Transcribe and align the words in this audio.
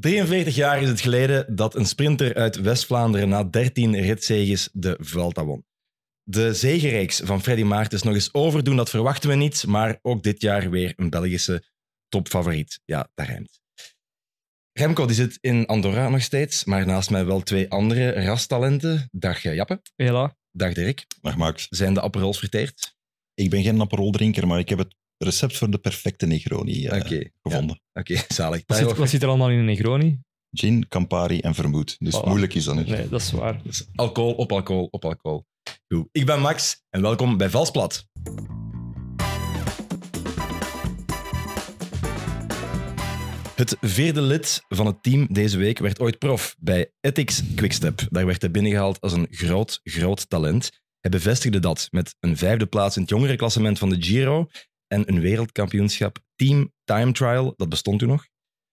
43 0.00 0.54
jaar 0.54 0.82
is 0.82 0.88
het 0.88 1.00
geleden 1.00 1.56
dat 1.56 1.74
een 1.74 1.86
sprinter 1.86 2.34
uit 2.34 2.60
West-Vlaanderen 2.60 3.28
na 3.28 3.44
13 3.44 4.00
ritzeges 4.00 4.68
de 4.72 4.96
Vuelta 5.00 5.44
won. 5.44 5.64
De 6.22 6.54
zegenreeks 6.54 7.20
van 7.24 7.42
Freddy 7.42 7.62
Maartens 7.62 8.02
nog 8.02 8.14
eens 8.14 8.34
overdoen, 8.34 8.76
dat 8.76 8.90
verwachten 8.90 9.28
we 9.28 9.34
niet, 9.34 9.66
maar 9.66 9.98
ook 10.02 10.22
dit 10.22 10.40
jaar 10.40 10.70
weer 10.70 10.92
een 10.96 11.10
Belgische 11.10 11.64
topfavoriet. 12.08 12.80
Ja, 12.84 13.10
dat 13.14 13.26
rijmt. 13.26 13.60
Remco 14.72 15.06
die 15.06 15.14
zit 15.14 15.38
in 15.40 15.66
Andorra 15.66 16.08
nog 16.08 16.22
steeds, 16.22 16.64
maar 16.64 16.86
naast 16.86 17.10
mij 17.10 17.24
wel 17.24 17.40
twee 17.40 17.70
andere 17.70 18.10
rastalenten. 18.10 19.08
Dag 19.12 19.44
eh, 19.44 19.54
Jappe. 19.54 19.82
Hela. 19.96 20.36
Dag 20.50 20.72
Dirk. 20.72 21.06
Dag 21.20 21.36
Max. 21.36 21.66
Zijn 21.70 21.94
de 21.94 22.02
Aperols 22.02 22.38
verteerd? 22.38 22.96
Ik 23.34 23.50
ben 23.50 23.62
geen 23.62 23.80
Aperol-drinker, 23.80 24.46
maar 24.46 24.58
ik 24.58 24.68
heb 24.68 24.78
het 24.78 24.94
recept 25.24 25.56
voor 25.56 25.70
de 25.70 25.78
perfecte 25.78 26.26
Negroni 26.26 26.86
eh, 26.86 27.20
gevonden. 27.42 27.80
Oké, 27.92 28.16
zalig. 28.34 28.62
Wat 28.66 28.76
zit, 28.76 28.96
wat 28.96 29.08
zit 29.08 29.22
er 29.22 29.28
allemaal 29.28 29.50
in 29.50 29.58
een 29.58 29.64
Negroni? 29.64 30.20
Gin, 30.50 30.88
Campari 30.88 31.40
en 31.40 31.54
vermoed. 31.54 31.96
Dus 31.98 32.16
Voilà. 32.16 32.24
moeilijk 32.28 32.54
is 32.54 32.64
dat 32.64 32.74
niet. 32.74 32.86
Nee, 32.86 33.08
dat 33.08 33.20
is 33.20 33.30
waar. 33.30 33.60
Dus 33.62 33.86
alcohol 33.94 34.32
op 34.32 34.52
alcohol 34.52 34.88
op 34.90 35.04
alcohol. 35.04 35.44
Goed. 35.88 36.08
Ik 36.12 36.26
ben 36.26 36.40
Max 36.40 36.82
en 36.90 37.02
welkom 37.02 37.36
bij 37.36 37.50
Valsplat. 37.50 38.06
Het 43.54 43.76
vierde 43.80 44.20
lid 44.20 44.62
van 44.68 44.86
het 44.86 45.02
team 45.02 45.26
deze 45.30 45.58
week 45.58 45.78
werd 45.78 46.00
ooit 46.00 46.18
prof 46.18 46.56
bij 46.58 46.92
Ethics 47.00 47.42
Quickstep. 47.54 48.06
Daar 48.10 48.26
werd 48.26 48.40
hij 48.40 48.50
binnengehaald 48.50 49.00
als 49.00 49.12
een 49.12 49.26
groot, 49.30 49.80
groot 49.82 50.28
talent. 50.28 50.70
Hij 51.00 51.10
bevestigde 51.10 51.58
dat 51.58 51.88
met 51.90 52.14
een 52.20 52.36
vijfde 52.36 52.66
plaats 52.66 52.96
in 52.96 53.02
het 53.02 53.10
jongerenklassement 53.10 53.78
van 53.78 53.90
de 53.90 54.02
Giro 54.02 54.46
en 54.92 55.08
een 55.08 55.20
wereldkampioenschap 55.20 56.18
Team 56.34 56.72
Time 56.84 57.12
Trial, 57.12 57.54
dat 57.56 57.68
bestond 57.68 57.98
toen 57.98 58.08
nog. 58.08 58.28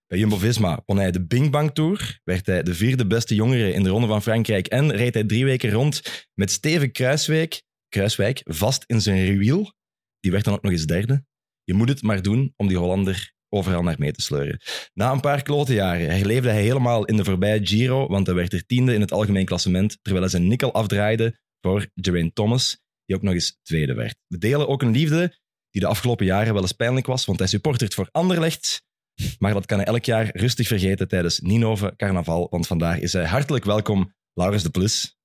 Bij 0.08 0.20
Jumbo-Visma 0.20 0.82
won 0.86 0.98
hij 0.98 1.12
de 1.12 1.26
Bing 1.26 1.52
Bang 1.52 1.74
Tour, 1.74 2.20
werd 2.24 2.46
hij 2.46 2.64
de 2.64 2.74
vierde 2.74 3.08
beste 3.08 3.36
jongere 3.36 3.74
in 3.74 3.84
de 3.84 3.90
Ronde 3.90 4.08
van 4.08 4.22
Frankrijk 4.22 4.68
en 4.68 4.92
reed 4.92 5.14
hij 5.14 5.24
drie 5.24 5.46
weken 5.46 5.72
rond 5.72 6.28
met 6.34 6.52
Steven 6.52 6.92
Kruiswijk, 6.92 7.64
Kruiswijk 7.90 8.42
vast 8.44 8.84
in 8.86 9.02
zijn 9.02 9.38
wiel. 9.38 9.74
Die 10.20 10.32
werd 10.32 10.44
dan 10.44 10.54
ook 10.54 10.62
nog 10.62 10.72
eens 10.72 10.86
derde. 10.86 11.24
Je 11.64 11.74
moet 11.74 11.90
het 11.90 12.02
maar 12.02 12.22
doen 12.22 12.54
om 12.56 12.68
die 12.68 12.78
Hollander 12.78 13.34
overal 13.50 13.84
naar 13.84 13.96
mee 14.00 14.12
te 14.12 14.22
sleuren. 14.22 14.62
Na 14.94 15.12
een 15.12 15.20
paar 15.20 15.42
klote 15.42 15.74
jaren 15.74 16.10
herleefde 16.10 16.50
hij 16.50 16.62
helemaal 16.62 17.06
in 17.06 17.18
de 17.18 17.26
voorbije 17.26 17.66
Giro, 17.66 18.08
want 18.08 18.28
hij 18.28 18.36
werd 18.36 18.54
er 18.54 18.66
tiende 18.66 18.94
in 18.94 19.02
het 19.02 19.12
algemeen 19.12 19.46
klassement, 19.46 19.98
terwijl 20.02 20.24
hij 20.24 20.32
zijn 20.32 20.48
nikkel 20.48 20.74
afdraaide 20.74 21.40
voor 21.62 21.88
Geraint 21.96 22.36
Thomas, 22.36 22.82
die 23.06 23.16
ook 23.16 23.22
nog 23.22 23.34
eens 23.34 23.58
tweede 23.62 23.94
werd. 23.94 24.16
We 24.28 24.38
delen 24.38 24.68
ook 24.68 24.82
een 24.82 24.92
liefde 24.92 25.38
die 25.72 25.82
de 25.82 25.88
afgelopen 25.88 26.26
jaren 26.26 26.54
wel 26.54 26.62
eens 26.62 26.72
pijnlijk 26.72 27.06
was, 27.06 27.26
want 27.26 27.40
hij 27.40 27.48
supportert 27.48 27.94
voor 27.94 28.10
Anderlecht, 28.12 28.84
maar 29.40 29.54
dat 29.54 29.66
kan 29.66 29.78
hij 29.78 29.88
elk 29.88 30.06
jaar 30.06 30.30
rustig 30.34 30.68
vergeten 30.68 31.08
tijdens 31.08 31.40
Ninove 31.40 31.94
Carnaval, 31.96 32.48
want 32.50 32.68
vandaag 32.68 33.00
is 33.00 33.14
hij 33.14 33.26
hartelijk 33.26 33.66
welkom, 33.66 34.14
Laurens 34.34 34.64
de 34.64 34.70
Plus. 34.70 35.18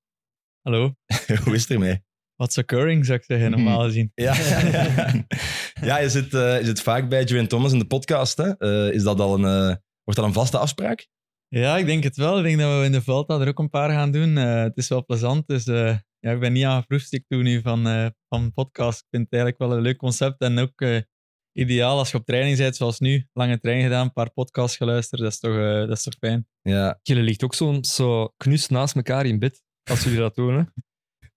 Hallo, 0.61 0.95
Hoe 1.45 1.55
is 1.55 1.61
het 1.61 1.71
ermee? 1.71 2.03
what's 2.43 2.59
occurring, 2.59 3.07
zou 3.07 3.19
ik 3.19 3.25
zeggen, 3.25 3.51
normaal 3.51 3.81
gezien. 3.81 4.13
Ja, 4.15 4.35
ja 5.89 5.99
je, 5.99 6.11
zit, 6.11 6.35
eh, 6.35 6.59
je 6.59 6.65
zit 6.65 6.81
vaak 6.81 7.09
bij 7.09 7.27
Geraint 7.27 7.49
Thomas 7.49 7.73
in 7.73 7.79
de 7.79 7.87
podcast. 7.87 8.37
Hè? 8.37 8.59
Eh, 8.59 8.95
is 8.95 9.03
dat 9.03 9.21
al 9.21 9.35
een, 9.35 9.45
eh, 9.45 9.77
wordt 10.05 10.21
dat 10.21 10.25
een 10.25 10.33
vaste 10.33 10.59
afspraak? 10.59 11.09
Ja, 11.55 11.77
ik 11.79 11.87
denk 11.87 12.03
het 12.03 12.17
wel. 12.17 12.39
Ik 12.39 12.45
denk 12.45 12.59
dat 12.59 12.79
we 12.79 12.85
in 12.85 12.93
de 12.93 13.03
Vuelta 13.03 13.41
er 13.41 13.49
ook 13.49 13.59
een 13.59 13.71
paar 13.71 13.91
gaan 13.91 14.11
doen. 14.11 14.37
Eh, 14.39 14.63
het 14.63 14.77
is 14.77 14.89
wel 14.89 15.05
plezant, 15.05 15.47
dus 15.47 15.67
eh, 15.67 15.97
ja, 16.19 16.31
ik 16.31 16.41
ben 16.41 16.53
niet 16.53 16.65
aan 16.65 16.87
proefstuk 16.87 17.25
toe 17.29 17.43
nu 17.43 17.61
van, 17.61 17.87
eh, 17.87 18.07
van 18.29 18.53
podcast. 18.53 18.99
Ik 19.01 19.07
vind 19.11 19.23
het 19.31 19.33
eigenlijk 19.33 19.63
wel 19.63 19.73
een 19.77 19.83
leuk 19.83 19.97
concept 19.97 20.41
en 20.41 20.59
ook 20.59 20.81
eh, 20.81 20.99
ideaal 21.53 21.99
als 21.99 22.11
je 22.11 22.17
op 22.19 22.25
training 22.25 22.57
bent, 22.59 22.77
zoals 22.77 22.99
nu. 22.99 23.29
Lange 23.33 23.59
trein 23.61 23.83
gedaan, 23.83 24.05
een 24.05 24.13
paar 24.13 24.31
podcasts 24.33 24.77
geluisterd, 24.77 25.21
dat 25.23 25.33
is 25.33 25.39
toch, 25.39 25.57
eh, 25.57 25.73
dat 25.79 25.91
is 25.97 26.03
toch 26.03 26.15
fijn. 26.19 26.47
Ja, 26.63 26.99
Jullie 27.03 27.23
ligt 27.23 27.45
ook 27.45 27.55
zo, 27.55 27.79
zo 27.81 28.33
knus 28.37 28.69
naast 28.69 28.95
elkaar 28.97 29.27
in 29.27 29.39
bed, 29.39 29.63
als 29.91 30.03
jullie 30.03 30.19
dat 30.19 30.35
doen. 30.35 30.55
Hè? 30.55 30.63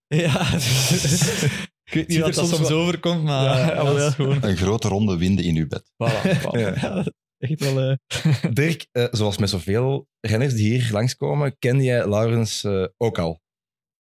Ja, 0.07 0.41
ik 1.83 1.93
weet 1.93 2.07
niet 2.07 2.17
er 2.17 2.23
dat 2.23 2.35
soms 2.35 2.49
soms 2.49 2.69
wel- 2.69 2.79
overkomt, 2.79 3.23
maar 3.23 3.43
Ja, 3.43 3.57
ja, 3.57 3.65
ja, 3.73 3.83
dat 3.83 3.97
is 3.97 4.13
gewoon... 4.13 4.43
Een 4.43 4.57
grote 4.57 4.87
ronde 4.87 5.17
winden 5.17 5.45
in 5.45 5.55
uw 5.55 5.67
bed. 5.67 5.91
Voilà, 5.91 6.39
voilà. 6.41 6.59
Ja. 6.59 7.05
Echt 7.49 7.73
wel... 7.73 7.79
eh, 7.79 8.51
Dirk, 8.53 8.87
eh, 8.91 9.05
zoals 9.11 9.37
met 9.37 9.49
zoveel 9.49 10.07
renners 10.19 10.53
die 10.53 10.71
hier 10.71 10.89
langskomen, 10.91 11.55
ken 11.59 11.83
jij 11.83 12.07
Laurens 12.09 12.63
eh, 12.63 12.85
ook 12.97 13.17
al? 13.19 13.43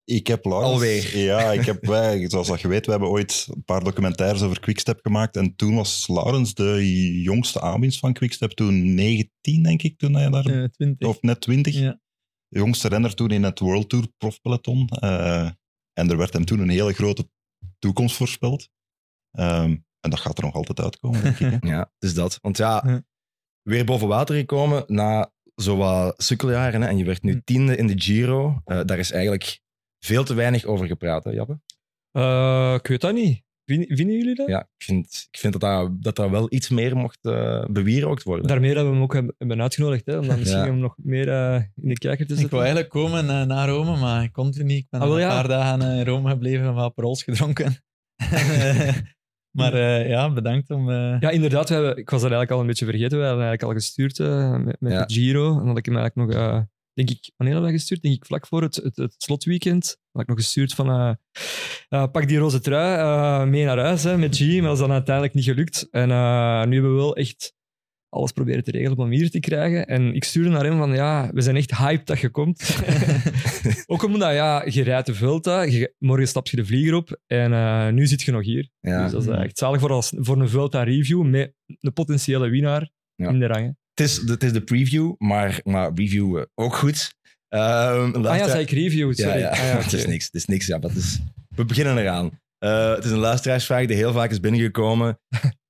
Ik 0.04 0.26
heb 0.26 0.44
Laurens... 0.44 0.72
Alweer. 0.72 1.18
Ja, 1.30 1.52
ik 1.52 1.64
heb, 1.64 1.86
wij, 1.86 2.30
zoals 2.30 2.48
dat 2.48 2.60
je 2.60 2.68
weet, 2.68 2.84
we 2.84 2.90
hebben 2.90 3.08
ooit 3.08 3.46
een 3.54 3.64
paar 3.64 3.84
documentaires 3.84 4.42
over 4.42 4.60
Quickstep 4.60 4.98
gemaakt. 5.02 5.36
En 5.36 5.56
toen 5.56 5.74
was 5.74 6.08
Laurens 6.08 6.54
de 6.54 7.20
jongste 7.22 7.60
aanwinst 7.60 7.98
van 7.98 8.12
Quickstep. 8.12 8.50
Toen 8.50 8.94
19, 8.94 9.62
denk 9.62 9.82
ik, 9.82 9.98
toen 9.98 10.14
hij 10.14 10.30
daar... 10.30 10.46
eh, 10.46 10.64
20. 10.68 11.08
Of 11.08 11.22
net 11.22 11.40
20. 11.40 11.74
Ja. 11.74 12.00
De 12.48 12.58
jongste 12.58 12.88
renner 12.88 13.14
toen 13.14 13.30
in 13.30 13.42
het 13.42 13.58
World 13.58 13.88
Tour 13.88 14.06
profpeloton. 14.16 14.88
Eh 14.88 15.50
en 15.92 16.10
er 16.10 16.16
werd 16.16 16.32
hem 16.32 16.44
toen 16.44 16.58
een 16.60 16.68
hele 16.68 16.92
grote 16.92 17.28
toekomst 17.78 18.16
voorspeld. 18.16 18.68
Ehm, 19.30 19.76
en 20.00 20.10
dat 20.10 20.20
gaat 20.20 20.38
er 20.38 20.44
nog 20.44 20.54
altijd 20.54 20.80
uitkomen, 20.80 21.22
denk 21.22 21.38
ik. 21.38 21.50
hè. 21.50 21.68
Ja, 21.74 21.78
het 21.78 21.90
is 22.10 22.14
dat. 22.14 22.38
Want 22.40 22.56
Ja. 22.56 23.02
Weer 23.68 23.84
boven 23.84 24.08
water 24.08 24.36
gekomen 24.36 24.84
na 24.86 25.32
zo 25.56 25.76
wat 25.76 26.22
sukkeljaren. 26.22 26.82
Hè, 26.82 26.88
en 26.88 26.96
je 26.96 27.04
werd 27.04 27.22
nu 27.22 27.32
Hm. 27.32 27.40
tiende 27.44 27.76
in 27.76 27.86
de 27.86 28.00
Giro. 28.00 28.60
Eh, 28.64 28.80
daar 28.84 28.98
is 28.98 29.10
eigenlijk 29.10 29.60
veel 30.04 30.24
te 30.24 30.34
weinig 30.34 30.64
over 30.64 30.86
gepraat, 30.86 31.24
hè, 31.24 31.30
Jappe? 31.30 31.58
Eh, 32.10 32.74
ik 32.78 32.86
weet 32.86 33.00
dat 33.00 33.14
niet. 33.14 33.42
Vinden, 33.64 33.96
vinden 33.96 34.16
jullie 34.16 34.34
dat? 34.34 34.48
Ja, 34.48 34.60
ik 34.60 34.84
vind, 34.84 35.26
ik 35.30 35.38
vind 35.38 35.52
dat, 35.52 35.62
dat, 35.62 36.02
dat 36.02 36.16
daar 36.16 36.30
wel 36.30 36.46
iets 36.52 36.68
meer 36.68 36.96
mocht 36.96 37.18
eh 37.22 37.64
bewierookt 37.70 38.22
worden. 38.22 38.46
Daarmee 38.46 38.74
dat 38.74 38.84
we 38.86 38.92
hem 38.92 39.02
ook 39.02 39.12
hebben, 39.14 39.34
hebben 39.38 39.62
uitgenodigd, 39.62 40.06
hè, 40.06 40.18
om 40.18 40.26
dan 40.26 40.38
misschien 40.38 40.60
Ja. 40.60 40.66
hem 40.66 40.78
nog 40.78 40.94
meer 41.02 41.28
eh, 41.28 41.54
in 41.54 41.88
de 41.88 41.94
kijker 41.98 42.26
te 42.26 42.32
Ik 42.32 42.38
zetten. 42.38 42.50
wou 42.58 42.62
eigenlijk 42.62 42.88
komen 42.92 43.46
naar 43.48 43.68
Rome, 43.68 43.96
maar 43.96 44.22
ik 44.22 44.32
kon 44.32 44.54
er 44.54 44.64
niet. 44.64 44.78
Ik 44.78 44.86
ben 44.90 45.00
Ah, 45.00 45.06
wel, 45.06 45.16
een 45.16 45.22
ja. 45.22 45.28
paar 45.28 45.48
dagen 45.48 45.80
in 45.98 46.04
Rome 46.04 46.28
gebleven 46.30 46.66
en 46.66 46.74
wat 46.74 46.94
parols 46.94 47.22
gedronken. 47.22 47.76
Maar 49.54 49.74
eh, 49.74 50.08
ja, 50.08 50.32
bedankt 50.32 50.70
om... 50.70 50.90
eh, 50.90 51.16
Ja, 51.20 51.30
inderdaad. 51.30 51.68
We 51.68 51.74
hebben, 51.74 51.96
ik 51.96 52.10
was 52.10 52.20
dat 52.22 52.30
eigenlijk 52.30 52.50
al 52.50 52.60
een 52.60 52.66
beetje 52.66 52.84
vergeten. 52.84 53.18
We 53.18 53.24
hadden 53.24 53.44
eigenlijk 53.44 53.62
al 53.62 53.78
gestuurd 53.80 54.18
eh, 54.18 54.56
met, 54.56 54.76
met 54.80 54.92
Ja. 54.92 55.04
de 55.04 55.14
Giro. 55.14 55.60
En 55.60 55.66
had 55.66 55.78
ik 55.78 55.84
hem 55.86 55.96
eigenlijk 55.96 56.28
nog, 56.30 56.40
eh, 56.40 56.60
denk 56.92 57.10
ik, 57.10 57.30
wanneer 57.36 57.54
hadden 57.56 57.72
we 57.72 57.78
gestuurd? 57.78 58.02
Denk 58.02 58.14
ik 58.14 58.26
vlak 58.26 58.46
voor 58.46 58.62
het, 58.62 58.76
het, 58.76 58.96
het 58.96 59.14
slotweekend. 59.18 59.96
Had 60.12 60.22
ik 60.22 60.28
nog 60.28 60.36
gestuurd 60.38 60.74
van, 60.74 60.90
eh, 60.90 61.12
eh, 61.88 62.10
pak 62.10 62.28
die 62.28 62.38
roze 62.38 62.60
trui 62.60 62.98
eh, 62.98 63.50
mee 63.50 63.64
naar 63.64 63.78
huis 63.78 64.02
hè, 64.02 64.18
met 64.18 64.36
G. 64.36 64.40
Maar 64.40 64.62
dat 64.62 64.72
is 64.72 64.78
dan 64.78 64.92
uiteindelijk 64.92 65.34
niet 65.34 65.44
gelukt. 65.44 65.88
En 65.90 66.10
eh, 66.10 66.64
nu 66.64 66.72
hebben 66.74 66.90
we 66.94 66.96
wel 67.00 67.16
echt 67.16 67.54
alles 68.14 68.32
proberen 68.32 68.64
te 68.64 68.70
regelen 68.70 68.96
om 68.96 69.02
hem 69.04 69.12
hier 69.12 69.30
te 69.30 69.40
krijgen. 69.40 69.86
En 69.86 70.14
ik 70.14 70.24
stuurde 70.24 70.48
naar 70.50 70.64
hem 70.64 70.78
van, 70.78 70.94
ja, 70.94 71.30
we 71.32 71.40
zijn 71.40 71.56
echt 71.56 71.76
hyped 71.76 72.06
dat 72.06 72.18
je 72.20 72.28
komt. 72.30 72.76
Ook 73.86 74.02
omdat, 74.04 74.32
ja, 74.32 74.64
je 74.68 74.82
rijdt 74.82 75.06
de 75.06 75.14
Vuelta, 75.14 75.62
je- 75.62 75.94
morgen 75.98 76.28
stap 76.28 76.48
je 76.48 76.56
de 76.56 76.64
vlieger 76.66 76.94
op 76.94 77.20
en 77.26 77.52
eh, 77.52 77.88
nu 77.88 78.06
zit 78.06 78.22
je 78.22 78.32
nog 78.32 78.42
hier. 78.44 78.68
Ja. 78.80 79.02
Dus 79.02 79.12
dat 79.12 79.22
is 79.22 79.28
echt 79.28 79.58
zalig 79.58 79.80
voor, 79.80 79.90
als, 79.92 80.12
voor 80.16 80.40
een 80.40 80.48
Vuelta 80.48 80.82
review 80.82 81.22
met 81.22 81.52
een 81.80 81.92
potentiële 81.92 82.48
winnaar 82.48 82.90
Ja. 83.14 83.28
in 83.28 83.38
de 83.38 83.46
rangen. 83.46 83.78
Het, 83.94 84.06
is, 84.06 84.16
het 84.16 84.42
is 84.42 84.52
de 84.52 84.60
preview, 84.64 85.12
maar, 85.18 85.60
maar 85.64 85.90
review 85.94 86.36
eh, 86.38 86.44
ook 86.54 86.74
goed. 86.76 87.14
Ehm, 87.48 88.14
Ah 88.26 88.36
ja, 88.36 88.48
zei 88.48 88.62
ik 88.62 88.70
review, 88.70 89.12
sorry. 89.14 89.38
ja. 89.38 89.48
Ah 89.48 89.56
ja, 89.56 89.62
het 89.82 89.92
is 89.92 90.06
niks. 90.06 90.24
Het 90.24 90.34
is 90.34 90.44
niks, 90.44 90.66
ja, 90.66 90.78
maar 90.78 90.88
het 90.90 90.98
is, 90.98 91.18
we 91.56 91.64
beginnen 91.64 91.98
eraan. 91.98 92.30
Eh, 92.58 92.94
het 92.94 93.04
is 93.04 93.10
een 93.10 93.18
luisteraarsvraag 93.18 93.86
die 93.86 93.96
heel 93.96 94.12
vaak 94.12 94.30
is 94.30 94.40
binnengekomen. 94.40 95.18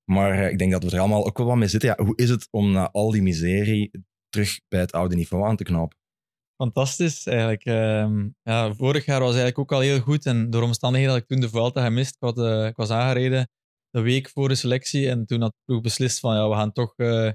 Maar 0.05 0.33
eh, 0.33 0.51
ik 0.51 0.59
denk 0.59 0.73
dat 0.73 0.85
we 0.85 0.91
er 0.91 0.99
allemaal 0.99 1.27
ook 1.27 1.39
wel 1.39 1.47
wat 1.47 1.57
mee 1.57 1.69
zitten. 1.69 1.89
Ja, 1.89 2.05
hoe 2.05 2.17
is 2.17 2.29
het 2.29 2.49
om 2.51 2.73
na 2.73 2.91
al 2.91 3.11
die 3.11 3.23
miserie 3.23 3.91
terug 4.29 4.61
bij 4.69 4.81
het 4.81 4.93
oude 4.93 5.15
niveau 5.15 5.45
aan 5.45 5.57
te 5.57 5.65
knopen? 5.65 5.97
fantastisch 6.57 7.27
eigenlijk. 7.27 7.65
Ehm, 7.65 8.29
ja, 8.43 8.75
vorig 8.75 9.05
jaar 9.05 9.21
was 9.21 9.29
eigenlijk 9.29 9.59
ook 9.59 9.73
al 9.73 9.81
heel 9.81 10.01
goed. 10.01 10.27
En 10.27 10.51
door 10.51 10.63
omstandigheden 10.63 11.15
had 11.15 11.23
ik 11.23 11.29
toen 11.29 11.41
de 11.41 11.49
Vuelta 11.49 11.85
gemist. 11.85 12.17
Ik, 12.21 12.37
eh, 12.37 12.67
ik 12.67 12.77
was 12.77 12.91
aangereden 12.91 13.49
de 13.91 14.01
week 14.01 14.29
voor 14.29 14.49
de 14.49 14.55
selectie. 14.55 15.09
En 15.09 15.27
toen 15.27 15.41
had 15.41 15.55
ploeg 15.65 15.81
beslist 15.81 16.21
van 16.21 16.35
ja, 16.35 16.49
we 16.49 16.55
gaan 16.55 16.73
toch 16.73 16.95
eh, 16.97 17.31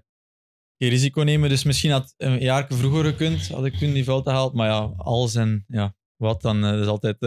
geen 0.78 0.90
risico 0.90 1.22
nemen. 1.22 1.50
Dus 1.50 1.64
misschien 1.64 1.92
had 1.92 2.14
een 2.18 2.40
jaar 2.40 2.68
vroeger 2.70 3.06
gekund, 3.06 3.48
had 3.48 3.66
ik 3.66 3.74
toen 3.74 3.94
die 3.94 4.04
Vuelta 4.04 4.32
gehaald. 4.32 4.54
Maar 4.54 4.68
ja, 4.68 4.94
alles 4.98 5.36
en 5.36 5.66
ja, 5.68 5.96
wat 6.16 6.42
dan. 6.42 6.66
is 6.66 6.88
altijd 6.88 7.18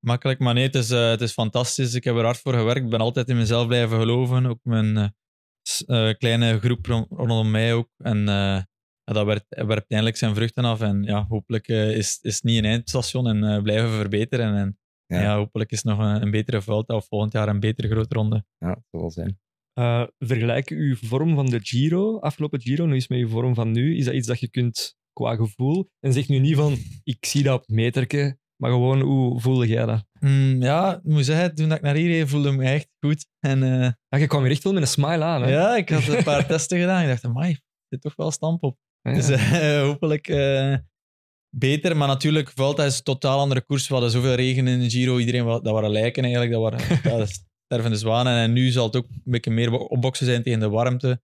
makkelijk. 0.00 0.38
Maar 0.38 0.54
nee, 0.54 0.64
het 0.66 0.74
is, 0.74 0.90
eh, 0.90 1.08
het 1.10 1.20
is 1.20 1.32
fantastisch. 1.32 1.94
Ik 1.94 2.04
heb 2.04 2.16
er 2.16 2.24
hard 2.24 2.38
voor 2.38 2.54
gewerkt. 2.54 2.84
Ik 2.84 2.90
ben 2.90 3.00
altijd 3.00 3.28
in 3.28 3.36
mezelf 3.36 3.66
blijven 3.66 3.98
geloven. 3.98 4.46
Ook 4.46 4.60
mijn 4.62 4.96
eh, 4.96 5.08
eh, 6.08 6.14
kleine 6.18 6.58
groep 6.58 6.86
ron- 6.86 7.06
rondom 7.10 7.50
mij 7.50 7.74
ook. 7.74 7.88
En 7.96 8.28
eh, 8.28 8.62
dat 9.04 9.26
werpt, 9.26 9.46
werpt 9.48 9.90
eindelijk 9.90 10.16
zijn 10.16 10.34
vruchten 10.34 10.64
af. 10.64 10.80
En 10.80 11.02
ja, 11.02 11.26
hopelijk 11.28 11.68
eh, 11.68 11.96
is 11.96 12.18
is 12.22 12.34
het 12.34 12.42
niet 12.44 12.58
een 12.58 12.70
eindstation 12.70 13.26
en 13.28 13.44
eh, 13.44 13.62
blijven 13.62 13.90
we 13.90 13.96
verbeteren. 13.96 14.54
En 14.56 14.78
Ja. 15.06 15.20
ja. 15.20 15.36
hopelijk 15.36 15.70
is 15.70 15.82
het 15.82 15.86
nog 15.86 15.98
een, 15.98 16.22
een 16.22 16.30
betere 16.30 16.62
Vuelta 16.62 16.94
of 16.94 17.06
volgend 17.06 17.32
jaar 17.32 17.48
een 17.48 17.60
betere 17.60 17.88
grote 17.88 18.14
ronde. 18.14 18.44
Ja, 18.58 18.68
dat 18.68 18.84
zal 19.00 19.10
zijn. 19.10 19.38
Eh, 19.72 20.06
vergelijk 20.18 20.68
uw 20.68 20.96
vorm 20.96 21.34
van 21.34 21.46
de 21.46 21.60
Giro, 21.62 22.18
afgelopen 22.20 22.60
Giro, 22.60 22.86
nu 22.86 22.94
eens 22.94 23.08
met 23.08 23.18
uw 23.18 23.28
vorm 23.28 23.54
van 23.54 23.70
nu. 23.72 23.96
Is 23.96 24.04
dat 24.04 24.14
iets 24.14 24.26
dat 24.26 24.40
je 24.40 24.48
kunt 24.50 24.96
qua 25.12 25.36
gevoel? 25.36 25.90
En 26.00 26.12
zeg 26.12 26.28
nu 26.28 26.38
niet 26.38 26.56
van, 26.56 26.76
ik 27.04 27.26
zie 27.26 27.42
dat 27.42 27.54
op 27.54 27.60
het 27.60 27.70
meterke, 27.76 28.38
maar 28.60 28.70
gewoon, 28.70 29.00
hoe 29.00 29.40
voelde 29.40 29.66
jij 29.66 29.86
dat? 29.86 30.04
Hmm, 30.20 30.62
ja, 30.62 30.96
ik 30.96 31.02
moet 31.02 31.24
zeggen, 31.24 31.54
toen 31.54 31.72
ik 31.72 31.80
naar 31.80 31.94
hier 31.94 32.08
reed, 32.08 32.28
voelde 32.28 32.48
ik 32.48 32.56
me 32.56 32.64
echt 32.64 32.88
goed. 33.00 33.26
En 33.40 33.62
eh, 33.62 33.90
Ja, 34.08 34.18
je 34.18 34.26
kwam 34.26 34.42
hier 34.42 34.50
echt 34.50 34.62
wel 34.64 34.72
met 34.72 34.82
een 34.82 34.88
smile 34.88 35.24
aan. 35.24 35.42
Hè? 35.42 35.50
ja, 35.50 35.76
ik 35.76 35.88
had 35.88 36.06
een 36.06 36.24
paar 36.24 36.46
testen 36.48 36.78
gedaan. 36.78 37.02
Ik 37.02 37.08
dacht, 37.08 37.24
amai, 37.24 37.50
er 37.52 37.60
zit 37.88 38.00
toch 38.00 38.16
wel 38.16 38.30
stamp 38.30 38.62
op. 38.62 38.76
Ja, 39.02 39.12
Dus 39.14 39.28
eh, 39.28 39.80
hopelijk 39.80 40.28
eh, 40.28 40.76
beter. 41.56 41.96
Maar 41.96 42.08
natuurlijk, 42.08 42.50
Vuelta 42.54 42.84
is 42.84 42.96
een 42.96 43.02
totaal 43.02 43.38
andere 43.38 43.60
koers. 43.64 43.88
We 43.88 43.92
hadden 43.92 44.12
zoveel 44.12 44.34
regen 44.34 44.66
in 44.66 44.80
de 44.80 44.90
Giro. 44.90 45.18
Iedereen, 45.18 45.44
dat 45.44 45.70
waren 45.70 45.90
lijken 45.90 46.22
eigenlijk. 46.22 46.52
Dat 46.52 46.62
waren 46.62 46.78
ja, 47.18 47.26
stervende 47.64 47.96
zwanen. 47.96 48.36
En 48.36 48.52
nu 48.52 48.70
zal 48.70 48.86
het 48.86 48.96
ook 48.96 49.08
een 49.08 49.22
beetje 49.24 49.50
meer 49.50 49.72
opboksen 49.72 50.26
zijn 50.26 50.42
tegen 50.42 50.60
de 50.60 50.68
warmte. 50.68 51.22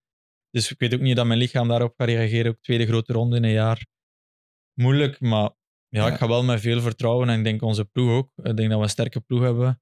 Dus 0.49 0.71
ik 0.71 0.79
weet 0.79 0.93
ook 0.93 0.99
niet 0.99 1.15
dat 1.15 1.25
mijn 1.25 1.39
lichaam 1.39 1.67
daarop 1.67 1.93
gaat 1.97 2.07
reageren. 2.07 2.51
Ook 2.51 2.61
tweede 2.61 2.85
grote 2.85 3.13
ronde 3.13 3.35
in 3.35 3.43
een 3.43 3.51
jaar. 3.51 3.85
Moeilijk, 4.73 5.19
maar 5.19 5.51
ja, 5.95 6.07
ik 6.07 6.17
ga 6.17 6.27
wel 6.27 6.43
met 6.43 6.59
veel 6.61 6.81
vertrouwen. 6.81 7.29
En 7.29 7.37
ik 7.37 7.43
denk 7.43 7.61
onze 7.61 7.85
ploeg 7.85 8.09
ook. 8.11 8.29
Ik 8.35 8.57
denk 8.57 8.69
dat 8.69 8.77
we 8.77 8.83
een 8.83 8.89
sterke 8.89 9.19
ploeg 9.19 9.41
hebben. 9.41 9.67
Een 9.67 9.77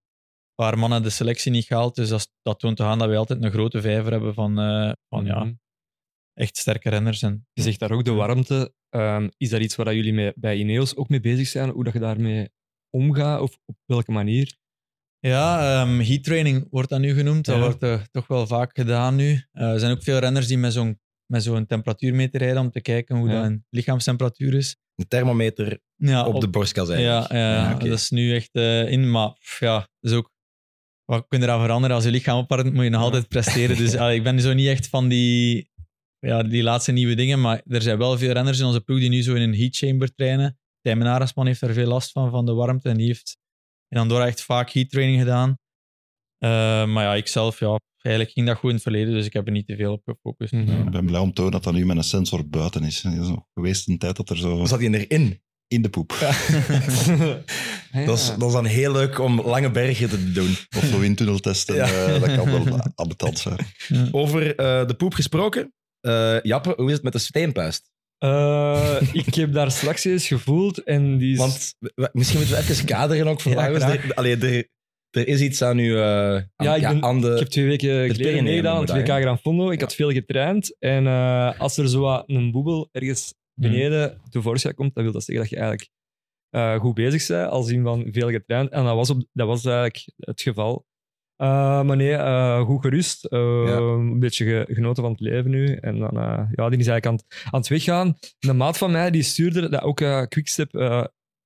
paar 0.66 0.78
mannen 0.78 1.04
de 1.04 1.10
selectie 1.10 1.52
niet 1.52 1.66
gehaald. 1.66 1.96
Dus 1.96 2.10
dat, 2.10 2.32
dat 2.42 2.60
toont 2.60 2.78
te 2.78 2.84
gaan 2.84 2.98
dat 3.00 3.08
wij 3.08 3.18
altijd 3.18 3.44
een 3.44 3.52
grote 3.52 3.82
vijver 3.82 4.12
hebben 4.12 4.34
van, 4.34 4.60
eh, 4.60 4.92
van 5.10 5.26
ja, 5.26 5.44
Mhm. 5.44 5.54
echt 6.34 6.58
sterke 6.58 6.90
renners. 6.90 7.22
En 7.22 7.48
Je 7.54 7.62
zegt 7.62 7.80
daar 7.80 7.92
ook 7.92 8.04
de 8.06 8.12
warmte. 8.12 8.74
Ehm, 8.90 9.30
is 9.38 9.50
dat 9.50 9.62
iets 9.62 9.76
waar 9.76 9.86
dat 9.86 9.96
jullie 9.96 10.14
mee, 10.14 10.32
bij 10.36 10.58
Ineos 10.58 10.96
ook 10.96 11.10
mee 11.10 11.20
bezig 11.20 11.48
zijn? 11.48 11.70
Hoe 11.70 11.84
dat 11.84 11.94
je 11.94 12.00
daarmee 12.00 12.50
omgaat 12.90 13.42
of 13.42 13.58
op 13.66 13.76
welke 13.86 14.12
manier? 14.12 14.58
Ja, 15.20 15.82
ehm 15.82 16.00
heat 16.00 16.24
training 16.24 16.68
wordt 16.70 16.90
dat 16.90 17.00
nu 17.00 17.14
genoemd. 17.14 17.46
Dat 17.46 17.56
Ja. 17.56 17.62
wordt 17.62 17.84
eh, 17.84 18.02
toch 18.12 18.28
wel 18.28 18.48
vaak 18.48 18.76
gedaan 18.76 19.16
nu. 19.16 19.44
Eh, 19.52 19.72
er 19.72 19.80
zijn 19.80 19.92
ook 19.92 20.04
veel 20.04 20.18
renners 20.18 20.48
die 20.48 20.58
met 20.58 20.74
zo'n 20.74 21.00
met 21.26 21.44
zo'n 21.44 21.66
temperatuurmeter 21.66 22.40
rijden 22.40 22.62
om 22.62 22.70
te 22.72 22.82
kijken 22.82 23.18
hoe 23.18 23.30
Ja. 23.30 23.50
dat 23.50 23.60
lichaamstemperatuur 23.70 24.54
is. 24.54 24.78
Een 24.96 25.08
thermometer 25.08 25.80
Ja, 25.96 26.26
op 26.26 26.42
de 26.42 26.50
borstkas 26.50 26.88
ja, 26.88 26.94
eigenlijk. 26.94 27.32
ja, 27.32 27.70
Ja, 27.70 27.74
dat 27.74 28.00
is 28.00 28.10
nu 28.10 28.36
echt 28.36 28.50
eh, 28.52 28.92
in. 28.92 29.12
Maar 29.12 29.34
pff, 29.34 29.60
ja, 29.60 29.78
dat 30.00 30.12
is 30.12 30.18
ook... 30.18 30.32
Wat 31.06 31.26
kun 31.28 31.40
je 31.40 31.46
eraan 31.46 31.62
veranderen? 31.62 31.96
Als 31.96 32.06
je 32.06 32.12
lichaam 32.12 32.38
opwarmt, 32.38 32.74
moet 32.74 32.84
je 32.84 32.90
nog 32.90 33.02
altijd 33.02 33.28
presteren. 33.28 33.78
Dus 33.78 33.96
allee, 33.98 34.18
ik 34.18 34.24
ben 34.24 34.40
zo 34.40 34.54
niet 34.54 34.68
echt 34.68 34.88
van 34.88 35.08
die, 35.08 35.72
ja, 36.20 36.44
die 36.44 36.64
laatste 36.64 36.92
nieuwe 36.92 37.16
dingen. 37.16 37.42
Maar 37.42 37.62
er 37.68 37.82
zijn 37.82 37.98
wel 37.98 38.18
veel 38.18 38.32
renners 38.32 38.60
in 38.60 38.66
onze 38.66 38.82
ploeg 38.82 39.00
die 39.00 39.10
nu 39.10 39.22
zo 39.22 39.34
in 39.34 39.42
een 39.42 39.56
heat 39.56 39.76
chamber 39.76 40.14
trainen. 40.14 40.58
Tijmen 40.82 41.08
Aresman 41.08 41.46
heeft 41.46 41.60
daar 41.60 41.74
veel 41.74 41.88
last 41.88 42.12
van, 42.12 42.30
van 42.30 42.46
de 42.46 42.54
warmte. 42.54 42.90
En 42.90 42.98
die 42.98 43.08
heeft 43.08 43.38
in 43.88 43.98
Andorra 43.98 44.26
echt 44.26 44.42
vaak 44.42 44.70
heat 44.70 44.90
training 44.90 45.20
gedaan. 45.20 45.58
Eh, 46.38 46.86
maar 46.86 47.04
ja, 47.04 47.16
ik 47.16 47.28
zelf, 47.28 47.60
ja, 47.60 47.80
eigenlijk 48.06 48.36
ging 48.36 48.48
dat 48.48 48.58
goed 48.58 48.70
in 48.70 48.76
het 48.76 48.84
verleden. 48.84 49.14
Dus 49.14 49.26
ik 49.26 49.34
heb 49.34 49.46
er 49.46 49.52
niet 49.52 49.68
te 49.68 49.76
veel 49.76 49.92
op 49.92 50.02
gefocust. 50.06 50.52
Mhm. 50.54 50.82
Ik 50.86 50.90
ben 50.90 51.06
blij 51.06 51.20
om 51.20 51.34
te 51.34 51.42
horen 51.42 51.56
dat 51.56 51.64
dat 51.64 51.74
nu 51.74 51.86
met 51.86 51.98
een 51.98 52.04
sensor 52.04 52.48
buiten 52.50 52.84
is. 52.84 53.02
Het 53.02 53.14
is 53.14 53.28
nog 53.28 53.46
geweest 53.54 53.88
een 53.88 53.98
tijd 53.98 54.16
dat 54.16 54.30
er 54.30 54.38
zo 54.38 54.66
Zat 54.66 54.80
hij 54.80 54.90
erin? 54.90 55.42
in 55.68 55.82
de 55.82 55.90
poep. 55.90 56.14
Ja. 57.92 58.06
Dat, 58.06 58.18
is, 58.18 58.28
dat 58.38 58.48
is 58.48 58.54
dan 58.54 58.66
heel 58.66 58.92
leuk 58.92 59.20
om 59.20 59.42
lange 59.42 59.72
bergen 59.72 60.10
te 60.10 60.32
doen. 60.32 60.56
Of 60.78 60.84
zo 60.84 61.00
windtunnel 61.00 61.40
testen, 61.40 61.76
Ja. 61.76 61.86
eh, 61.86 62.20
dat 62.22 62.36
kan 62.36 62.46
wel 62.52 62.80
ambetant 62.96 63.40
zijn. 63.40 63.58
Over 64.12 64.56
eh, 64.56 64.88
de 64.88 64.94
poep 64.94 65.14
gesproken. 65.14 65.74
Eh, 66.00 66.42
Jappe, 66.42 66.74
hoe 66.78 66.88
is 66.88 66.94
het 66.94 67.04
met 67.04 67.14
de 67.14 67.20
steenpuist? 67.20 67.92
Eh, 68.18 68.98
ik 69.12 69.36
heb 69.36 69.54
daar 69.54 69.72
straks 69.72 70.04
eens 70.06 70.28
gevoeld 70.28 70.84
en 70.84 71.18
die 71.18 71.32
is... 71.32 71.38
Want 71.38 71.76
misschien 72.12 72.40
moeten 72.40 72.58
we 72.58 72.62
even 72.72 72.86
kaderen 72.86 73.28
ook 73.28 73.42
voor 73.42 73.52
Ja. 73.52 73.70
Er, 73.70 74.14
allee, 74.14 74.38
er, 74.38 74.70
er 75.16 75.28
is 75.28 75.42
iets 75.42 75.62
aan 75.62 75.80
u... 75.80 75.98
eh, 75.98 76.36
aan, 76.36 76.46
Ja, 76.56 76.76
ik 76.76 76.82
ben- 76.82 77.04
aan 77.04 77.22
de... 77.22 77.32
Ik 77.32 77.40
heb 77.40 77.48
twee 77.48 77.66
weken 77.66 78.10
geleden 78.16 78.44
meegedaan 78.44 78.76
aan 78.76 78.80
het 78.82 78.88
noemen 78.90 79.06
we 79.08 79.14
WK 79.14 79.22
Gran 79.22 79.38
Fondo. 79.38 79.70
Ik 79.70 79.80
Ja. 79.80 79.86
had 79.86 79.96
veel 79.96 80.12
getraind. 80.12 80.76
En 80.80 81.08
eh, 81.08 81.60
als 81.60 81.78
er 81.78 81.90
zo 81.90 82.02
wat 82.02 82.24
een 82.28 82.52
boebel 82.52 82.90
ergens 82.92 83.34
beneden 83.54 84.22
tevoorschijn 84.30 84.74
komt, 84.76 84.94
dan 84.96 85.04
wil 85.04 85.14
dat 85.14 85.24
zeggen 85.24 85.44
dat 85.44 85.54
je 85.54 85.60
eigenlijk 85.60 85.90
eh, 86.50 86.80
goed 86.80 86.94
bezig 86.94 87.28
bent, 87.28 87.50
als 87.50 87.70
in 87.70 87.84
van 87.84 88.08
veel 88.12 88.30
getraind. 88.30 88.70
En 88.72 88.84
dat 88.84 88.96
was, 88.96 89.10
op, 89.10 89.24
dat 89.34 89.48
was 89.48 89.66
eigenlijk 89.66 90.06
het 90.18 90.42
geval. 90.42 90.86
Eh, 91.36 91.84
maar 91.84 91.96
nee, 91.96 92.18
goed 92.66 92.82
gerust. 92.82 93.28
Ja. 93.30 93.38
Een 93.38 94.20
beetje 94.20 94.46
ge- 94.46 94.74
genoten 94.74 95.04
van 95.04 95.12
het 95.12 95.22
leven 95.22 95.52
nu. 95.52 95.76
En 95.76 96.00
dan, 96.00 96.12
ja, 96.52 96.70
die 96.70 96.80
is 96.80 96.88
eigenlijk 96.88 97.06
aan, 97.06 97.14
het- 97.14 97.44
aan 97.52 97.60
het 97.60 97.70
weggaan. 97.70 98.18
Een 98.40 98.58
maat 98.58 98.78
van 98.78 98.92
mij 98.92 99.12
die 99.12 99.24
stuurde 99.24 99.70
dat 99.70 99.82
ook 99.82 99.98
Quickstep 100.30 100.72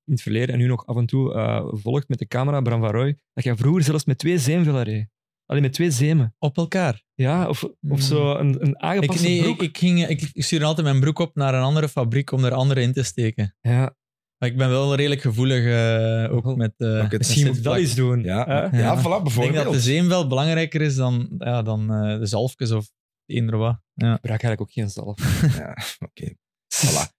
in 0.08 0.14
het 0.14 0.22
verleden 0.22 0.50
en 0.54 0.58
nu 0.60 0.68
nog 0.68 0.86
af 0.86 0.96
en 0.98 1.06
toe 1.06 1.34
eh, 1.34 1.66
volgt 1.72 2.08
met 2.10 2.20
de 2.20 2.28
camera, 2.28 2.62
Bram 2.62 2.80
van 2.82 2.92
Roy, 2.92 3.18
dat 3.34 3.44
jij 3.44 3.56
vroeger 3.56 3.84
zelfs 3.84 4.06
met 4.06 4.18
twee 4.18 4.38
zeemvillen 4.38 4.84
reed. 4.84 5.08
Alleen 5.46 5.62
met 5.62 5.74
twee 5.74 5.92
zemen. 5.92 6.36
Op 6.40 6.58
elkaar. 6.58 7.04
Ja, 7.14 7.48
of, 7.50 7.64
of 7.90 8.02
zo 8.02 8.36
een, 8.36 8.62
een 8.62 8.70
Ik, 8.70 8.76
aangepaste 8.76 9.24
nee, 9.28 9.42
broek. 9.42 9.62
ik, 9.62 9.68
ik, 9.70 9.78
ging, 9.78 10.08
ik 10.08 10.44
stuurde 10.44 10.66
altijd 10.66 10.88
mijn 10.88 11.00
broek 11.00 11.20
op 11.20 11.36
naar 11.36 11.54
een 11.54 11.62
andere 11.64 11.90
fabriek 11.90 12.32
om 12.32 12.44
er 12.46 12.54
andere 12.54 12.82
in 12.82 12.94
te 12.94 13.04
steken. 13.04 13.56
ja, 13.62 13.96
Maar 14.38 14.50
ik 14.50 14.58
ben 14.58 14.70
wel 14.70 14.96
redelijk 14.96 15.22
gevoelig, 15.22 15.66
eh, 15.66 16.34
ook 16.36 16.56
met... 16.56 16.74
eh, 16.78 16.88
Ook 17.04 17.12
het- 17.12 17.18
misschien 17.18 17.48
moet 17.48 17.58
ik 17.58 17.64
dat 17.64 17.96
doen. 17.96 18.24
Ja, 18.24 18.46
ja. 18.48 18.78
Ja. 18.78 18.96
voilà, 18.96 19.00
Ik 19.00 19.04
denk 19.04 19.24
bijvoorbeeld. 19.24 19.64
dat 19.64 19.74
de 19.74 19.80
zeem 19.80 20.08
wel 20.08 20.28
belangrijker 20.28 20.82
is 20.82 20.96
dan, 20.96 21.30
ja, 21.38 21.62
dan 21.62 21.94
eh, 21.94 22.20
de 22.20 22.26
zalfjes 22.26 22.72
of 22.72 22.90
eender 23.26 23.58
wat. 23.58 23.80
Ja. 23.94 24.14
Ik 24.14 24.20
gebruik 24.20 24.44
eigenlijk 24.44 24.62
ook 24.62 24.72
geen 24.72 24.90
zalf. 24.90 25.42
Ja, 25.58 25.78
oké. 26.10 26.34
Voilà. 26.76 27.16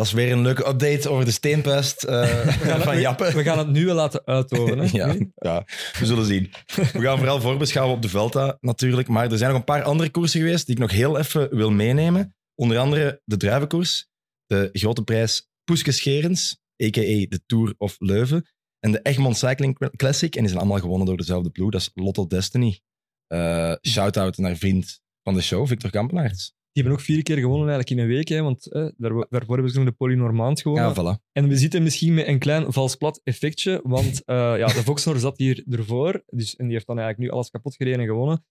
Dat 0.00 0.08
is 0.08 0.14
weer 0.14 0.32
een 0.32 0.42
leuke 0.42 0.68
update 0.68 1.08
over 1.08 1.24
de 1.24 1.30
steenpuist 1.30 2.02
eh, 2.02 2.46
van 2.86 3.00
Jappe. 3.00 3.32
We 3.32 3.42
gaan 3.42 3.58
het 3.58 3.68
nu 3.68 3.86
wel 3.86 3.94
laten 3.94 4.22
uitoven. 4.24 4.78
Hè? 4.78 4.88
Ja, 4.92 5.16
ja, 5.34 5.64
we 5.98 6.06
zullen 6.06 6.24
zien. 6.24 6.50
We 6.74 7.00
gaan 7.00 7.18
vooral 7.18 7.40
voorbeschouwen 7.40 7.96
op 7.96 8.02
de 8.02 8.08
Velta 8.08 8.58
natuurlijk. 8.60 9.08
Maar 9.08 9.30
er 9.30 9.38
zijn 9.38 9.50
nog 9.50 9.58
een 9.58 9.64
paar 9.64 9.82
andere 9.82 10.10
koersen 10.10 10.40
geweest 10.40 10.66
die 10.66 10.74
ik 10.74 10.80
nog 10.80 10.90
heel 10.90 11.18
even 11.18 11.56
wil 11.56 11.70
meenemen. 11.70 12.34
Onder 12.54 12.78
andere 12.78 13.22
de 13.24 13.36
druivenkoers, 13.36 14.08
de 14.46 14.68
grote 14.72 15.02
prijs 15.02 15.48
Poeske 15.64 15.92
Scherens, 15.92 16.60
a.k.a. 16.84 17.26
de 17.28 17.40
Tour 17.46 17.74
of 17.78 17.96
Leuven. 17.98 18.48
En 18.78 18.92
de 18.92 19.02
Egmond 19.02 19.36
Cycling 19.36 19.90
Classic. 19.96 20.34
En 20.34 20.40
die 20.40 20.48
zijn 20.48 20.60
allemaal 20.60 20.80
gewonnen 20.80 21.06
door 21.06 21.16
dezelfde 21.16 21.50
ploeg. 21.50 21.70
Dat 21.70 21.80
is 21.80 21.90
Lotto 21.94 22.26
Destiny. 22.26 22.80
Eh 23.26 23.74
Shout-out 23.88 24.36
naar 24.36 24.56
vriend 24.56 25.00
van 25.22 25.34
de 25.34 25.40
show, 25.40 25.66
Victor 25.66 25.90
Kampenaerts. 25.90 26.58
Die 26.72 26.82
hebben 26.82 26.92
ook 27.00 27.04
vier 27.06 27.22
keer 27.22 27.36
gewonnen 27.38 27.68
eigenlijk 27.68 27.90
in 27.90 27.98
een 28.08 28.14
week. 28.16 28.28
Hè, 28.28 28.42
want 28.42 28.72
eh, 28.72 28.86
daar, 28.96 29.26
daarvoor 29.30 29.54
hebben 29.54 29.70
ze 29.72 29.78
nog 29.78 29.88
de 29.88 29.92
Polynormand 29.94 30.60
gewonnen. 30.60 30.92
Ja, 30.94 31.16
voilà. 31.16 31.30
En 31.32 31.48
we 31.48 31.56
zitten 31.56 31.82
misschien 31.82 32.14
met 32.14 32.26
een 32.26 32.38
klein 32.38 32.72
vals 32.72 32.96
plat 32.96 33.20
effectje. 33.24 33.80
Want 33.84 34.24
eh, 34.24 34.36
ja, 34.58 34.66
de 34.66 34.82
Voxnor 34.84 35.18
zat 35.18 35.38
hier 35.38 35.64
ervoor. 35.70 36.22
Dus, 36.26 36.56
en 36.56 36.64
die 36.64 36.74
heeft 36.74 36.86
dan 36.86 36.98
eigenlijk 36.98 37.28
nu 37.30 37.36
alles 37.36 37.50
kapot 37.50 37.74
gereden 37.76 38.00
en 38.00 38.06
gewonnen. 38.06 38.44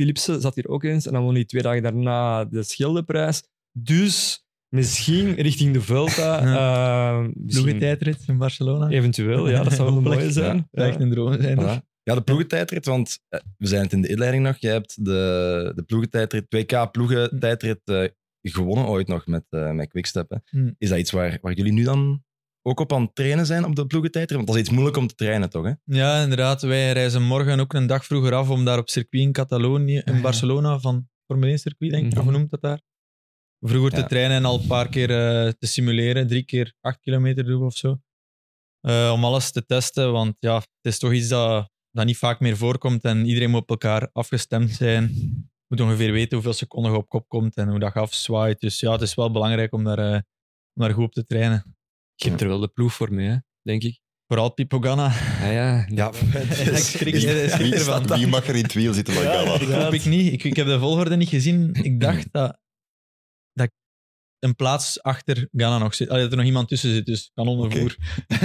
Philipsen 0.00 0.40
zat 0.40 0.54
hier 0.54 0.68
ook 0.68 0.82
eens. 0.84 1.06
En 1.06 1.12
dan 1.12 1.22
won 1.22 1.34
hij 1.34 1.44
twee 1.44 1.62
dagen 1.62 1.82
daarna 1.82 2.44
de 2.44 2.62
Schildeprijs. 2.62 3.42
Dus 3.72 4.44
misschien 4.68 5.34
richting 5.34 5.72
de 5.72 5.80
Vuelta. 5.80 6.38
eh, 6.40 7.18
misschien- 7.20 7.46
Ploegentijdrit 7.46 8.24
in 8.26 8.38
Barcelona. 8.38 8.88
Eventueel, 8.88 9.48
ja, 9.48 9.62
dat 9.62 9.72
zou 9.72 9.92
wel 9.92 10.00
mooie 10.00 10.30
zijn. 10.32 10.68
Echt 10.72 11.00
een 11.00 11.10
droom 11.10 11.40
zijn. 11.42 11.58
Voilà. 11.60 11.95
Ja, 12.06 12.14
de 12.14 12.22
ploegentijdrit, 12.22 12.84
want 12.86 13.18
eh, 13.28 13.40
we 13.58 13.66
zijn 13.66 13.82
het 13.82 13.92
in 13.92 14.00
de 14.02 14.08
inleiding 14.08 14.44
nog. 14.44 14.56
Jij 14.58 14.72
hebt 14.72 15.04
de, 15.04 15.72
de 15.74 15.82
ploegentijdrit, 15.82 16.44
2K 16.44 16.90
ploegentijdrit 16.90 17.80
eh, 17.84 18.04
gewonnen 18.42 18.86
ooit 18.86 19.06
nog 19.08 19.26
met, 19.26 19.44
eh 19.48 19.70
met 19.70 19.88
Quickstep. 19.88 20.30
Hè. 20.30 20.36
Hmm. 20.50 20.74
Is 20.78 20.88
dat 20.88 20.98
iets 20.98 21.10
waar, 21.10 21.38
waar 21.40 21.52
jullie 21.52 21.72
nu 21.72 21.82
dan 21.82 22.24
ook 22.62 22.80
op 22.80 22.92
aan 22.92 23.02
het 23.02 23.14
trainen 23.14 23.46
zijn 23.46 23.64
op 23.64 23.76
de 23.76 23.86
ploegentijdrit? 23.86 24.36
Want 24.36 24.46
dat 24.46 24.56
is 24.56 24.62
iets 24.62 24.70
moeilijk 24.70 24.96
om 24.96 25.06
te 25.06 25.14
trainen, 25.14 25.50
toch? 25.50 25.64
Hè? 25.64 25.72
Ja, 25.84 26.22
inderdaad. 26.22 26.62
Wij 26.62 26.92
reizen 26.92 27.22
morgen 27.22 27.60
ook 27.60 27.72
een 27.72 27.86
dag 27.86 28.04
vroeger 28.04 28.34
af 28.34 28.50
om 28.50 28.64
daar 28.64 28.78
op 28.78 28.88
circuit 28.90 29.22
in 29.22 29.32
Catalonië, 29.32 30.02
in 30.04 30.14
ja. 30.14 30.20
Barcelona, 30.20 30.78
van 30.78 31.08
Formule 31.26 31.50
1 31.50 31.58
circuit, 31.58 31.90
denk 31.90 32.06
ik, 32.06 32.14
Mhm. 32.14 32.22
hoe 32.22 32.32
noemt 32.32 32.50
dat 32.50 32.60
daar? 32.62 32.80
Vroeger 33.60 33.90
te 33.90 34.04
trainen 34.06 34.36
en 34.36 34.44
al 34.44 34.60
een 34.60 34.66
paar 34.66 34.88
keer 34.88 35.08
te 35.58 35.66
simuleren, 35.66 36.26
drie 36.26 36.44
keer 36.44 36.74
acht 36.80 37.00
kilometer 37.00 37.44
doen 37.44 37.64
of 37.64 37.76
zo. 37.76 38.00
Om 39.12 39.24
alles 39.24 39.50
te 39.52 39.66
testen, 39.66 40.12
want 40.12 40.36
ja, 40.38 40.54
het 40.56 40.68
is 40.82 40.98
toch 40.98 41.12
iets 41.12 41.28
dat, 41.28 41.70
dat 41.96 42.06
niet 42.06 42.16
vaak 42.18 42.40
meer 42.40 42.56
voorkomt 42.56 43.04
en 43.04 43.26
iedereen 43.26 43.50
moet 43.50 43.60
op 43.60 43.70
elkaar 43.70 44.08
afgestemd 44.12 44.70
zijn. 44.70 45.02
Je 45.68 45.74
moet 45.76 45.80
ongeveer 45.80 46.12
weten 46.12 46.34
hoeveel 46.34 46.52
seconden 46.52 46.92
je 46.92 46.98
op 46.98 47.08
kop 47.08 47.28
komt 47.28 47.56
en 47.56 47.68
hoe 47.68 47.78
dat 47.78 47.92
je 47.94 48.00
afzwaait. 48.00 48.60
Dus 48.60 48.80
ja, 48.80 48.92
het 48.92 49.00
is 49.00 49.14
wel 49.14 49.30
belangrijk 49.30 49.72
om 49.72 49.84
daar, 49.84 49.98
eh, 49.98 50.12
om 50.74 50.82
daar 50.82 50.92
goed 50.92 51.04
op 51.04 51.12
te 51.12 51.24
trainen. 51.24 51.76
Je 52.14 52.28
hebt 52.28 52.40
er 52.40 52.48
wel 52.48 52.58
de 52.58 52.68
ploeg 52.68 52.92
voor 52.94 53.12
mee, 53.12 53.28
hè, 53.28 53.36
denk 53.62 53.82
ik. 53.82 54.00
Vooral 54.26 54.52
Pipo 54.52 54.80
Ganna. 54.80 55.12
Ja, 55.40 55.50
ja. 55.50 55.86
Ja, 55.88 56.10
ik 56.70 56.76
schrik- 56.76 57.14
Wie, 57.14 57.42
ik 57.42 57.50
schrik 57.50 57.62
wie, 57.62 57.74
ervan. 57.74 58.06
wie 58.06 58.26
mag 58.26 58.48
er 58.48 58.56
in 58.56 58.62
het 58.62 58.72
wiel 58.72 58.92
zitten 58.92 59.14
van 59.14 59.22
Gala? 59.22 59.60
Ik 59.60 59.68
hoop 59.68 59.92
ik 59.92 60.04
niet. 60.04 60.32
Ik, 60.32 60.44
ik 60.44 60.56
heb 60.56 60.66
de 60.66 60.78
volgorde 60.78 61.16
niet 61.16 61.28
gezien. 61.28 61.74
Ik 61.82 62.00
dacht 62.00 62.28
dat, 62.32 62.48
dat 62.58 62.58
een 64.38 64.56
plaats 64.56 65.02
achter 65.02 65.48
Ghana 65.52 65.78
nog 65.78 65.94
zit. 65.94 66.08
Allee, 66.08 66.22
dat 66.22 66.30
er 66.30 66.36
nog 66.36 66.46
iemand 66.46 66.68
tussen 66.68 66.94
zit, 66.94 67.06
dus 67.06 67.30
kanonnenvoer. 67.34 67.96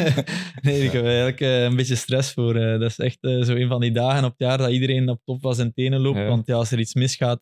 nee, 0.62 0.84
ik 0.84 0.92
heb 0.92 1.04
eigenlijk 1.04 1.42
eh, 1.42 1.64
een 1.64 1.76
beetje 1.76 1.96
stress 1.96 2.34
voor. 2.34 2.56
eh, 2.56 2.80
dat 2.80 2.90
is 2.90 3.00
echt 3.00 3.18
eh, 3.22 3.42
zo 3.42 3.56
een 3.56 3.68
van 3.68 3.82
die 3.82 3.92
dagen 3.92 4.24
op 4.24 4.30
het 4.30 4.40
jaar 4.40 4.58
dat 4.58 4.72
iedereen 4.72 5.10
op 5.10 5.22
top 5.24 5.42
van 5.42 5.56
zijn 5.56 5.74
tenen 5.74 6.00
loopt. 6.00 6.18
Ja. 6.18 6.28
Want 6.28 6.48
ja, 6.48 6.56
als 6.56 6.72
er 6.72 6.80
iets 6.80 6.94
misgaat, 6.94 7.40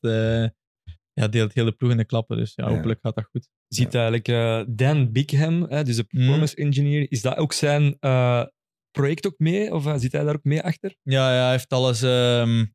ja, 1.13 1.27
deelt 1.27 1.53
heel 1.53 1.65
de 1.65 1.71
ploeg 1.71 1.91
in 1.91 1.97
de 1.97 2.05
klappen. 2.05 2.37
Dus 2.37 2.53
ja, 2.55 2.69
hopelijk 2.69 2.99
gaat 3.01 3.15
dat 3.15 3.27
goed. 3.31 3.49
ziet 3.67 3.95
eigenlijk 3.95 4.27
Dan 4.77 5.11
Bigham, 5.11 5.65
hè, 5.69 5.83
dus 5.83 5.95
de 5.95 6.03
performance 6.03 6.55
engineer, 6.55 7.11
is 7.11 7.21
dat 7.21 7.37
ook 7.37 7.53
zijn 7.53 7.97
project 8.91 9.27
ook 9.27 9.37
mee? 9.37 9.73
Of 9.73 9.83
zit 9.97 10.11
hij 10.11 10.23
daar 10.23 10.35
ook 10.35 10.43
mee 10.43 10.61
achter? 10.61 10.95
Ja, 11.03 11.33
ja 11.33 11.41
hij 11.41 11.51
heeft 11.51 11.69
alles, 11.69 12.01
ehm, 12.01 12.65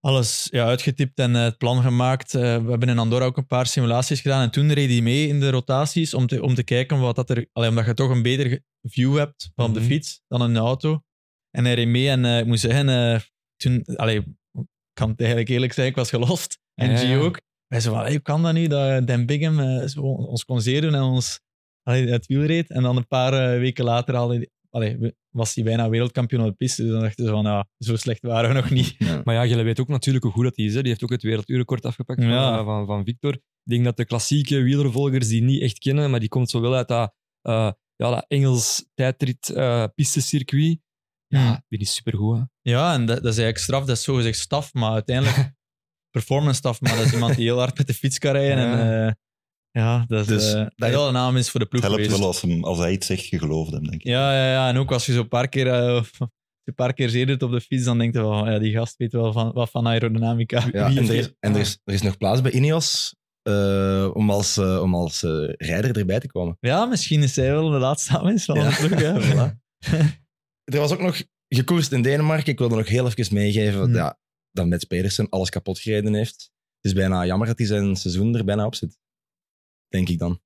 alles 0.00 0.48
ja, 0.50 0.64
uitgetypt 0.66 1.18
en 1.18 1.36
eh, 1.36 1.42
het 1.42 1.58
plan 1.58 1.82
gemaakt. 1.82 2.34
Eh, 2.34 2.40
we 2.40 2.70
hebben 2.70 2.88
in 2.88 2.98
Andorra 2.98 3.24
ook 3.24 3.36
een 3.36 3.46
paar 3.46 3.66
simulaties 3.66 4.20
gedaan. 4.20 4.42
En 4.42 4.50
toen 4.50 4.72
reed 4.72 4.90
hij 4.90 5.00
mee 5.00 5.28
in 5.28 5.40
de 5.40 5.50
rotaties 5.50 6.14
om 6.14 6.26
te, 6.26 6.42
om 6.42 6.54
te 6.54 6.62
kijken 6.62 7.00
wat 7.00 7.16
dat 7.16 7.30
er... 7.30 7.48
Allee, 7.52 7.68
omdat 7.68 7.86
je 7.86 7.94
toch 7.94 8.10
een 8.10 8.22
beter 8.22 8.60
view 8.82 9.16
hebt 9.16 9.50
van 9.54 9.72
de 9.72 9.80
Mhm. 9.80 9.88
fiets 9.88 10.22
dan 10.28 10.52
de 10.52 10.58
auto. 10.58 11.02
En 11.50 11.64
hij 11.64 11.74
reed 11.74 11.88
mee 11.88 12.08
en 12.08 12.24
eh, 12.24 12.38
ik 12.38 12.46
moet 12.46 12.60
zeggen, 12.60 13.22
toen... 13.56 13.84
Allee, 13.84 14.16
ik 14.52 14.66
kan 14.92 15.10
het 15.10 15.20
eigenlijk 15.20 15.50
eerlijk 15.50 15.72
zijn, 15.72 15.86
ik 15.88 15.96
was 15.96 16.10
gelost. 16.10 16.58
En 16.74 16.96
G 16.96 17.02
ja. 17.02 17.16
ook. 17.16 17.40
wij 17.66 17.80
zo 17.80 17.92
van, 17.92 18.00
hey, 18.00 18.10
hoe 18.10 18.20
kan 18.20 18.42
dat 18.42 18.52
nu 18.52 18.66
dat 18.66 19.06
Dan 19.06 19.26
Bigham 19.26 19.88
zo 19.88 20.00
ons 20.00 20.44
kon 20.44 20.60
zeer 20.60 20.80
doen 20.80 20.94
en 20.94 21.02
ons 21.02 21.40
allee, 21.82 22.08
het 22.08 22.26
wiel 22.26 22.42
reed. 22.44 22.70
En 22.70 22.82
dan 22.82 22.96
een 22.96 23.06
paar 23.06 23.58
weken 23.58 23.84
later 23.84 24.16
al, 24.16 24.44
allee, 24.70 25.14
was 25.30 25.54
hij 25.54 25.64
bijna 25.64 25.88
wereldkampioen 25.88 26.42
op 26.42 26.48
de 26.48 26.54
piste. 26.54 26.82
Dus 26.82 26.90
dan 26.92 27.00
dachten 27.00 27.24
ze 27.24 27.30
van, 27.30 27.44
ja, 27.44 27.66
zo 27.78 27.96
slecht 27.96 28.22
waren 28.22 28.48
we 28.48 28.54
nog 28.54 28.70
niet. 28.70 28.94
Ja. 28.98 29.20
Maar 29.24 29.34
ja, 29.34 29.42
je 29.42 29.62
weet 29.62 29.80
ook 29.80 29.88
natuurlijk 29.88 30.24
hoe 30.24 30.32
goed 30.34 30.44
dat 30.44 30.56
hij 30.56 30.64
is. 30.64 30.74
Hè. 30.74 30.80
Die 30.80 30.88
heeft 30.90 31.02
ook 31.02 31.10
het 31.10 31.22
werelduurrecord 31.22 31.84
afgepakt 31.84 32.22
van, 32.22 32.30
Ja. 32.32 32.58
eh, 32.58 32.64
van, 32.64 32.86
van 32.86 33.04
Victor. 33.04 33.32
Ik 33.34 33.40
denk 33.74 33.84
dat 33.84 33.96
de 33.96 34.04
klassieke 34.04 34.60
wielervolgers 34.62 35.28
die 35.28 35.42
niet 35.42 35.62
echt 35.62 35.78
kennen, 35.78 36.10
maar 36.10 36.20
die 36.20 36.28
komt 36.28 36.50
zo 36.50 36.60
wel 36.60 36.74
uit 36.74 36.88
dat, 36.88 37.14
eh, 37.42 37.70
ja, 37.96 38.10
dat 38.10 38.24
Engels 38.28 38.88
tijdrit 38.94 39.50
eh 39.50 39.84
pistecircuit. 39.94 40.78
Ja, 41.26 41.46
Hmm. 41.46 41.62
die 41.68 41.78
is 41.78 41.94
supergoed. 41.94 42.36
Hè. 42.38 42.42
Ja, 42.70 42.94
en 42.94 43.00
dat, 43.06 43.16
dat 43.16 43.32
is 43.32 43.38
eigenlijk 43.38 43.58
straf, 43.58 43.84
dat 43.84 43.96
is 43.96 44.02
zogezegd 44.02 44.38
staf, 44.38 44.72
maar 44.74 44.90
uiteindelijk 44.92 45.36
performance 46.16 46.54
staf. 46.58 46.80
Maar 46.80 46.96
dat 46.96 47.04
is 47.04 47.12
iemand 47.12 47.36
die 47.36 47.44
heel 47.44 47.58
hard 47.58 47.78
met 47.78 47.86
de 47.86 47.94
fiets 47.94 48.18
kan 48.18 48.32
rijden. 48.32 48.64
Ja. 48.64 48.78
En, 48.80 49.06
eh, 49.06 49.12
ja, 49.78 50.04
dat 50.08 50.20
is, 50.20 50.26
Dus 50.26 50.52
eh, 50.52 50.66
dat 50.76 50.90
wel 50.90 51.06
een 51.06 51.12
naam 51.12 51.36
is 51.36 51.50
voor 51.50 51.60
de 51.60 51.66
ploeg 51.66 51.82
Het 51.82 51.90
helpt 51.90 52.06
geweest. 52.06 52.22
wel 52.22 52.32
als, 52.32 52.42
hem, 52.42 52.64
als 52.64 52.78
hij 52.78 52.92
iets 52.92 53.06
zegt, 53.06 53.26
je 53.26 53.38
gelooft 53.38 53.70
hem, 53.72 53.82
denk 53.82 53.94
ik. 54.02 54.06
Ja, 54.08 54.32
ja, 54.34 54.50
ja, 54.52 54.68
en 54.68 54.76
ook 54.76 54.92
als 54.92 55.06
je 55.06 55.12
zo 55.12 55.20
een 55.20 55.28
paar 55.28 55.48
keer, 55.48 55.66
eh, 55.66 56.02
een 56.64 56.74
paar 56.74 56.92
keer 56.92 57.08
zeer 57.08 57.42
op 57.42 57.50
de 57.50 57.60
fiets, 57.60 57.84
dan 57.84 57.98
denk 57.98 58.14
je 58.14 58.20
wel, 58.20 58.50
ja, 58.50 58.58
die 58.58 58.72
gast 58.72 58.96
weet 58.96 59.12
wel 59.12 59.32
van, 59.32 59.52
wat 59.52 59.70
van 59.70 59.86
aerodynamica. 59.86 60.68
Ja, 60.72 60.86
en, 60.86 60.96
er 61.08 61.14
is, 61.14 61.32
en 61.40 61.54
er, 61.54 61.60
is, 61.60 61.78
er 61.84 61.94
is 61.94 62.02
nog 62.02 62.16
plaats 62.16 62.40
bij 62.40 62.52
Ineos 62.52 63.14
eh, 63.42 64.10
om 64.12 64.30
als, 64.30 64.58
om 64.58 64.94
als 64.94 65.22
eh, 65.22 65.30
rijder 65.56 65.96
erbij 65.98 66.20
te 66.20 66.26
komen. 66.26 66.56
Ja, 66.60 66.84
misschien 66.84 67.22
is 67.22 67.36
hij 67.36 67.50
wel 67.50 67.70
de 67.70 67.78
laatste 67.78 68.18
aanwinst 68.18 68.44
van 68.44 68.56
Ja. 68.56 68.68
de 68.70 68.76
ploeg. 68.76 69.00
Voilà. 69.32 69.56
er 70.74 70.78
was 70.78 70.92
ook 70.92 71.00
nog 71.02 71.22
gekoerst 71.48 71.92
in 71.92 72.02
Denemarken. 72.02 72.52
Ik 72.52 72.58
wilde 72.58 72.76
nog 72.76 72.88
heel 72.88 73.06
even 73.06 73.34
meegeven 73.34 73.80
Hmm. 73.82 73.94
ja, 73.94 74.18
dat 74.50 74.66
Mats 74.66 74.84
Pedersen 74.84 75.28
alles 75.28 75.50
kapot 75.50 75.78
gereden 75.78 76.14
heeft. 76.14 76.50
Het 76.80 76.92
is 76.92 76.92
bijna 76.92 77.26
jammer 77.26 77.46
dat 77.46 77.58
hij 77.58 77.66
zijn 77.66 77.96
seizoen 77.96 78.36
er 78.36 78.44
bijna 78.44 78.66
op 78.66 78.74
zit. 78.74 78.98
Denk 79.88 80.08
ik 80.08 80.18
dan. 80.18 80.40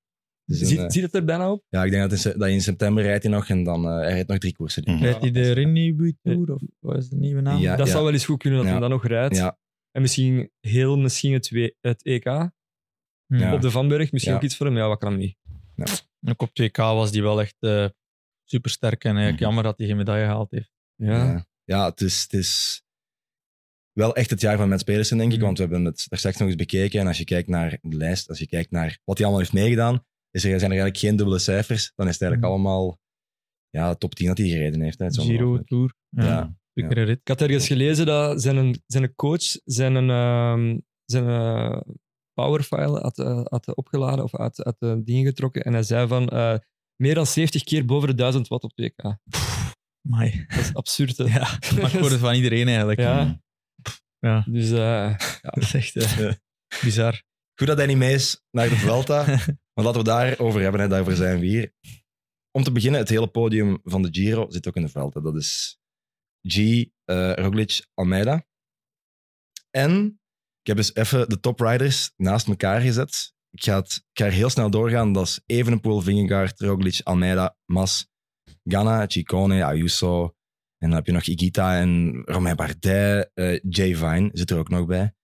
Dus 0.45 0.61
een, 0.61 0.67
Ziet, 0.67 0.79
eh, 0.79 0.89
ziet 0.89 1.03
het 1.03 1.15
er 1.15 1.25
bijna 1.25 1.53
op? 1.53 1.65
ja, 1.69 1.85
ik 1.85 1.91
denk 1.91 2.11
dat, 2.11 2.25
in, 2.25 2.39
dat 2.39 2.49
in 2.49 2.61
september 2.61 3.03
rijdt 3.03 3.23
hij 3.23 3.33
nog 3.33 3.49
en 3.49 3.65
dan 3.65 3.85
eh, 3.89 3.95
hij 3.95 4.13
rijdt 4.13 4.29
nog 4.29 4.39
drie 4.39 4.55
koersen. 4.55 4.83
Mhm. 4.87 5.03
Rijdt 5.03 5.21
hij 5.21 5.31
de 5.31 5.53
Renew 5.53 6.13
Tour, 6.23 6.53
of 6.55 6.63
wat 6.79 6.97
is 6.97 7.09
de 7.09 7.17
nieuwe 7.17 7.41
naam? 7.41 7.61
Ja. 7.61 7.77
dat 7.77 7.89
zou 7.89 8.05
wel 8.05 8.13
eens 8.13 8.25
goed 8.25 8.39
kunnen 8.39 8.59
dat 8.59 8.67
Ja. 8.69 8.73
hij 8.75 8.81
dat 8.83 8.91
nog 8.91 9.07
rijdt. 9.07 9.37
Ja, 9.37 9.59
En 9.91 10.01
misschien 10.03 10.51
heel 10.61 10.99
misschien 10.99 11.33
het, 11.33 11.51
W- 11.51 11.69
het 11.81 12.05
EK 12.05 12.25
Hm. 12.25 12.51
Ja. 13.39 13.55
op 13.55 13.61
de 13.61 13.71
Vanberg. 13.71 14.13
Misschien 14.13 14.33
Ja. 14.33 14.39
ook 14.39 14.45
iets 14.45 14.57
voor 14.57 14.67
hem. 14.67 14.77
Ja, 14.77 14.89
wat 14.89 14.99
kan 14.99 15.11
hem 15.11 15.21
niet? 15.21 15.37
Ook 16.29 16.43
op 16.43 16.51
2K 16.55 16.77
was 16.77 17.13
die 17.13 17.23
wel 17.23 17.41
echt 17.41 17.57
eh 17.59 17.87
supersterk. 18.45 19.05
En 19.05 19.11
eigenlijk 19.11 19.35
Mhm. 19.37 19.45
jammer 19.45 19.63
dat 19.65 19.79
hij 19.79 19.87
geen 19.87 19.97
medaille 19.97 20.25
gehaald 20.25 20.51
heeft. 20.51 20.71
Ja. 20.95 21.25
ja. 21.25 21.47
ja 21.65 21.89
het, 21.89 22.01
is, 22.01 22.23
het 22.23 22.33
is 22.33 22.83
wel 23.93 24.15
echt 24.15 24.31
het 24.31 24.41
jaar 24.41 24.57
van 24.57 24.69
Mats 24.69 24.83
Pedersen, 24.83 25.17
denk 25.19 25.31
ik. 25.33 25.37
Mhm. 25.37 25.47
Want 25.47 25.59
we 25.59 25.65
hebben 25.65 25.85
het 25.85 26.07
daar 26.09 26.19
straks 26.19 26.37
nog 26.37 26.49
eens 26.49 26.57
bekeken. 26.57 27.01
En 27.01 27.07
als 27.07 27.19
je 27.19 27.25
kijkt 27.25 27.49
naar 27.49 27.79
de 27.81 27.97
lijst, 27.97 28.29
als 28.29 28.39
je 28.39 28.47
kijkt 28.47 28.71
naar 28.71 28.99
wat 29.05 29.17
hij 29.17 29.27
allemaal 29.27 29.45
heeft 29.45 29.55
meegedaan, 29.57 29.95
is 30.31 30.45
er, 30.45 30.49
zijn 30.59 30.61
er 30.71 30.79
eigenlijk 30.79 30.99
geen 30.99 31.17
dubbele 31.17 31.39
cijfers. 31.39 31.93
Dan 31.95 32.07
is 32.09 32.13
het 32.13 32.23
eigenlijk 32.23 32.53
Mhm. 32.53 32.63
allemaal 32.63 32.99
ja, 33.71 33.95
top 33.95 34.15
10 34.15 34.27
dat 34.27 34.39
hij 34.39 34.49
gereden 34.49 34.81
heeft. 34.81 34.99
Hè, 34.99 35.11
Giro. 35.13 35.63
Tour. 35.65 35.95
Ja. 36.09 36.55
Ja. 36.75 36.89
Ik 37.07 37.29
had 37.29 37.41
ergens 37.41 37.67
gelezen 37.67 38.07
dat 38.07 38.43
zijn, 38.43 38.83
zijn 38.87 39.15
coach 39.15 39.43
zijn, 39.65 39.97
ehm, 40.11 40.79
zijn 41.05 41.29
eh, 41.29 41.81
powerfile 42.35 43.01
had, 43.01 43.19
eh, 43.19 43.41
had 43.45 43.77
opgeladen 43.77 44.25
of 44.25 44.31
had, 44.31 44.57
had 44.57 44.77
de 44.79 45.03
dingen 45.05 45.25
getrokken. 45.27 45.63
En 45.65 45.73
hij 45.73 45.83
zei 45.83 46.07
van 46.09 46.29
eh, 46.29 46.55
meer 46.97 47.15
dan 47.15 47.27
70 47.27 47.65
keer 47.65 47.85
boven 47.85 48.09
de 48.09 48.15
1000 48.15 48.49
watt 48.49 48.65
op 48.65 48.73
2K. 48.75 49.17
Amai. 50.07 50.45
Dat 50.49 50.59
is 50.59 50.75
absurd. 50.75 51.17
Hè? 51.17 51.25
Ja, 51.25 51.59
maar 51.81 51.93
het 51.93 52.17
van 52.17 52.35
iedereen 52.35 52.67
eigenlijk. 52.69 53.01
Ja. 53.01 53.42
Ja, 54.27 54.45
Dus 54.49 54.71
eh, 54.71 55.19
dat 55.43 55.57
is 55.57 55.75
echt 55.75 55.97
eh, 55.97 56.19
Ja. 56.19 56.37
bizar. 56.83 57.23
Goed 57.59 57.67
dat 57.67 57.77
hij 57.77 57.87
niet 57.87 57.97
mee 57.97 58.15
is 58.15 58.43
naar 58.51 58.69
de 58.69 58.77
Vuelta. 58.77 59.25
maar 59.75 59.85
laten 59.85 60.01
we 60.01 60.07
daarover 60.07 60.61
hebben, 60.61 60.81
hè, 60.81 60.89
daarvoor 60.89 61.15
zijn 61.15 61.39
we 61.41 61.47
hier. 61.47 61.73
Om 62.51 62.63
te 62.63 62.73
beginnen, 62.73 63.01
het 63.01 63.09
hele 63.09 63.27
podium 63.29 63.81
van 63.85 64.03
de 64.03 64.09
Giro 64.13 64.51
zit 64.51 64.69
ook 64.69 64.77
in 64.77 64.83
de 64.83 64.89
Vuelta. 64.89 65.21
Dat 65.21 65.37
is 65.37 65.79
G, 66.49 66.57
eh 67.05 67.33
Roglic, 67.35 67.87
Almeida. 67.95 68.47
En 69.71 70.21
ik 70.61 70.67
heb 70.67 70.77
dus 70.77 70.95
even 70.95 71.29
de 71.29 71.41
topriders 71.41 72.13
naast 72.17 72.49
elkaar 72.49 72.81
gezet. 72.81 73.35
Ik 73.51 73.63
ga, 73.65 73.77
het, 73.81 73.95
ik 74.13 74.19
ga 74.19 74.25
er 74.27 74.33
heel 74.33 74.51
snel 74.51 74.71
doorgaan. 74.71 75.13
Dat 75.13 75.27
is 75.27 75.41
Evenepoel, 75.47 76.01
Vingegaard, 76.01 76.61
Roglic, 76.61 77.01
Almeida, 77.03 77.57
Mas, 77.67 78.09
Ganna, 78.65 79.09
Ciccone, 79.09 79.65
Ayuso. 79.65 80.37
En 80.83 80.89
dan 80.89 80.97
heb 80.97 81.07
je 81.07 81.13
nog 81.13 81.27
Igita 81.27 81.79
en 81.81 82.23
Romain 82.25 82.57
Bardet. 82.57 83.31
eh 83.35 83.59
Jay 83.69 83.97
Vine 83.97 84.31
zit 84.33 84.51
er 84.51 84.59
ook 84.59 84.69
nog 84.69 84.87
bij. 84.87 85.15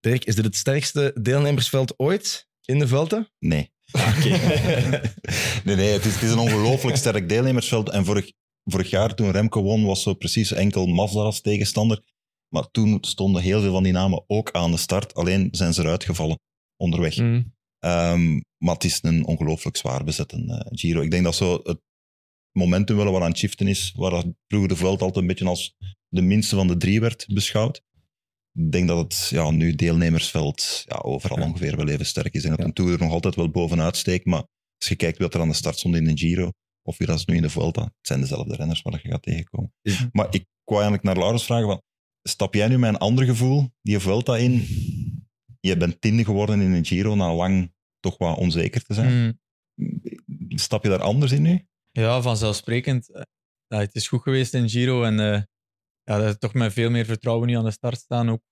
Dirk, 0.00 0.24
is 0.24 0.34
dit 0.34 0.44
het 0.44 0.56
sterkste 0.56 1.16
deelnemersveld 1.20 1.98
ooit 1.98 2.48
in 2.64 2.78
de 2.78 2.88
Vuelta? 2.88 3.28
Nee. 3.38 3.72
nee, 5.64 5.76
nee, 5.76 5.92
het 5.92 6.04
is, 6.04 6.14
het 6.14 6.22
is 6.22 6.30
een 6.30 6.38
ongelooflijk 6.38 6.96
sterk 6.96 7.28
deelnemersveld. 7.28 7.90
En 7.90 8.04
vorig, 8.04 8.32
vorig 8.64 8.90
jaar, 8.90 9.14
toen 9.14 9.30
Remco 9.30 9.62
won, 9.62 9.84
was 9.84 10.02
zo 10.02 10.14
precies 10.14 10.52
enkel 10.52 10.86
Mazda 10.86 11.20
als 11.20 11.40
tegenstander. 11.40 12.02
Maar 12.48 12.70
toen 12.70 12.98
stonden 13.00 13.42
heel 13.42 13.60
veel 13.60 13.72
van 13.72 13.82
die 13.82 13.92
namen 13.92 14.24
ook 14.26 14.50
aan 14.50 14.70
de 14.70 14.76
start. 14.76 15.14
Alleen 15.14 15.48
zijn 15.50 15.74
ze 15.74 15.82
eruit 15.82 16.04
gevallen 16.04 16.38
onderweg. 16.76 17.16
mm, 17.16 17.54
Ehm, 17.78 18.40
maar 18.58 18.74
het 18.74 18.84
is 18.84 18.98
een 19.02 19.26
ongelooflijk 19.26 19.76
zwaar 19.76 20.04
bezette 20.04 20.36
eh, 20.36 20.60
Giro. 20.70 21.00
Ik 21.00 21.10
denk 21.10 21.24
dat 21.24 21.34
zo 21.34 21.60
het 21.62 21.80
momentum 22.56 22.96
wel 22.96 23.12
wat 23.12 23.22
aan 23.22 23.28
het 23.28 23.38
shiften 23.38 23.68
is, 23.68 23.92
waar 23.96 24.10
dat 24.10 24.26
vroeger 24.48 24.68
de 24.68 24.76
veld 24.76 25.00
altijd 25.00 25.16
een 25.20 25.26
beetje 25.26 25.46
als 25.46 25.76
de 26.08 26.22
minste 26.22 26.56
van 26.56 26.66
de 26.66 26.76
drie 26.76 27.00
werd 27.00 27.26
beschouwd. 27.34 27.82
Ik 28.52 28.72
denk 28.72 28.88
dat 28.88 28.98
het 28.98 29.28
ja, 29.30 29.50
nu 29.50 29.74
deelnemersveld 29.74 30.82
ja, 30.86 30.96
overal 30.96 31.38
Ja. 31.38 31.44
ongeveer 31.44 31.76
wel 31.76 31.88
even 31.88 32.06
sterk 32.06 32.34
is. 32.34 32.44
En 32.44 32.50
dat 32.50 32.60
een 32.60 32.72
Tour 32.72 32.92
er 32.92 32.98
nog 32.98 33.12
altijd 33.12 33.34
wel 33.34 33.50
bovenuit 33.50 33.96
steekt. 33.96 34.24
Maar 34.24 34.46
als 34.78 34.88
je 34.88 34.96
kijkt 34.96 35.18
wat 35.18 35.34
er 35.34 35.40
aan 35.40 35.48
de 35.48 35.54
start 35.54 35.78
stond 35.78 35.94
in 35.96 36.04
de 36.04 36.16
Giro, 36.16 36.50
of 36.82 36.98
weer 36.98 37.10
als 37.10 37.24
nu 37.24 37.36
in 37.36 37.42
de 37.42 37.50
Vuelta, 37.50 37.82
het 37.82 37.92
zijn 38.00 38.20
dezelfde 38.20 38.54
renners 38.56 38.82
waar 38.82 39.00
je 39.02 39.08
gaat 39.08 39.22
tegenkomen. 39.22 39.72
Is- 39.82 40.06
Maar 40.12 40.26
ik 40.30 40.44
wou 40.64 40.80
eigenlijk 40.82 41.02
naar 41.02 41.16
Laurens 41.16 41.44
vragen, 41.44 41.66
van, 41.66 41.82
stap 42.22 42.54
jij 42.54 42.68
nu 42.68 42.78
met 42.78 42.88
een 42.90 42.98
ander 42.98 43.24
gevoel 43.24 43.70
die 43.82 43.98
Vuelta 43.98 44.36
in? 44.36 44.66
Je 45.60 45.76
bent 45.76 46.00
tiende 46.00 46.24
geworden 46.24 46.60
in 46.60 46.72
een 46.72 46.84
Giro 46.84 47.14
na 47.14 47.34
lang 47.34 47.72
toch 48.00 48.18
wat 48.18 48.38
onzeker 48.38 48.82
te 48.82 48.94
zijn. 48.94 49.38
Mm. 49.76 50.58
Stap 50.58 50.82
je 50.82 50.88
daar 50.88 51.02
anders 51.02 51.32
in 51.32 51.42
nu? 51.42 51.65
Ja, 52.00 52.22
vanzelfsprekend. 52.22 53.10
Eh, 53.10 53.22
Ja, 53.66 53.78
het 53.78 53.94
is 53.94 54.08
goed 54.08 54.22
geweest 54.22 54.54
in 54.54 54.68
Giro 54.68 55.02
en 55.02 55.20
eh, 55.20 55.42
ja, 56.02 56.18
dat 56.18 56.28
is 56.28 56.38
toch 56.38 56.54
met 56.54 56.72
veel 56.72 56.90
meer 56.90 57.04
vertrouwen 57.04 57.48
nu 57.48 57.54
aan 57.54 57.64
de 57.64 57.70
start 57.70 57.98
staan. 57.98 58.30
Ook 58.30 58.42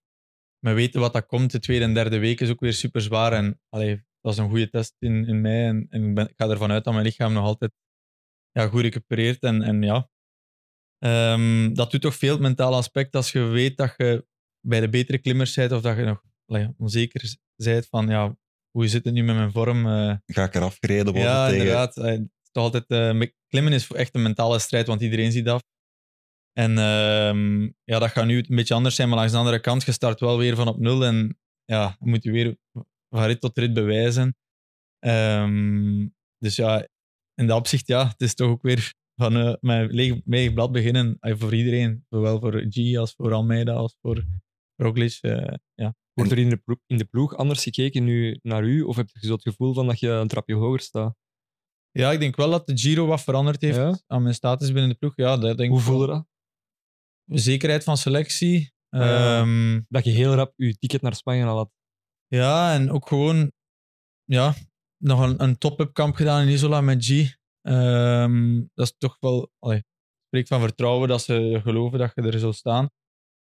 met 0.58 0.74
weten 0.74 1.00
wat 1.00 1.12
dat 1.12 1.26
komt. 1.26 1.50
De 1.50 1.58
tweede 1.58 1.84
en 1.84 1.94
derde 1.94 2.18
week 2.18 2.40
is 2.40 2.50
ook 2.50 2.60
weer 2.60 2.72
super 2.72 3.00
zwaar. 3.00 3.32
En 3.32 3.60
allee, 3.68 4.04
dat 4.20 4.32
is 4.32 4.38
een 4.38 4.48
goede 4.48 4.70
test 4.70 4.94
in, 4.98 5.26
in 5.26 5.40
mei. 5.40 5.66
En, 5.66 5.86
en 5.90 6.08
ik, 6.08 6.14
ben, 6.14 6.28
ik 6.28 6.34
ga 6.36 6.48
ervan 6.48 6.70
uit 6.70 6.84
dat 6.84 6.92
mijn 6.92 7.04
lichaam 7.06 7.32
nog 7.32 7.44
altijd 7.44 7.72
ja, 8.50 8.66
goed 8.68 8.80
recupereert. 8.80 9.42
En, 9.42 9.62
en 9.62 9.82
ja, 9.82 10.08
Ehm, 10.98 11.72
dat 11.72 11.90
doet 11.90 12.00
toch 12.00 12.14
veel 12.14 12.32
het 12.32 12.40
mentale 12.40 12.76
aspect 12.76 13.14
als 13.14 13.32
je 13.32 13.40
weet 13.40 13.76
dat 13.76 13.94
je 13.96 14.26
bij 14.60 14.80
de 14.80 14.88
betere 14.88 15.18
klimmers 15.18 15.54
bent 15.54 15.72
of 15.72 15.82
dat 15.82 15.96
je 15.96 16.04
nog 16.04 16.22
allee, 16.46 16.74
onzeker 16.76 17.36
bent 17.56 17.86
van 17.86 18.08
ja, 18.08 18.36
hoe 18.70 18.88
zit 18.88 19.04
het 19.04 19.14
nu 19.14 19.22
met 19.22 19.36
mijn 19.36 19.52
vorm? 19.52 19.86
eh, 19.86 20.16
Ga 20.26 20.44
ik 20.44 20.54
eraf 20.54 20.76
gereden 20.80 21.12
worden 21.12 21.22
ja, 21.22 21.48
tegen... 21.48 21.60
inderdaad. 21.60 21.96
Toch 22.54 22.64
altijd, 22.64 23.14
met 23.14 23.34
klimmen 23.48 23.72
is 23.72 23.90
echt 23.90 24.14
een 24.14 24.22
mentale 24.22 24.58
strijd, 24.58 24.86
want 24.86 25.00
iedereen 25.00 25.32
ziet 25.32 25.48
af. 25.48 25.62
En 26.52 26.78
ehm, 26.78 27.62
ja, 27.62 27.98
dat 27.98 28.10
gaat 28.10 28.26
nu 28.26 28.36
een 28.36 28.56
beetje 28.56 28.74
anders 28.74 28.94
zijn, 28.94 29.08
maar 29.08 29.16
langs 29.18 29.32
de 29.32 29.38
andere 29.38 29.60
kant, 29.60 29.84
je 29.84 29.92
start 29.92 30.20
wel 30.20 30.38
weer 30.38 30.56
van 30.56 30.68
op 30.68 30.78
nul 30.78 31.04
en 31.04 31.38
ja, 31.64 31.96
moet 31.98 32.22
je 32.22 32.30
weer 32.30 32.56
van 33.08 33.24
rit 33.24 33.40
tot 33.40 33.58
rit 33.58 33.74
bewijzen. 33.74 34.36
Ehm, 34.98 36.08
dus 36.38 36.56
ja, 36.56 36.88
in 37.34 37.46
dat 37.46 37.58
opzicht, 37.58 37.86
ja, 37.86 38.08
het 38.08 38.20
is 38.20 38.34
toch 38.34 38.48
ook 38.48 38.62
weer 38.62 38.94
van 39.20 39.36
eh 39.36 39.54
mijn 39.60 39.90
leeg, 40.24 40.52
blad 40.52 40.72
beginnen 40.72 41.16
voor 41.20 41.54
iedereen. 41.54 42.04
Zowel 42.08 42.40
voor 42.40 42.64
G 42.68 42.96
als 42.96 43.14
voor 43.14 43.32
Almeida 43.32 43.72
als 43.72 43.96
voor 44.00 44.24
Roglic. 44.76 45.18
eh, 45.20 45.54
ja. 45.74 45.94
Wordt 46.12 46.30
er 46.30 46.38
in 46.38 46.48
de, 46.48 46.56
ploeg, 46.56 46.78
in 46.86 46.96
de 46.98 47.04
ploeg 47.04 47.36
anders 47.36 47.62
gekeken 47.62 48.04
nu 48.04 48.38
naar 48.42 48.64
u? 48.64 48.82
Of 48.82 48.96
heb 48.96 49.08
je 49.08 49.26
zo 49.26 49.32
het 49.32 49.42
gevoel 49.42 49.74
van 49.74 49.86
dat 49.86 49.98
je 49.98 50.08
een 50.08 50.28
trapje 50.28 50.54
hoger 50.54 50.80
staat? 50.80 51.16
Ja, 51.98 52.12
ik 52.12 52.20
denk 52.20 52.36
wel 52.36 52.50
dat 52.50 52.66
de 52.66 52.78
Giro 52.78 53.06
wat 53.06 53.22
veranderd 53.22 53.60
heeft 53.60 53.76
Ja? 53.76 53.98
aan 54.06 54.22
mijn 54.22 54.34
status 54.34 54.72
binnen 54.72 54.88
de 54.90 54.96
ploeg. 54.96 55.12
Ja, 55.16 55.36
dat 55.36 55.56
denk 55.56 55.70
Hoe 55.70 55.78
wel. 55.82 55.88
voelde 55.88 56.06
dat? 56.06 56.26
zekerheid 57.40 57.84
van 57.84 57.96
selectie. 57.96 58.72
Ehm, 58.88 59.80
Dat 59.88 60.04
je 60.04 60.10
heel 60.10 60.34
rap 60.34 60.52
je 60.56 60.78
ticket 60.78 61.02
naar 61.02 61.14
Spanje 61.14 61.44
al 61.44 61.56
had. 61.56 61.70
ja, 62.26 62.74
en 62.74 62.90
ook 62.90 63.08
gewoon 63.08 63.52
ja, 64.24 64.54
nog 65.02 65.20
een, 65.20 65.42
een 65.42 65.58
top-up 65.58 65.92
kamp 65.94 66.14
gedaan 66.14 66.42
in 66.42 66.48
Isola 66.52 66.80
met 66.80 67.04
G. 67.04 67.36
Ehm, 67.60 68.62
dat 68.74 68.86
is 68.86 68.94
toch 68.98 69.16
wel, 69.20 69.50
allee, 69.58 69.84
spreekt 70.26 70.48
van 70.48 70.60
vertrouwen 70.60 71.08
dat 71.08 71.22
ze 71.22 71.60
geloven 71.62 71.98
dat 71.98 72.12
je 72.14 72.22
er 72.22 72.38
zou 72.38 72.52
staan. 72.52 72.88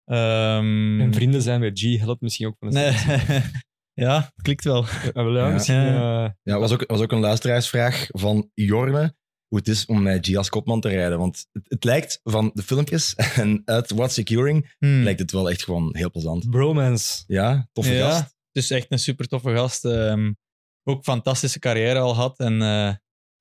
Ehm, 0.03 0.99
En 1.01 1.13
vrienden 1.13 1.41
zijn 1.41 1.59
met 1.59 1.79
G 1.79 1.97
helpt 1.99 2.21
misschien 2.21 2.47
ook 2.47 2.55
van 2.59 2.67
een 2.67 2.73
Nee. 2.73 2.91
ja, 3.93 4.15
het 4.35 4.41
klikt 4.41 4.63
wel. 4.63 4.85
Ja, 5.13 5.23
wel, 5.23 5.35
ja, 5.37 5.47
Ja. 5.47 5.53
misschien, 5.53 5.75
Ja. 5.75 6.25
eh, 6.25 6.31
Ja, 6.43 6.59
was 6.59 6.71
ook, 6.71 6.83
was 6.87 7.01
ook 7.01 7.11
een 7.11 7.19
luisteraarsvraag 7.19 8.07
van 8.09 8.49
Jorne. 8.53 9.15
Hoe 9.47 9.59
het 9.59 9.67
is 9.67 9.85
om 9.85 10.01
met 10.01 10.27
G 10.27 10.35
als 10.35 10.49
kopman 10.49 10.81
te 10.81 10.89
rijden. 10.89 11.17
Want 11.17 11.47
het, 11.51 11.63
het 11.67 11.83
lijkt 11.83 12.19
van 12.23 12.51
de 12.53 12.63
filmpjes 12.63 13.15
en 13.15 13.61
uit 13.65 13.91
What 13.91 14.11
Securing 14.11 14.75
Hmm. 14.79 15.03
lijkt 15.03 15.19
het 15.19 15.31
wel 15.31 15.49
echt 15.49 15.63
gewoon 15.63 15.95
heel 15.95 16.11
plezant. 16.11 16.49
bromance. 16.49 17.23
Ja, 17.27 17.67
toffe 17.71 17.93
Ja. 17.93 18.09
gast. 18.09 18.21
het 18.21 18.63
is 18.63 18.71
echt 18.71 18.85
een 18.91 18.99
super 18.99 19.27
toffe 19.27 19.55
gast. 19.55 19.85
ehm, 19.85 20.33
ook 20.83 21.03
fantastische 21.03 21.59
carrière 21.59 21.99
al 21.99 22.15
had. 22.15 22.39
En 22.39 22.61
eh, 22.61 22.93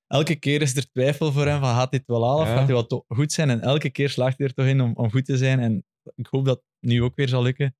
elke 0.06 0.36
keer 0.36 0.62
is 0.62 0.76
er 0.76 0.90
twijfel 0.90 1.32
voor 1.32 1.46
hem 1.46 1.60
van 1.60 1.74
gaat 1.74 1.90
dit 1.90 2.02
wel 2.06 2.24
halen 2.26 2.42
of 2.42 2.48
Ja. 2.48 2.54
gaat 2.56 2.66
hij 2.68 2.74
wel 2.88 3.04
goed 3.08 3.32
zijn? 3.32 3.50
En 3.50 3.60
elke 3.60 3.90
keer 3.90 4.08
slaagt 4.10 4.38
hij 4.38 4.46
er 4.46 4.54
toch 4.54 4.66
in 4.66 4.80
om, 4.80 4.92
om 4.94 5.10
goed 5.10 5.24
te 5.24 5.36
zijn. 5.36 5.60
En 5.60 5.84
ik 6.14 6.26
hoop 6.30 6.44
dat 6.44 6.56
het 6.56 6.90
nu 6.90 7.02
ook 7.02 7.16
weer 7.16 7.28
zal 7.28 7.42
lukken. 7.42 7.76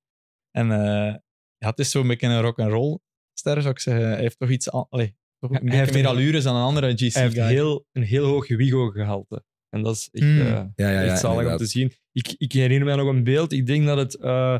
En 0.51 0.71
eh, 0.71 1.15
ja, 1.61 1.69
het 1.69 1.79
is 1.79 1.91
zo'n 1.91 2.07
beetje 2.07 2.27
een 2.27 2.41
rock'n'roll 2.41 2.99
ster, 3.33 3.61
zou 3.61 3.73
ik 3.73 3.79
zeggen. 3.79 4.05
Hij 4.07 4.19
heeft 4.19 4.39
toch 4.39 4.49
iets 4.49 4.71
allee, 4.71 5.15
toch 5.39 5.51
een 5.51 5.67
Hij 5.67 5.77
heeft 5.77 5.93
meer 5.93 6.03
een- 6.03 6.09
allures 6.09 6.43
dan 6.43 6.55
een 6.55 6.61
andere 6.63 6.91
GC 6.93 7.13
Hij 7.13 7.23
heeft 7.23 7.35
heel, 7.35 7.85
een 7.91 8.03
heel 8.03 8.25
hoog 8.25 8.47
Wigo-gehalte. 8.47 9.43
En 9.69 9.81
dat 9.83 9.95
is 9.95 10.09
echt, 10.11 10.25
Ja, 10.25 10.71
ja, 10.75 10.89
ja, 10.91 11.01
echt 11.03 11.19
zalig 11.19 11.51
om 11.51 11.57
te 11.57 11.65
zien. 11.65 11.91
Ik, 12.11 12.33
ik 12.37 12.51
herinner 12.51 12.85
mij 12.87 12.95
nog 12.95 13.07
een 13.07 13.23
beeld. 13.23 13.51
Ik 13.51 13.65
denk 13.65 13.85
dat 13.85 13.97
het... 13.97 14.15
eh, 14.15 14.59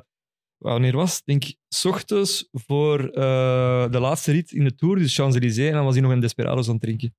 wanneer 0.57 0.95
was 0.95 1.11
het? 1.11 1.21
Ik 1.25 1.41
denk, 1.41 1.53
s 1.67 1.85
ochtends 1.85 2.47
voor 2.51 2.99
eh, 3.09 3.91
de 3.91 3.99
laatste 3.99 4.31
rit 4.31 4.51
in 4.51 4.63
de 4.63 4.75
Tour, 4.75 4.97
dus 4.97 5.15
Champs-Élysées, 5.15 5.67
en 5.67 5.73
dan 5.73 5.83
was 5.83 5.93
hij 5.93 6.03
nog 6.03 6.11
een 6.11 6.19
Desperados 6.19 6.67
aan 6.67 6.73
het 6.73 6.81
drinken. 6.81 7.15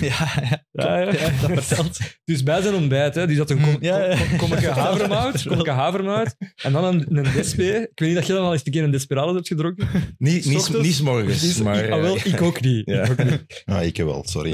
Ja, 0.00 0.32
ja, 0.50 0.64
Ja, 0.72 0.98
ja. 0.98 1.04
klopt. 1.10 1.20
Ja, 1.40 1.48
dat 1.48 1.64
vertelt. 1.64 1.98
Dus 2.24 2.42
bij 2.42 2.62
zijn 2.62 2.74
ontbijt, 2.74 3.14
hè, 3.14 3.26
die 3.26 3.36
zat 3.36 3.50
een 3.50 3.60
kom, 3.60 3.70
Mm, 3.70 3.76
ja, 3.80 4.04
ja. 4.04 4.16
kom- 4.36 4.52
havermout, 4.86 5.66
havermout, 5.66 6.36
en 6.62 6.72
dan 6.72 6.84
een, 6.84 7.16
een 7.16 7.32
Despe. 7.32 7.62
Ik 7.90 7.98
weet 7.98 8.08
niet 8.08 8.14
dat 8.14 8.26
je 8.26 8.32
dan 8.32 8.44
al 8.44 8.52
eens 8.52 8.60
een 8.64 8.72
keer 8.72 8.84
een 8.84 8.90
Desperados 8.90 9.34
hebt 9.34 9.48
gedronken. 9.48 9.88
Niet, 10.18 10.44
niet, 10.46 10.80
niet 10.82 11.02
morgens, 11.02 11.40
Dus, 11.40 11.62
maar... 11.62 11.84
ik, 11.84 11.90
ah, 11.90 12.00
wel, 12.00 12.16
eh, 12.16 12.24
ik 12.24 12.42
ook 12.42 12.60
niet. 12.60 12.82
Ja. 12.90 13.02
Ik 13.02 13.10
ook 13.10 13.24
niet. 13.24 13.62
Ja, 13.64 13.80
ik 13.80 13.96
wel, 13.96 14.22
sorry. 14.26 14.50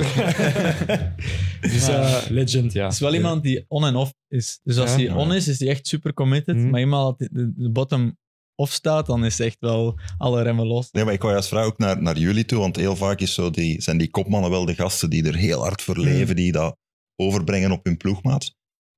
Dus 1.61 1.89
eh, 1.89 2.17
legend, 2.29 2.73
ja. 2.73 2.85
Het 2.85 2.93
is 2.93 3.01
wel 3.01 3.15
iemand 3.15 3.43
die 3.43 3.65
on 3.69 3.85
en 3.87 3.95
off 3.97 4.13
is. 4.29 4.61
Dus 4.63 4.79
als 4.79 4.91
Ja. 4.91 4.97
hij 4.97 5.11
on 5.11 5.33
is, 5.35 5.49
is 5.49 5.59
hij 5.59 5.69
echt 5.69 5.87
super 5.87 6.13
committed. 6.15 6.57
Mhm. 6.57 6.71
Maar 6.71 6.81
eenmaal 6.81 7.05
dat 7.17 7.29
de, 7.33 7.53
de 7.57 7.71
bottom 7.71 8.19
off 8.61 8.73
staat, 8.73 9.07
dan 9.07 9.25
is 9.25 9.41
echt 9.41 9.57
wel 9.61 9.99
alle 10.19 10.43
remmen 10.43 10.67
los. 10.67 10.91
Nee, 10.91 11.05
maar 11.05 11.13
ik 11.13 11.21
wou 11.21 11.33
juist 11.33 11.49
vragen 11.49 11.69
ook 11.69 11.79
naar, 11.79 12.03
naar 12.03 12.19
jullie 12.19 12.45
toe, 12.45 12.59
want 12.59 12.77
heel 12.77 12.97
vaak 12.97 13.21
is 13.21 13.35
zo 13.35 13.51
die, 13.51 13.81
zijn 13.83 13.99
die 13.99 14.11
kopmannen 14.11 14.51
wel 14.51 14.65
de 14.65 14.75
gasten 14.75 15.11
die 15.11 15.27
er 15.27 15.37
heel 15.37 15.61
hard 15.61 15.83
voor 15.83 15.99
leven, 15.99 16.37
die 16.37 16.53
dat 16.53 16.77
overbrengen 17.17 17.71
op 17.71 17.85
hun 17.85 17.97
ploegmaat. 17.97 18.55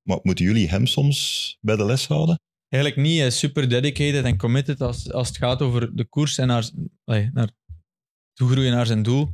Maar 0.09 0.19
moeten 0.23 0.45
jullie 0.45 0.69
hem 0.69 0.87
soms 0.87 1.57
bij 1.61 1.76
de 1.76 1.85
les 1.85 2.07
houden? 2.07 2.40
Eigenlijk 2.69 3.02
niet. 3.02 3.19
Hij 3.19 3.26
is 3.26 3.38
super 3.38 3.69
dedicated 3.69 4.25
en 4.25 4.37
committed 4.38 4.81
als, 4.81 5.12
als 5.12 5.28
het 5.28 5.37
gaat 5.37 5.62
over 5.62 5.97
de 5.97 6.04
koers 6.04 6.38
en 6.38 6.47
naar, 6.47 6.71
naar 7.33 7.50
toegroeien 8.33 8.73
naar 8.73 8.87
zijn 8.87 9.02
doel. 9.02 9.28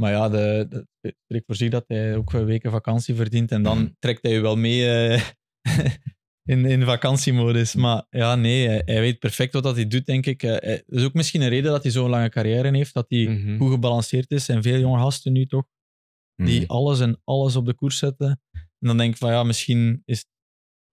Maar 0.00 0.10
ja, 0.12 0.28
de, 0.28 0.66
de, 0.68 0.86
het 1.00 1.16
spreekt 1.24 1.46
voor 1.46 1.54
zich 1.56 1.70
dat 1.70 1.84
hij 1.86 2.16
ook 2.16 2.32
een 2.32 2.44
weken 2.44 2.70
vakantie 2.70 3.14
verdient. 3.14 3.50
En 3.50 3.62
dan 3.62 3.78
Mhm. 3.78 3.88
trekt 3.98 4.22
hij 4.22 4.32
je 4.32 4.40
wel 4.40 4.56
mee 4.56 4.90
eh, 4.90 5.22
in, 6.44 6.64
in 6.64 6.84
vakantiemodus. 6.84 7.74
Maar 7.74 8.06
ja, 8.10 8.34
nee, 8.34 8.66
hij, 8.68 8.82
hij 8.84 9.00
weet 9.00 9.18
perfect 9.18 9.52
wat 9.52 9.62
dat 9.62 9.76
hij 9.76 9.86
doet, 9.86 10.06
denk 10.06 10.26
ik. 10.26 10.42
Eh, 10.42 10.50
hij- 10.56 10.82
Dat 10.86 10.98
is 10.98 11.04
ook 11.04 11.14
misschien 11.14 11.40
een 11.40 11.48
reden 11.48 11.70
dat 11.70 11.82
hij 11.82 11.92
zo'n 11.92 12.10
lange 12.10 12.28
carrière 12.28 12.76
heeft. 12.76 12.94
Dat 12.94 13.06
hij 13.08 13.26
Mhm. 13.28 13.58
goed 13.58 13.70
gebalanceerd 13.70 14.30
is. 14.30 14.48
En 14.48 14.62
veel 14.62 14.78
jonge 14.78 14.98
gasten 14.98 15.32
nu 15.32 15.46
toch, 15.46 15.64
die 16.34 16.58
hmm. 16.58 16.66
alles 16.68 17.00
en 17.00 17.20
alles 17.24 17.56
op 17.56 17.66
de 17.66 17.74
koers 17.74 17.98
zetten. 17.98 18.40
En 18.52 18.88
dan 18.88 18.96
denk 18.96 19.12
ik 19.12 19.18
van 19.18 19.30
ja, 19.30 19.42
misschien 19.42 20.02
is 20.04 20.26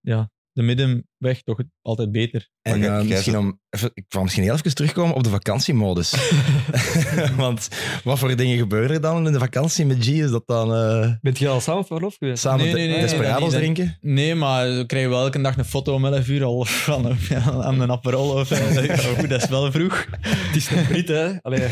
ja, 0.00 0.30
de 0.52 0.62
middenweg 0.62 1.42
toch 1.44 1.60
altijd 1.82 2.12
beter. 2.12 2.48
En 2.62 2.80
Maar 2.80 2.98
eh, 3.00 3.06
misschien 3.06 3.38
om, 3.38 3.60
even, 3.70 3.90
ik 3.94 4.04
wou 4.08 4.22
misschien 4.24 4.44
heel 4.44 4.54
even 4.54 4.74
terugkomen 4.74 5.14
op 5.14 5.24
de 5.24 5.30
vakantiemodus. 5.30 6.14
Want 7.36 7.68
wat 8.04 8.18
voor 8.18 8.36
dingen 8.36 8.58
gebeuren 8.58 8.90
er 8.90 9.00
dan 9.00 9.26
in 9.26 9.32
de 9.32 9.38
vakantie 9.38 9.86
met 9.86 10.04
G? 10.04 10.08
Is 10.08 10.30
dat 10.30 10.42
dan 10.46 10.74
eh, 10.74 11.12
Bent 11.20 11.38
je 11.38 11.48
al 11.48 11.60
samen 11.60 11.84
verlof 11.86 12.16
geweest? 12.18 12.42
samen 12.42 12.64
Nee, 12.64 12.72
de- 12.72 12.78
nee, 12.78 12.88
nee, 12.88 13.00
Desperados 13.00 13.52
nee, 13.52 13.66
niet. 13.68 13.74
drinken? 13.74 13.98
Nee, 14.00 14.34
maar 14.34 14.66
we 14.76 14.86
krijgen 14.86 15.10
wel 15.10 15.22
elke 15.24 15.40
dag 15.42 15.56
een 15.56 15.64
foto 15.64 15.94
om 15.94 16.04
11 16.06 16.28
uur 16.28 16.44
al 16.44 16.64
van 16.88 17.16
aan 17.62 17.80
een 17.80 17.90
Aperol. 17.90 18.30
Of, 18.30 18.48
goed, 19.16 19.28
dat 19.28 19.42
is 19.42 19.48
wel 19.48 19.72
vroeg. 19.72 20.06
Het 20.20 20.56
is 20.56 20.70
een 20.70 20.86
Brit, 20.86 21.08
hè? 21.08 21.40
Allee, 21.42 21.68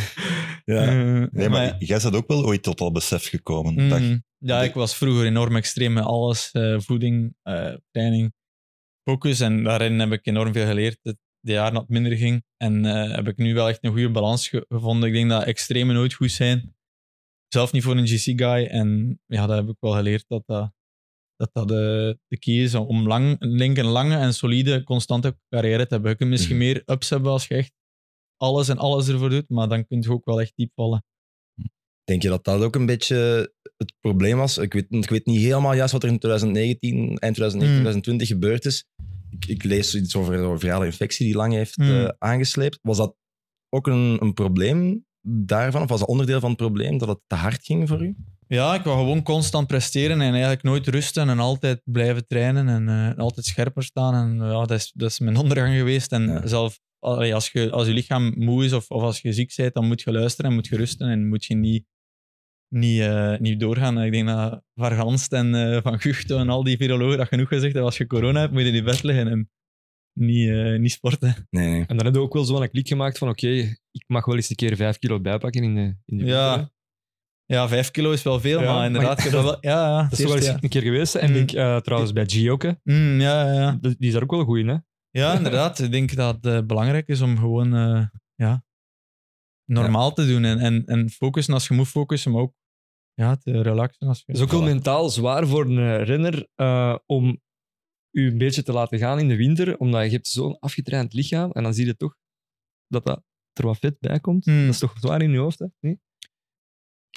Ja. 0.65 0.83
Eh, 0.87 1.23
Nee, 1.31 1.49
maar 1.49 1.77
jij 1.79 1.99
bent 2.03 2.15
ook 2.17 2.29
wel 2.29 2.45
ooit 2.45 2.63
tot 2.63 2.79
dat 2.79 2.93
besef 2.93 3.29
gekomen. 3.29 3.75
mm, 3.75 3.89
Dat, 3.89 4.01
ja, 4.39 4.63
ik 4.63 4.75
was 4.75 4.95
vroeger 4.97 5.27
enorm 5.27 5.57
extreem 5.57 5.93
met 5.93 6.05
alles. 6.05 6.49
eh, 6.53 6.75
voeding, 6.79 7.35
eh, 7.43 7.75
training, 7.91 8.33
focus. 9.09 9.41
En 9.41 9.63
daarin 9.65 9.99
heb 9.99 10.13
ik 10.13 10.27
enorm 10.27 10.53
veel 10.53 10.67
geleerd. 10.67 10.99
Het, 11.03 11.17
de 11.41 11.53
jaren 11.53 11.73
dat 11.73 11.83
het 11.83 11.91
minder 11.91 12.17
ging. 12.17 12.45
En 12.57 12.85
eh, 12.85 13.15
heb 13.15 13.29
ik 13.29 13.37
nu 13.37 13.55
wel 13.55 13.69
echt 13.69 13.85
een 13.85 13.91
goede 13.91 14.11
balans 14.11 14.49
ge- 14.49 14.65
gevonden. 14.69 15.09
Ik 15.09 15.15
denk 15.15 15.31
dat 15.31 15.45
extreme 15.45 15.93
nooit 15.93 16.15
goed 16.15 16.31
zijn. 16.31 16.77
Zelf 17.49 17.73
niet 17.73 17.83
voor 17.83 17.97
een 17.97 18.07
GC-guy. 18.07 18.67
En 18.67 19.21
ja, 19.27 19.47
dat 19.47 19.57
heb 19.57 19.69
ik 19.69 19.77
wel 19.81 19.93
geleerd 19.93 20.25
dat 20.29 20.43
dat, 20.47 20.73
dat, 21.37 21.51
dat 21.53 21.69
de, 21.69 22.19
de 22.27 22.39
key 22.39 22.55
is 22.55 22.75
om 22.75 23.07
lang, 23.07 23.37
een 23.39 23.85
lange 23.85 24.17
en 24.17 24.35
solide, 24.35 24.85
constante 24.85 25.39
carrière 25.49 25.87
te 25.87 25.93
hebben. 25.95 26.11
Je 26.11 26.17
kunt 26.17 26.31
misschien 26.31 26.57
Mhm. 26.57 26.65
meer 26.65 26.83
ups 26.87 27.11
hebben 27.11 27.31
als 27.33 27.47
je 27.47 27.55
echt 27.55 27.73
alles 28.37 28.69
en 28.69 28.79
alles 28.79 29.09
ervoor 29.09 29.31
doet. 29.31 29.49
Maar 29.49 29.69
dan 29.69 29.87
kun 29.87 30.01
je 30.03 30.11
ook 30.11 30.25
wel 30.25 30.41
echt 30.41 30.53
diep 30.57 30.73
vallen. 30.75 31.05
Denk 32.09 32.23
je 32.23 32.29
dat 32.29 32.45
dat 32.45 32.61
ook 32.63 32.75
een 32.75 32.87
beetje 32.87 33.17
het 33.77 33.93
probleem 34.01 34.37
was? 34.37 34.59
Ik 34.59 34.73
weet, 34.73 34.87
ik 34.91 35.09
weet 35.11 35.27
niet 35.27 35.41
helemaal 35.41 35.75
juist 35.75 35.93
wat 35.93 36.03
er 36.03 36.09
in 36.09 36.19
2019, 36.19 36.97
eind 36.99 37.35
2019, 37.35 37.67
Hmm. 37.69 38.03
2020 38.03 38.29
gebeurd 38.29 38.65
is. 38.65 38.85
Ik, 39.31 39.47
ik 39.47 39.65
lees 39.65 39.95
iets 39.95 40.17
over 40.17 40.35
een 40.35 40.59
virale 40.61 40.85
infectie 40.87 41.27
die 41.27 41.35
lang 41.37 41.53
heeft 41.53 41.75
Hmm. 41.75 41.91
eh, 42.05 42.09
aangesleept. 42.19 42.79
Was 42.83 42.97
dat 42.97 43.15
ook 43.69 43.87
een, 43.87 44.17
een 44.21 44.33
probleem 44.35 45.05
daarvan? 45.23 45.83
Of 45.83 45.89
was 45.89 45.99
dat 46.01 46.09
onderdeel 46.09 46.41
van 46.41 46.49
het 46.49 46.59
probleem 46.59 46.99
dat 46.99 47.09
het 47.09 47.19
te 47.27 47.35
hard 47.35 47.65
ging 47.65 47.89
voor 47.89 48.03
u? 48.05 48.15
Ja, 48.47 48.75
ik 48.75 48.83
wou 48.83 48.99
gewoon 48.99 49.23
constant 49.23 49.67
presteren 49.67 50.21
en 50.21 50.31
eigenlijk 50.33 50.63
nooit 50.63 50.87
rusten 50.89 51.29
en 51.29 51.39
altijd 51.39 51.81
blijven 51.85 52.27
trainen 52.27 52.69
en 52.69 52.89
eh, 52.89 53.19
altijd 53.19 53.47
scherper 53.47 53.83
staan. 53.83 54.15
En 54.15 54.47
ja, 54.47 54.65
dat 54.65 54.71
is, 54.71 54.93
dat 54.95 55.11
is 55.11 55.19
mijn 55.19 55.37
ondergang 55.43 55.77
geweest. 55.77 56.13
En 56.13 56.23
Ja. 56.27 56.47
zelf, 56.47 56.79
allee, 56.99 57.35
als, 57.35 57.51
je, 57.51 57.71
als 57.71 57.87
je 57.87 57.93
lichaam 57.93 58.33
moe 58.37 58.65
is 58.65 58.73
of, 58.73 58.91
of 58.91 59.03
als 59.03 59.21
je 59.21 59.33
ziek 59.33 59.53
bent, 59.57 59.75
dan 59.75 59.87
moet 59.87 60.01
je 60.01 60.13
luisteren 60.13 60.51
en 60.51 60.57
moet 60.57 60.67
je 60.67 60.77
rusten 60.77 61.09
en 61.09 61.29
moet 61.29 61.45
je 61.45 61.55
niet, 61.55 61.85
niet, 62.69 63.01
eh, 63.01 63.37
niet 63.39 63.61
doorgaan. 63.61 64.03
Ik 64.03 64.13
denk 64.13 64.27
dat 64.29 64.63
Van 64.75 64.93
Ganst 64.93 65.33
en 65.33 65.55
eh, 65.55 65.83
Van 65.83 66.01
Guchten 66.01 66.39
en 66.39 66.49
al 66.49 66.63
die 66.65 66.77
virologen 66.77 67.19
dat 67.19 67.29
genoeg 67.29 67.49
gezegd 67.49 67.65
hebben. 67.73 67.83
Als 67.85 67.97
je 67.99 68.07
corona 68.07 68.41
hebt, 68.41 68.53
moet 68.53 68.63
je 68.63 68.69
in 68.69 68.75
je 68.75 68.83
bed 68.83 69.03
liggen 69.03 69.29
en 69.29 69.51
niet, 70.13 70.49
eh, 70.49 70.79
niet 70.79 70.93
sporten. 70.93 71.35
Nee, 71.51 71.67
nee. 71.69 71.81
En 71.81 71.87
dan 71.87 71.97
hebben 71.97 72.13
we 72.13 72.27
ook 72.27 72.33
wel 72.35 72.45
zo'n 72.45 72.69
klik 72.71 72.89
gemaakt 72.89 73.19
van 73.19 73.29
oké, 73.29 73.49
ik 73.91 74.05
mag 74.07 74.25
wel 74.25 74.37
eens 74.37 74.51
een 74.51 74.57
keer 74.57 74.77
vijf 74.77 74.99
kilo 74.99 75.21
bijpakken 75.21 75.63
in 75.63 75.75
de, 75.75 75.95
in 76.05 76.19
de 76.19 76.25
Ja. 76.25 76.55
winter. 76.55 76.73
Ja, 77.47 77.69
vijf 77.69 77.91
kilo 77.91 78.13
is 78.13 78.23
wel 78.23 78.41
veel, 78.41 78.61
Ja, 78.61 78.75
maar 78.75 78.87
inderdaad... 78.87 79.17
maar 79.17 79.25
je 79.27 79.31
dat 79.33 79.45
wel, 79.45 79.57
ja, 79.61 79.87
ja, 79.89 80.03
Dat 80.09 80.19
is 80.19 80.25
wel 80.25 80.37
eens 80.37 80.47
ja. 80.47 80.59
een 80.61 80.69
keer 80.69 80.83
geweest. 80.83 81.15
En 81.15 81.31
Mm. 81.31 81.37
ik 81.37 81.49
denk 81.49 81.53
eh, 81.67 81.77
trouwens 81.77 82.13
bij 82.13 82.25
G 82.27 82.49
ook. 82.49 82.63
Hè. 82.63 82.71
Mm, 82.83 83.21
ja, 83.21 83.53
ja, 83.53 83.61
ja. 83.61 83.79
Die 83.81 83.97
is 83.99 84.13
daar 84.13 84.23
ook 84.23 84.31
wel 84.31 84.45
goed 84.45 84.59
in. 84.59 84.69
Hè? 84.69 84.77
Ja, 85.11 85.35
inderdaad. 85.35 85.79
Ik 85.79 85.91
denk 85.91 86.15
dat 86.15 86.35
het 86.35 86.47
eh, 86.47 86.63
belangrijk 86.67 87.09
is 87.09 87.21
om 87.21 87.39
gewoon 87.39 87.75
eh, 87.75 88.03
ja, 88.35 88.65
normaal 89.69 90.13
te 90.13 90.27
doen 90.27 90.45
en, 90.45 90.59
en, 90.59 90.85
en 90.85 91.11
focussen 91.11 91.55
als 91.55 91.69
je 91.69 91.75
moet 91.75 91.89
focussen, 91.89 92.33
maar 92.33 92.43
ook 92.43 92.55
ja, 93.15 93.37
te 93.37 93.63
relaxen. 93.63 94.07
Als 94.07 94.19
je... 94.19 94.25
Het 94.27 94.37
is 94.37 94.43
ook 94.43 94.51
wel 94.51 94.63
mentaal 94.63 95.09
zwaar 95.11 95.47
voor 95.47 95.65
een 95.65 96.05
renner 96.05 96.49
eh, 96.55 96.97
om 97.07 97.41
u 98.11 98.31
een 98.31 98.39
beetje 98.39 98.63
te 98.63 98.73
laten 98.73 98.99
gaan 98.99 99.19
in 99.19 99.29
de 99.29 99.37
winter, 99.37 99.79
omdat 99.79 100.05
je 100.05 100.11
hebt 100.11 100.29
zo'n 100.29 100.59
afgetraind 100.59 101.13
lichaam 101.13 101.51
en 101.51 101.63
dan 101.63 101.75
zie 101.75 101.87
je 101.87 101.97
toch 101.97 102.17
dat, 102.87 103.05
dat 103.05 103.23
er 103.53 103.67
wat 103.67 103.79
vet 103.79 103.99
bij 104.01 104.21
komt. 104.21 104.45
Hmm. 104.45 104.65
Dat 104.65 104.75
is 104.75 104.79
toch 104.79 104.99
zwaar 104.99 105.23
in 105.23 105.31
je 105.31 105.39
hoofd, 105.39 105.59
hè? 105.59 105.67
Nee? 105.81 106.01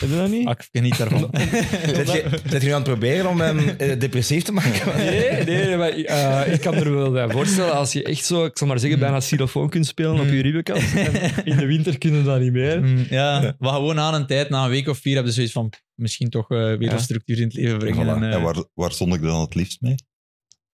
Heb 0.01 0.09
je 0.09 0.15
dat 0.15 0.29
niet? 0.29 0.47
Ah, 0.47 0.53
ik 0.59 0.67
geniet 0.71 0.97
daarvan. 0.97 1.29
Zet 1.95 2.11
je, 2.11 2.23
zet 2.49 2.61
je 2.61 2.67
nu 2.67 2.73
aan 2.73 2.81
het 2.81 2.89
proberen 2.89 3.29
om 3.29 3.41
hem 3.41 3.59
eh, 3.59 3.99
depressief 3.99 4.43
te 4.43 4.51
maken? 4.51 4.97
Nee, 4.97 5.43
nee, 5.43 5.65
nee, 5.65 5.77
maar 5.77 5.89
eh, 5.89 6.53
ik 6.53 6.61
kan 6.61 6.73
er 6.73 6.95
wel 6.95 7.11
bij 7.11 7.29
voorstellen 7.29 7.73
als 7.73 7.93
je 7.93 8.03
echt 8.03 8.25
zo, 8.25 8.45
ik 8.45 8.57
zal 8.57 8.67
maar 8.67 8.79
zeggen, 8.79 8.99
bijna 8.99 9.17
xylofoon 9.19 9.69
kunt 9.69 9.85
spelen 9.85 10.11
op 10.11 10.17
Hmm. 10.17 10.33
je 10.33 10.41
ribbenkast. 10.41 10.95
En 10.95 11.45
in 11.45 11.57
de 11.57 11.65
winter 11.65 11.97
kunnen 11.97 12.23
dat 12.23 12.39
niet 12.39 12.51
meer. 12.51 12.81
Mm, 12.81 13.05
ja, 13.09 13.55
maar 13.59 13.73
gewoon 13.73 13.99
aan 13.99 14.13
een 14.13 14.25
tijd, 14.27 14.49
na 14.49 14.63
een 14.63 14.69
week 14.69 14.87
of 14.87 14.97
vier, 14.97 15.15
heb 15.15 15.25
je 15.25 15.31
zoiets 15.31 15.53
van 15.53 15.69
misschien 15.95 16.29
toch 16.29 16.49
eh, 16.51 16.57
weer 16.57 16.81
Ja. 16.81 16.91
wat 16.91 17.01
structuur 17.01 17.37
in 17.37 17.43
het 17.43 17.53
leven 17.53 17.77
brengen. 17.77 18.05
Voilà. 18.05 18.09
En, 18.09 18.23
eh, 18.23 18.33
En 18.33 18.41
waar, 18.41 18.63
waar 18.73 18.91
stond 18.91 19.13
ik 19.13 19.21
dan 19.21 19.41
het 19.41 19.55
liefst 19.55 19.81
mee? 19.81 19.95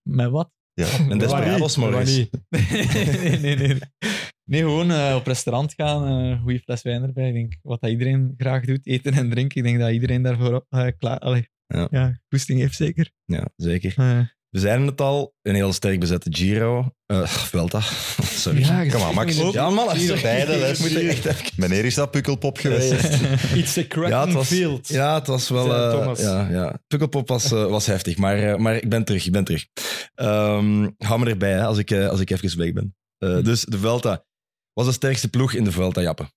Met 0.02 0.30
wat? 0.30 0.50
Ja. 0.74 0.86
Een 1.08 1.18
Desperados 1.18 1.76
niet. 1.76 2.30
nee, 3.22 3.38
nee, 3.38 3.56
nee. 3.56 3.78
Nee, 4.48 4.60
gewoon 4.60 4.90
eh, 4.90 5.14
op 5.16 5.26
restaurant 5.26 5.74
gaan, 5.76 6.02
een 6.02 6.40
goede 6.40 6.58
fles 6.58 6.82
wijn 6.82 7.02
erbij. 7.02 7.28
Ik 7.28 7.34
denk, 7.34 7.56
wat 7.62 7.80
dat 7.80 7.90
iedereen 7.90 8.34
graag 8.36 8.64
doet, 8.64 8.86
eten 8.86 9.12
en 9.12 9.30
drinken. 9.30 9.56
Ik 9.56 9.62
denk 9.64 9.78
dat 9.78 9.90
iedereen 9.90 10.22
daarvoor 10.22 10.66
eh, 10.68 10.86
klaar... 10.98 11.18
Allee, 11.18 11.48
Ja. 11.66 11.88
ja. 11.90 12.20
goesting 12.28 12.60
heeft 12.60 12.74
zeker. 12.76 13.10
Ja, 13.24 13.48
zeker. 13.56 13.92
Eh, 13.96 14.20
We 14.50 14.58
zeiden 14.58 14.86
het 14.86 15.00
al, 15.00 15.34
een 15.42 15.54
heel 15.54 15.72
sterk 15.72 16.00
bezette 16.00 16.28
Giro. 16.36 16.90
Eh 17.06 17.26
Vuelta. 17.26 17.80
Sorry. 18.44 18.60
Ja, 18.60 18.88
Kom 18.88 19.00
maar, 19.00 19.14
Max. 19.14 19.36
Ja, 19.52 19.70
man. 19.70 19.96
Sorry. 19.98 20.22
Beide 20.22 20.56
les. 20.58 20.78
moet 20.80 20.94
echt 20.94 21.26
even- 21.26 21.44
Wanneer 21.56 21.84
is 21.84 21.94
dat 21.94 22.10
pukkelpop 22.10 22.58
geweest? 22.58 22.92
It's 23.60 23.76
a 23.78 23.82
cracking 23.88 24.08
Ja, 24.08 24.24
het 24.24 24.32
was, 24.34 24.46
field. 24.46 24.88
ja, 24.88 25.14
het 25.14 25.26
was 25.26 25.48
wel... 25.48 25.74
Eh, 25.74 26.22
ja, 26.24 26.48
ja. 26.50 26.80
Pukkelpop 26.86 27.28
was, 27.28 27.52
eh, 27.52 27.66
was 27.66 27.86
heftig, 27.86 28.16
maar, 28.16 28.38
eh, 28.38 28.56
maar 28.56 28.74
ik 28.76 28.88
ben 28.88 29.04
terug, 29.04 29.26
ik 29.26 29.32
ben 29.32 29.44
terug. 29.44 29.66
Ehm, 30.14 30.88
hou 30.98 31.20
me 31.20 31.30
erbij 31.30 31.52
hè, 31.52 31.64
als, 31.64 31.78
ik, 31.78 31.90
eh, 31.90 32.08
als 32.08 32.20
ik 32.20 32.30
even 32.30 32.58
weg 32.58 32.72
ben. 32.72 32.96
Eh, 33.18 33.42
dus 33.42 33.64
de 33.64 33.78
Vuelta 33.78 34.24
was 34.78 34.86
de 34.86 34.92
sterkste 34.92 35.28
ploeg 35.28 35.52
in 35.52 35.64
de 35.64 35.72
Vuelta, 35.72 36.00
Jappe. 36.00 36.30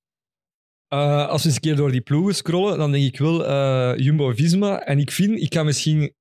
Eh, 0.88 1.28
als 1.28 1.42
we 1.42 1.48
eens 1.48 1.56
een 1.56 1.62
keer 1.62 1.76
door 1.76 1.92
die 1.92 2.02
ploegen 2.02 2.36
scrollen, 2.36 2.78
dan 2.78 2.92
denk 2.92 3.04
ik 3.06 3.18
wel 3.20 3.46
eh, 3.48 3.94
Jumbo-Visma. 3.98 4.80
En 4.86 5.00
ik 5.00 5.12
vind, 5.12 5.40
ik 5.42 5.50
kan 5.50 5.66
misschien... 5.66 6.14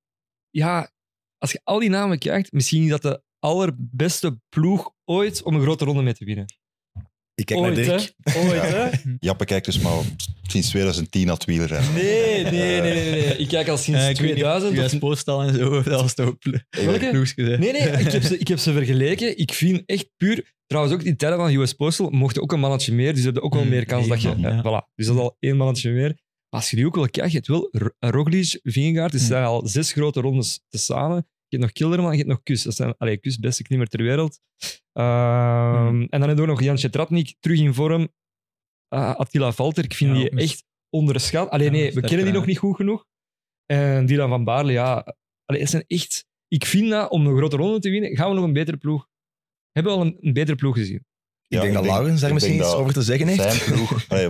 Ja, 0.50 0.90
als 1.38 1.52
je 1.52 1.60
al 1.64 1.78
die 1.78 1.88
namen 1.88 2.18
kijkt, 2.18 2.52
misschien 2.52 2.82
is 2.82 2.88
dat 2.90 3.02
de 3.02 3.22
allerbeste 3.38 4.38
ploeg 4.48 4.92
ooit 5.04 5.42
om 5.42 5.54
een 5.54 5.62
grote 5.62 5.84
ronde 5.84 6.02
mee 6.02 6.14
te 6.14 6.24
winnen. 6.24 6.44
Ik 7.34 7.46
kijk 7.46 7.60
naar 7.60 7.68
Ooit, 7.70 7.84
Dirk. 7.84 8.12
hè? 8.22 8.38
Ooit, 8.40 8.62
hè? 8.62 8.90
Jappe 9.18 9.44
kijkt 9.44 9.66
dus 9.66 9.78
maar 9.78 10.02
sinds 10.42 10.68
2010 10.68 11.26
naar 11.26 11.34
het 11.34 11.44
wielrennen. 11.44 11.92
Nee, 11.94 12.42
nee, 12.42 12.80
nee, 12.80 12.80
nee, 12.80 13.10
nee. 13.10 13.36
Ik 13.36 13.48
kijk 13.48 13.68
al 13.68 13.76
sinds 13.76 14.00
Eh, 14.00 14.08
ik 14.10 14.16
weet 14.16 14.34
niet, 14.34 14.44
2000. 14.44 14.78
of- 14.78 14.84
US 14.92 14.98
Postal 14.98 15.42
en 15.42 15.54
zo, 15.54 15.82
dat 15.82 16.00
was 16.00 16.14
toch 16.14 16.38
plo- 16.38 16.58
Welke? 16.70 17.10
ploegjes, 17.10 17.46
hè. 17.48 17.58
Nee, 17.58 17.72
nee, 17.72 17.88
ik 17.90 18.12
heb, 18.12 18.22
ze, 18.22 18.38
ik 18.38 18.48
heb 18.48 18.58
ze 18.58 18.72
vergeleken. 18.72 19.38
Ik 19.38 19.52
vind 19.52 19.82
echt 19.86 20.08
puur... 20.16 20.58
Trouwens, 20.70 20.94
ook 20.96 21.02
die 21.02 21.16
tijden 21.16 21.38
van 21.38 21.54
US 21.54 21.72
Postal 21.72 22.10
mochten 22.10 22.42
ook 22.42 22.52
een 22.52 22.60
mannetje 22.60 22.92
meer. 22.94 23.08
Dus 23.10 23.18
ze 23.18 23.24
hebben 23.24 23.42
ook 23.42 23.52
wel 23.52 23.62
Hmm, 23.62 23.70
meer 23.70 23.84
kans 23.86 24.08
dat 24.08 24.22
je... 24.22 24.28
man, 24.28 24.44
eh, 24.44 24.50
ja. 24.52 24.60
voilà. 24.60 24.94
Dus 24.94 25.06
dat 25.06 25.14
is 25.16 25.20
al 25.22 25.36
één 25.38 25.56
mannetje 25.56 25.90
meer. 25.90 26.18
Als 26.48 26.70
je 26.70 26.76
die 26.76 26.86
ook 26.86 26.94
wel 26.94 27.08
kijkt, 27.08 27.30
je 27.30 27.36
hebt 27.36 27.48
wel 27.48 27.68
R- 27.72 28.06
Roglic, 28.10 28.60
Vingegaard. 28.62 29.12
Dus 29.12 29.26
zijn 29.26 29.44
al 29.44 29.66
zes 29.66 29.92
grote 29.92 30.20
rondes 30.20 30.64
tezamen. 30.68 31.16
Je 31.16 31.56
hebt 31.56 31.62
nog 31.62 31.72
Kilderman 31.72 32.06
en 32.06 32.12
je 32.12 32.16
hebt 32.18 32.28
nog 32.28 32.42
Kus. 32.42 32.62
Dat 32.62 32.74
zijn 32.74 32.94
allee, 32.98 33.16
Kus, 33.16 33.38
beste 33.38 33.62
klimmer 33.62 33.88
ter 33.88 34.02
wereld. 34.02 34.40
Ehm, 34.92 35.86
Hmm. 35.86 36.00
En 36.00 36.20
dan 36.20 36.28
hebben 36.28 36.44
we 36.44 36.50
nog 36.50 36.62
Jan 36.62 36.76
Tratnik, 36.76 37.34
terug 37.40 37.58
in 37.58 37.74
vorm. 37.74 38.08
Ah, 38.88 39.16
Attila 39.16 39.52
Valter, 39.52 39.84
ik 39.84 39.94
vind 39.94 40.16
Ja, 40.16 40.22
die 40.22 40.34
mis- 40.34 40.44
echt 40.44 40.64
onderschat. 40.90 41.50
Alleen 41.50 41.66
Ja, 41.66 41.72
nee, 41.72 41.92
we 41.92 42.00
kennen 42.00 42.24
die 42.24 42.34
nog 42.34 42.46
niet 42.46 42.58
goed 42.58 42.76
genoeg. 42.76 43.06
En 43.66 44.06
Dylan 44.06 44.28
van 44.28 44.44
Baarle, 44.44 44.72
ja... 44.72 45.16
Allee, 45.44 45.60
het 45.60 45.70
zijn 45.70 45.84
echt... 45.86 46.26
Ik 46.48 46.64
vind 46.64 46.90
dat, 46.90 47.10
om 47.10 47.26
een 47.26 47.36
grote 47.36 47.56
ronde 47.56 47.78
te 47.78 47.90
winnen, 47.90 48.16
gaan 48.16 48.28
we 48.28 48.34
nog 48.34 48.44
een 48.44 48.52
betere 48.52 48.76
ploeg... 48.76 49.08
Hebben 49.72 49.92
we 49.92 49.98
al 49.98 50.04
een, 50.06 50.16
een 50.20 50.32
betere 50.32 50.56
ploeg 50.56 50.76
gezien? 50.76 51.04
Ik 51.48 51.60
denk 51.60 51.74
dat 51.74 51.84
Laurens 51.84 52.20
daar 52.20 52.28
ik 52.28 52.34
misschien 52.34 52.56
denk 52.56 52.64
iets 52.66 52.72
dat 52.72 52.80
over 52.82 52.94
te 52.94 53.02
zeggen 53.02 53.26
heeft. 53.28 53.42
Zijn 53.42 53.72
ploeg... 53.72 54.04
Allee, 54.08 54.28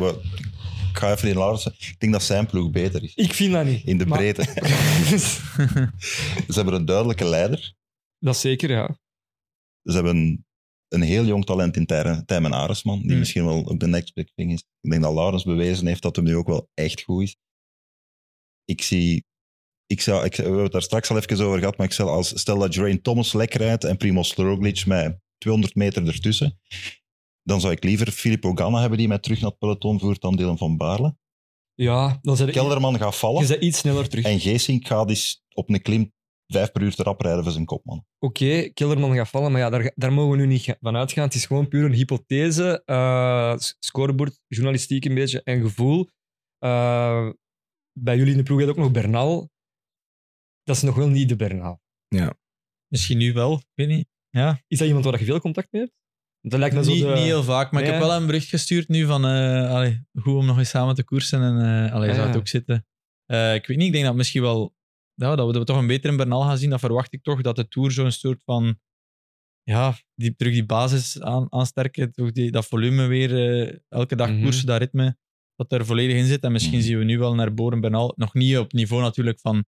ik 0.91 0.97
ga 0.99 1.13
even 1.13 1.29
in 1.29 1.35
Laurens... 1.37 1.67
Ik 1.67 1.95
denk 1.99 2.13
dat 2.13 2.23
zijn 2.23 2.47
ploeg 2.47 2.71
beter 2.71 3.03
is. 3.03 3.15
Ik 3.15 3.33
vind 3.35 3.53
dat 3.53 3.65
niet. 3.65 3.85
In 3.87 3.99
de 3.99 4.07
Maar- 4.07 4.19
breedte. 4.19 4.43
Ze 6.49 6.53
hebben 6.55 6.75
een 6.75 6.85
duidelijke 6.85 7.25
leider. 7.25 7.75
dat 8.19 8.35
is 8.35 8.41
zeker, 8.41 8.71
ja. 8.71 8.97
Ze 9.83 9.93
hebben 9.93 10.17
een, 10.17 10.45
een 10.89 11.03
heel 11.03 11.25
jong 11.25 11.45
talent 11.45 11.77
in 11.77 11.87
Tijmen 11.87 12.27
Tijmen 12.27 12.53
Aresman, 12.53 12.99
die 13.01 13.09
Hmm. 13.11 13.19
misschien 13.19 13.45
wel 13.45 13.69
ook 13.69 13.81
de 13.81 13.87
next 13.87 14.15
big 14.15 14.27
thing 14.35 14.53
is. 14.53 14.61
Ik 14.81 14.91
denk 14.91 15.03
dat 15.03 15.15
Laurens 15.15 15.45
bewezen 15.45 15.87
heeft 15.87 16.03
dat 16.03 16.17
hem 16.17 16.25
nu 16.25 16.37
ook 16.37 16.47
wel 16.47 16.69
echt 16.75 17.03
goed 17.03 17.23
is. 17.23 17.37
Ik 18.65 18.83
zie... 18.83 19.25
Ik 19.87 20.01
zou, 20.01 20.25
ik, 20.25 20.37
we 20.37 20.43
hebben 20.43 20.63
het 20.63 20.73
daar 20.73 20.83
straks 20.83 21.11
al 21.11 21.17
even 21.17 21.47
over 21.47 21.59
gehad, 21.59 21.77
maar 21.77 21.87
ik 21.87 21.93
stel, 21.93 22.09
als, 22.09 22.39
stel 22.41 22.59
dat 22.59 22.75
Geraint 22.75 23.03
Thomas 23.05 23.33
lekker 23.33 23.61
rijdt 23.61 23.85
en 23.85 23.97
Primoz 23.97 24.35
Roglic 24.35 24.87
met 24.87 25.19
200 25.41 25.75
meter 25.75 26.07
ertussen, 26.07 26.61
dan 27.43 27.61
zou 27.61 27.73
ik 27.73 27.85
liever 27.85 28.11
Filippo 28.11 28.55
Ganna 28.55 28.81
hebben 28.81 28.99
die 28.99 29.09
mij 29.09 29.19
terug 29.19 29.41
naar 29.41 29.51
het 29.51 29.59
peloton 29.59 29.99
voert 30.01 30.21
dan 30.21 30.37
Dylan 30.37 30.59
van 30.59 30.77
Baarle. 30.77 31.17
Ja, 31.75 32.19
dan 32.23 32.37
zijn 32.37 32.51
Kelderman 32.51 32.99
gaat 32.99 33.13
je 33.13 33.19
vallen 33.19 33.47
bent 33.49 33.63
iets 33.63 33.79
sneller 33.79 34.09
terug. 34.09 34.25
en 34.25 34.41
Geesink 34.41 34.87
gaat 34.87 35.09
eens 35.09 35.45
op 35.55 35.69
een 35.71 35.83
klim 35.83 36.13
vijf 36.47 36.73
per 36.73 36.83
uur 36.83 36.95
te 36.95 37.03
rap 37.03 37.21
rijden 37.21 37.43
voor 37.43 37.53
zijn 37.53 37.65
kopman. 37.65 38.07
Oké, 38.19 38.69
Kilderman 38.73 39.15
gaat 39.15 39.29
vallen, 39.29 39.53
maar 39.53 39.61
ja, 39.61 39.71
daar, 39.71 39.93
daar 39.95 40.13
mogen 40.13 40.31
we 40.31 40.37
nu 40.37 40.47
niet 40.47 40.77
van 40.81 40.97
uitgaan. 40.97 41.25
Het 41.25 41.35
is 41.35 41.47
gewoon 41.47 41.69
puur 41.69 41.85
een 41.85 41.93
hypothese, 41.93 42.83
eh, 42.85 43.57
s- 43.59 43.77
scorebord, 43.79 44.41
journalistiek 44.47 45.05
een 45.05 45.15
beetje 45.15 45.43
en 45.43 45.61
gevoel. 45.61 46.09
Eh, 46.59 47.29
bij 47.93 48.17
jullie 48.17 48.33
in 48.33 48.39
de 48.39 48.43
ploeg 48.45 48.59
heb 48.59 48.69
je 48.69 48.75
ook 48.75 48.81
nog 48.81 48.91
Bernal. 48.93 49.51
Dat 50.63 50.77
is 50.77 50.83
nog 50.83 50.95
wel 50.95 51.09
niet 51.09 51.29
de 51.29 51.37
Bernal. 51.37 51.81
Misschien 52.89 53.19
nu 53.19 53.33
wel, 53.33 53.53
ik 53.59 53.67
weet 53.75 53.89
niet. 53.89 54.09
Ja, 54.31 54.61
Is 54.67 54.79
dat 54.79 54.87
iemand 54.87 55.05
waar 55.05 55.19
je 55.19 55.25
veel 55.25 55.41
contact 55.41 55.69
mee 55.73 55.83
hebt? 55.83 55.95
Dat 56.41 56.59
lijkt 56.59 56.75
me 56.75 56.85
zo 56.85 56.91
niet, 56.91 57.03
de- 57.03 57.09
niet 57.09 57.19
heel 57.19 57.43
vaak, 57.43 57.73
maar 57.73 57.83
ik 57.83 57.89
heb 57.91 57.99
wel 57.99 58.13
een 58.13 58.27
bericht 58.27 58.49
gestuurd 58.49 58.89
nu 58.89 59.05
van 59.07 59.25
eh, 59.27 59.71
allee, 59.71 60.05
goed 60.15 60.35
om 60.35 60.47
nog 60.47 60.59
eens 60.59 60.69
samen 60.69 60.95
te 60.95 61.05
koersen 61.05 61.43
en 61.43 61.87
eh 61.87 61.93
allee, 61.95 62.09
Ah, 62.11 62.15
zou 62.15 62.27
het 62.29 62.37
ook 62.37 62.49
zitten. 62.49 62.87
Eh, 63.27 63.55
ik 63.55 63.67
weet 63.67 63.77
niet, 63.77 63.87
ik 63.87 63.93
denk 63.93 64.05
dat 64.05 64.15
misschien 64.15 64.43
wel 64.43 64.75
ja, 65.15 65.37
dat, 65.37 65.47
we, 65.47 65.53
dat 65.53 65.61
we 65.63 65.65
toch 65.73 65.77
een 65.79 65.87
betere 65.87 66.17
Bernal 66.17 66.43
gaan 66.43 66.59
zien. 66.59 66.71
Dat 66.71 66.81
verwacht 66.81 67.13
ik 67.13 67.23
toch, 67.23 67.41
dat 67.43 67.57
de 67.57 67.69
Tour 67.69 67.91
zo'n 67.93 68.11
soort 68.13 68.43
van 68.45 68.79
ja, 69.63 69.95
die, 70.15 70.35
terug 70.37 70.53
die 70.53 70.67
basis 70.67 71.21
aan, 71.21 71.47
aansterken, 71.53 72.13
toch 72.13 72.33
die, 72.33 72.51
dat 72.51 72.67
volume 72.67 73.07
weer, 73.07 73.61
eh, 73.69 73.77
elke 73.89 74.17
dag 74.17 74.31
Mhm. 74.31 74.43
koersen, 74.43 74.67
dat 74.67 74.79
ritme, 74.79 75.17
dat 75.57 75.73
er 75.73 75.87
volledig 75.87 76.17
in 76.17 76.27
zit. 76.27 76.43
En 76.43 76.53
misschien 76.53 76.79
Mhm. 76.79 76.87
zien 76.87 76.99
we 76.99 77.05
nu 77.05 77.19
wel 77.19 77.35
naar 77.35 77.55
Boren 77.55 77.81
Bernal, 77.81 78.13
nog 78.17 78.35
niet 78.35 78.59
op 78.59 78.73
niveau 78.73 79.03
natuurlijk 79.03 79.41
van, 79.41 79.65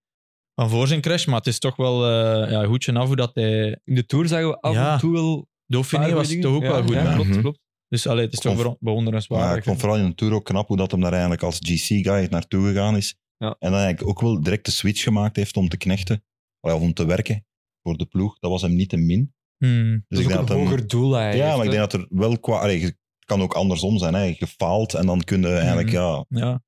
van 0.55 0.71
voor 0.71 0.87
zijn 0.87 1.01
crash, 1.01 1.27
maar 1.27 1.37
het 1.37 1.47
is 1.47 1.59
toch 1.59 1.77
wel 1.77 2.07
eh 2.07 2.51
ja, 2.51 2.65
goedje 2.65 2.93
af 2.93 3.07
hoe 3.07 3.17
dat 3.17 3.31
hij... 3.35 3.81
In 3.85 3.95
de 3.95 4.07
Tour 4.07 4.29
zagen 4.29 4.49
we 4.49 4.61
af 4.61 4.75
Ja. 4.75 4.93
en 4.93 4.99
toe 4.99 5.13
wel... 5.13 5.49
Dauphiné 5.67 6.05
paar 6.07 6.15
was 6.15 6.37
toch 6.41 6.55
ook 6.55 6.63
wel 6.63 6.83
goed. 6.83 6.95
Ja, 6.95 7.03
hè? 7.07 7.15
klopt, 7.15 7.29
Mhm. 7.29 7.41
klopt. 7.41 7.59
Dus 7.89 8.07
allee, 8.07 8.25
het 8.25 8.33
is 8.33 8.39
toch 8.39 8.53
Conf- 8.53 8.63
bewon- 8.65 8.77
bewonderenswaardig. 8.81 9.49
Maar 9.49 9.57
ik 9.59 9.65
vond 9.65 9.81
vooral 9.81 9.99
in 9.99 10.07
de 10.09 10.15
Tour 10.15 10.35
ook 10.35 10.45
knap 10.45 10.69
hoe 10.69 10.77
dat 10.77 10.91
hem 10.91 11.01
daar 11.01 11.13
eigenlijk 11.13 11.43
als 11.43 11.59
GC-guy 11.63 12.27
naartoe 12.31 12.67
gegaan 12.67 12.97
is. 12.97 13.17
Ja. 13.37 13.57
En 13.59 13.71
dan 13.71 13.81
eigenlijk 13.81 14.09
ook 14.09 14.21
wel 14.21 14.43
direct 14.43 14.65
de 14.65 14.71
switch 14.71 15.03
gemaakt 15.03 15.37
heeft 15.37 15.57
om 15.57 15.69
te 15.69 15.77
knechten, 15.77 16.25
of 16.61 16.81
om 16.81 16.93
te 16.93 17.05
werken 17.07 17.45
voor 17.83 17.97
de 17.97 18.05
ploeg. 18.07 18.39
Dat 18.39 18.51
was 18.51 18.63
hem 18.63 18.75
niet 18.75 18.89
te 18.89 18.97
min. 18.97 19.35
Hmm. 19.59 20.05
Dus 20.09 20.19
dat 20.19 20.31
is 20.31 20.37
ook 20.37 20.49
een 20.49 20.57
hem, 20.57 20.65
hoger 20.65 20.87
doel 20.87 21.13
hij 21.13 21.37
ja, 21.37 21.57
maar 21.57 21.65
ik 21.65 21.71
denk 21.71 21.91
dat 21.91 22.01
er 22.01 22.07
wel 22.11 22.39
qua... 22.39 22.59
allee, 22.59 22.81
je- 22.81 22.85
het 22.87 22.97
kan 23.27 23.43
ook 23.43 23.55
andersom 23.55 23.99
zijn. 23.99 24.15
Hè. 24.15 24.23
Je 24.23 24.47
faalt 24.47 24.95
en 24.95 25.07
dan 25.07 25.21
kun 25.21 25.41
je 25.41 25.49
eigenlijk 25.49 25.87
Mhm. 25.93 25.97
ja, 25.97 26.25
Ja, 26.29 26.63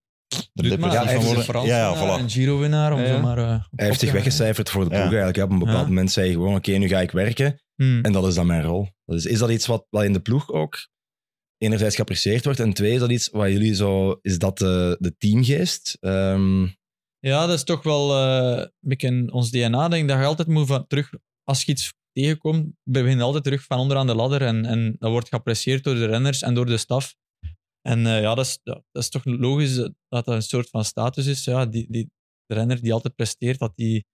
hij 0.53 0.79
van 0.79 1.09
is 1.21 1.25
worden. 1.25 1.45
Frans 1.45 1.67
Ja, 1.69 1.77
ja, 1.79 1.97
voilà. 1.97 2.23
een 2.23 2.31
Giro-winnaar, 2.31 2.93
om 2.93 3.07
zo 3.07 3.21
maar... 3.21 3.39
eh, 3.39 3.49
Hij 3.71 3.87
heeft 3.87 4.01
zich 4.01 4.13
weggecijferd 4.13 4.71
voor 4.71 4.83
de 4.85 4.89
ploeg 4.91 5.01
Ja. 5.03 5.09
eigenlijk. 5.09 5.37
Op 5.39 5.51
een 5.51 5.59
bepaald 5.59 5.79
Ja. 5.81 5.87
moment 5.87 6.11
zei 6.13 6.27
hij 6.27 6.35
gewoon, 6.35 6.55
oké, 6.55 6.71
nu 6.73 6.89
ga 6.89 7.01
ik 7.01 7.11
werken. 7.11 7.63
Hmm. 7.75 8.01
En 8.03 8.13
dat 8.13 8.27
is 8.27 8.35
dan 8.35 8.47
mijn 8.47 8.63
rol. 8.63 8.89
Dus 9.05 9.27
is 9.27 9.39
dat 9.39 9.51
iets 9.51 9.67
wat, 9.67 9.87
wat 9.91 10.05
in 10.05 10.13
de 10.13 10.21
ploeg 10.21 10.51
ook 10.53 10.89
enerzijds 11.59 11.95
geapprecieerd 11.95 12.45
wordt? 12.45 12.61
En 12.61 12.73
twee, 12.73 12.93
is 12.93 13.01
dat 13.01 13.11
iets 13.11 13.29
wat 13.33 13.49
jullie 13.49 13.75
zo... 13.75 14.19
Is 14.23 14.39
dat 14.39 14.59
de, 14.59 14.97
de 15.01 15.17
teamgeest? 15.17 15.97
Ehm, 16.01 16.63
Ja, 17.19 17.47
dat 17.47 17.57
is 17.57 17.65
toch 17.65 17.83
wel 17.83 18.17
eh, 18.17 18.59
een 18.59 18.71
beetje 18.81 19.29
ons 19.33 19.51
DNA. 19.51 19.89
Denk 19.89 20.03
ik 20.03 20.09
dat 20.09 20.19
je 20.19 20.25
altijd 20.25 20.49
moet 20.49 20.67
van 20.67 20.87
terug, 20.87 21.11
als 21.45 21.63
je 21.65 21.73
iets 21.73 21.93
tegenkomt, 22.13 22.67
begin 22.83 23.17
je 23.17 23.23
altijd 23.23 23.45
terug 23.45 23.63
van 23.63 23.79
onderaan 23.79 24.07
de 24.07 24.15
ladder. 24.15 24.43
En, 24.43 24.65
en 24.65 24.97
dat 24.99 25.11
wordt 25.11 25.29
geapprecieerd 25.29 25.85
door 25.85 25.95
de 25.95 26.07
renners 26.07 26.43
en 26.43 26.55
door 26.55 26.67
de 26.67 26.77
staf. 26.77 27.15
En 27.87 28.07
eh, 28.07 28.21
ja, 28.21 28.35
dat 28.35 28.47
is, 28.47 28.61
dat 28.63 28.85
is 28.93 29.09
toch 29.09 29.25
logisch 29.25 29.75
dat 29.75 29.95
dat 30.09 30.27
een 30.27 30.43
soort 30.43 30.71
van 30.71 30.85
status 30.85 31.27
is. 31.27 31.45
Ja, 31.45 31.67
die, 31.67 31.87
die, 31.91 32.11
de 32.47 32.55
renner 32.55 32.83
die 32.83 32.93
altijd 32.93 33.15
presteert, 33.15 33.59
dat 33.59 33.73
die 33.77 34.07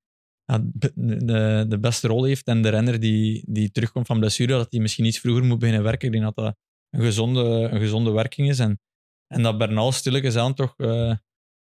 ja, 0.45 0.61
de, 0.65 1.67
de, 1.69 1.79
beste 1.81 2.09
rol 2.09 2.25
heeft. 2.25 2.47
En 2.47 2.63
de 2.63 2.69
renner 2.69 3.01
die, 3.01 3.45
die 3.47 3.71
terugkomt 3.71 4.07
van 4.07 4.19
blessure, 4.19 4.53
dat 4.53 4.71
die 4.71 4.81
misschien 4.81 5.05
iets 5.05 5.19
vroeger 5.19 5.45
moet 5.45 5.59
beginnen 5.59 5.83
werken. 5.83 6.07
Ik 6.07 6.13
denk 6.13 6.25
dat 6.25 6.45
dat 6.45 6.57
een 6.91 7.03
gezonde, 7.03 7.41
een 7.41 7.81
gezonde 7.81 8.11
werking 8.11 8.49
is. 8.49 8.59
En, 8.59 8.81
en 9.27 9.43
dat 9.43 9.59
Bernal 9.59 9.93
stilletjes 9.93 10.37
aan 10.37 10.55
toch 10.55 10.75
eh, 10.77 11.15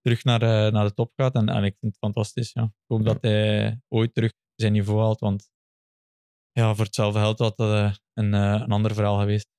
terug 0.02 0.24
naar, 0.24 0.42
eh, 0.42 0.72
naar 0.72 0.86
de 0.86 0.94
top 0.94 1.12
gaat. 1.16 1.36
En, 1.36 1.50
en 1.50 1.64
ik 1.64 1.76
vind 1.80 1.92
het 1.92 1.98
fantastisch. 1.98 2.52
Ja. 2.54 2.64
Ik 2.64 2.72
hoop 2.88 3.06
dat 3.06 3.22
hij 3.22 3.80
ooit 3.88 4.14
terug 4.14 4.34
zijn 4.56 4.74
niveau 4.74 5.00
haalt. 5.00 5.20
Want 5.20 5.50
ja, 6.52 6.76
voor 6.76 6.86
hetzelfde 6.86 7.20
geld 7.20 7.40
had 7.40 7.58
dat 7.58 7.68
eh, 7.68 7.94
een, 8.14 8.34
eh, 8.34 8.62
een 8.64 8.72
ander 8.72 8.94
verhaal 8.94 9.20
geweest. 9.20 9.50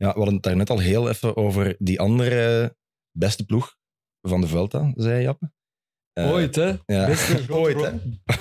Ja, 0.00 0.06
we 0.12 0.14
hadden 0.16 0.34
het 0.34 0.42
daar 0.42 0.56
net 0.56 0.70
al 0.70 0.78
heel 0.78 1.08
even 1.08 1.36
over 1.36 1.74
die 1.78 2.00
andere 2.00 2.76
beste 3.18 3.44
ploeg 3.44 3.76
van 4.20 4.40
de 4.40 4.46
Vuelta, 4.46 4.92
zei 4.94 5.22
Jappe. 5.22 5.52
Eh, 6.12 6.30
Ooit, 6.30 6.54
hè? 6.54 6.66
Ja. 6.86 7.06
Beste 7.06 7.44
Ooit, 7.48 7.76
hè? 7.80 7.90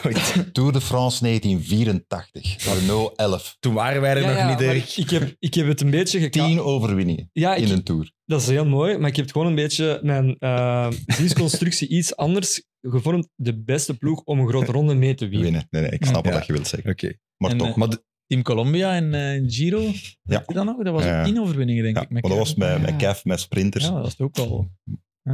Ooit. 0.05 0.53
Tour 0.53 0.71
de 0.71 0.81
France 0.81 1.23
1984. 1.23 2.79
Renault 2.79 3.15
11. 3.17 3.55
Toen 3.59 3.73
waren 3.73 4.01
wij 4.01 4.11
er 4.15 4.21
Ja, 4.21 4.27
nog 4.27 4.37
ja, 4.37 4.49
niet, 4.49 4.57
Dirk. 4.57 4.97
ik, 4.97 5.09
heb, 5.09 5.35
ik 5.39 5.53
heb 5.53 5.67
het 5.67 5.81
een 5.81 5.89
beetje 5.89 6.19
geka- 6.19 6.45
Tien 6.45 6.59
overwinningen 6.59 7.29
Ja, 7.33 7.55
ik, 7.55 7.65
in 7.67 7.71
een 7.73 7.83
Tour. 7.83 8.11
dat 8.25 8.41
is 8.41 8.47
heel 8.47 8.65
mooi, 8.65 8.97
maar 8.97 9.09
ik 9.09 9.15
heb 9.15 9.25
het 9.25 9.33
gewoon 9.33 9.47
een 9.47 9.55
beetje 9.55 9.99
mijn 10.03 10.35
ziensconstructie 11.17 11.87
iets 11.87 12.15
anders 12.15 12.63
gevormd. 12.81 13.29
De 13.35 13.63
beste 13.63 13.97
ploeg 13.97 14.21
om 14.23 14.39
een 14.39 14.47
grote 14.47 14.71
ronde 14.71 14.93
mee 14.93 15.15
te 15.15 15.27
winnen. 15.27 15.43
Winnen. 15.43 15.67
Nee, 15.69 15.81
nee, 15.81 15.91
ik 15.91 16.05
snap 16.05 16.25
Ja. 16.25 16.31
wat 16.31 16.45
je 16.45 16.53
wilt 16.53 16.67
zeggen. 16.67 16.91
Oké. 16.91 17.13
Maar 17.37 17.51
En, 17.51 17.57
toch. 17.57 17.67
eh, 17.69 17.75
Maar 17.75 17.97
Team 18.29 18.41
Colombia 18.43 18.95
en 18.95 19.13
eh, 19.13 19.43
Giro, 19.47 19.79
Ja. 20.23 20.43
je 20.47 20.53
dat 20.53 20.65
nog? 20.65 20.83
Dat 20.83 20.93
was 20.93 21.05
ook 21.05 21.23
tien 21.23 21.39
overwinningen, 21.39 21.83
denk 21.83 21.95
ja, 21.95 22.01
ik. 22.01 22.09
maar 22.09 22.21
met 22.21 22.31
dat 22.31 22.39
was 22.39 22.55
met, 22.55 22.81
met. 22.81 22.95
Kev, 22.95 23.23
met 23.23 23.39
sprinters. 23.39 23.85
Ja, 23.85 23.91
dat 23.91 24.01
was 24.03 24.19
ook 24.19 24.35
wel... 24.35 24.69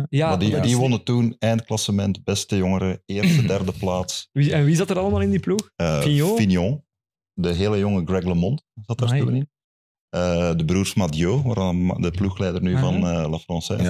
Ja, 0.10 0.28
maar 0.30 0.40
die, 0.40 0.60
die 0.60 0.78
wonnen 0.78 1.04
toen 1.04 1.36
eindklassement, 1.40 2.24
beste 2.24 2.58
jongeren, 2.58 3.02
eerste, 3.06 3.46
derde 3.54 3.72
plaats. 3.72 4.30
Wie, 4.32 4.54
en 4.54 4.66
wie 4.66 4.76
zat 4.76 4.90
er 4.90 5.00
allemaal 5.00 5.22
in 5.22 5.30
die 5.30 5.40
ploeg? 5.40 5.70
Eh, 5.76 6.00
Fignon? 6.02 6.86
De 7.34 7.54
hele 7.54 7.78
jonge 7.78 8.06
Greg 8.06 8.24
LeMond 8.24 8.64
zat 8.86 8.98
daar 8.98 9.18
toen 9.20 9.36
in. 9.36 9.50
Eh, 10.10 10.56
de 10.56 10.66
broers 10.66 10.94
Madiot, 10.94 11.44
de 12.02 12.12
ploegleider 12.16 12.62
nu 12.62 12.76
Ah, 12.76 12.82
van 12.82 13.00
ja. 13.00 13.24
eh, 13.24 13.30
La 13.30 13.40
Française 13.40 13.84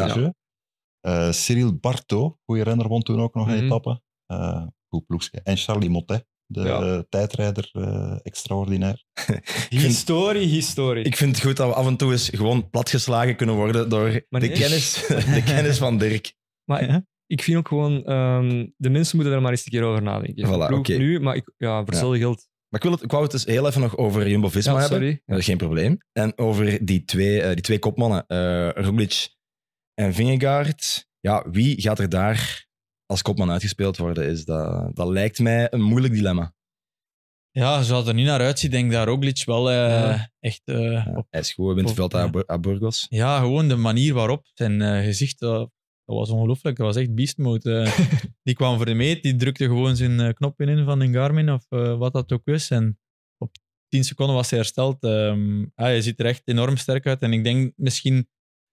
Ja. 1.02 1.32
Cyril 1.32 1.76
Barto, 1.78 2.38
goede 2.46 2.64
renner, 2.64 2.88
won 2.88 3.02
toen 3.02 3.20
ook 3.22 3.34
nog 3.36 3.48
een 3.48 3.56
Mhm. 3.56 3.66
etappe. 3.66 4.02
Eh, 4.26 4.64
goed 4.90 5.06
ploegje. 5.06 5.42
En 5.44 5.58
Charlie 5.58 5.90
Motet, 5.90 6.26
de 6.48 6.62
Ja. 6.62 7.04
tijdrijder, 7.10 7.70
eh, 7.72 8.16
extraordinair. 8.24 9.04
Historie, 9.70 10.48
historie. 10.48 11.04
ik 11.04 11.16
vind 11.16 11.36
het 11.36 11.46
goed 11.46 11.58
dat 11.58 11.68
we 11.68 11.74
af 11.74 11.88
en 11.88 11.98
toe 11.98 12.12
eens 12.12 12.30
gewoon 12.34 12.70
platgeslagen 12.70 13.36
kunnen 13.36 13.56
worden 13.56 13.90
door 13.90 14.26
Maar 14.30 14.42
de, 14.42 14.48
nee. 14.48 14.58
kennis, 14.58 14.94
de 15.36 15.44
kennis 15.46 15.78
van 15.78 15.98
Dirk. 15.98 16.34
maar 16.70 16.86
Ja. 16.86 17.06
ik 17.28 17.42
vind 17.44 17.58
ook 17.58 17.68
gewoon, 17.68 18.04
ehm, 18.06 18.68
de 18.78 18.90
mensen 18.90 19.16
moeten 19.16 19.34
er 19.36 19.42
maar 19.42 19.52
eens 19.52 19.66
een 19.66 19.72
keer 19.72 19.84
over 19.84 20.02
nadenken. 20.02 20.48
Voilà, 20.48 20.98
nu, 20.98 21.20
maar 21.20 21.36
ik, 21.36 21.52
ja, 21.58 21.78
voor 21.78 21.86
hetzelfde 21.88 22.20
geld. 22.20 22.48
Maar 22.70 22.80
ik, 22.80 22.90
wil 22.90 22.92
het, 22.92 23.04
ik 23.04 23.12
wou 23.12 23.24
het 23.24 23.32
dus 23.32 23.46
heel 23.46 23.68
even 23.68 23.82
nog 23.82 23.98
over 23.98 24.30
Jumbo-Visma 24.30 24.74
Ja, 24.74 24.80
hebben. 24.80 24.98
sorry. 24.98 25.22
Dat 25.26 25.38
is 25.38 25.46
geen 25.46 25.58
probleem. 25.58 25.98
En 26.12 26.38
over 26.38 26.86
die 26.86 27.04
twee, 27.06 27.42
eh, 27.42 27.54
die 27.54 27.62
twee 27.62 27.80
kopmannen, 27.80 28.24
eh 28.28 28.70
Roglic 28.70 29.30
en 29.94 30.14
Vingegaard. 30.14 31.08
Ja, 31.20 31.46
wie 31.52 31.82
gaat 31.82 32.00
er 32.00 32.10
daar 32.10 32.68
als 33.06 33.22
kopman 33.22 33.52
uitgespeeld 33.52 33.98
worden? 33.98 34.26
Is 34.26 34.46
dat, 34.46 34.96
dat 34.96 35.08
lijkt 35.08 35.40
mij 35.40 35.68
een 35.74 35.82
moeilijk 35.82 36.14
dilemma. 36.14 36.54
Ja, 37.52 37.82
zoals 37.84 38.02
het 38.02 38.08
er 38.10 38.14
nu 38.22 38.24
naar 38.24 38.40
uitziet, 38.40 38.72
denk 38.72 38.86
ik 38.86 38.92
dat 38.92 39.08
Roglic 39.08 39.44
wel 39.46 39.70
eh, 39.70 39.76
Ja. 39.76 40.32
echt... 40.40 40.62
eh, 40.66 40.92
Ja, 40.92 41.12
op, 41.16 41.28
hij 41.30 41.40
is 41.40 41.54
gewoon 41.54 41.78
in 41.78 41.86
het 41.86 41.94
veld 41.94 42.14
aan, 42.14 42.32
Bur- 42.32 42.48
aan 42.48 42.62
Burgos. 42.62 43.06
ja, 43.10 43.40
gewoon 43.40 43.68
de 43.68 43.76
manier 43.76 44.14
waarop 44.14 44.46
zijn 44.54 44.82
eh, 44.82 45.04
gezicht... 45.04 45.40
dat 45.40 45.70
was 46.06 46.30
ongelooflijk. 46.30 46.78
Dat 46.78 46.86
was 46.86 46.96
echt 46.96 47.16
beast 47.16 47.38
mode. 47.38 47.88
die 48.44 48.56
kwam 48.56 48.76
voor 48.76 48.86
de 48.86 48.94
meet, 48.94 49.24
die 49.24 49.36
drukte 49.36 49.66
gewoon 49.66 49.96
zijn 49.96 50.34
knopje 50.34 50.66
in 50.66 50.86
van 50.86 51.02
een 51.02 51.14
Garmin 51.14 51.52
of 51.52 51.66
wat 51.98 52.14
dat 52.14 52.32
ook 52.32 52.42
was. 52.46 52.70
En 52.70 53.00
op 53.38 53.52
10 53.88 54.04
seconden 54.04 54.36
was 54.36 54.50
hij 54.50 54.60
hersteld. 54.60 55.04
Ehm 55.04 55.62
ah, 55.62 55.86
hij 55.86 56.02
ziet 56.02 56.20
er 56.20 56.26
echt 56.26 56.42
enorm 56.46 56.78
sterk 56.78 57.06
uit. 57.08 57.22
En 57.22 57.34
ik 57.34 57.44
denk 57.44 57.74
misschien 57.76 58.28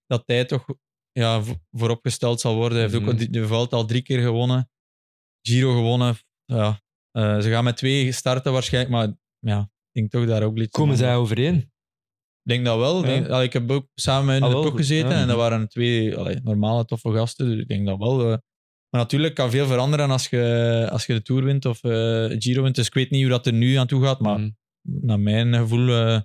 dat 0.07 0.23
hij 0.25 0.45
toch 0.45 0.65
ja, 1.13 1.41
vo- 1.43 1.55
vooropgesteld 1.71 2.39
zal 2.41 2.55
worden. 2.55 2.77
Hij 2.77 2.87
heeft 2.87 2.99
Mhm. 3.01 3.09
ook 3.11 3.17
die- 3.17 3.29
de 3.29 3.47
Vuelta 3.47 3.75
al 3.77 3.85
drie 3.85 4.01
keer 4.01 4.21
gewonnen. 4.21 4.69
Giro 5.41 5.73
gewonnen. 5.75 6.15
Ja, 6.45 6.81
eh, 7.11 7.39
ze 7.39 7.49
gaan 7.49 7.63
met 7.63 7.77
twee 7.77 8.11
starten 8.11 8.51
waarschijnlijk, 8.53 8.93
maar 8.93 9.07
ja, 9.39 9.59
ik 9.61 9.91
denk 9.91 10.11
toch 10.11 10.25
daar 10.25 10.43
ook 10.43 10.57
iets 10.57 10.71
Komen 10.77 10.97
zij 10.97 11.15
overeen? 11.15 11.55
Ik 11.55 12.49
denk 12.51 12.65
dat 12.65 12.77
wel. 12.77 12.99
Ik 12.99 13.05
Ja. 13.05 13.11
Denk, 13.11 13.27
allee, 13.29 13.45
ik 13.45 13.53
heb 13.53 13.71
ook 13.71 13.87
samen 13.95 14.25
met 14.25 14.33
hen 14.33 14.43
in 14.43 14.49
Ah, 14.55 14.61
de 14.61 14.67
ploeg 14.67 14.79
gezeten 14.79 15.09
ja. 15.09 15.21
en 15.21 15.27
dat 15.27 15.37
waren 15.37 15.67
twee 15.69 16.15
allee, 16.17 16.39
normale, 16.43 16.85
toffe 16.85 17.11
gasten. 17.11 17.49
Dus 17.49 17.59
ik 17.59 17.67
denk 17.67 17.85
dat 17.85 17.97
wel. 17.97 18.21
eh. 18.21 18.37
maar 18.89 19.01
natuurlijk 19.01 19.35
kan 19.35 19.49
veel 19.51 19.67
veranderen 19.67 20.09
als 20.11 20.27
je, 20.29 20.87
als 20.91 21.05
je 21.05 21.13
de 21.13 21.21
Tour 21.21 21.43
wint 21.43 21.65
of 21.65 21.83
eh 21.83 22.25
Giro 22.39 22.61
wint. 22.63 22.75
Dus 22.75 22.87
ik 22.87 22.93
weet 22.93 23.09
niet 23.09 23.21
hoe 23.21 23.29
dat 23.31 23.45
er 23.45 23.53
nu 23.53 23.75
aan 23.75 23.87
toe 23.87 24.03
gaat, 24.03 24.19
maar 24.19 24.39
Mm. 24.39 24.57
naar 24.81 25.19
mijn 25.19 25.53
gevoel... 25.55 26.21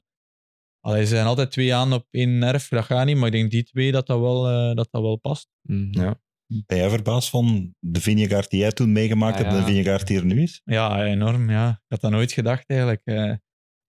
allee, 0.80 1.02
ze 1.02 1.08
zijn 1.08 1.26
altijd 1.26 1.50
twee 1.50 1.74
aan 1.74 1.92
op 1.92 2.06
één 2.10 2.38
nerf, 2.38 2.68
dat 2.68 2.84
gaat 2.84 3.06
niet. 3.06 3.16
Maar 3.16 3.26
ik 3.26 3.32
denk 3.32 3.50
die 3.50 3.62
twee 3.64 3.92
dat 3.92 4.06
dat 4.06 4.20
wel, 4.20 4.48
eh, 4.48 4.76
dat 4.76 4.88
dat 4.90 5.02
wel 5.02 5.16
past. 5.16 5.48
Mm. 5.62 5.88
Ja. 5.90 6.20
Ben 6.66 6.76
jij 6.78 6.90
verbaasd 6.90 7.30
van 7.30 7.74
de 7.80 8.00
Vingegaard 8.00 8.50
die 8.50 8.60
jij 8.60 8.72
toen 8.72 8.92
meegemaakt 8.92 9.36
Ah, 9.36 9.40
hebt 9.40 9.52
en 9.52 9.58
ja. 9.58 9.64
de 9.66 9.72
Vingegaard 9.72 10.06
die 10.06 10.18
er 10.18 10.24
nu 10.24 10.42
is? 10.42 10.60
Ja, 10.64 11.04
enorm. 11.04 11.50
Ja. 11.50 11.70
Ik 11.70 11.84
had 11.88 12.00
dat 12.00 12.10
nooit 12.10 12.32
gedacht 12.32 12.64
eigenlijk. 12.68 13.00
Eh, 13.04 13.14
een 13.16 13.40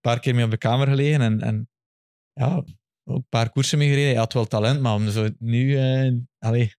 paar 0.01 0.19
keer 0.19 0.35
mee 0.35 0.45
op 0.45 0.51
de 0.51 0.57
kamer 0.57 0.87
gelegen 0.87 1.21
en, 1.21 1.41
en 1.41 1.69
ja, 2.33 2.55
ook 2.55 2.67
een 3.03 3.25
paar 3.29 3.49
koersen 3.51 3.77
mee 3.77 3.87
gereden. 3.87 4.09
Hij 4.09 4.17
had 4.19 4.33
wel 4.33 4.45
talent, 4.45 4.81
maar 4.81 4.93
om 4.93 5.09
zo 5.09 5.29
nu, 5.37 5.77
eh, 5.77 6.13
allee, 6.37 6.73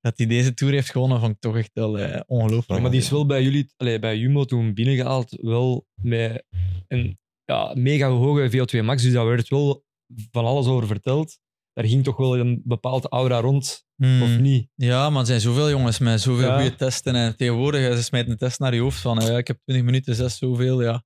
dat 0.00 0.18
hij 0.18 0.26
deze 0.26 0.54
Tour 0.54 0.72
heeft 0.72 0.90
gewonnen, 0.90 1.20
vond 1.20 1.32
ik 1.32 1.40
toch 1.40 1.56
echt 1.56 1.70
wel 1.72 1.98
eh, 1.98 2.20
ongelooflijk. 2.26 2.82
Maar 2.82 2.90
die 2.90 3.00
is 3.00 3.10
wel 3.10 3.26
bij 3.26 3.42
jullie, 3.42 3.72
allee, 3.76 3.98
bij 3.98 4.18
Jumbo 4.18 4.44
toen 4.44 4.74
binnengehaald, 4.74 5.30
wel 5.30 5.86
met 6.02 6.44
een 6.88 7.18
ja, 7.50 7.74
mega 7.74 8.08
hoge 8.08 8.50
VO2 8.50 8.84
max. 8.84 9.02
Dus 9.02 9.12
daar 9.12 9.26
werd 9.26 9.48
wel 9.48 9.84
van 10.30 10.44
alles 10.44 10.66
over 10.66 10.86
verteld. 10.86 11.38
Daar 11.72 11.84
ging 11.86 12.04
toch 12.04 12.16
wel 12.16 12.38
een 12.38 12.62
bepaalde 12.64 13.08
aura 13.08 13.40
rond, 13.40 13.84
Hmm. 13.96 14.22
of 14.22 14.38
niet? 14.38 14.68
Ja, 14.74 15.10
maar 15.10 15.20
er 15.20 15.26
zijn 15.26 15.40
zoveel 15.40 15.70
jongens 15.70 15.98
met 15.98 16.20
zoveel 16.20 16.46
Ja. 16.46 16.60
goede 16.60 16.76
testen. 16.76 17.14
En 17.14 17.36
tegenwoordig, 17.36 17.96
ze 17.96 18.02
smijten 18.02 18.30
een 18.30 18.36
test 18.38 18.58
naar 18.58 18.74
je 18.74 18.80
hoofd 18.80 19.00
van 19.00 19.20
eh, 19.20 19.36
ik 19.38 19.46
heb 19.46 19.58
20 19.64 19.84
minuten, 19.86 20.14
6, 20.14 20.38
zoveel. 20.38 20.82
Ja. 20.82 21.02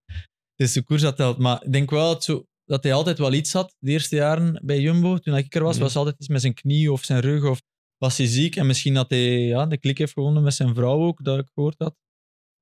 Het 0.57 0.67
is 0.67 0.73
de 0.73 0.83
koers 0.83 1.03
dat 1.03 1.17
telt. 1.17 1.39
Maar 1.39 1.65
ik 1.65 1.73
denk 1.73 1.91
wel 1.91 2.13
dat, 2.13 2.25
zo, 2.25 2.45
dat 2.65 2.83
hij 2.85 2.93
altijd 2.93 3.19
wel 3.19 3.33
iets 3.33 3.53
had, 3.53 3.75
de 3.79 3.91
eerste 3.91 4.17
jaren 4.17 4.61
bij 4.65 4.81
Jumbo. 4.81 5.19
Toen 5.19 5.37
ik 5.37 5.55
er 5.55 5.63
was, 5.63 5.75
Mhm. 5.75 5.83
was 5.85 5.97
altijd 5.97 6.17
iets 6.19 6.29
met 6.29 6.41
zijn 6.41 6.55
knie 6.55 6.93
of 6.93 7.05
zijn 7.05 7.21
rug. 7.21 7.45
Of 7.45 7.63
was 7.99 8.17
hij 8.19 8.27
ziek. 8.27 8.57
En 8.57 8.67
misschien 8.67 8.95
dat 8.95 9.11
hij 9.11 9.39
ja, 9.41 9.67
de 9.67 9.79
klik 9.79 9.99
heeft 9.99 10.13
gewonnen 10.13 10.43
met 10.43 10.55
zijn 10.55 10.75
vrouw 10.75 11.01
ook, 11.03 11.25
dat 11.25 11.39
ik 11.39 11.49
gehoord 11.55 11.75
had. 11.79 11.97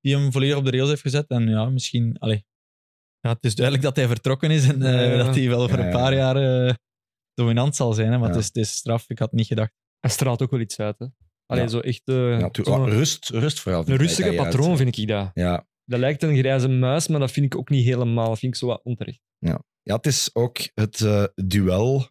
Die 0.01 0.15
hem 0.17 0.31
volledig 0.31 0.57
op 0.57 0.65
de 0.65 0.71
rails 0.71 0.89
heeft 0.89 1.01
gezet. 1.01 1.27
En 1.27 1.47
ja, 1.49 1.69
misschien... 1.69 2.17
Allee, 2.19 2.45
ja, 3.23 3.29
het 3.33 3.43
is 3.43 3.55
duidelijk 3.55 3.85
dat 3.85 3.95
hij 3.95 4.07
vertrokken 4.07 4.51
is 4.51 4.67
en 4.67 4.81
eh, 4.81 4.93
Ja, 4.93 5.01
ja. 5.01 5.23
dat 5.23 5.35
hij 5.35 5.47
wel 5.49 5.69
voor 5.69 5.77
Ja, 5.77 5.83
een 5.85 5.91
ja. 5.91 5.97
paar 5.97 6.13
jaar 6.13 6.35
eh, 6.67 6.73
dominant 7.33 7.75
zal 7.75 7.93
zijn. 7.93 8.11
Hè. 8.11 8.17
Maar 8.17 8.29
Ja. 8.29 8.33
het, 8.33 8.41
is, 8.41 8.45
het 8.47 8.55
is 8.55 8.71
straf, 8.71 9.09
ik 9.09 9.19
had 9.19 9.31
niet 9.31 9.47
gedacht. 9.47 9.71
Hij 9.99 10.09
straalt 10.09 10.41
ook 10.41 10.51
wel 10.51 10.59
iets 10.59 10.79
uit. 10.79 10.99
Hè? 10.99 11.05
Allee, 11.45 11.63
Ja. 11.63 11.69
zo 11.69 11.79
echt 11.79 12.01
eh, 12.03 12.39
Ja, 12.39 12.49
oh, 12.63 12.87
rust, 12.87 13.29
rust 13.29 13.59
vooral. 13.59 13.83
een 13.87 13.95
rustige 13.97 14.33
patroon, 14.33 14.69
uit- 14.69 14.77
vind 14.77 14.97
ik 14.97 15.07
dat. 15.07 15.31
Ja. 15.33 15.67
Dat 15.85 15.99
lijkt 15.99 16.23
een 16.23 16.37
grijze 16.37 16.67
muis, 16.67 17.07
maar 17.07 17.19
dat 17.19 17.31
vind 17.31 17.45
ik 17.45 17.55
ook 17.59 17.69
niet 17.69 17.85
helemaal. 17.85 18.29
Dat 18.29 18.39
vind 18.39 18.53
ik 18.53 18.59
zo 18.59 18.67
wat 18.67 18.83
onterecht. 18.83 19.19
ja, 19.39 19.95
het 19.95 20.05
is 20.05 20.29
ook 20.35 20.57
het 20.73 21.01
eh, 21.01 21.23
duel. 21.35 22.07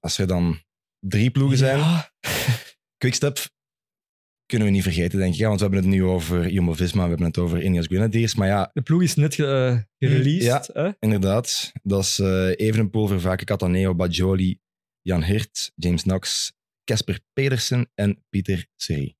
Als 0.00 0.18
er 0.18 0.26
dan 0.26 0.62
drie 0.98 1.30
ploegen 1.30 1.58
zijn, 1.58 1.78
Ja. 1.78 2.10
Quickstep 2.98 3.38
kunnen 4.46 4.66
we 4.68 4.72
niet 4.74 4.82
vergeten, 4.82 5.18
denk 5.18 5.32
ik. 5.32 5.38
Ja, 5.38 5.46
want 5.48 5.60
we 5.60 5.66
hebben 5.66 5.84
het 5.84 5.92
nu 5.92 6.04
over 6.04 6.48
Jumbo-Visma, 6.50 7.02
we 7.02 7.08
hebben 7.08 7.26
het 7.26 7.38
over 7.38 7.62
Ineos 7.62 7.86
Grenadiers. 7.86 8.34
Maar 8.34 8.48
ja, 8.48 8.70
De 8.72 8.82
ploeg 8.82 9.02
is 9.02 9.14
net 9.14 9.34
ge- 9.34 9.84
eh, 9.98 10.08
gereleased. 10.08 10.70
hè? 10.72 10.90
inderdaad, 11.00 11.72
dat 11.82 12.02
is 12.02 12.18
eh 12.18 12.50
Evenepoel, 12.56 13.06
Vervaken, 13.06 13.46
Cataneo, 13.46 13.94
Bajoli, 13.94 14.58
Jan 15.02 15.22
Hirt, 15.24 15.72
James 15.74 16.02
Knox, 16.02 16.52
Casper 16.84 17.20
Pedersen 17.32 17.90
en 17.94 18.24
Pieter 18.28 18.66
Serie. 18.76 19.16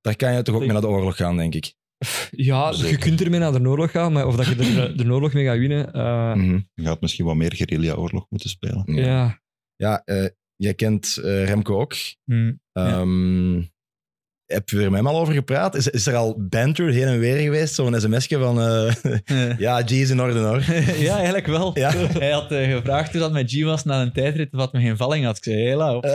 Daar 0.00 0.16
kan 0.16 0.32
je 0.34 0.42
toch 0.42 0.54
ook 0.54 0.60
mee 0.60 0.72
naar 0.72 0.80
de 0.80 0.86
oorlog 0.88 1.16
gaan, 1.16 1.36
denk 1.36 1.54
ik. 1.54 1.74
Ja, 2.30 2.72
je 2.76 2.98
kunt 2.98 3.20
ermee 3.20 3.40
naar 3.40 3.52
de 3.52 3.68
oorlog 3.68 3.90
gaan, 3.90 4.12
maar 4.12 4.26
of 4.26 4.36
dat 4.36 4.46
je 4.46 4.80
er 4.80 4.96
de 4.96 5.12
oorlog 5.12 5.32
mee 5.32 5.44
gaat 5.44 5.58
winnen. 5.58 5.92
eh, 5.92 6.34
Mhm. 6.34 6.60
Je 6.74 6.82
gaat 6.84 7.00
misschien 7.00 7.24
wat 7.24 7.36
meer 7.36 7.54
guerrilla-oorlog 7.54 8.26
moeten 8.28 8.50
spelen. 8.50 8.82
Ja, 8.94 9.02
ja. 9.06 9.42
ja 9.76 10.02
eh, 10.04 10.28
jij 10.56 10.74
kent 10.74 11.16
eh, 11.16 11.44
Remco 11.44 11.80
ook. 11.80 11.94
Hmm. 12.24 12.60
Ja. 12.72 13.04
Heb 14.52 14.68
je 14.68 14.76
er 14.76 14.90
met 14.90 15.00
hem 15.00 15.06
al 15.06 15.20
over 15.20 15.34
gepraat? 15.34 15.74
Is, 15.74 15.88
is 15.88 16.06
er 16.06 16.16
al 16.16 16.36
banter 16.38 16.88
heen 16.88 17.06
en 17.06 17.18
weer 17.18 17.36
geweest? 17.36 17.74
Zo'n 17.74 18.00
sms'je 18.00 18.38
van... 18.38 18.60
eh, 18.60 19.58
ja, 19.58 19.82
G 19.86 19.90
is 19.90 20.10
in 20.10 20.20
orde 20.20 20.38
hoor. 20.38 20.62
ja, 21.08 21.14
eigenlijk 21.14 21.46
wel. 21.46 21.78
Ja. 21.78 21.90
Hij 21.96 22.30
had 22.30 22.52
eh, 22.52 22.72
gevraagd 22.72 23.10
hoe 23.12 23.20
dat 23.20 23.32
met 23.32 23.50
G 23.50 23.64
was 23.64 23.84
na 23.84 24.02
een 24.02 24.12
tijdrit 24.12 24.52
dat 24.52 24.72
me 24.72 24.80
geen 24.80 24.96
valling 24.96 25.24
had. 25.24 25.36
Ik 25.36 25.44
zei, 25.44 25.56
hela, 25.56 25.96
op. 25.96 26.04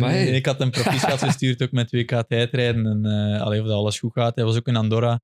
Maar 0.00 0.10
hey. 0.10 0.26
Ik 0.26 0.46
had 0.46 0.60
een 0.60 0.70
proficiat 0.70 1.22
gestuurd 1.22 1.62
ook 1.62 1.72
met 1.72 1.90
WK 1.90 2.22
tijdrijden. 2.28 2.86
En 2.86 3.04
eh 3.34 3.42
allee, 3.42 3.60
of 3.60 3.66
dat 3.66 3.76
alles 3.76 3.98
goed 3.98 4.12
gaat. 4.12 4.34
Hij 4.34 4.44
was 4.44 4.56
ook 4.56 4.66
in 4.68 4.76
Andorra. 4.76 5.12
Een 5.12 5.20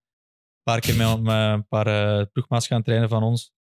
paar 0.62 0.81
keer 0.81 0.96
met, 0.96 1.22
met 1.22 1.35
een 1.35 1.68
paar 1.68 2.27
ploegmaats 2.27 2.66
gaan 2.66 2.83
trainen 2.83 3.09
van 3.09 3.22
ons. 3.22 3.53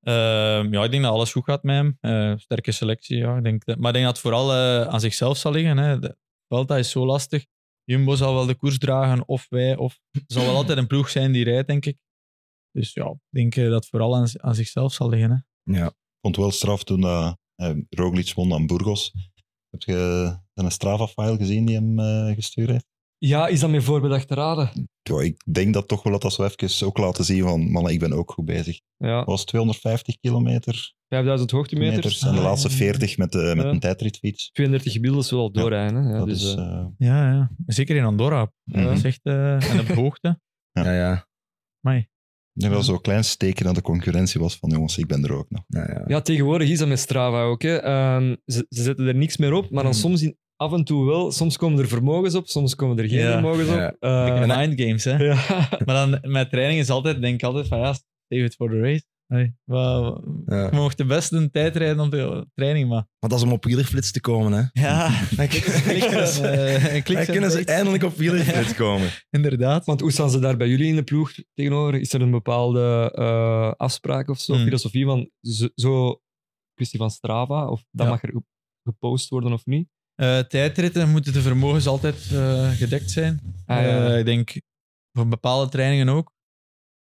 Ehm, 0.00 0.72
ja, 0.72 0.84
ik 0.84 0.90
denk 0.90 1.02
dat 1.02 1.12
alles 1.12 1.32
goed 1.32 1.44
gaat 1.44 1.62
met 1.62 1.76
hem. 1.76 1.98
Eh, 2.00 2.32
sterke 2.36 2.72
selectie, 2.72 3.16
ja. 3.16 3.36
Ik 3.36 3.44
denk 3.44 3.64
dat, 3.64 3.78
maar 3.78 3.88
ik 3.88 3.92
denk 3.94 4.04
dat 4.06 4.14
het 4.14 4.22
vooral 4.24 4.54
aan 4.88 5.00
zichzelf 5.00 5.36
zal 5.36 5.52
liggen. 5.52 5.76
Hè. 5.76 5.98
De 5.98 6.16
Vuelta 6.48 6.76
is 6.76 6.90
zo 6.90 7.06
lastig. 7.06 7.46
Jumbo 7.84 8.14
zal 8.14 8.34
wel 8.34 8.46
de 8.46 8.54
koers 8.54 8.78
dragen, 8.78 9.28
of 9.28 9.46
wij, 9.48 9.76
of 9.76 10.00
zal 10.26 10.44
wel 10.44 10.54
altijd 10.54 10.78
een 10.78 10.86
ploeg 10.86 11.08
zijn 11.08 11.32
die 11.32 11.44
rijdt, 11.44 11.68
denk 11.68 11.86
ik. 11.86 11.98
Dus 12.72 12.92
ja, 12.92 13.10
ik 13.10 13.18
denk 13.30 13.56
eh, 13.56 13.64
dat 13.64 13.74
het 13.74 13.88
vooral 13.88 14.16
aan, 14.16 14.54
zichzelf 14.54 14.92
zal 14.92 15.08
liggen. 15.08 15.46
Ja. 15.62 15.86
Ik 15.86 15.94
vond 16.20 16.36
wel 16.36 16.50
straf 16.50 16.84
toen 16.84 17.00
dat, 17.00 17.38
eh, 17.54 17.76
Roglic 17.88 18.32
won 18.34 18.52
aan 18.52 18.66
Burgos. 18.66 19.12
Heb 19.70 19.82
je 19.82 20.38
een 20.54 20.70
Strava-file 20.70 21.36
gezien 21.36 21.66
die 21.66 21.74
hem 21.74 21.98
eh, 21.98 22.34
gestuurd 22.34 22.68
heeft? 22.68 22.86
Ja, 23.18 23.46
is 23.46 23.60
dat 23.60 23.70
met 23.70 23.84
voorbedachte 23.84 24.34
raden? 24.34 24.88
Ja, 25.02 25.20
ik 25.20 25.42
denk 25.52 25.74
dat 25.74 25.88
toch 25.88 26.02
wel 26.02 26.12
dat 26.12 26.22
dat 26.22 26.32
zo 26.32 26.44
even 26.44 26.86
ook 26.86 26.98
laten 26.98 27.24
zien 27.24 27.42
van, 27.42 27.70
mannen, 27.70 27.92
ik 27.92 27.98
ben 28.00 28.12
ook 28.12 28.30
goed 28.32 28.44
bezig. 28.44 28.80
Ja, 28.96 29.18
Het 29.18 29.26
was 29.26 29.44
250 29.44 30.16
kilometer, 30.20 30.94
5000 31.08 31.50
hoogtemeters. 31.50 31.94
meters 31.96 32.22
en 32.22 32.32
de 32.32 32.38
Ah, 32.38 32.44
laatste 32.44 32.68
ja. 32.68 32.74
40 32.74 33.16
met, 33.16 33.32
de, 33.32 33.52
met 33.56 33.64
Ja. 33.64 33.70
een 33.70 33.80
tijdritfiets. 33.80 34.50
32 34.52 34.92
gemiddeld 34.92 35.24
is 35.24 35.30
wel 35.30 35.50
doorrijden. 35.52 36.04
hè. 36.04 36.10
Ja, 36.12 36.18
dat 36.18 36.26
dus, 36.28 36.42
is, 36.44 36.54
eh, 36.54 36.64
eh, 36.64 36.86
Ja, 36.98 37.30
ja. 37.32 37.50
Zeker 37.66 37.96
in 37.96 38.04
Andorra. 38.04 38.52
Mhm. 38.64 38.84
Dat 38.84 38.96
is 38.96 39.02
echt, 39.04 39.20
eh, 39.22 39.70
en 39.70 39.80
op 39.80 39.86
hoogte. 40.02 40.40
Ja, 40.72 40.92
ja. 40.92 41.26
Ik 42.54 42.62
denk 42.62 42.74
dat 42.74 42.84
zo'n 42.84 43.00
klein 43.00 43.24
steekje 43.24 43.64
naar 43.64 43.74
de 43.74 43.82
concurrentie 43.82 44.40
was 44.40 44.56
van 44.56 44.70
jongens, 44.70 44.98
ik 44.98 45.06
ben 45.06 45.24
er 45.24 45.32
ook 45.32 45.50
nog. 45.50 45.62
ja, 45.66 45.90
ja. 45.90 46.04
Ja, 46.06 46.20
tegenwoordig 46.20 46.68
is 46.68 46.78
dat 46.78 46.88
met 46.88 46.98
Strava 46.98 47.42
ook. 47.42 47.62
Hè. 47.62 47.76
Ehm, 47.76 48.36
ze, 48.46 48.66
ze 48.68 48.82
zetten 48.82 49.06
er 49.06 49.14
niks 49.14 49.36
meer 49.36 49.52
op, 49.52 49.70
maar 49.70 49.82
dan 49.82 49.92
Hmm. 49.92 50.00
soms 50.00 50.22
in, 50.22 50.36
af 50.56 50.72
en 50.72 50.84
toe 50.84 51.06
wel. 51.06 51.32
Soms 51.32 51.56
komen 51.56 51.78
er 51.78 51.88
vermogens 51.88 52.34
op, 52.34 52.46
soms 52.48 52.74
komen 52.74 52.98
er 52.98 53.08
geen 53.08 53.18
Ja. 53.18 53.32
vermogens 53.32 53.68
Ja. 53.68 53.86
op. 53.88 53.96
Eh, 54.00 54.24
Dikke 54.24 54.56
mind 54.56 54.80
games, 54.80 55.04
hè. 55.04 55.16
ja. 55.16 55.34
Maar 55.84 56.08
dan 56.10 56.30
met 56.32 56.50
training 56.50 56.80
is 56.80 56.90
altijd, 56.90 57.20
denk 57.20 57.34
ik 57.34 57.42
altijd 57.42 57.66
van 57.68 57.78
ja, 57.78 57.92
save 57.92 58.44
it 58.44 58.54
for 58.54 58.70
the 58.70 58.80
race. 58.80 59.04
Ja. 59.28 59.38
Je 60.46 60.68
mocht 60.72 60.96
de 60.96 61.04
beste 61.04 61.36
een 61.36 61.50
tijd 61.50 61.76
rijden 61.76 62.00
op 62.04 62.10
de 62.10 62.46
training, 62.54 62.88
maar... 62.88 63.08
Maar 63.18 63.30
dat 63.30 63.38
is 63.38 63.44
om 63.44 63.52
op 63.52 63.64
wielerflits 63.64 64.12
te 64.12 64.20
komen, 64.20 64.52
hè. 64.52 64.62
Ja, 64.82 65.08
Dan 65.36 66.26
ze, 66.26 66.48
eh, 66.48 67.04
kunnen 67.04 67.50
ze 67.50 67.56
beetje. 67.56 67.64
eindelijk 67.72 68.02
op 68.04 68.16
wielerflits 68.16 68.74
komen. 68.74 69.08
Inderdaad. 69.30 69.84
Want 69.84 70.00
hoe 70.00 70.12
staan 70.12 70.30
ze 70.30 70.38
daar 70.38 70.56
bij 70.56 70.68
jullie 70.68 70.86
in 70.88 70.94
de 70.96 71.02
ploeg 71.02 71.32
tegenover? 71.54 71.94
Is 72.00 72.12
er 72.12 72.20
een 72.20 72.30
bepaalde 72.30 73.12
eh, 73.14 73.72
afspraak 73.76 74.28
of 74.28 74.40
zo, 74.40 74.54
Hmm. 74.54 74.64
filosofie 74.64 75.04
van 75.04 75.30
zo, 75.40 75.68
zo 75.74 76.20
kwestie 76.74 76.98
van 76.98 77.10
Strava? 77.10 77.68
Of 77.68 77.84
dat 77.90 78.06
Ja. 78.06 78.12
mag 78.12 78.22
er 78.22 78.28
ge- 78.32 78.42
gepost 78.82 79.28
worden 79.28 79.52
of 79.52 79.64
niet? 79.66 79.88
Eh, 80.16 80.38
tijdritten 80.38 81.10
moeten 81.10 81.32
de 81.32 81.40
vermogens 81.40 81.86
altijd 81.86 82.30
eh, 82.32 82.70
gedekt 82.70 83.10
zijn. 83.10 83.40
Ah, 83.66 83.82
ja. 83.82 84.06
Eh, 84.08 84.18
ik 84.18 84.24
denk 84.24 84.60
voor 85.12 85.28
bepaalde 85.28 85.70
trainingen 85.70 86.08
ook. 86.08 86.34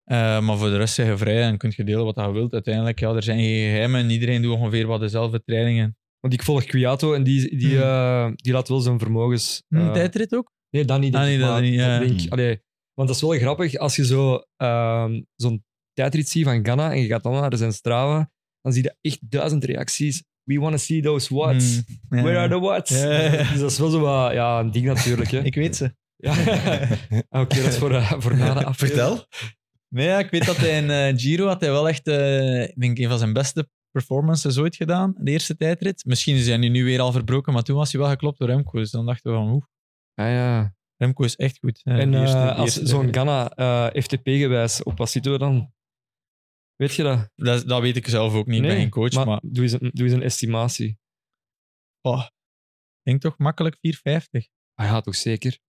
Maar 0.04 0.58
voor 0.58 0.70
de 0.70 0.78
rest 0.78 0.94
zijn 0.94 1.08
je 1.10 1.18
vrij 1.18 1.42
en 1.42 1.58
kunt 1.58 1.76
je 1.76 1.84
delen 1.84 2.06
wat 2.06 2.16
je 2.16 2.32
wilt. 2.32 2.54
Uiteindelijk, 2.54 3.00
ja, 3.00 3.14
er 3.14 3.24
zijn 3.24 3.40
geen 3.40 3.70
geheimen. 3.72 4.00
en 4.02 4.10
Iedereen 4.10 4.42
doet 4.42 4.54
ongeveer 4.56 4.88
wat 4.88 5.00
dezelfde 5.00 5.42
trainingen. 5.44 5.98
Want 6.20 6.34
ik 6.34 6.44
volg 6.44 6.64
Kwiato 6.66 7.14
en 7.14 7.24
die, 7.24 7.58
die, 7.58 7.78
Hmm. 7.82 8.34
die 8.36 8.54
laat 8.54 8.68
wel 8.68 8.80
zijn 8.80 9.00
vermogens... 9.00 9.64
Eh, 9.68 9.92
tijdrit 9.92 10.36
ook? 10.36 10.52
Nee, 10.70 10.86
dat 10.86 11.00
niet. 11.00 11.12
Denk 11.12 11.24
Ah, 11.24 11.30
nee, 11.30 11.38
ik, 11.40 11.44
dat 11.44 11.52
maar 11.52 11.62
niet, 11.62 11.74
ja. 11.74 12.00
denk, 12.00 12.20
Hmm. 12.20 12.30
allee, 12.32 12.62
want 12.94 13.08
dat 13.08 13.18
is 13.18 13.22
wel 13.22 13.32
grappig 13.40 13.76
als 13.76 13.96
je 13.96 14.06
zo, 14.06 14.44
ehm, 14.56 15.22
zo'n 15.36 15.64
tijdrit 15.94 16.30
ziet 16.30 16.44
van 16.44 16.64
Ghana 16.66 16.92
en 16.92 17.00
je 17.02 17.08
gaat 17.08 17.24
dan 17.24 17.34
naar 17.34 17.58
zijn 17.58 17.74
Strava, 17.74 18.32
dan 18.62 18.74
zie 18.74 18.84
je 18.84 18.96
echt 19.02 19.20
duizend 19.32 19.64
reacties. 19.64 20.24
We 20.48 20.60
want 20.60 20.72
to 20.72 20.78
see 20.78 21.02
those 21.02 21.34
whats. 21.36 21.82
Hm, 22.10 22.16
ja. 22.16 22.22
Where 22.24 22.38
are 22.38 22.50
the 22.50 22.60
whats? 22.60 22.92
Ja. 23.02 23.30
Dus 23.52 23.60
dat 23.60 23.72
is 23.72 23.80
wel 23.80 23.90
zo 23.90 24.00
wat, 24.00 24.34
ja, 24.34 24.60
een 24.60 24.72
ding 24.72 24.86
natuurlijk. 24.86 25.32
Hè. 25.32 25.40
Ik 25.52 25.56
weet 25.56 25.76
ze. 25.76 25.96
Ja. 26.16 26.32
Oké, 27.42 27.56
dat 27.56 27.66
is 27.72 27.78
voor, 27.78 27.92
eh, 27.94 28.12
voor 28.18 28.38
na 28.38 28.54
de 28.54 28.66
aflevering. 28.66 28.76
Vertel. 29.08 29.26
Nee, 29.90 30.08
ja, 30.08 30.20
ik 30.20 30.30
weet 30.30 30.46
dat 30.46 30.58
hij 30.58 30.78
in 30.78 30.90
eh, 30.90 31.14
Giro 31.20 31.48
had 31.48 31.62
hij 31.62 31.70
wel 31.72 31.88
echt, 31.90 32.08
eh, 32.08 32.64
ik 32.64 32.80
denk, 32.80 32.98
een 32.98 33.10
van 33.10 33.18
zijn 33.18 33.34
beste 33.34 33.70
performances 33.92 34.58
ooit 34.58 34.76
gedaan, 34.76 35.14
de 35.18 35.32
eerste 35.32 35.56
tijdrit. 35.56 36.06
Misschien 36.06 36.36
is 36.36 36.48
hij 36.48 36.58
nu, 36.58 36.84
weer 36.84 37.00
al 37.00 37.12
verbroken, 37.12 37.54
maar 37.54 37.64
toen 37.64 37.76
was 37.76 37.92
hij 37.92 38.02
wel 38.02 38.10
geklopt 38.10 38.40
door 38.40 38.48
Remco. 38.48 38.78
Dus 38.80 38.92
dan 38.92 39.06
dachten 39.06 39.32
we 39.32 39.38
van, 39.38 39.50
oeh, 39.52 39.64
Ah, 40.14 40.26
ja. 40.28 40.76
Remco 40.98 41.24
is 41.24 41.36
echt 41.36 41.58
goed. 41.60 41.80
hè. 41.84 41.98
En 42.00 42.14
eh, 42.14 42.22
eerste- 42.22 42.54
als 42.54 42.74
zo'n. 42.82 43.08
Ghana 43.14 43.52
FTP-gewijs, 44.02 44.84
op 44.84 44.98
wat 44.98 45.10
zitten 45.10 45.32
we 45.32 45.38
dan? 45.38 45.72
Weet 46.78 46.96
je 46.96 47.04
dat? 47.04 47.30
Dat, 47.36 47.68
dat 47.68 47.82
weet 47.82 47.96
ik 47.96 48.08
zelf 48.08 48.34
ook 48.34 48.48
niet, 48.48 48.62
ik 48.62 48.68
ben 48.68 48.76
geen 48.78 48.90
coach, 48.90 49.26
maar, 49.26 49.40
doe, 49.44 49.64
eens 49.64 49.72
een, 49.72 49.92
doe 49.94 50.06
eens 50.06 50.14
een 50.16 50.22
estimatie. 50.24 51.00
oh, 52.02 52.24
ik 52.24 53.04
denk 53.04 53.22
toch 53.22 53.38
makkelijk 53.38 53.76
4,50. 53.76 53.82
Ah 54.74 54.86
ja, 54.86 55.02
toch 55.02 55.16
zeker? 55.16 55.60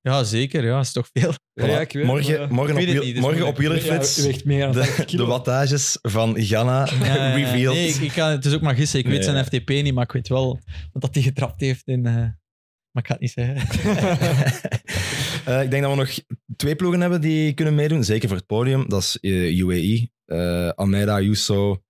Ja, 0.00 0.24
zeker. 0.24 0.64
Ja, 0.64 0.74
dat 0.76 0.84
is 0.84 0.92
toch 0.92 1.08
veel. 1.12 1.32
Ja, 1.52 1.66
ja, 1.72 1.80
ik 1.80 1.92
weet 1.92 2.04
morgen 2.04 2.38
maar- 2.38 2.52
morgen, 2.52 2.76
ik 2.76 2.86
op, 2.88 2.92
wiel- 2.92 3.02
niet, 3.02 3.18
morgen 3.20 3.46
op. 3.46 3.56
Wielerflits 3.56 4.16
Ja, 4.44 4.70
de, 4.72 4.84
50 4.84 5.06
de 5.18 5.24
wattages 5.24 5.98
van 6.02 6.38
Ghana 6.40 6.86
Ja, 6.90 7.04
ja, 7.04 7.14
ja. 7.14 7.34
revealed. 7.34 7.74
Nee, 7.74 7.88
ik, 7.88 7.94
ik 8.00 8.12
kan, 8.12 8.30
het 8.30 8.44
is 8.44 8.54
ook 8.54 8.60
maar 8.60 8.74
gissen. 8.74 8.98
Ik 8.98 9.06
weet 9.06 9.24
zijn 9.24 9.36
ja. 9.36 9.44
FTP 9.44 9.68
niet, 9.68 9.94
maar 9.94 10.04
ik 10.04 10.12
weet 10.12 10.28
wel 10.28 10.60
wat 10.92 11.02
dat 11.02 11.14
hij 11.14 11.22
getrapt 11.22 11.60
heeft 11.60 11.86
in... 11.86 12.06
eh, 12.06 12.26
maar 12.92 13.02
ik 13.02 13.06
ga 13.06 13.12
het 13.12 13.20
niet 13.20 13.30
zeggen. 13.30 13.56
Eh, 15.44 15.62
ik 15.62 15.70
denk 15.70 15.82
dat 15.82 15.90
we 15.92 15.98
nog 15.98 16.10
twee 16.56 16.76
ploegen 16.76 17.00
hebben 17.00 17.20
die 17.20 17.52
kunnen 17.52 17.74
meedoen. 17.74 18.04
Zeker 18.04 18.28
voor 18.28 18.36
het 18.36 18.46
podium. 18.46 18.88
Dat 18.88 19.00
is 19.02 19.18
eh, 19.20 19.58
UAE. 19.58 20.08
eh, 20.24 20.68
Almeida, 20.68 21.14
Ayuso, 21.14 21.82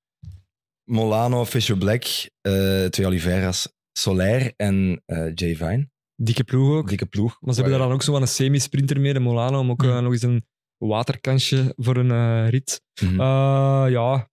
Molano, 0.84 1.44
Fisher 1.44 1.78
Black, 1.78 2.04
eh, 2.40 2.84
twee 2.84 3.06
Oliveira's, 3.06 3.72
Soler 3.92 4.52
en 4.56 5.02
eh 5.06 5.30
Jay 5.34 5.56
Vine. 5.56 5.88
Dikke 6.16 6.44
ploeg 6.44 6.76
ook. 6.76 6.88
Dikke 6.88 7.06
ploeg. 7.06 7.36
Maar 7.40 7.54
ze 7.54 7.60
hebben 7.60 7.78
daar 7.78 7.86
dan 7.88 7.96
ook 7.96 8.02
zo 8.02 8.12
van 8.12 8.22
een 8.22 8.28
semi-sprinter 8.28 9.00
mee, 9.00 9.12
de 9.12 9.20
Molano, 9.20 9.58
om 9.58 9.70
ook 9.70 9.82
Hmm. 9.82 10.02
nog 10.02 10.12
eens 10.12 10.22
een 10.22 10.46
waterkansje 10.78 11.72
voor 11.76 11.96
een 11.96 12.10
eh, 12.10 12.48
rit. 12.50 12.82
Mhm. 13.02 13.20
Eh, 13.20 13.86
ja, 13.90 14.30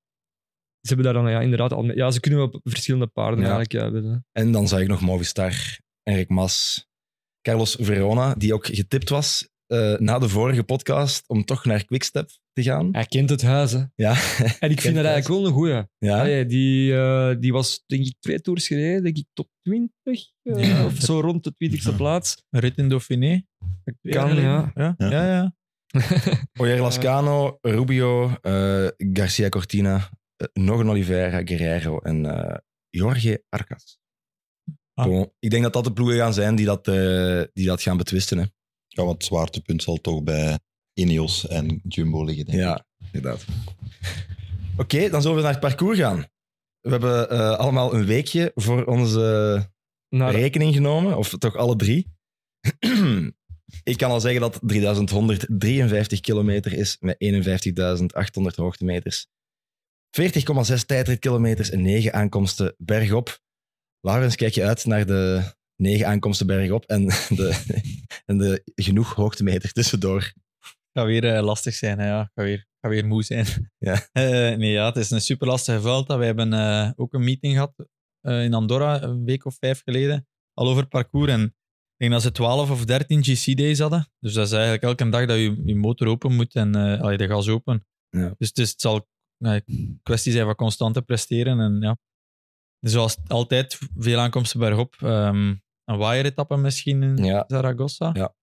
ze 0.82 0.93
hebben 0.93 1.05
daar 1.13 1.23
dan 1.23 1.32
ja, 1.32 1.39
inderdaad 1.41 1.73
al... 1.73 1.86
Ja, 1.86 2.12
ze 2.12 2.19
kunnen 2.19 2.41
op 2.41 2.60
verschillende 2.63 3.08
paarden 3.08 3.39
Ja. 3.39 3.45
eigenlijk 3.55 3.71
ja, 3.71 3.82
hebben. 3.82 4.25
En 4.32 4.51
dan 4.51 4.67
zag 4.67 4.79
ik 4.79 4.88
nog 4.88 5.01
Movistar, 5.01 5.79
Enric 6.10 6.30
Mas, 6.30 6.88
Carlos 7.41 7.76
Verona, 7.80 8.34
die 8.36 8.54
ook 8.54 8.65
getipt 8.65 9.10
was 9.10 9.50
eh, 9.67 9.98
na 9.98 10.19
de 10.19 10.30
vorige 10.30 10.63
podcast 10.63 11.24
om 11.28 11.45
toch 11.45 11.65
naar 11.65 11.86
Quickstep 11.86 12.30
te 12.54 12.63
gaan. 12.63 12.89
Hij 12.91 13.06
kent 13.06 13.30
het 13.30 13.41
huis, 13.41 13.72
hè. 13.72 13.84
Ja, 13.95 14.12
En 14.60 14.69
ik 14.72 14.82
vind 14.86 14.95
dat 14.95 15.06
eigenlijk 15.06 15.28
wel 15.28 15.45
een 15.45 15.54
goeie. 15.54 15.84
ja. 15.98 16.19
Allee, 16.19 16.45
die, 16.45 16.93
eh, 16.98 17.36
die 17.39 17.52
was, 17.54 17.84
denk 17.86 18.06
ik, 18.06 18.15
twee 18.19 18.41
tours 18.41 18.67
gereden, 18.67 19.04
denk 19.04 19.17
ik, 19.17 19.26
top 19.34 19.50
20. 19.62 19.91
eh, 20.43 20.67
Ja. 20.69 20.86
Of 20.86 20.95
zo 20.95 21.19
rond 21.19 21.43
de 21.43 21.54
20ste 21.58 21.89
Ja. 21.89 21.95
plaats. 21.95 22.43
Een 22.50 22.60
rit 22.60 22.78
in 22.78 22.89
Dauphiné. 22.89 23.43
Kan, 24.02 24.36
ja. 24.36 24.72
Ja, 24.76 24.95
Ja. 24.98 25.10
ja. 25.10 25.26
ja. 25.26 25.54
Oyer 26.62 26.82
Lascano, 26.82 27.58
Rubio, 27.62 28.30
eh, 28.41 28.88
Garcia 28.98 29.50
Cortina, 29.50 30.10
nog 30.54 30.80
een 30.80 30.89
Oliveira, 30.89 31.41
Guerrero 31.45 32.00
en 32.00 32.26
eh, 32.26 32.58
Jorge 32.89 33.43
Arcas. 33.50 33.98
Ah. 34.99 35.05
Bon, 35.05 35.31
ik 35.39 35.49
denk 35.49 35.63
dat 35.63 35.73
dat 35.73 35.83
de 35.83 35.93
ploegen 35.93 36.17
gaan 36.17 36.33
zijn 36.33 36.55
die 36.55 36.65
dat, 36.65 36.88
eh, 36.88 37.41
die 37.53 37.65
dat 37.65 37.81
gaan 37.81 37.97
betwisten. 37.97 38.38
Hè. 38.38 38.43
Ja, 38.88 39.03
want 39.03 39.12
het 39.17 39.25
zwaartepunt 39.25 39.83
zal 39.83 39.97
toch 39.97 40.23
bij 40.23 40.59
Ineos 40.93 41.47
en 41.47 41.81
Jumbo 41.88 42.23
liggen, 42.23 42.45
denk 42.45 42.57
ik. 42.57 42.63
Ja, 42.63 42.85
inderdaad. 43.12 43.45
Oké, 44.77 45.09
dan 45.09 45.21
zullen 45.21 45.38
we 45.38 45.43
naar 45.43 45.51
het 45.51 45.59
parcours 45.59 45.99
gaan. 45.99 46.25
We 46.79 46.89
hebben 46.89 47.29
eh, 47.29 47.57
allemaal 47.57 47.93
een 47.93 48.05
weekje 48.05 48.51
voor 48.55 48.85
onze 48.85 49.69
Naar, 50.09 50.31
rekening 50.31 50.73
genomen, 50.73 51.17
of 51.17 51.29
toch 51.38 51.55
alle 51.55 51.75
drie. 51.75 52.07
ik 53.83 53.97
kan 53.97 54.12
al 54.12 54.19
zeggen 54.19 54.41
dat 54.41 54.59
3153 54.62 56.19
kilometer 56.19 56.73
is 56.73 56.97
met 56.99 57.15
51.800 58.39 58.55
hoogtemeters. 58.55 59.27
40,6 60.21 60.85
tijdritkilometers 60.85 61.69
en 61.69 61.81
9 61.81 62.13
aankomsten 62.13 62.75
bergop. 62.77 63.39
Laurens, 64.01 64.35
kijk 64.35 64.53
je 64.53 64.63
uit 64.63 64.85
naar 64.85 65.05
de 65.05 65.53
9 65.75 66.07
aankomsten 66.07 66.47
bergop 66.47 66.85
en 66.85 67.05
de, 67.39 67.63
en 68.25 68.38
de 68.38 68.62
genoeg 68.75 69.13
hoogtemeter 69.13 69.71
tussendoor. 69.71 70.33
Gaat 70.93 71.05
weer 71.05 71.35
eh, 71.35 71.43
lastig 71.43 71.73
zijn, 71.73 71.99
hè, 71.99 72.07
ja. 72.07 72.31
Gaat 72.33 72.45
weer, 72.45 72.67
gaat 72.81 72.91
weer 72.91 73.05
moe 73.05 73.23
zijn. 73.23 73.71
Ja. 73.77 74.07
Eh, 74.12 74.57
nee, 74.57 74.71
ja, 74.71 74.85
het 74.85 74.95
is 74.95 75.12
een 75.12 75.21
super 75.21 75.47
lastige 75.47 75.81
Vuelta. 75.81 76.17
We 76.17 76.25
hebben 76.25 76.53
eh, 76.53 76.91
ook 76.95 77.13
een 77.13 77.23
meeting 77.23 77.53
gehad 77.53 77.73
eh, 78.21 78.43
in 78.43 78.53
Andorra 78.53 79.01
een 79.01 79.25
week 79.25 79.45
of 79.45 79.57
vijf 79.59 79.81
geleden, 79.83 80.27
al 80.53 80.67
over 80.67 80.81
het 80.81 80.89
parcours. 80.89 81.31
En 81.31 81.43
ik 81.43 81.53
denk 81.97 82.12
dat 82.12 82.21
ze 82.21 82.31
12 82.31 82.71
of 82.71 82.85
13 82.85 83.23
GC-days 83.23 83.79
hadden. 83.79 84.12
Dus 84.19 84.33
dat 84.33 84.45
is 84.45 84.51
eigenlijk 84.51 84.83
elke 84.83 85.09
dag 85.09 85.25
dat 85.25 85.38
je, 85.38 85.62
je 85.65 85.75
motor 85.75 86.07
open 86.07 86.35
moet 86.35 86.55
en 86.55 86.75
allee, 86.75 87.17
de 87.17 87.27
gas 87.27 87.47
open. 87.47 87.85
Ja. 88.09 88.33
Dus 88.38 88.47
het, 88.47 88.57
is, 88.57 88.69
het 88.71 88.81
zal 88.81 89.07
een 89.38 89.99
kwestie 90.03 90.31
zijn 90.31 90.45
van 90.45 90.55
constante 90.55 91.01
presteren. 91.01 91.59
En 91.59 91.77
ja, 91.81 91.97
zoals 92.80 93.18
altijd, 93.28 93.78
veel 93.98 94.20
aankomsten 94.20 94.60
bergop. 94.60 94.96
Ehm 95.00 95.56
een 95.86 95.98
wire-etappe 95.98 96.58
misschien 96.58 97.04
in 97.04 97.18
Ja. 97.24 97.44
Zaragoza. 97.48 98.10
Ja. 98.13 98.36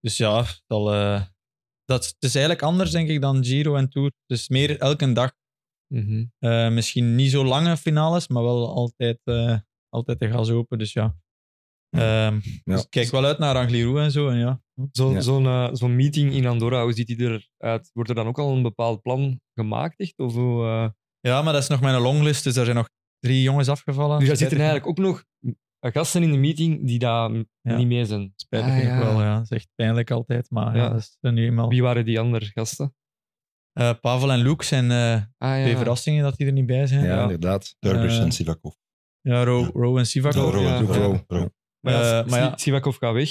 Dus 0.00 0.16
ja, 0.16 0.36
het, 0.38 0.62
zal, 0.66 0.92
eh, 0.94 1.22
dat, 1.84 2.02
is- 2.02 2.08
het 2.08 2.22
is 2.22 2.34
eigenlijk 2.34 2.64
anders, 2.64 2.90
denk 2.90 3.08
ik, 3.08 3.20
dan 3.20 3.44
Giro 3.44 3.74
en 3.76 3.88
Tour. 3.88 4.12
Dus 4.26 4.48
meer 4.48 4.78
elke 4.80 5.12
dag. 5.12 5.32
Mhm. 5.94 6.24
Eh, 6.38 6.68
misschien 6.70 7.14
niet 7.14 7.30
zo 7.30 7.44
lange 7.44 7.76
finales, 7.76 8.28
maar 8.28 8.42
wel 8.42 8.74
altijd, 8.74 9.18
eh, 9.24 9.58
altijd 9.88 10.18
de 10.20 10.30
gas 10.30 10.50
open. 10.50 10.78
Dus 10.78 10.92
ja. 10.92 11.16
Ehm, 11.90 12.34
Ja. 12.34 12.40
dus 12.64 12.82
ik 12.82 12.90
kijk 12.90 13.10
wel 13.10 13.24
uit 13.24 13.38
naar 13.38 13.56
Angliru 13.56 14.00
en 14.00 14.10
zo. 14.10 14.28
En 14.28 14.38
ja. 14.38 14.60
Zo- 14.92 15.12
Ja. 15.12 15.20
Zo'n 15.20 15.46
eh, 15.46 15.68
zo'n 15.72 15.96
meeting 15.96 16.32
in 16.32 16.46
Andorra, 16.46 16.82
hoe 16.82 16.92
ziet 16.92 17.06
die 17.06 17.20
eruit? 17.58 17.90
Wordt 17.92 18.10
er 18.10 18.16
dan 18.16 18.26
ook 18.26 18.38
al 18.38 18.56
een 18.56 18.62
bepaald 18.62 19.02
plan 19.02 19.40
gemaakt? 19.54 19.98
Echt? 19.98 20.18
Of 20.18 20.36
eh, 20.36 20.88
ja, 21.20 21.42
maar 21.42 21.52
dat 21.52 21.62
is 21.62 21.68
nog 21.68 21.80
mijn 21.80 22.00
longlist, 22.00 22.44
dus 22.44 22.56
er 22.56 22.64
zijn 22.64 22.76
nog 22.76 22.88
drie 23.20 23.42
jongens 23.42 23.68
afgevallen. 23.68 24.18
Dus 24.18 24.28
er 24.28 24.36
zitten 24.36 24.56
eigenlijk 24.58 24.86
ook 24.88 24.98
nog 24.98 25.24
gasten 25.80 26.22
in 26.22 26.32
de 26.32 26.38
meeting 26.38 26.86
die 26.86 26.98
daar 26.98 27.30
Ja. 27.60 27.76
niet 27.76 27.86
mee 27.86 28.04
zijn. 28.04 28.32
Spijtig 28.36 28.70
Ah, 28.72 28.82
ja. 28.82 28.98
wel, 28.98 29.20
ja. 29.22 29.34
Dat 29.34 29.42
is 29.42 29.50
echt 29.50 29.68
pijnlijk 29.74 30.10
altijd, 30.10 30.50
maar 30.50 30.76
ja. 30.76 30.82
Ja. 30.82 30.88
dat 30.88 30.98
is 30.98 31.16
er 31.20 31.32
nu 31.32 31.44
eenmaal. 31.46 31.68
Wie 31.68 31.82
waren 31.82 32.04
die 32.04 32.20
andere 32.20 32.44
gasten? 32.44 32.94
Eh, 33.72 33.90
Pavel 34.00 34.32
en 34.32 34.38
Luke 34.38 34.64
zijn 34.64 34.90
eh, 34.90 35.12
Ah, 35.14 35.56
ja. 35.58 35.62
twee 35.62 35.76
verrassingen 35.76 36.22
dat 36.22 36.36
die 36.36 36.46
er 36.46 36.52
niet 36.52 36.66
bij 36.66 36.86
zijn. 36.86 37.04
Ja, 37.04 37.14
Ja, 37.14 37.22
inderdaad. 37.22 37.76
Derbish 37.78 38.16
Eh, 38.18 38.22
en 38.22 38.32
Sivakov. 38.32 38.74
ja 39.20 39.44
Ro, 39.44 39.64
Ro 39.72 39.98
en 39.98 40.06
Sivakov. 40.06 40.52
Ro, 40.54 40.60
ja. 40.60 40.80
Ro, 40.80 40.86
Ro, 40.86 40.92
Ro, 40.92 41.24
Ro. 41.38 41.48
Maar, 41.80 42.58
Sivakov 42.58 42.96
gaat 42.98 43.12
weg. 43.14 43.30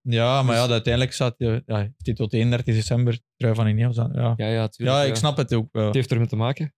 Ja, 0.00 0.42
maar 0.42 0.56
Dus- 0.56 0.64
ja, 0.66 0.70
uiteindelijk 0.72 1.12
staat 1.14 1.34
hij 1.38 1.62
ja, 1.66 1.76
heeft 1.76 1.92
hij 1.96 2.14
tot 2.14 2.32
31 2.32 2.74
december 2.74 3.18
trui 3.36 3.54
van 3.54 3.66
Ineos 3.66 3.98
aan. 3.98 4.10
Ja. 4.14 4.32
Ja, 4.36 4.46
ja, 4.48 4.68
tuurlijk, 4.68 4.98
ja, 4.98 5.04
ik 5.04 5.14
snap 5.14 5.36
het 5.36 5.54
ook 5.54 5.68
wel. 5.72 5.84
Het 5.84 5.94
heeft 5.94 6.10
ermee 6.10 6.26
te 6.26 6.36
maken. 6.36 6.74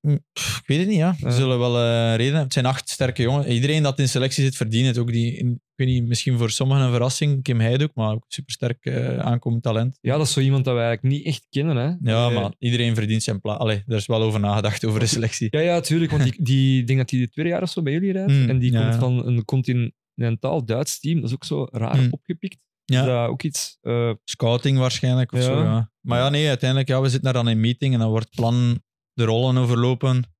Ik 0.00 0.62
weet 0.66 0.78
het 0.78 0.88
niet, 0.88 0.96
ja. 0.96 1.14
Ze 1.20 1.30
zullen 1.30 1.58
wel 1.58 1.78
eh 1.78 2.16
reden. 2.16 2.38
Het 2.40 2.52
zijn 2.52 2.66
acht 2.66 2.88
sterke 2.88 3.22
jongens. 3.22 3.46
Iedereen 3.46 3.82
dat 3.82 3.98
in 3.98 4.08
selectie 4.08 4.44
zit, 4.44 4.56
verdient 4.56 4.86
het. 4.86 4.98
Ook 4.98 5.12
die, 5.12 5.32
ik 5.36 5.58
weet 5.74 5.88
niet, 5.88 6.06
misschien 6.06 6.38
voor 6.38 6.50
sommigen 6.50 6.82
een 6.84 6.90
verrassing. 6.90 7.42
Kim 7.42 7.60
Heiduk, 7.60 7.90
maar 7.94 8.12
ook 8.14 8.24
supersterk 8.28 8.84
eh 8.84 9.18
aankomend 9.18 9.62
talent. 9.62 9.98
Ja, 10.00 10.16
dat 10.16 10.26
is 10.26 10.32
zo 10.32 10.40
iemand 10.40 10.64
dat 10.64 10.74
wij 10.74 10.84
eigenlijk 10.86 11.14
niet 11.16 11.26
echt 11.26 11.46
kennen. 11.50 11.76
Hè? 11.76 12.10
Ja, 12.12 12.28
Eh, 12.28 12.34
maar 12.34 12.52
iedereen 12.58 12.94
verdient 12.94 13.22
zijn 13.22 13.40
plaats. 13.40 13.60
Allee, 13.60 13.82
daar 13.86 13.98
is 13.98 14.06
wel 14.06 14.22
over 14.22 14.40
nagedacht, 14.40 14.84
over 14.84 15.00
de 15.00 15.06
selectie. 15.06 15.48
Ja, 15.50 15.60
ja, 15.60 15.80
tuurlijk. 15.80 16.10
Want 16.10 16.22
die, 16.22 16.34
die 16.42 16.84
denk 16.84 16.98
dat 16.98 17.10
hij 17.10 17.20
de 17.20 17.28
tweede 17.28 17.50
jaar 17.50 17.62
of 17.62 17.70
zo 17.70 17.82
bij 17.82 17.92
jullie 17.92 18.12
rijdt. 18.12 18.32
Mm, 18.32 18.48
en 18.48 18.58
die 18.58 18.72
ja, 18.72 18.88
komt 18.88 18.94
van 19.00 19.26
een 19.26 19.44
continentaal 19.44 20.64
Duits 20.64 21.00
team. 21.00 21.16
Dat 21.20 21.28
is 21.28 21.34
ook 21.34 21.44
zo 21.44 21.66
raar 21.70 21.96
Mm. 22.00 22.08
opgepikt. 22.10 22.58
Ja. 22.84 23.04
Dat 23.04 23.28
ook 23.28 23.42
iets... 23.42 23.78
Scouting 24.24 24.78
waarschijnlijk 24.78 25.32
of 25.32 25.38
Ja. 25.38 25.44
zo, 25.44 25.62
ja. 25.62 25.90
Maar 26.00 26.18
ja, 26.18 26.28
nee, 26.28 26.48
uiteindelijk, 26.48 26.88
ja, 26.88 27.00
we 27.00 27.08
zitten 27.08 27.32
daar 27.32 27.42
dan 27.42 27.52
in 27.52 27.60
meeting 27.60 27.92
en 27.94 27.98
dan 28.00 28.08
wordt 28.08 28.26
het 28.26 28.34
plan 28.34 28.82
de 29.14 29.24
rollen 29.24 29.56
overlopen. 29.56 30.32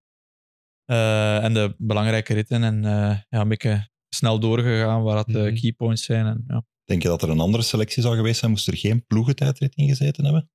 Eh, 0.85 1.45
en 1.45 1.55
de 1.55 1.75
belangrijke 1.79 2.35
ritten 2.35 2.63
en 2.63 2.85
eh, 2.85 3.19
ja, 3.29 3.41
een 3.41 3.49
beetje 3.49 3.89
snel 4.09 4.39
doorgegaan 4.41 5.03
waar 5.03 5.17
dat 5.17 5.27
de 5.27 5.39
Mhm. 5.39 5.55
keypoints 5.55 6.05
zijn. 6.05 6.27
En, 6.27 6.45
ja. 6.49 6.65
Denk 6.85 7.03
je 7.03 7.09
dat 7.09 7.23
er 7.23 7.29
een 7.29 7.41
andere 7.41 7.63
selectie 7.63 8.03
zou 8.03 8.17
geweest 8.17 8.39
zijn? 8.39 8.51
Moest 8.51 8.69
er 8.69 8.77
geen 8.77 9.07
ploegentijdrit 9.07 9.75
in 9.75 9.89
gezeten 9.89 10.25
hebben? 10.25 10.51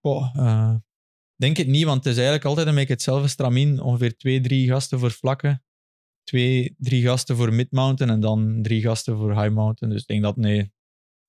Goh, 0.00 0.36
eh, 0.36 0.74
denk 1.36 1.56
het 1.56 1.66
niet, 1.66 1.84
want 1.84 1.96
het 1.96 2.06
is 2.06 2.14
eigenlijk 2.14 2.44
altijd 2.44 2.66
een 2.66 2.74
beetje 2.74 2.92
hetzelfde 2.92 3.28
stramien. 3.28 3.80
Ongeveer 3.80 4.16
twee, 4.16 4.40
drie 4.40 4.68
gasten 4.68 4.98
voor 4.98 5.10
vlakken. 5.10 5.64
Twee, 6.22 6.74
drie 6.78 7.02
gasten 7.02 7.36
voor 7.36 7.52
mid-mountain 7.54 8.12
en 8.14 8.20
dan 8.20 8.62
drie 8.62 8.80
gasten 8.82 9.16
voor 9.16 9.40
high-mountain. 9.42 9.92
Dus 9.94 10.02
ik 10.02 10.08
denk 10.08 10.22
dat, 10.22 10.36
nee. 10.36 10.58
Ik 10.58 10.72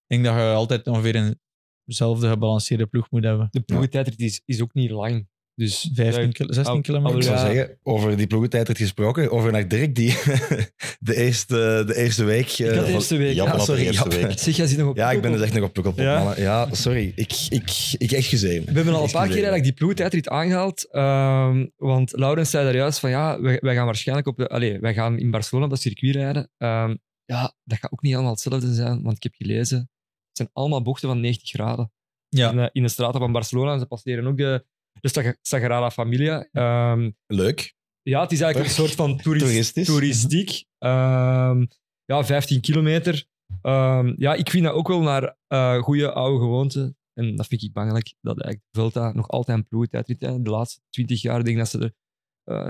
denk 0.07 0.23
dat 0.25 0.33
je 0.33 0.41
altijd 0.53 0.87
ongeveer 0.87 1.37
eenzelfde 1.85 2.29
gebalanceerde 2.29 2.85
ploeg 2.85 3.11
moet 3.11 3.23
hebben. 3.23 3.47
de 3.51 3.61
ploegentijdrit 3.61 4.19
is, 4.19 4.41
is 4.45 4.61
ook 4.61 4.73
niet 4.73 4.89
lang. 4.89 5.27
Dus 5.57 5.89
15, 5.93 6.23
ja, 6.23 6.31
kil- 6.31 6.53
16 6.53 6.75
al- 6.75 6.81
kilometer. 6.81 7.17
Ik 7.17 7.23
zou 7.23 7.35
Ja. 7.35 7.41
zeggen, 7.45 7.77
over 7.83 8.17
die 8.17 8.27
ploegentijdrit 8.27 8.77
gesproken, 8.77 9.31
over 9.31 9.51
naar 9.51 9.67
Dirk, 9.67 9.95
die 9.95 10.17
de, 10.99 11.15
eerste, 11.15 11.83
de 11.87 11.95
eerste 11.95 12.23
week... 12.23 12.47
Ik 12.51 12.65
had 12.65 12.73
de 12.73 12.81
eh, 12.81 12.93
eerste 12.93 13.17
week. 13.17 13.35
Japan 13.35 13.51
Ah, 13.53 13.59
de 13.59 13.65
sorry, 13.65 13.81
eerste 13.85 14.03
Japan. 14.09 14.27
week. 14.27 14.39
Zeg, 14.39 14.55
jij 14.55 14.67
zit 14.67 14.77
nog 14.77 14.89
op 14.89 14.95
Ja, 14.97 15.11
ik 15.11 15.21
ben 15.21 15.31
dus 15.31 15.39
Pukkelpop. 15.41 15.43
echt 15.43 15.53
nog 15.53 15.63
op 15.67 15.73
Pukkelpop, 15.73 16.03
Ja. 16.03 16.23
mannen. 16.23 16.41
Ja, 16.41 16.67
sorry. 16.73 17.11
Ik, 17.15 17.31
ik, 17.49 17.69
ik 17.97 18.11
excuseer 18.11 18.59
me. 18.59 18.65
We 18.65 18.71
hebben 18.71 18.93
al 18.93 19.03
een 19.03 19.11
paar 19.11 19.25
keer 19.25 19.33
eigenlijk 19.35 19.63
die 19.63 19.73
ploegentijdrit 19.73 20.29
aangehaald. 20.29 20.87
ehm, 20.91 21.65
want 21.75 22.11
Laurens 22.17 22.49
zei 22.49 22.63
daar 22.65 22.75
juist 22.75 22.99
van 22.99 23.09
ja, 23.09 23.41
wij, 23.41 23.57
wij 23.61 23.75
gaan 23.75 23.85
waarschijnlijk 23.85 24.27
op 24.27 24.37
de... 24.37 24.77
Wij 24.81 24.93
gaan 24.93 25.19
in 25.19 25.31
Barcelona 25.31 25.65
op 25.65 25.71
dat 25.71 25.81
circuit 25.81 26.15
rijden. 26.15 26.49
Ehm, 26.57 26.95
ja, 27.25 27.53
dat 27.63 27.77
gaat 27.77 27.91
ook 27.91 28.01
niet 28.01 28.13
allemaal 28.13 28.31
hetzelfde 28.31 28.73
zijn, 28.73 29.01
want 29.03 29.15
ik 29.15 29.23
heb 29.23 29.33
gelezen, 29.35 29.77
het 29.77 30.37
zijn 30.37 30.49
allemaal 30.53 30.81
bochten 30.81 31.09
van 31.09 31.19
90 31.19 31.49
graden. 31.49 31.91
Ja. 32.29 32.51
In, 32.51 32.69
in 32.73 32.83
de 32.83 32.89
straten 32.89 33.19
van 33.19 33.31
Barcelona, 33.31 33.73
en 33.73 33.79
ze 33.79 33.85
passeren 33.85 34.27
ook 34.27 34.37
de, 34.37 34.65
de 35.01 35.09
Sag- 35.09 35.35
Sagrada 35.41 35.91
Familia. 35.91 36.47
Ehm, 36.51 37.11
Leuk. 37.27 37.73
ja, 38.01 38.21
het 38.21 38.31
is 38.31 38.41
eigenlijk 38.41 38.69
een 38.71 38.77
soort 38.77 38.95
van 38.95 39.17
toerist, 39.17 39.45
Toeristisch. 39.45 39.85
toeristiek. 39.87 40.65
Ehm, 40.77 41.65
ja, 42.05 42.23
15 42.25 42.61
kilometer. 42.61 43.25
Ehm, 43.61 44.13
ja, 44.17 44.33
ik 44.33 44.49
vind 44.49 44.63
dat 44.63 44.73
ook 44.73 44.87
wel 44.87 45.01
naar 45.01 45.35
eh 45.47 45.77
goede 45.81 46.11
oude 46.11 46.39
gewoonte. 46.39 46.95
En 47.13 47.35
dat 47.35 47.47
vind 47.47 47.63
ik 47.63 47.73
bangelijk, 47.73 48.13
dat 48.21 48.41
eigenlijk 48.41 48.71
de 48.71 48.79
Vuelta 48.79 49.11
nog 49.11 49.27
altijd 49.27 49.57
een 49.57 49.67
ploegentijdrit 49.67 50.21
is. 50.21 50.29
De 50.41 50.49
laatste 50.49 50.81
20 50.89 51.21
jaar 51.21 51.43
denk 51.43 51.47
ik 51.47 51.57
dat 51.57 51.69
ze 51.69 51.79
er 51.79 51.93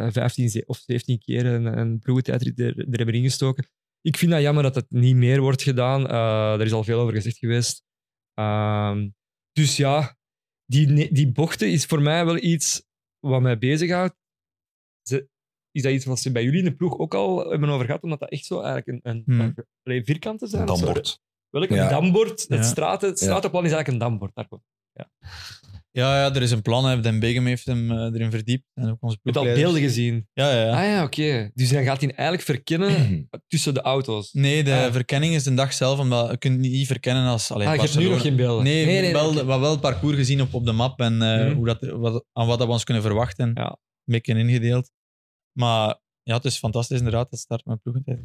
eh 0.05 0.11
15 0.11 0.49
ze- 0.49 0.63
of 0.65 0.77
17 0.77 1.19
keer 1.19 1.45
een, 1.45 1.65
een 1.77 1.99
ploegentijdrit 1.99 2.59
er, 2.59 2.77
er 2.79 2.97
hebben 2.97 3.15
ingestoken. 3.15 3.67
Ik 4.01 4.17
vind 4.17 4.31
dat 4.31 4.41
jammer 4.41 4.63
dat 4.63 4.75
het 4.75 4.85
niet 4.89 5.15
meer 5.15 5.41
wordt 5.41 5.61
gedaan. 5.61 6.07
Eh 6.07 6.53
er 6.53 6.61
is 6.65 6.71
al 6.73 6.83
veel 6.83 6.99
over 6.99 7.13
gezegd 7.13 7.37
geweest. 7.37 7.83
Dus 9.51 9.77
ja, 9.77 10.16
die, 10.71 11.11
die 11.13 11.31
bochten 11.31 11.71
is 11.71 11.85
voor 11.85 12.01
mij 12.01 12.25
wel 12.25 12.37
iets 12.37 12.83
wat 13.19 13.41
mij 13.41 13.57
bezighoudt. 13.57 14.15
Ze- 15.01 15.29
Is 15.71 15.81
dat 15.81 15.91
iets 15.91 16.05
wat 16.05 16.19
ze 16.19 16.31
bij 16.31 16.43
jullie 16.43 16.59
in 16.59 16.65
de 16.65 16.75
ploeg 16.75 16.97
ook 16.97 17.13
al 17.13 17.49
hebben 17.49 17.69
over 17.69 17.85
gehad? 17.85 18.03
Omdat 18.03 18.19
dat 18.19 18.29
echt 18.29 18.45
zo 18.45 18.61
eigenlijk 18.61 18.87
een, 18.87 18.99
een, 19.11 19.23
Hmm. 19.25 19.53
een 19.83 20.05
vierkanten 20.05 20.47
zijn? 20.47 20.61
Een 20.61 20.67
dambord. 20.67 21.21
Welk? 21.49 21.69
Ja. 21.69 21.83
Een 21.83 21.89
dambord. 21.89 22.39
Het, 22.39 22.47
Ja. 22.47 22.63
straten, 22.63 23.09
het 23.09 23.19
Ja. 23.19 23.25
stratenplan 23.25 23.65
is 23.65 23.71
eigenlijk 23.71 24.03
een 24.03 24.09
dambord. 24.09 24.35
Daar 24.35 24.47
komt- 24.47 24.63
Ja, 25.97 26.23
ja, 26.23 26.33
er 26.35 26.41
is 26.41 26.51
een 26.51 26.61
plan. 26.61 26.85
hè. 26.85 26.99
Den 26.99 27.19
Begum 27.19 27.45
heeft 27.45 27.65
hem 27.65 27.91
eh, 27.91 27.97
erin 27.97 28.31
verdiept. 28.31 28.63
En 28.73 28.89
ook 28.89 28.97
onze 28.99 29.17
Je 29.23 29.31
hebt 29.31 29.37
al 29.47 29.53
beelden 29.53 29.81
gezien. 29.81 30.27
Ja, 30.33 30.51
ja, 30.51 30.65
ja. 30.65 30.71
Ah 30.81 30.83
ja, 30.85 31.03
oké. 31.03 31.51
Dus 31.53 31.69
dan 31.69 31.83
gaat 31.83 32.01
hij 32.01 32.09
eigenlijk 32.11 32.41
verkennen 32.41 33.27
tussen 33.47 33.73
de 33.73 33.81
auto's. 33.81 34.33
Nee, 34.33 34.63
de 34.63 34.73
Ah. 34.73 34.91
verkenning 34.91 35.33
is 35.33 35.43
de 35.43 35.53
dag 35.53 35.73
zelf, 35.73 35.99
omdat 35.99 36.31
je 36.31 36.37
kunt 36.37 36.59
niet 36.59 36.87
verkennen 36.87 37.25
als... 37.27 37.51
Allee, 37.51 37.67
ah, 37.67 37.75
je 37.75 37.81
hebt 37.81 37.97
nu 37.97 38.09
nog 38.09 38.21
geen 38.21 38.35
beelden. 38.35 38.63
Nee, 38.63 38.85
nee, 38.85 39.01
nee, 39.01 39.13
wel, 39.13 39.29
oké. 39.29 39.45
wel, 39.45 39.59
wel 39.59 39.71
het 39.71 39.81
parcours 39.81 40.15
gezien 40.15 40.41
op, 40.41 40.53
op 40.53 40.65
de 40.65 40.71
map 40.71 40.99
en 40.99 41.21
eh, 41.21 41.45
Mhm. 41.45 41.55
hoe 41.55 41.65
dat, 41.65 41.79
wat, 41.81 42.25
aan 42.33 42.47
wat 42.47 42.57
dat 42.57 42.67
we 42.67 42.73
ons 42.73 42.83
kunnen 42.83 43.03
verwachten. 43.03 43.51
Ja. 43.53 43.69
Een 43.69 44.13
beetje 44.13 44.37
ingedeeld. 44.37 44.91
Maar 45.59 45.99
ja, 46.23 46.35
het 46.35 46.45
is 46.45 46.57
fantastisch 46.57 46.97
inderdaad, 46.97 47.29
dat 47.29 47.39
start 47.39 47.65
met 47.65 47.81
ploegentijd. 47.81 48.19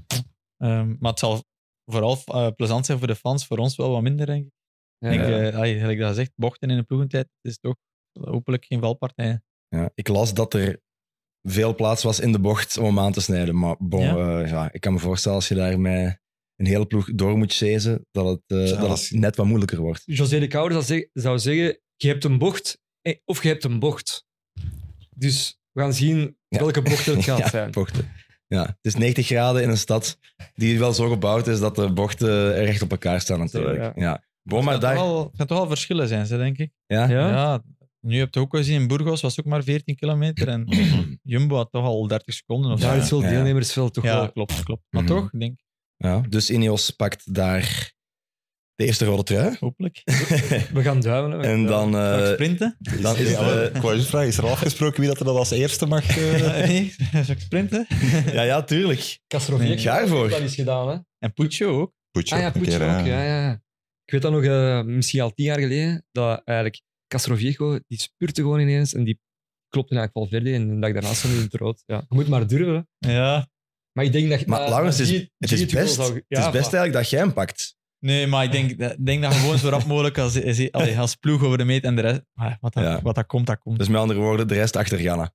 Ehm, 0.57 0.95
maar 0.99 1.11
het 1.11 1.19
zal 1.21 1.45
vooral 1.85 2.19
eh, 2.25 2.47
plezant 2.57 2.87
zijn 2.87 2.99
voor 2.99 3.07
de 3.07 3.15
fans, 3.17 3.47
voor 3.47 3.59
ons 3.59 3.77
wel 3.77 3.91
wat 3.91 4.03
minder, 4.03 4.27
denk 4.27 4.45
ik. 4.47 4.51
Ja, 5.03 5.11
Ik 5.11 5.21
eh, 5.21 5.57
allee, 5.57 5.79
gelijk 5.79 5.99
dat 5.99 6.09
je 6.09 6.15
zegt, 6.15 6.33
bochten 6.37 6.71
in 6.71 6.77
de 6.77 6.83
ploegentijd, 6.83 7.29
is 7.41 7.59
toch 7.59 7.75
hopelijk 8.21 8.65
geen 8.65 8.81
valpartijen. 8.81 9.45
Ja, 9.69 9.91
ik 9.95 10.09
las 10.09 10.35
dat 10.35 10.55
er 10.55 10.81
veel 11.43 11.75
plaats 11.75 12.03
was 12.03 12.21
in 12.21 12.33
de 12.33 12.39
bocht 12.41 12.77
om 12.79 12.85
hem 12.85 12.99
aan 12.99 13.13
te 13.13 13.21
snijden. 13.21 13.59
Maar 13.59 13.77
bon, 13.79 14.01
Ja. 14.03 14.17
ja. 14.41 14.47
ja, 14.47 14.73
ik 14.73 14.81
kan 14.81 14.93
me 14.93 14.99
voorstellen 14.99 15.37
als 15.37 15.49
je 15.49 15.55
daar 15.55 15.81
met 15.81 16.21
een 16.57 16.67
hele 16.67 16.87
ploeg 16.87 17.15
door 17.15 17.37
moet 17.39 17.55
chasen, 17.55 18.07
dat 18.11 18.27
het, 18.27 18.43
eh, 18.47 18.69
Ja, 18.69 18.81
dat 18.81 19.01
het 19.01 19.11
net 19.11 19.37
wat 19.37 19.47
moeilijker 19.47 19.79
wordt. 19.81 20.03
José 20.05 20.39
de 20.39 20.47
Kouwer 20.47 20.73
zou 20.73 20.85
zeggen, 20.85 21.09
zou 21.13 21.39
zeggen, 21.39 21.81
je 21.97 22.09
hebt 22.09 22.25
een 22.25 22.39
bocht 22.39 22.79
eh, 23.01 23.17
of 23.25 23.43
je 23.43 23.49
hebt 23.49 23.65
een 23.65 23.79
bocht. 23.79 24.25
Dus 25.17 25.59
we 25.73 25.81
gaan 25.81 25.93
zien 25.95 26.37
Ja. 26.49 26.59
welke 26.59 26.83
bocht 26.83 27.07
het 27.07 27.25
gaat 27.25 27.39
Ja, 27.39 27.49
zijn. 27.49 27.71
bochten. 27.71 28.11
Ja, 28.47 28.63
het 28.67 28.77
is 28.83 28.95
90 28.95 29.27
graden 29.27 29.63
in 29.63 29.69
een 29.69 29.77
stad 29.77 30.19
die 30.55 30.79
wel 30.79 30.93
zo 30.93 31.09
gebouwd 31.09 31.47
is 31.47 31.61
dat 31.61 31.77
de 31.77 31.93
bochten 31.93 32.55
recht 32.55 32.83
op 32.83 32.91
elkaar 32.91 33.21
staan 33.21 33.39
natuurlijk. 33.39 33.97
Ja. 33.99 34.25
Bon, 34.43 34.65
maar 34.65 34.73
het 34.73 34.83
daar... 34.83 34.95
toch 34.97 35.05
wel, 35.05 35.23
het 35.25 35.37
kan 35.37 35.47
toch 35.47 35.59
wel 35.59 35.67
verschillen 35.67 36.09
zijn, 36.09 36.27
ze, 36.27 36.37
denk 36.37 36.59
ik. 36.59 36.71
Ja? 36.87 37.09
Ja? 37.09 37.29
Ja, 37.29 37.63
nu 38.01 38.19
heb 38.19 38.35
je 38.35 38.41
ook 38.41 38.57
gezien, 38.57 38.81
in 38.81 38.87
Burgos 38.89 39.21
was 39.21 39.41
ook 39.41 39.47
maar 39.47 39.63
14 39.63 39.97
kilometer 39.97 40.49
en 40.49 40.67
Jumbo 41.23 41.57
had 41.57 41.71
toch 41.71 41.85
al 41.85 42.07
30 42.07 42.35
seconden 42.35 42.73
of 42.73 42.81
zo. 42.81 42.87
Ja, 42.87 42.93
het 42.95 43.03
is 43.03 43.11
wel 43.11 43.23
Ja. 43.23 43.29
deelnemersveld 43.29 43.95
toch 43.95 44.05
Ja, 44.05 44.15
wel. 44.17 44.33
klopt, 44.33 44.63
klopt. 44.63 44.83
Maar 44.91 45.03
Mhm. 45.03 45.13
toch, 45.13 45.33
ik 45.33 45.41
denk, 45.41 45.59
Ja, 45.97 46.21
dus 46.29 46.51
Ineos 46.51 46.91
pakt 46.91 47.35
daar 47.35 47.93
de 48.75 48.85
eerste 48.85 49.05
rode 49.05 49.23
trui. 49.23 49.57
hopelijk. 49.61 50.01
We 50.75 50.83
gaan 50.83 51.01
duimen. 51.01 51.41
en 51.43 51.67
dan, 51.67 51.89
ik 51.89 51.95
eh, 52.21 52.27
sprinten? 52.33 52.77
dan 52.79 53.17
is 53.17 53.37
maar 53.39 53.63
ik 53.65 53.83
wou 53.83 54.01
vragen, 54.03 54.29
is 54.29 54.37
er 54.39 54.45
al 54.45 54.51
afgesproken 54.51 55.01
wie 55.01 55.09
dat 55.09 55.19
er 55.19 55.25
dat 55.25 55.37
als 55.37 55.51
eerste 55.51 55.87
mag? 55.87 56.07
eh? 56.19 56.67
nee, 56.67 56.95
ik 57.29 57.41
sprinten? 57.41 57.87
Ja, 58.33 58.43
ja, 58.43 58.63
tuurlijk. 58.63 59.19
Castroviec 59.27 59.69
Nee. 59.69 59.79
Ga 59.79 60.01
ervoor. 60.01 60.29
Dat 60.29 60.41
is 60.41 60.55
gedaan, 60.55 60.89
hè? 60.89 60.97
En 61.19 61.33
Puccio 61.33 61.81
ook. 61.81 61.93
Poetje, 62.11 62.35
Ah 62.35 62.41
ja, 62.41 62.47
een 62.47 62.53
Poetje 62.53 62.79
keer, 62.79 62.99
ook. 63.01 63.07
Ja, 63.07 63.23
ja. 63.25 63.61
Ik 64.13 64.23
weet 64.23 64.33
dat 64.33 64.43
nog, 64.43 64.51
eh, 64.51 64.83
misschien 64.83 65.21
al 65.21 65.31
tien 65.31 65.45
jaar 65.47 65.59
geleden, 65.59 66.05
dat 66.11 66.43
eigenlijk 66.45 66.83
Castroviejo, 67.09 67.79
die 67.89 68.01
spurte 68.01 68.41
gewoon 68.41 68.61
ineens 68.61 68.95
en 68.95 69.05
die 69.05 69.21
klopte 69.69 69.95
eigenlijk 69.97 70.31
Valverde 70.31 70.55
en 70.57 70.69
de 70.75 70.81
dag 70.81 70.93
daarna 70.93 71.13
stond 71.15 71.33
hij 71.33 71.43
in 71.43 71.49
het 71.53 71.61
rood. 71.61 71.83
Ja. 71.87 71.97
Je 72.09 72.15
moet 72.15 72.29
maar 72.29 72.47
durven. 72.47 72.89
Ja. 72.99 73.49
Maar 73.93 74.05
ik 74.05 74.13
denk 74.13 74.31
dat... 74.31 74.47
Maar 74.47 74.61
eh, 74.63 74.69
Laurens, 74.69 74.99
het 74.99 75.09
is, 75.09 75.29
het 75.39 75.53
is 75.53 75.67
best, 75.67 75.95
zou- 75.95 76.15
het 76.15 76.25
is 76.29 76.39
best 76.39 76.53
maar- 76.53 76.55
eigenlijk 76.55 76.93
dat 76.93 77.11
jij 77.11 77.21
hem 77.21 77.33
pakt. 77.33 77.77
Nee, 77.99 78.27
maar 78.27 78.45
ik 78.45 78.53
denk, 78.53 78.71
ik 78.71 79.07
denk 79.07 79.23
dat 79.23 79.35
gewoon 79.35 79.59
zo 79.59 79.69
rap 79.69 79.85
mogelijk 79.85 80.19
als, 80.19 80.43
als, 80.73 80.97
als 80.97 81.15
ploeg 81.17 81.43
over 81.43 81.59
de 81.59 81.65
meet 81.65 81.85
en 81.85 81.97
de 81.97 82.03
rest. 82.03 82.23
maar 82.33 82.57
wat, 82.61 82.73
dat, 82.73 82.85
Ja. 82.85 83.03
wat 83.03 83.15
dat 83.15 83.27
komt, 83.27 83.47
dat 83.47 83.59
komt. 83.59 83.79
Dus 83.79 83.89
met 83.89 84.01
andere 84.01 84.21
woorden, 84.21 84.49
de 84.49 84.55
rest 84.55 84.77
achter 84.77 84.99
Ghana. 84.99 85.33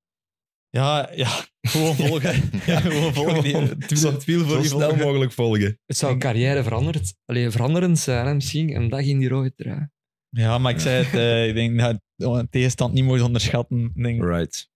Ja, 0.70 1.10
ja 1.16 1.28
gewoon 1.62 1.96
volgen. 2.08 2.50
Ja, 2.66 2.80
gewoon 2.80 3.14
volgen. 3.14 3.44
Die, 3.44 3.56
het 3.56 4.00
wiel- 4.02 4.12
het 4.12 4.26
wiel 4.26 4.46
voor 4.46 4.56
Zo 4.58 4.64
snel 4.64 4.80
volgen. 4.90 5.06
mogelijk 5.06 5.32
volgen. 5.32 5.80
Het 5.86 5.98
zou 5.98 6.18
carrière 6.18 6.64
veranderd, 6.64 7.14
allee, 7.26 7.50
veranderend 7.52 8.00
zijn, 8.00 8.26
hè, 8.28 8.34
misschien. 8.34 8.76
Een 8.76 8.90
dag 8.90 9.02
in 9.02 9.20
die 9.20 9.30
rode 9.30 9.54
trui. 9.56 9.88
Ja, 10.30 10.58
maar 10.58 10.72
ik 10.74 10.80
zei 10.80 11.04
het, 11.04 11.14
eh, 11.14 11.48
ik 11.48 11.54
denk 11.54 11.80
dat 11.80 12.02
de 12.16 12.48
tegenstand 12.50 12.94
niet 12.94 13.04
mogen 13.04 13.24
onderschatten. 13.26 13.92
Denk, 13.96 14.24
Right. 14.24 14.70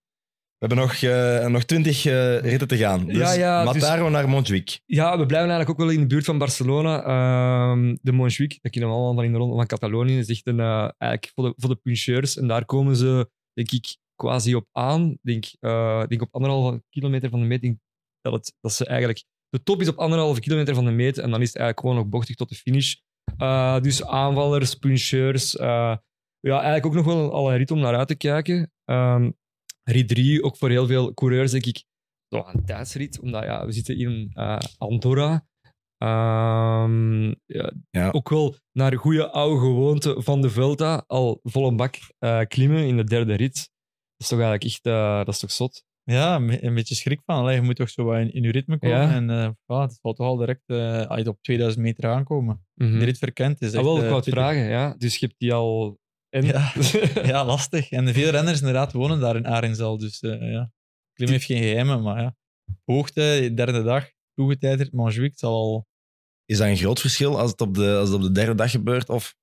We 0.58 0.68
hebben 0.68 0.78
nog, 0.88 0.94
eh, 0.96 1.48
nog 1.48 1.64
twintig 1.64 2.06
eh, 2.06 2.40
ritten 2.40 2.68
te 2.68 2.78
gaan. 2.78 3.06
Dus 3.06 3.18
Ja, 3.18 3.32
ja, 3.32 3.64
dus- 3.66 3.74
Mataro 3.82 4.10
naar 4.10 4.30
Montjuïc. 4.30 4.80
Ja, 4.86 5.10
we 5.18 5.26
blijven 5.26 5.50
eigenlijk 5.50 5.70
ook 5.70 5.86
wel 5.88 5.96
in 5.96 6.00
de 6.02 6.08
buurt 6.08 6.26
van 6.26 6.38
Barcelona. 6.38 7.04
Ehm, 7.04 7.96
de 8.02 8.12
Montjuïc, 8.12 8.58
dat 8.62 8.72
kennen 8.72 8.90
we 8.90 8.96
allemaal 8.96 9.16
van 9.16 9.24
in 9.24 9.32
de 9.32 9.38
ronde 9.38 9.56
van 9.56 9.66
Catalonië, 9.68 10.18
is 10.18 10.28
echt 10.30 10.48
een, 10.48 10.60
eh, 10.60 10.90
eigenlijk 10.98 11.32
voor 11.36 11.44
de, 11.44 11.54
voor 11.58 11.70
de 11.70 11.76
puncheurs. 11.76 12.38
En 12.38 12.48
daar 12.48 12.66
komen 12.66 12.96
ze, 12.96 13.30
denk 13.54 13.72
ik, 13.72 13.98
quasi 14.22 14.56
op 14.56 14.68
aan. 14.72 15.10
Ik 15.12 15.20
denk, 15.22 15.46
eh, 15.60 16.06
denk 16.08 16.22
op 16.22 16.34
anderhalve 16.36 16.84
kilometer 16.90 17.30
van 17.30 17.40
de 17.40 17.46
meet. 17.46 17.62
denk 17.62 17.78
dat, 18.22 18.34
het, 18.34 18.54
dat 18.60 18.74
ze 18.74 18.86
eigenlijk... 18.86 19.24
De 19.50 19.64
top 19.64 19.82
is 19.82 19.88
op 19.88 19.98
anderhalve 19.98 20.40
kilometer 20.40 20.76
van 20.76 20.86
de 20.86 20.92
meet 20.92 21.18
en 21.18 21.32
dan 21.32 21.42
is 21.42 21.48
het 21.48 21.58
eigenlijk 21.58 21.80
gewoon 21.80 21.96
nog 21.96 22.08
bochtig 22.08 22.36
tot 22.36 22.50
de 22.50 22.56
finish. 22.56 22.96
Eh, 23.38 23.80
dus 23.80 24.06
aanvallers, 24.06 24.76
puncheurs. 24.76 25.56
eh, 25.56 25.96
ja, 26.40 26.54
eigenlijk 26.54 26.86
ook 26.86 26.94
nog 26.94 27.06
wel 27.06 27.32
al 27.32 27.52
een 27.52 27.58
rit 27.58 27.72
om 27.72 27.80
naar 27.80 27.96
uit 27.96 28.08
te 28.08 28.16
kijken. 28.16 28.72
Ehm 28.86 29.30
rit 29.84 30.08
3, 30.08 30.44
ook 30.44 30.58
voor 30.58 30.70
heel 30.70 30.88
veel 30.88 31.14
coureurs, 31.14 31.52
denk 31.52 31.66
ik, 31.66 31.84
zo 32.28 32.44
een 32.46 32.66
tijdsrit. 32.66 33.20
Omdat 33.20 33.44
ja, 33.44 33.66
we 33.66 33.72
zitten 33.72 33.98
in 33.98 34.32
Andorra. 34.78 35.46
Ehm, 35.98 37.26
ja, 37.46 37.72
Ja. 37.90 38.10
Ook 38.12 38.30
wel 38.30 38.56
naar 38.72 38.96
goede 38.96 39.30
oude 39.30 39.60
gewoonte 39.60 40.22
van 40.22 40.42
de 40.42 40.50
Vuelta. 40.50 41.04
Al 41.08 41.40
volle 41.44 41.76
bak 41.76 41.98
klimmen 42.48 42.88
in 42.88 42.98
de 42.98 43.04
derde 43.04 43.34
rit. 43.34 43.72
Dat 44.22 44.30
is 44.32 44.38
toch 44.38 44.46
eigenlijk 44.46 44.64
echt 44.64 44.86
eh, 44.86 45.18
dat 45.18 45.34
is 45.34 45.40
toch 45.40 45.52
zot. 45.52 45.86
Ja, 46.04 46.36
een 46.36 46.74
beetje 46.74 46.96
schrik 46.96 47.22
van. 47.26 47.36
Allee, 47.36 47.56
je 47.56 47.62
moet 47.62 47.76
toch 47.76 47.90
zo 47.90 48.04
wat 48.04 48.20
in, 48.20 48.34
in 48.34 48.44
je 48.44 48.52
ritme 48.52 48.80
komen. 48.80 48.98
Ja. 48.98 49.14
En 49.14 49.30
eh 49.30 49.50
ja, 49.66 49.82
het 49.82 50.00
valt 50.02 50.16
toch 50.16 50.28
al 50.28 50.36
direct 50.36 50.62
eh, 50.66 51.06
als 51.06 51.22
je 51.22 51.28
op 51.28 51.42
2000 51.42 51.84
meter 51.84 52.10
aankomen. 52.10 52.66
Mhm. 52.74 53.00
De 53.00 53.06
rit 53.06 53.18
verkend 53.18 53.62
is 53.62 53.70
Ah, 53.70 53.76
echt... 53.76 53.84
wel, 53.84 53.96
ik 53.96 54.02
wou 54.02 54.14
het 54.16 54.24
20 54.24 54.44
vragen. 54.44 54.70
Ja. 54.70 54.96
Dus 54.98 55.18
je 55.18 55.26
hebt 55.26 55.40
die 55.40 55.54
al... 55.54 56.00
En? 56.30 56.46
Ja. 56.46 56.72
Ja, 57.32 57.46
lastig. 57.46 57.92
En 57.92 58.14
veel 58.14 58.30
renners 58.30 58.60
inderdaad 58.60 58.94
wonen 58.94 59.20
daar 59.20 59.36
in 59.36 59.48
Arenzal. 59.48 59.98
Dus 59.98 60.20
eh, 60.20 60.52
ja, 60.52 60.72
klim 61.14 61.30
heeft 61.30 61.46
geen 61.46 61.62
geheimen, 61.64 62.02
maar 62.02 62.22
ja. 62.22 62.36
Hoogte, 62.86 63.52
derde 63.56 63.84
dag, 63.84 64.12
ploegentijd, 64.34 64.92
Montjuïc, 64.92 65.30
het 65.30 65.40
zal 65.40 65.54
al... 65.54 65.88
Is 66.46 66.58
dat 66.58 66.68
een 66.68 66.78
groot 66.78 67.00
verschil 67.00 67.40
als 67.40 67.52
het 67.52 67.62
op 67.62 67.76
de, 67.76 67.96
als 67.96 68.10
het 68.10 68.18
op 68.18 68.24
de 68.24 68.32
derde 68.32 68.56
dag 68.56 68.72
gebeurt? 68.72 69.10
Of 69.10 69.36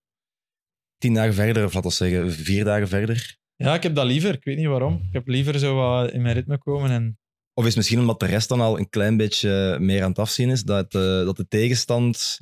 tien 0.98 1.14
dagen 1.14 1.34
verder, 1.34 1.64
of 1.64 1.74
laten 1.74 1.90
we 1.90 1.96
zeggen 1.96 2.32
vier 2.32 2.64
dagen 2.64 2.88
verder? 2.88 3.38
Ja, 3.64 3.74
ik 3.74 3.82
heb 3.82 3.94
dat 3.94 4.06
liever. 4.06 4.34
Ik 4.34 4.44
weet 4.44 4.56
niet 4.56 4.66
waarom. 4.66 4.94
Ik 4.94 5.12
heb 5.12 5.26
liever 5.26 5.58
zo 5.58 5.74
wat 5.74 6.10
in 6.12 6.22
mijn 6.22 6.34
ritme 6.34 6.58
komen. 6.58 6.90
En... 6.90 7.18
Of 7.54 7.62
is 7.62 7.68
het 7.68 7.76
misschien 7.76 7.98
omdat 7.98 8.20
de 8.20 8.26
rest 8.26 8.48
dan 8.48 8.60
al 8.60 8.78
een 8.78 8.88
klein 8.88 9.16
beetje 9.16 9.76
meer 9.80 10.02
aan 10.02 10.08
het 10.08 10.18
afzien 10.18 10.50
is? 10.50 10.62
Dat, 10.62 10.94
eh, 10.94 11.00
dat 11.00 11.36
de 11.36 11.48
tegenstand... 11.48 12.38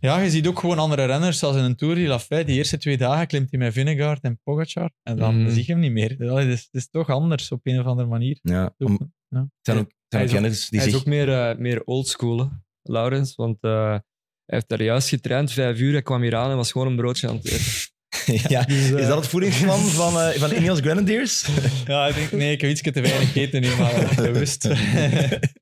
Ja, 0.00 0.18
je 0.20 0.30
ziet 0.30 0.46
ook 0.46 0.58
gewoon 0.58 0.78
andere 0.78 1.04
renners, 1.04 1.38
zoals 1.38 1.56
in 1.56 1.62
een 1.62 1.76
Tour 1.76 1.94
die 1.94 2.06
Lafayette, 2.06 2.50
die 2.50 2.58
eerste 2.58 2.78
twee 2.78 2.96
dagen 2.96 3.26
klimt 3.26 3.50
hij 3.50 3.58
met 3.58 3.72
Vingegaard 3.72 4.22
en 4.22 4.40
Pogacar. 4.42 4.90
En 5.02 5.16
dan 5.16 5.40
Mhm. 5.42 5.50
zie 5.50 5.64
je 5.66 5.72
hem 5.72 5.80
niet 5.80 5.92
meer. 5.92 6.20
Is, 6.48 6.60
het 6.62 6.68
is 6.72 6.88
toch 6.88 7.08
anders 7.10 7.50
op 7.50 7.60
een 7.62 7.80
of 7.80 7.86
andere 7.86 8.08
manier. 8.08 8.38
Ja, 8.42 8.74
om, 8.78 9.12
Ja. 9.28 9.38
het 9.40 9.48
zijn 9.62 9.78
ook, 9.78 9.90
zijn 9.90 9.94
Hij 10.08 10.20
ook 10.20 10.26
is 10.26 10.30
ook- 10.34 10.40
renners 10.40 10.68
die 10.68 10.78
Hij 10.80 10.88
is 10.88 10.94
ook 10.94 11.04
meer, 11.06 11.32
eh, 11.32 11.58
meer 11.58 11.84
oldschool, 11.84 12.50
Laurens. 12.82 13.34
Want 13.34 13.56
eh, 13.60 13.88
hij 13.90 14.02
heeft 14.46 14.68
daar 14.68 14.82
juist 14.82 15.08
getraind, 15.08 15.52
vijf 15.52 15.78
uur. 15.78 15.92
Hij 15.92 16.02
kwam 16.02 16.22
hier 16.22 16.36
aan 16.36 16.50
en 16.50 16.56
was 16.56 16.72
gewoon 16.72 16.86
een 16.86 16.96
broodje 16.96 17.28
aan 17.28 17.36
het 17.36 17.44
eten. 17.46 17.92
ja. 18.48 18.62
Dus, 18.62 18.90
eh, 18.90 18.98
Is 19.00 19.06
dat 19.06 19.16
het 19.16 19.26
voedingsplan 19.26 19.80
van, 19.80 20.20
eh 20.20 20.38
van 20.40 20.52
Ineos 20.52 20.80
Grenadiers? 20.80 21.44
Ja, 21.86 22.06
ik 22.06 22.14
denk, 22.14 22.32
nee, 22.32 22.52
ik 22.52 22.60
heb 22.60 22.70
iets 22.70 22.80
te 22.82 22.90
weinig 23.00 23.32
gegeten 23.32 23.60
nu, 23.60 23.68
maar 23.78 23.94
eh, 23.94 24.16
bewust. 24.16 24.68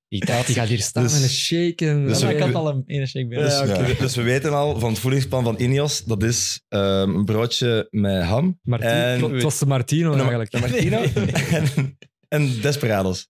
Die 0.08 0.26
gaat, 0.26 0.46
hier 0.46 0.78
staan 0.82 1.02
Dus- 1.02 1.12
met 1.12 1.22
een 1.22 1.28
shake. 1.28 1.86
En, 1.88 2.06
dus 2.06 2.22
we- 2.22 2.34
ik 2.34 2.40
had 2.40 2.54
al 2.54 2.68
een 2.68 2.82
ene 2.86 3.06
shake 3.06 3.26
binnen. 3.26 3.46
Dus, 3.48 3.76
Ja, 3.76 3.82
oké. 3.82 3.96
dus 3.98 4.14
we 4.16 4.22
weten 4.22 4.52
al 4.52 4.78
van 4.80 4.90
het 4.90 4.98
voedingsplan 4.98 5.44
van 5.44 5.54
Ineos, 5.58 6.04
dat 6.04 6.22
is 6.22 6.62
ehm, 6.68 7.14
een 7.14 7.24
broodje 7.24 7.86
met 7.90 8.22
ham. 8.22 8.58
En- 8.64 9.32
het 9.32 9.42
was 9.42 9.58
de 9.58 9.66
Martino 9.66 10.14
eigenlijk. 10.14 10.52
een 10.52 10.60
Martino. 10.60 11.02
en, 11.58 11.98
en 12.28 12.60
Desperados. 12.60 13.28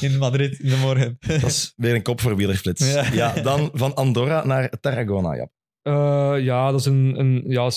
in 0.00 0.18
Madrid 0.18 0.58
in 0.60 0.68
de 0.68 0.76
morgen. 0.76 1.16
Dat 1.26 1.42
is 1.50 1.72
weer 1.76 1.94
een 1.94 2.02
kop 2.02 2.20
voor 2.20 2.36
wielerflits. 2.36 2.92
Ja. 2.92 3.04
Ja. 3.12 3.32
dan 3.32 3.70
van 3.72 3.94
Andorra 3.94 4.44
naar 4.46 4.70
Tarragona. 4.80 5.34
Ja, 5.34 5.48
Eh, 5.86 6.34
ja, 6.44 6.70
dat 6.70 6.80
is 6.80 6.86
een, 6.86 7.18
een 7.18 7.44
ja, 7.46 7.70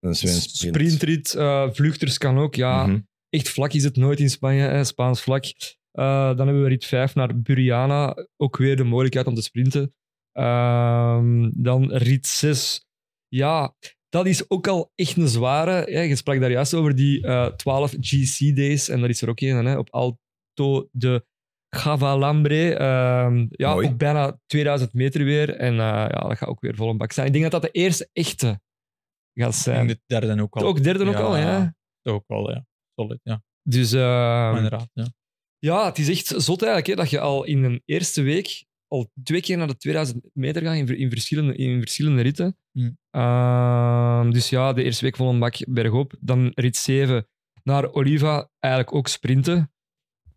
een 0.00 0.14
sprint. 0.14 0.42
sprintrit. 0.50 1.34
eh, 1.34 1.68
vluchters 1.72 2.18
kan 2.18 2.38
ook. 2.38 2.54
Ja, 2.54 2.86
Mhm. 2.86 2.98
echt 3.30 3.48
vlak 3.48 3.72
is 3.72 3.84
het 3.84 3.96
nooit 3.96 4.20
in 4.20 4.30
Spanje, 4.30 4.62
hè, 4.62 4.84
Spaans 4.84 5.20
vlak. 5.22 5.44
Eh, 5.90 6.26
dan 6.36 6.46
hebben 6.46 6.62
we 6.62 6.68
rit 6.68 6.84
5 6.84 7.14
naar 7.14 7.40
Buriana. 7.40 8.16
Ook 8.36 8.56
weer 8.56 8.76
de 8.76 8.84
mogelijkheid 8.84 9.26
om 9.26 9.34
te 9.34 9.42
sprinten. 9.42 9.94
Ehm, 10.32 11.50
dan 11.54 11.92
rit 11.92 12.26
6. 12.26 12.84
Ja, 13.28 13.74
dat 14.08 14.26
is 14.26 14.50
ook 14.50 14.66
al 14.68 14.92
echt 14.94 15.16
een 15.16 15.28
zware. 15.28 15.70
Hè. 15.92 16.00
Je 16.00 16.16
sprak 16.16 16.40
daar 16.40 16.50
juist 16.50 16.74
over 16.74 16.94
die 16.94 17.22
eh 17.26 17.46
12 17.46 17.94
GC-days. 18.00 18.88
En 18.88 19.00
dat 19.00 19.10
is 19.10 19.22
er 19.22 19.28
ook 19.28 19.40
een 19.40 19.66
hè, 19.66 19.78
op 19.78 19.90
Alto 19.90 20.88
de 20.92 21.24
Gavalambre. 21.70 22.74
Ehm, 22.74 23.46
ja, 23.50 23.72
Mooi. 23.72 23.88
ook 23.88 23.96
bijna 23.96 24.38
2000 24.46 24.92
meter 24.92 25.24
weer. 25.24 25.54
En 25.56 25.72
eh, 25.72 25.78
ja, 25.78 26.08
dat 26.08 26.36
gaat 26.38 26.48
ook 26.48 26.60
weer 26.60 26.74
vol 26.74 26.90
een 26.90 26.96
bak 26.96 27.12
zijn. 27.12 27.26
Ik 27.26 27.32
denk 27.32 27.50
dat 27.50 27.62
dat 27.62 27.72
de 27.72 27.80
eerste 27.80 28.08
echte 28.12 28.60
gaat 29.34 29.46
En 29.48 29.52
zijn. 29.52 29.86
de 29.86 30.00
derde 30.06 30.42
ook 30.42 30.56
al. 30.56 30.62
Ook 30.62 30.82
derde 30.82 31.06
ook 31.08 31.14
al, 31.14 31.36
ja. 31.36 31.74
Ook 32.02 32.24
al, 32.26 32.50
ja. 32.50 32.66
Solid, 32.94 33.20
ja. 33.22 33.42
Dus 33.62 33.92
ehm, 33.92 34.56
inderdaad, 34.56 34.88
ja. 34.92 35.06
ja, 35.58 35.86
het 35.86 35.98
is 35.98 36.08
echt 36.08 36.26
zot 36.42 36.62
eigenlijk 36.62 36.86
hè, 36.86 36.94
dat 37.02 37.10
je 37.10 37.20
al 37.20 37.44
in 37.44 37.64
een 37.64 37.82
eerste 37.84 38.22
week 38.22 38.64
al 38.86 39.10
twee 39.22 39.40
keer 39.40 39.56
naar 39.56 39.66
de 39.66 39.76
2000 39.76 40.24
meter 40.32 40.62
gaat 40.62 40.74
in, 40.76 40.86
ver- 40.86 40.96
in, 40.98 41.10
verschillende, 41.10 41.54
in 41.56 41.80
verschillende 41.80 42.22
ritten. 42.22 42.56
Hmm. 42.72 42.98
Ehm, 43.10 44.30
dus 44.30 44.48
ja, 44.48 44.72
de 44.72 44.82
eerste 44.82 45.04
week 45.04 45.16
vol 45.16 45.30
een 45.30 45.38
bak 45.38 45.54
bergop. 45.68 46.14
Dan 46.20 46.52
rit 46.54 46.76
7 46.76 47.28
naar 47.62 47.92
Oliva, 47.92 48.50
eigenlijk 48.58 48.94
ook 48.94 49.08
sprinten. 49.08 49.72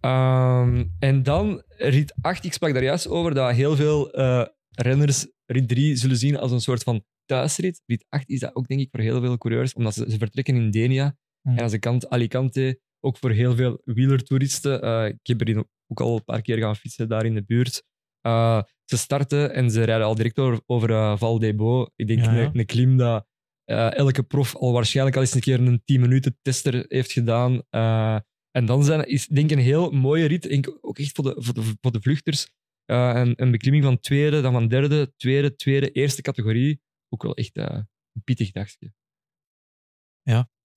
Ehm, 0.03 0.83
en 0.99 1.23
dan 1.23 1.63
rit 1.77 2.13
8, 2.21 2.45
ik 2.45 2.53
sprak 2.53 2.73
daar 2.73 2.83
juist 2.83 3.07
over 3.07 3.33
dat 3.33 3.51
heel 3.51 3.75
veel 3.75 4.11
eh, 4.11 4.45
renners 4.69 5.27
rit 5.45 5.67
3 5.67 5.95
zullen 5.95 6.17
zien 6.17 6.37
als 6.37 6.51
een 6.51 6.61
soort 6.61 6.83
van 6.83 7.03
thuisrit. 7.25 7.81
Rit 7.85 8.05
8 8.09 8.29
is 8.29 8.39
dat 8.39 8.55
ook 8.55 8.67
denk 8.67 8.81
ik 8.81 8.87
voor 8.91 8.99
heel 8.99 9.21
veel 9.21 9.37
coureurs, 9.37 9.73
omdat 9.73 9.93
ze, 9.93 10.05
ze 10.09 10.17
vertrekken 10.17 10.55
in 10.55 10.71
Denia. 10.71 11.15
Hmm. 11.41 11.57
En 11.57 11.63
aan 11.63 11.69
de 11.69 11.79
kant 11.79 12.09
Alicante, 12.09 12.79
ook 12.99 13.17
voor 13.17 13.31
heel 13.31 13.55
veel 13.55 13.81
wielertoeristen. 13.85 14.81
Eh, 14.81 15.05
ik 15.05 15.27
heb 15.27 15.41
erin 15.41 15.67
ook 15.87 16.01
al 16.01 16.15
een 16.15 16.23
paar 16.23 16.41
keer 16.41 16.57
gaan 16.57 16.75
fietsen 16.75 17.09
daar 17.09 17.25
in 17.25 17.33
de 17.33 17.43
buurt. 17.43 17.83
Eh, 18.21 18.61
ze 18.85 18.97
starten 18.97 19.53
en 19.53 19.71
ze 19.71 19.83
rijden 19.83 20.05
al 20.05 20.15
direct 20.15 20.39
over, 20.39 20.61
over 20.65 20.89
eh, 20.89 21.17
Val. 21.17 21.41
Ik 21.95 22.07
denk 22.07 22.25
Ja. 22.25 22.37
Een, 22.37 22.59
een 22.59 22.65
klim 22.65 22.97
dat 22.97 23.27
elke 23.65 24.23
prof 24.23 24.55
al 24.55 24.71
waarschijnlijk 24.71 25.15
al 25.15 25.21
eens 25.21 25.33
een 25.33 25.41
keer 25.41 25.59
een 25.59 25.81
10 25.85 26.01
minuten 26.01 26.37
tester 26.41 26.85
heeft 26.87 27.11
gedaan. 27.11 27.61
En 28.55 28.65
dan 28.65 28.83
zijn, 28.83 29.07
is 29.07 29.27
denk 29.27 29.51
ik 29.51 29.57
een 29.57 29.63
heel 29.63 29.91
mooie 29.91 30.25
rit, 30.25 30.41
denk 30.41 30.77
ook 30.81 30.99
echt 30.99 31.15
voor 31.15 31.23
de, 31.23 31.35
voor 31.81 31.91
de, 31.91 32.01
vluchters. 32.01 32.49
Eh, 32.85 33.11
een, 33.15 33.33
een 33.41 33.51
beklimming 33.51 33.83
van 33.83 33.99
tweede, 33.99 34.41
dan 34.41 34.53
van 34.53 34.67
derde, 34.67 35.13
tweede, 35.17 35.55
tweede, 35.55 35.91
eerste 35.91 36.21
categorie. 36.21 36.81
Ook 37.09 37.23
wel 37.23 37.35
echt 37.35 37.55
eh, 37.55 37.79
een 38.13 38.23
pittig 38.23 38.51
dagje. 38.51 38.93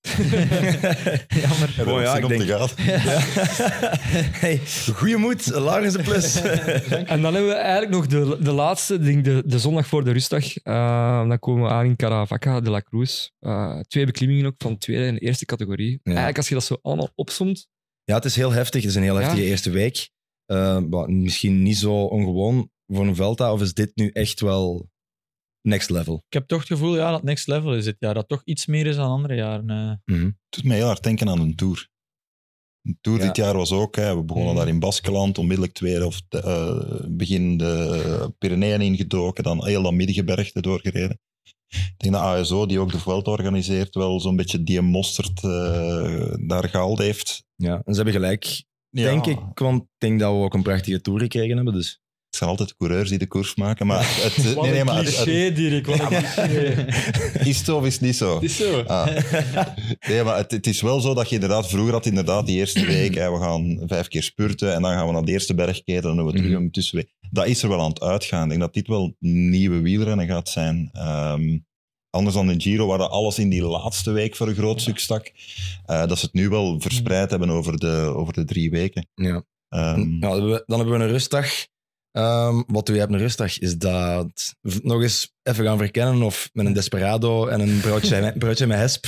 Jammer. 1.41 1.75
Ja, 1.77 2.13
Oh, 2.13 2.19
ik 2.19 2.29
denk- 2.29 2.43
gaan. 2.43 2.69
hey, 4.45 4.61
goeie 4.95 5.17
moed, 5.17 5.55
een 5.55 6.03
plus. 6.03 6.41
En 7.13 7.23
dan 7.23 7.35
hebben 7.35 7.47
we 7.51 7.55
eigenlijk 7.55 7.93
nog 7.93 8.07
de, 8.07 8.37
de 8.43 8.53
laatste, 8.53 8.99
denk 8.99 9.25
de, 9.25 9.43
de 9.47 9.59
zondag 9.59 9.87
voor 9.87 10.05
de 10.05 10.11
rustdag. 10.13 10.57
Eh, 10.57 11.29
dan 11.29 11.39
komen 11.39 11.63
we 11.63 11.69
aan 11.71 11.85
in 11.85 11.97
Caravaca 11.97 12.61
de 12.61 12.71
la 12.71 12.81
Cruz. 12.81 13.29
Eh, 13.39 13.81
twee 13.81 14.07
beklimmingen 14.07 14.47
ook 14.47 14.55
van 14.59 14.79
tweede 14.79 15.05
en 15.07 15.19
eerste 15.19 15.45
categorie. 15.45 16.01
Eigenlijk 16.03 16.37
als 16.37 16.49
je 16.49 16.55
dat 16.55 16.65
zo 16.65 16.79
allemaal 16.83 17.11
opsomt, 17.15 17.67
Ja, 18.05 18.15
het 18.15 18.25
is 18.25 18.37
heel 18.37 18.53
heftig. 18.53 18.81
Het 18.81 18.91
is 18.91 18.97
een 18.97 19.03
heel 19.03 19.19
Ja. 19.19 19.21
heftige 19.25 19.47
eerste 19.47 19.71
week. 19.71 20.09
Eh, 20.47 20.79
misschien 21.07 21.63
niet 21.63 21.77
zo 21.79 21.93
ongewoon 22.03 22.71
voor 22.87 23.07
een 23.07 23.15
Velta, 23.15 23.53
of 23.53 23.61
is 23.61 23.75
dit 23.75 23.91
nu 23.95 24.11
echt 24.13 24.41
wel 24.41 24.89
next 25.67 25.91
level? 25.91 26.23
Ik 26.27 26.33
heb 26.33 26.47
toch 26.49 26.59
het 26.59 26.69
gevoel 26.69 26.97
ja, 26.97 27.11
dat 27.11 27.23
next 27.23 27.47
level 27.47 27.75
is 27.75 27.85
dit 27.85 27.97
jaar. 27.99 28.15
Dat 28.15 28.29
toch 28.29 28.43
iets 28.45 28.67
meer 28.67 28.87
is 28.87 28.97
dan 28.97 29.11
andere 29.11 29.35
jaren. 29.35 29.71
eh. 29.71 30.15
Mhm. 30.17 30.25
Het 30.25 30.35
doet 30.49 30.65
me 30.65 30.75
heel 30.75 30.87
hard 30.87 31.03
denken 31.03 31.29
aan 31.29 31.41
een 31.41 31.55
tour. 31.57 31.89
Een 32.83 32.99
tour 33.01 33.19
Ja. 33.21 33.27
dit 33.27 33.37
jaar 33.37 33.57
was 33.57 33.73
ook, 33.73 33.97
hè, 33.97 34.17
we 34.17 34.25
begonnen 34.25 34.53
Mhm. 34.53 34.61
daar 34.65 34.73
in 34.73 34.79
Baskeland, 34.81 35.39
onmiddellijk 35.39 35.75
tweede 35.75 36.07
of 36.07 36.23
de, 36.29 36.41
eh, 36.43 37.07
begin 37.09 37.57
de 37.57 38.35
Pyreneeën 38.39 38.81
ingedoken, 38.81 39.45
dan 39.45 39.67
heel 39.67 39.83
dat 39.83 39.93
middengebergte 39.93 40.61
doorgereden. 40.61 41.19
Ik 41.69 41.95
denk 41.97 42.15
dat 42.15 42.23
ASO, 42.23 42.67
die 42.67 42.79
ook 42.79 42.93
de 42.93 42.99
Vuelta 42.99 43.31
organiseert, 43.31 43.95
wel 43.95 44.21
zo'n 44.21 44.37
beetje 44.37 44.63
die 44.63 44.81
mosterd 44.81 45.45
eh, 45.45 46.35
daar 46.47 46.69
gehaald 46.69 46.99
heeft. 46.99 47.45
Ja, 47.57 47.75
en 47.85 47.95
ze 47.95 48.03
hebben 48.03 48.13
gelijk, 48.15 48.65
Ja, 48.91 49.03
denk 49.05 49.27
ik. 49.27 49.39
Want 49.55 49.83
ik 49.83 49.89
denk 49.99 50.21
dat 50.21 50.33
we 50.33 50.39
ook 50.39 50.55
een 50.55 50.63
prachtige 50.63 51.01
tour 51.01 51.21
gekregen 51.21 51.57
hebben. 51.57 51.75
Dus. 51.75 52.01
Het 52.37 52.45
zijn 52.45 52.51
altijd 52.59 52.77
coureurs 52.77 53.09
die 53.09 53.19
de 53.19 53.27
koers 53.27 53.55
maken, 53.55 53.87
maar 53.87 53.99
het, 54.23 54.37
wat 54.55 54.63
nee, 54.63 54.71
nee, 54.71 54.81
een 54.81 54.87
maar 54.87 55.05
het, 55.05 55.57
Dirk. 55.57 55.87
Wat 55.87 56.01
een 56.01 56.07
cliché. 56.07 56.87
is 57.51 57.59
het 57.59 57.69
of 57.69 57.85
is 57.87 57.93
het 57.93 58.03
niet 58.03 58.17
zo? 58.17 58.35
Het 58.35 58.43
is 58.43 58.57
zo. 58.57 58.81
Ah. 58.81 59.07
Nee, 60.09 60.23
maar 60.23 60.37
het, 60.37 60.51
het 60.51 60.67
is 60.67 60.81
wel 60.81 61.01
zo 61.01 61.15
dat 61.15 61.29
je 61.29 61.35
inderdaad, 61.35 61.69
vroeger 61.69 61.93
had 61.93 62.07
inderdaad 62.07 62.47
die 62.47 62.57
eerste 62.57 62.87
week, 62.97 63.15
hè, 63.15 63.31
we 63.33 63.39
gaan 63.39 63.83
vijf 63.87 64.09
keer 64.09 64.23
spurten 64.23 64.75
en 64.75 64.83
dan 64.83 64.93
gaan 64.93 65.07
we 65.07 65.13
naar 65.13 65.25
de 65.25 65.33
eerste 65.33 65.55
bergketen 65.55 65.95
en 66.11 66.17
dan 66.17 66.17
hebben 66.17 66.33
we 66.33 66.39
terug 66.39 66.53
Mhm. 66.55 66.63
een 66.63 66.71
tussenweek. 66.71 67.15
Dat 67.31 67.47
is 67.47 67.63
er 67.63 67.69
wel 67.69 67.81
aan 67.81 67.89
het 67.89 68.01
uitgaan. 68.03 68.43
Ik 68.43 68.49
denk 68.49 68.61
dat 68.61 68.75
dit 68.75 68.87
wel 68.87 69.15
nieuwe 69.19 69.81
wielrennen 69.81 70.27
gaat 70.27 70.49
zijn. 70.49 70.89
Ehm, 70.93 71.59
anders 72.11 72.35
dan 72.35 72.47
de 72.47 72.55
Giro, 72.61 72.87
waar 72.87 72.99
dat 72.99 73.11
alles 73.11 73.39
in 73.39 73.49
die 73.49 73.63
laatste 73.63 74.11
week 74.11 74.37
voor 74.37 74.49
een 74.49 74.55
groot 74.55 74.81
stuk 74.81 74.99
stak. 74.99 75.33
eh, 75.87 76.07
dat 76.07 76.19
ze 76.19 76.25
het 76.25 76.35
nu 76.35 76.49
wel 76.49 76.81
verspreid 76.81 77.31
hebben 77.31 77.51
over 77.51 77.77
de, 77.79 78.13
over 78.17 78.33
de 78.33 78.45
drie 78.45 78.71
weken. 78.71 79.09
Ja. 79.15 79.45
Ehm, 79.69 80.01
Ja, 80.01 80.19
dan, 80.21 80.31
hebben 80.33 80.51
we, 80.51 80.63
dan 80.67 80.79
hebben 80.79 80.99
we 80.99 81.05
een 81.05 81.11
rustdag. 81.11 81.47
Ehm, 82.17 82.63
wat 82.67 82.87
doe 82.87 82.97
je 82.97 83.03
op 83.03 83.11
een 83.11 83.19
rustdag? 83.19 83.59
Is 83.59 83.77
dat 83.79 84.55
nog 84.83 85.03
eens 85.03 85.35
even 85.43 85.65
gaan 85.65 85.79
verkennen 85.79 86.23
of 86.23 86.51
met 86.53 86.67
een 86.67 86.73
desperado 86.73 87.47
en 87.47 87.61
een 87.61 87.81
broodje, 87.81 88.21
met- 88.21 88.39
broodje 88.45 88.67
met 88.67 88.79
hesp 88.79 89.07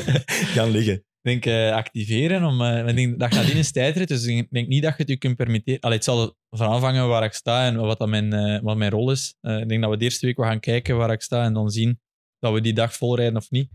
gaan 0.54 0.70
liggen? 0.70 0.94
Ik 0.94 1.02
denk 1.22 1.46
eh, 1.46 1.72
activeren. 1.72 2.44
Om, 2.44 2.62
eh, 2.62 2.88
ik 2.88 2.96
denk, 2.96 3.18
dat 3.18 3.34
gaat 3.34 3.48
in 3.48 3.56
een 3.56 3.72
tijdrit, 3.72 4.08
dus 4.08 4.24
ik 4.24 4.50
denk 4.50 4.68
niet 4.68 4.82
dat 4.82 4.90
je 4.92 4.96
het 5.02 5.08
je 5.08 5.16
kunt 5.16 5.36
permitteren. 5.36 5.80
Allee, 5.80 5.96
het 5.96 6.04
zal 6.04 6.36
van 6.50 6.68
afhangen 6.68 7.08
waar 7.08 7.24
ik 7.24 7.32
sta 7.32 7.66
en 7.66 7.76
wat, 7.76 7.98
dat 7.98 8.08
mijn, 8.08 8.32
eh, 8.32 8.60
wat 8.62 8.76
mijn 8.76 8.90
rol 8.90 9.10
is. 9.10 9.34
Ik 9.40 9.68
denk 9.68 9.80
dat 9.82 9.90
we 9.90 9.96
de 9.96 10.04
eerste 10.04 10.26
week 10.26 10.36
wel 10.36 10.46
gaan 10.46 10.60
kijken 10.60 10.96
waar 10.96 11.12
ik 11.12 11.22
sta 11.22 11.44
en 11.44 11.52
dan 11.52 11.70
zien 11.70 12.00
dat 12.38 12.52
we 12.52 12.60
die 12.60 12.72
dag 12.72 12.94
vol 12.94 13.16
rijden 13.16 13.36
of 13.36 13.50
niet. 13.50 13.70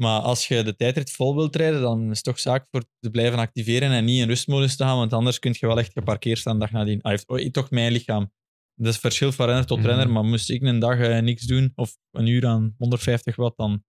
Maar 0.00 0.20
als 0.20 0.48
je 0.48 0.62
de 0.62 0.76
tijdrit 0.76 1.10
vol 1.10 1.34
wilt 1.36 1.56
rijden, 1.56 1.80
dan 1.80 2.02
is 2.10 2.16
het 2.16 2.24
toch 2.24 2.38
zaak 2.38 2.66
voor 2.70 2.84
te 3.00 3.10
blijven 3.10 3.38
activeren 3.38 3.90
en 3.90 4.04
niet 4.04 4.20
in 4.20 4.28
rustmodus 4.28 4.76
te 4.76 4.84
gaan, 4.84 4.96
want 4.96 5.12
anders 5.12 5.38
kun 5.38 5.54
je 5.58 5.66
wel 5.66 5.78
echt 5.78 5.92
geparkeerd 5.92 6.38
staan 6.38 6.52
de 6.54 6.60
dag 6.60 6.70
nadien. 6.70 7.02
Ah, 7.02 7.10
heeft 7.10 7.28
oh, 7.28 7.38
toch 7.38 7.70
mijn 7.70 7.92
lichaam. 7.92 8.32
Dat 8.74 8.92
is 8.92 8.98
verschil 8.98 9.32
van 9.32 9.46
renner 9.46 9.66
tot 9.66 9.78
Mhm. 9.78 9.86
renner, 9.86 10.10
maar 10.10 10.24
moest 10.24 10.50
ik 10.50 10.62
een 10.62 10.78
dag 10.78 10.98
eh, 10.98 11.18
niks 11.22 11.42
doen 11.42 11.72
of 11.74 11.96
een 12.10 12.26
uur 12.26 12.46
aan 12.46 12.74
150 12.78 13.36
watt, 13.36 13.56
dan, 13.56 13.84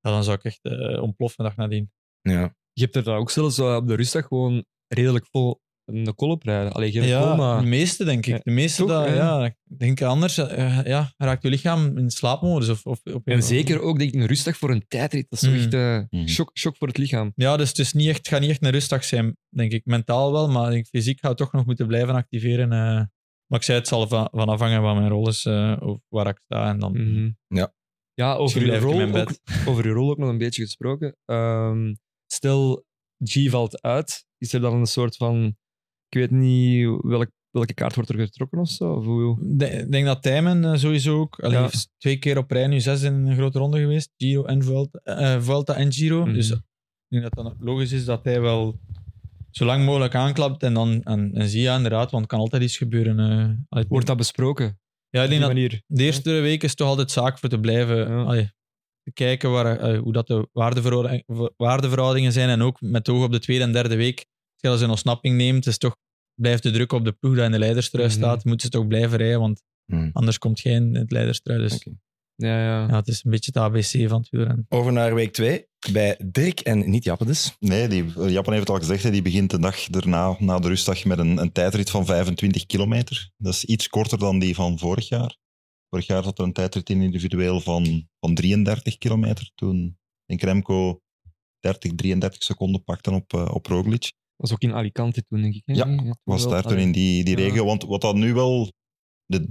ja, 0.00 0.10
dan 0.10 0.24
zou 0.24 0.36
ik 0.36 0.44
echt 0.44 0.60
eh, 0.62 1.02
ontploffen 1.02 1.44
de 1.44 1.50
dag 1.50 1.56
nadien. 1.58 1.92
Ja. 2.20 2.56
Je 2.72 2.82
hebt 2.82 2.96
er 2.96 3.02
dan 3.04 3.16
ook 3.16 3.30
zelfs 3.30 3.58
eh, 3.58 3.74
op 3.76 3.86
de 3.88 3.94
rustdag 3.94 4.26
gewoon 4.26 4.64
redelijk 4.88 5.26
vol 5.30 5.60
een 5.84 6.14
kolop 6.14 6.42
rijden. 6.42 6.72
Alleen 6.72 6.92
geen 6.92 7.04
Ja, 7.06 7.20
coma. 7.20 7.60
de 7.60 7.66
meeste 7.66 8.04
denk 8.04 8.26
ik. 8.26 8.44
De 8.44 8.50
meeste, 8.50 8.78
toch, 8.82 8.88
dat, 8.90 9.06
hè? 9.06 9.14
ja, 9.14 9.44
ik 9.44 9.54
denk 9.78 10.02
anders 10.02 10.38
eh, 10.38 10.84
ja, 10.84 11.12
raakt 11.16 11.42
je 11.42 11.48
lichaam 11.48 11.98
in 11.98 12.10
slaapmodus. 12.10 12.68
Of, 12.68 12.86
of, 12.86 13.00
op 13.04 13.26
En 13.26 13.42
zeker 13.42 13.80
ook 13.80 13.98
denk 13.98 14.12
ik 14.14 14.20
een 14.20 14.26
rustdag 14.26 14.56
voor 14.56 14.70
een 14.70 14.84
tijdrit. 14.88 15.26
Dat 15.30 15.42
is 15.42 15.48
zo 15.48 15.54
Mm. 15.54 15.60
echt 15.60 15.74
eh, 15.74 16.18
Mhm. 16.20 16.26
shock, 16.28 16.50
shock 16.54 16.76
voor 16.76 16.88
het 16.88 16.96
lichaam. 16.98 17.32
Ja, 17.34 17.56
dus 17.56 17.68
het, 17.68 17.78
is 17.78 17.92
niet 17.92 18.08
echt, 18.08 18.18
het 18.18 18.28
gaat 18.28 18.40
niet 18.40 18.50
echt 18.50 18.62
een 18.64 18.70
rustdag 18.70 19.04
zijn, 19.04 19.36
denk 19.48 19.72
ik. 19.72 19.84
Mentaal 19.84 20.32
wel, 20.32 20.48
maar 20.48 20.66
ik 20.66 20.72
denk, 20.72 20.86
fysiek 20.86 21.20
gaat 21.20 21.36
toch 21.36 21.52
nog 21.52 21.66
moeten 21.66 21.86
blijven 21.86 22.14
activeren. 22.14 22.72
eh. 22.72 22.78
maar 23.46 23.58
ik 23.58 23.62
zei, 23.62 23.78
het 23.78 23.88
zal 23.88 24.08
van, 24.08 24.28
van 24.32 24.48
afhangen 24.48 24.82
van 24.82 24.96
mijn 24.96 25.08
rol 25.08 25.28
is, 25.28 25.44
eh, 25.44 25.76
of 25.80 25.98
waar 26.08 26.26
ik 26.26 26.40
sta. 26.44 26.68
En 26.68 26.78
dan, 26.78 26.92
Mhm. 26.92 27.30
Ja. 27.46 27.74
Ja, 28.14 28.34
over 28.34 28.74
ik 28.74 28.80
rol 28.82 29.02
ook, 29.02 29.30
over 29.68 29.86
je 29.86 29.92
rol 29.92 30.10
ook 30.10 30.18
nog 30.18 30.28
een 30.28 30.38
beetje 30.38 30.62
gesproken. 30.62 31.16
Ehm, 31.24 31.94
stel, 32.26 32.84
G 33.24 33.50
valt 33.50 33.82
uit. 33.82 34.24
Is 34.38 34.52
er 34.52 34.60
dan 34.60 34.74
een 34.74 34.86
soort 34.86 35.16
van... 35.16 35.56
Ik 36.14 36.20
weet 36.20 36.30
niet 36.40 36.98
welk, 37.02 37.30
welke 37.50 37.74
kaart 37.74 37.94
wordt 37.94 38.10
er 38.10 38.18
getrokken 38.18 38.58
of 38.58 38.68
zo? 38.68 38.92
Of 38.92 39.04
hoe, 39.04 39.40
Ik 39.40 39.90
denk- 39.90 40.04
dat 40.06 40.22
Tijmen 40.22 40.64
eh, 40.64 40.74
sowieso 40.78 41.20
ook. 41.20 41.38
Allee, 41.40 41.50
Ja. 41.56 41.62
hij 41.62 41.70
heeft 41.72 41.88
twee 41.98 42.16
keer 42.18 42.38
op 42.38 42.50
rij 42.50 42.66
nu 42.66 42.80
zes 42.80 43.02
in 43.02 43.12
een 43.14 43.36
grote 43.36 43.58
ronde 43.58 43.78
geweest. 43.80 44.10
Giro 44.16 44.44
en 44.44 44.62
Vuelta, 44.62 44.98
eh, 44.98 45.40
Vuelta 45.42 45.74
en 45.74 45.92
Giro. 45.92 46.24
Mhm. 46.24 46.34
Dus 46.34 46.50
ik 46.50 46.60
denk 47.08 47.22
dat 47.22 47.44
dat 47.44 47.54
logisch 47.58 47.92
is 47.92 48.04
dat 48.04 48.24
hij 48.24 48.40
wel 48.40 48.78
zo 49.50 49.64
lang 49.64 49.84
mogelijk 49.84 50.14
aanklapt. 50.14 50.62
En 50.62 50.74
dan 50.74 51.02
en, 51.02 51.30
en 51.34 51.48
zie 51.48 51.62
je 51.62 51.70
inderdaad, 51.70 52.10
want 52.10 52.22
het 52.22 52.30
kan 52.32 52.40
altijd 52.40 52.62
iets 52.62 52.76
gebeuren. 52.76 53.18
eh. 53.68 53.82
Wordt 53.88 54.06
dat 54.06 54.16
besproken? 54.16 54.78
ja, 55.08 55.22
ik 55.22 55.28
denk 55.28 55.40
dat 55.40 55.52
manier. 55.52 55.82
de 55.86 56.02
eerste 56.02 56.30
week 56.30 56.62
is 56.62 56.74
toch 56.74 56.88
altijd 56.88 57.10
zaak 57.10 57.38
voor 57.38 57.48
te 57.48 57.60
blijven 57.60 57.96
Ja. 57.96 58.22
allee, 58.22 58.50
te 59.02 59.12
kijken 59.12 59.50
waar, 59.50 59.96
hoe 59.96 60.12
dat 60.12 60.26
de 60.26 60.48
waardeverhouding- 60.52 61.24
waardeverhoudingen 61.56 62.32
zijn. 62.32 62.48
En 62.48 62.62
ook 62.62 62.80
met 62.80 63.08
oog 63.08 63.24
op 63.24 63.32
de 63.32 63.38
tweede 63.38 63.64
en 63.64 63.72
derde 63.72 63.96
week. 63.96 64.26
Als 64.70 64.72
je 64.80 64.86
dat 64.86 64.88
in 64.88 64.90
ontsnapping 64.90 65.36
neemt, 65.36 65.66
is 65.66 65.78
toch, 65.78 65.96
blijft 66.40 66.62
de 66.62 66.70
druk 66.70 66.92
op 66.92 67.04
de 67.04 67.12
ploeg 67.12 67.34
dat 67.36 67.44
in 67.44 67.50
de 67.52 67.58
leiderstrui 67.58 68.06
Mhm. 68.06 68.16
staat. 68.16 68.44
Moeten 68.44 68.66
ze 68.66 68.72
toch 68.72 68.86
blijven 68.86 69.18
rijden, 69.18 69.40
want 69.40 69.62
Mhm. 69.92 70.10
anders 70.12 70.38
komt 70.38 70.60
geen 70.60 70.82
in 70.86 70.94
het 70.94 71.10
leiderstrui. 71.10 71.58
Dus. 71.58 71.86
Ja, 72.36 72.58
ja. 72.62 72.86
Ja, 72.88 72.96
het 72.96 73.08
is 73.08 73.24
een 73.24 73.30
beetje 73.30 73.50
het 73.54 73.62
ABC 73.62 74.08
van 74.08 74.20
het 74.20 74.28
wielrennen. 74.30 74.66
Over 74.68 74.92
naar 74.92 75.14
week 75.14 75.32
2 75.32 75.66
bij 75.92 76.20
Dirk 76.26 76.60
en 76.60 76.90
niet 76.90 77.04
Jappe 77.04 77.24
dus. 77.24 77.56
Nee, 77.60 77.88
die, 77.88 78.04
Japan 78.30 78.52
heeft 78.52 78.66
het 78.66 78.70
al 78.70 78.78
gezegd, 78.78 79.02
hè, 79.02 79.10
die 79.10 79.22
begint 79.22 79.50
de 79.50 79.58
dag 79.58 79.88
erna, 79.88 80.36
na 80.38 80.58
de 80.58 80.68
rustdag, 80.68 81.04
met 81.04 81.18
een, 81.18 81.36
een 81.38 81.52
tijdrit 81.52 81.90
van 81.90 82.06
25 82.06 82.66
kilometer. 82.66 83.30
Dat 83.36 83.52
is 83.52 83.64
iets 83.64 83.88
korter 83.88 84.18
dan 84.18 84.38
die 84.38 84.54
van 84.54 84.78
vorig 84.78 85.08
jaar. 85.08 85.36
Vorig 85.90 86.06
jaar 86.06 86.22
zat 86.22 86.38
er 86.38 86.44
een 86.44 86.52
tijdrit 86.52 86.90
in 86.90 87.02
individueel 87.02 87.60
van, 87.60 88.08
van 88.20 88.34
33 88.34 88.98
kilometer. 88.98 89.50
Toen 89.54 89.98
in 90.26 90.38
Remco 90.38 91.00
30, 91.60 91.94
33 91.94 92.42
seconden 92.42 92.84
pakte 92.84 93.10
op, 93.10 93.32
uh, 93.32 93.48
op 93.54 93.66
Roglic. 93.66 94.12
Was 94.48 94.52
ook 94.52 94.70
in 94.70 94.74
Alicante 94.74 95.24
toen, 95.24 95.42
denk 95.42 95.54
ik. 95.54 95.62
hè? 95.64 95.74
Ja, 95.74 96.16
Was 96.24 96.48
daar 96.48 96.62
toen 96.62 96.78
in 96.78 96.92
die, 96.92 97.24
die 97.24 97.36
regio. 97.36 97.64
Want 97.64 97.82
wat 97.82 98.00
dat 98.00 98.14
nu 98.14 98.34
wel... 98.34 98.72
De, 99.26 99.50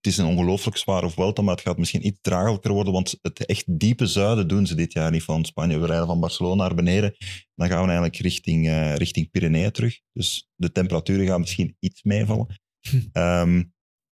het 0.00 0.12
is 0.12 0.18
een 0.18 0.26
ongelooflijk 0.26 0.76
zware 0.76 1.10
Vuelta, 1.10 1.42
maar 1.42 1.54
het 1.54 1.64
gaat 1.64 1.78
misschien 1.78 2.06
iets 2.06 2.18
draaglijker 2.20 2.72
worden, 2.72 2.92
want 2.92 3.18
het 3.22 3.46
echt 3.46 3.80
diepe 3.80 4.06
zuiden 4.06 4.48
doen 4.48 4.66
ze 4.66 4.74
dit 4.74 4.92
jaar 4.92 5.10
niet 5.10 5.22
van 5.22 5.44
Spanje. 5.44 5.78
We 5.78 5.86
rijden 5.86 6.06
van 6.06 6.20
Barcelona 6.20 6.62
naar 6.62 6.74
beneden, 6.74 7.14
dan 7.54 7.68
gaan 7.68 7.80
we 7.80 7.84
eigenlijk 7.84 8.16
richting, 8.16 8.68
eh 8.68 8.94
richting 8.94 9.30
Pyreneeën 9.30 9.70
terug. 9.70 10.00
Dus 10.12 10.48
de 10.54 10.72
temperaturen 10.72 11.26
gaan 11.26 11.40
misschien 11.40 11.76
iets 11.78 12.02
meevallen. 12.02 12.46
Ehm, 13.12 13.64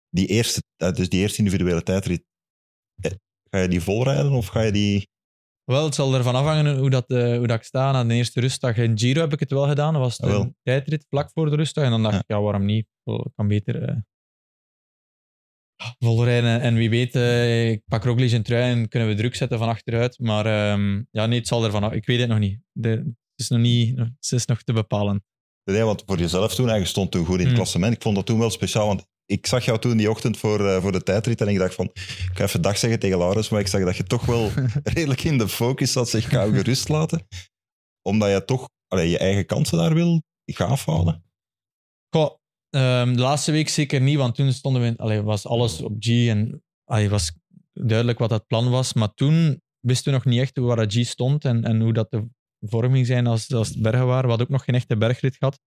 die, 0.09 0.27
eerste, 0.27 0.63
eh, 0.75 0.91
dus 0.91 1.09
die 1.09 1.19
eerste 1.19 1.37
individuele 1.37 1.83
tijdrit, 1.83 2.23
eh, 3.01 3.11
ga 3.49 3.59
je 3.59 3.67
die 3.67 3.81
volrijden 3.81 4.31
of 4.31 4.47
ga 4.47 4.61
je 4.61 4.71
die... 4.71 5.07
Wel, 5.65 5.83
het 5.85 5.95
zal 5.95 6.13
ervan 6.13 6.35
afhangen 6.35 6.77
hoe, 6.77 6.89
dat, 6.89 7.09
eh, 7.09 7.37
hoe 7.37 7.47
dat 7.47 7.57
ik 7.57 7.63
sta 7.63 7.91
na 7.91 8.03
de 8.03 8.13
eerste 8.13 8.39
rustdag. 8.39 8.77
In 8.77 8.97
Giro 8.97 9.21
heb 9.21 9.33
ik 9.33 9.39
het 9.39 9.51
wel 9.51 9.67
gedaan. 9.67 9.93
Dat 9.93 10.01
was 10.01 10.21
Ah, 10.21 10.29
wel. 10.29 10.41
een 10.41 10.55
tijdrit 10.63 11.05
vlak 11.09 11.31
voor 11.33 11.49
de 11.49 11.55
rustdag. 11.55 11.83
En 11.83 11.89
dan 11.89 12.01
dacht 12.01 12.13
Ja. 12.13 12.19
ik, 12.19 12.27
ja, 12.27 12.41
waarom 12.41 12.65
niet? 12.65 12.87
Ik 13.03 13.31
kan 13.35 13.47
beter 13.47 14.03
volrijden. 15.99 16.61
En 16.61 16.75
wie 16.75 16.89
weet, 16.89 17.15
eh, 17.15 17.69
ik 17.71 17.81
pak 17.85 18.03
Roglic 18.03 18.31
een 18.31 18.43
trui 18.43 18.71
en 18.71 18.87
kunnen 18.87 19.09
we 19.09 19.15
druk 19.15 19.35
zetten 19.35 19.57
van 19.57 19.67
achteruit. 19.69 20.19
Maar 20.19 20.45
ehm, 20.45 21.03
ja, 21.11 21.25
nee, 21.25 21.37
het 21.39 21.47
zal 21.47 21.63
ervan 21.65 21.83
af. 21.83 21.91
Ik 21.91 22.05
weet 22.05 22.19
het 22.19 22.29
nog 22.29 22.39
niet. 22.39 22.59
De, 22.71 22.89
het, 22.89 23.05
is 23.35 23.49
nog 23.49 23.59
niet 23.59 23.97
het 23.97 24.31
is 24.31 24.45
nog 24.45 24.63
te 24.63 24.73
bepalen. 24.73 25.23
Nee, 25.63 25.83
want 25.83 26.03
voor 26.05 26.17
jezelf 26.17 26.55
toen, 26.55 26.79
je 26.79 26.85
stond 26.85 27.11
toen 27.11 27.25
goed 27.25 27.33
in 27.33 27.39
het 27.39 27.47
Hmm. 27.47 27.55
klassement. 27.55 27.93
Ik 27.93 28.01
vond 28.01 28.15
dat 28.15 28.25
toen 28.25 28.39
wel 28.39 28.49
speciaal, 28.49 28.87
want 28.87 29.05
ik 29.25 29.47
zag 29.47 29.65
jou 29.65 29.79
toen 29.79 29.97
die 29.97 30.09
ochtend 30.09 30.37
voor, 30.37 30.67
eh, 30.67 30.81
voor 30.81 30.91
de 30.91 31.03
tijdrit 31.03 31.41
en 31.41 31.47
ik 31.47 31.57
dacht 31.57 31.75
van, 31.75 31.85
ik 31.93 32.31
ga 32.33 32.43
even 32.43 32.61
dag 32.61 32.77
zeggen 32.77 32.99
tegen 32.99 33.17
Laurens, 33.17 33.49
maar 33.49 33.59
ik 33.59 33.67
zag 33.67 33.83
dat 33.83 33.97
je 33.97 34.03
toch 34.03 34.25
wel 34.25 34.51
redelijk 34.93 35.23
in 35.23 35.37
de 35.37 35.47
focus 35.47 35.91
zat, 35.91 36.09
zeg, 36.09 36.23
ik 36.23 36.31
ga 36.31 36.43
je 36.43 36.53
gerust 36.53 36.89
laten. 36.89 37.27
Omdat 38.01 38.29
je 38.29 38.45
toch 38.45 38.69
allee, 38.87 39.09
je 39.09 39.17
eigen 39.17 39.45
kansen 39.45 39.77
daar 39.77 39.93
wil 39.93 40.23
gaaf 40.45 40.85
houden. 40.85 41.23
Goh, 42.09 42.37
ehm, 42.69 43.13
de 43.13 43.21
laatste 43.21 43.51
week 43.51 43.69
zeker 43.69 44.01
niet, 44.01 44.17
want 44.17 44.35
toen 44.35 44.51
stonden 44.51 44.81
we 44.81 44.87
in, 44.87 44.97
allee, 44.97 45.21
was 45.21 45.47
alles 45.47 45.81
op 45.81 45.95
G 45.99 46.07
en 46.27 46.63
allee, 46.83 47.09
was 47.09 47.31
duidelijk 47.73 48.19
wat 48.19 48.29
het 48.29 48.47
plan 48.47 48.69
was. 48.69 48.93
Maar 48.93 49.13
toen 49.13 49.61
wisten 49.79 50.11
we 50.11 50.17
nog 50.17 50.25
niet 50.25 50.39
echt 50.39 50.57
waar 50.57 50.75
dat 50.75 50.93
G 50.93 51.05
stond 51.05 51.45
en, 51.45 51.63
en 51.63 51.81
hoe 51.81 51.93
dat 51.93 52.11
de 52.11 52.27
vorming 52.59 53.05
zijn 53.05 53.27
als, 53.27 53.53
als 53.53 53.67
het 53.67 53.81
bergen 53.81 54.05
waren. 54.05 54.23
We 54.23 54.29
hadden 54.29 54.45
ook 54.45 54.53
nog 54.53 54.63
geen 54.63 54.75
echte 54.75 54.97
bergrit 54.97 55.35
gehad. 55.35 55.59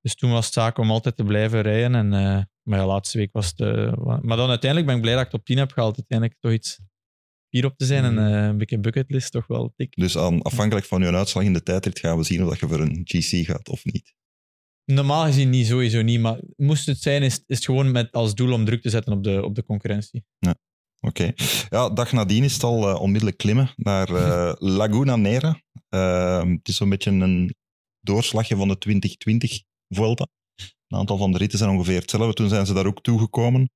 Dus 0.00 0.14
toen 0.14 0.30
was 0.30 0.44
het 0.44 0.54
zaak 0.54 0.78
om 0.78 0.90
altijd 0.90 1.16
te 1.16 1.24
blijven 1.24 1.62
rijden. 1.62 1.94
En, 1.94 2.12
eh, 2.12 2.42
maar 2.66 2.78
ja, 2.78 2.86
laatste 2.86 3.18
week 3.18 3.32
was 3.32 3.46
het... 3.46 3.60
eh, 3.60 3.92
maar 4.20 4.36
dan 4.36 4.48
uiteindelijk 4.48 4.86
ben 4.86 4.96
ik 4.96 5.02
blij 5.02 5.14
dat 5.14 5.24
ik 5.24 5.30
het 5.30 5.40
op 5.40 5.46
10 5.46 5.58
heb 5.58 5.72
gehaald. 5.72 5.96
Uiteindelijk 5.96 6.40
toch 6.40 6.52
iets 6.52 6.78
vier 7.50 7.64
op 7.64 7.76
te 7.76 7.84
zijn 7.84 8.04
en 8.04 8.18
eh, 8.18 8.46
een 8.46 8.58
beetje 8.58 8.78
bucketlist 8.78 9.32
toch 9.32 9.46
wel 9.46 9.72
tik. 9.76 9.94
Dus 9.96 10.18
aan, 10.18 10.42
afhankelijk 10.42 10.86
van 10.86 11.02
je 11.02 11.12
uitslag 11.12 11.44
in 11.44 11.52
de 11.52 11.62
tijdrit 11.62 11.98
gaan 11.98 12.16
we 12.16 12.24
zien 12.24 12.42
of 12.42 12.48
dat 12.48 12.58
je 12.58 12.68
voor 12.68 12.80
een 12.80 13.00
GC 13.04 13.46
gaat 13.46 13.68
of 13.68 13.84
niet. 13.84 14.14
Normaal 14.84 15.24
gezien 15.24 15.50
niet, 15.50 15.66
sowieso 15.66 16.02
niet. 16.02 16.20
Maar 16.20 16.40
moest 16.56 16.86
het 16.86 17.00
zijn, 17.00 17.22
is, 17.22 17.34
is 17.46 17.56
het 17.56 17.64
gewoon 17.64 17.90
met 17.90 18.12
als 18.12 18.34
doel 18.34 18.52
om 18.52 18.64
druk 18.64 18.82
te 18.82 18.90
zetten 18.90 19.12
op 19.12 19.24
de, 19.24 19.44
op 19.44 19.54
de 19.54 19.64
concurrentie. 19.64 20.24
Oké. 21.00 21.32
Ja, 21.68 21.90
dag 21.90 22.12
nadien 22.12 22.44
is 22.44 22.52
het 22.52 22.62
al 22.62 22.88
eh, 22.88 23.00
onmiddellijk 23.00 23.38
klimmen 23.38 23.72
naar 23.76 24.10
Laguna 24.78 25.16
Nera. 25.16 25.60
Ehm, 25.88 26.50
het 26.50 26.68
is 26.68 26.76
zo'n 26.76 26.88
beetje 26.88 27.10
een 27.10 27.54
doorslagje 28.00 28.56
van 28.56 28.68
de 28.68 28.78
2020 28.78 29.62
Vuelta. 29.88 30.26
Een 30.88 30.98
aantal 30.98 31.16
van 31.16 31.32
de 31.32 31.38
ritten 31.38 31.58
zijn 31.58 31.70
ongeveer 31.70 32.00
hetzelfde. 32.00 32.34
Toen 32.34 32.48
zijn 32.48 32.66
ze 32.66 32.74
daar 32.74 32.86
ook 32.86 33.02
toegekomen. 33.02 33.70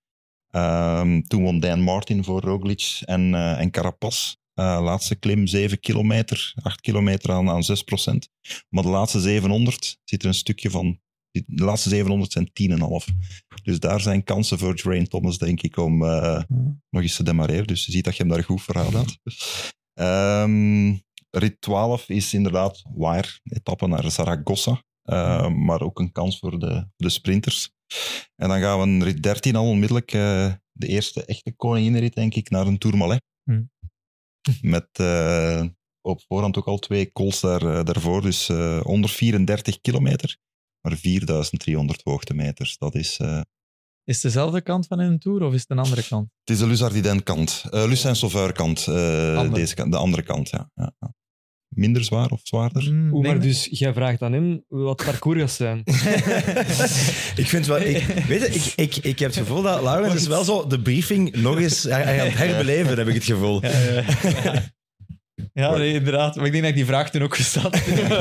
Ehm, 0.50 1.20
toen 1.20 1.42
won 1.42 1.60
Dan 1.60 1.80
Martin 1.80 2.24
voor 2.24 2.40
Roglic 2.40 3.00
en, 3.04 3.34
eh 3.34 3.60
en 3.60 3.70
Carapaz. 3.70 4.34
Eh, 4.54 4.80
laatste 4.82 5.14
klim 5.14 5.46
7 5.46 5.80
kilometer, 5.80 6.52
8 6.62 6.80
kilometer 6.80 7.32
aan, 7.32 7.50
aan 7.50 7.62
6 7.62 7.82
procent. 7.82 8.28
Maar 8.68 8.82
de 8.82 8.88
laatste 8.88 9.20
700 9.20 9.98
zit 10.04 10.22
er 10.22 10.28
een 10.28 10.34
stukje 10.34 10.70
van. 10.70 11.00
De 11.30 11.64
laatste 11.64 11.88
700 11.88 12.32
zijn 12.32 12.50
10,5. 12.52 13.08
Dus 13.62 13.80
daar 13.80 14.00
zijn 14.00 14.24
kansen 14.24 14.58
voor 14.58 14.78
Geraint 14.78 15.10
Thomas, 15.10 15.38
denk 15.38 15.62
ik, 15.62 15.76
om 15.76 16.04
eh, 16.04 16.42
nog 16.90 17.02
eens 17.02 17.16
te 17.16 17.22
demareren. 17.22 17.66
Dus 17.66 17.86
je 17.86 17.92
ziet 17.92 18.04
dat 18.04 18.16
je 18.16 18.22
hem 18.22 18.32
daar 18.32 18.44
goed 18.44 18.62
verhaal 18.62 18.92
had. 18.92 19.18
Ehm, 19.94 20.96
rit 21.30 21.60
12 21.60 22.08
is 22.08 22.34
inderdaad 22.34 22.82
waar. 22.94 23.40
Etappe 23.44 23.86
naar 23.86 24.10
Zaragoza. 24.10 24.82
Eh, 25.10 25.48
maar 25.48 25.80
ook 25.80 25.98
een 25.98 26.12
kans 26.12 26.38
voor 26.38 26.58
de, 26.58 26.86
de 26.96 27.08
sprinters. 27.08 27.72
En 28.36 28.48
dan 28.48 28.60
gaan 28.60 28.80
we 28.80 28.86
in 28.86 29.02
rit 29.02 29.22
13 29.22 29.56
al 29.56 29.68
onmiddellijk 29.68 30.12
eh, 30.12 30.52
de 30.72 30.86
eerste 30.86 31.24
echte 31.24 31.52
koninginrit, 31.56 32.14
denk 32.14 32.34
ik, 32.34 32.50
naar 32.50 32.66
een 32.66 32.78
Tourmalet. 32.78 33.22
Hmm. 33.42 33.70
Met 34.60 34.88
eh, 34.92 35.64
op 36.00 36.22
voorhand 36.26 36.56
ook 36.56 36.66
al 36.66 36.78
twee 36.78 37.12
calls 37.12 37.40
daar, 37.40 37.84
daarvoor. 37.84 38.22
Dus 38.22 38.48
eh 38.48 38.80
134 38.80 39.80
kilometer, 39.80 40.36
maar 40.80 40.96
4300 40.96 42.00
hoogtemeters. 42.04 42.78
Dat 42.78 42.94
is... 42.94 43.20
Is 44.04 44.22
het 44.22 44.32
dezelfde 44.32 44.62
kant 44.62 44.86
van 44.86 44.98
een 44.98 45.18
tour 45.18 45.42
of 45.42 45.52
is 45.52 45.60
het 45.60 45.70
een 45.70 45.78
andere 45.78 46.06
kant? 46.06 46.30
het 46.40 46.50
is 46.50 46.58
de 46.58 46.66
Luzardiden 46.66 47.22
kant. 47.22 47.64
eh 47.70 47.84
Lucien 47.86 48.16
Sauveur 48.16 48.52
kant. 48.52 48.84
deze 49.54 49.74
kant. 49.74 49.92
De 49.92 49.98
andere 49.98 50.22
kant, 50.22 50.48
ja. 50.48 50.70
ja, 50.74 50.92
ja. 50.98 51.14
Minder 51.70 52.04
zwaar 52.04 52.30
of 52.30 52.40
zwaarder? 52.42 52.92
Mm, 52.92 53.22
maar 53.22 53.40
dus 53.40 53.66
jij 53.70 53.92
vraagt 53.92 54.22
aan 54.22 54.32
hem 54.32 54.64
wat 54.68 54.96
parcours 55.04 55.40
gaat 55.40 55.50
zijn. 55.50 55.78
ik 57.42 57.46
vind 57.48 57.66
wel, 57.66 57.80
ik, 57.80 58.02
weet 58.28 58.40
je, 58.40 58.46
ik, 58.82 58.96
ik, 58.96 59.04
ik 59.04 59.18
heb 59.18 59.28
het 59.30 59.38
gevoel 59.38 59.62
dat 59.62 59.82
Laurens 59.82 60.14
is 60.14 60.26
wel 60.26 60.44
zo 60.44 60.66
de 60.66 60.80
briefing 60.82 61.36
nog 61.36 61.58
eens 61.60 61.80
gaat 61.88 62.04
het 62.04 62.34
herbeleven, 62.36 62.98
heb 62.98 63.08
ik 63.08 63.14
het 63.14 63.24
gevoel. 63.24 63.62
Ja, 63.62 63.70
ja. 64.44 64.62
Ja, 65.52 65.76
nee, 65.76 65.94
inderdaad. 65.94 66.36
Maar 66.36 66.46
ik 66.46 66.52
denk 66.52 66.62
dat 66.64 66.72
ik 66.72 66.78
die 66.78 66.86
vraag 66.86 67.10
toen 67.10 67.22
ook 67.22 67.36
gesteld 67.36 67.84
heb. 67.84 68.10
Eh, 68.10 68.10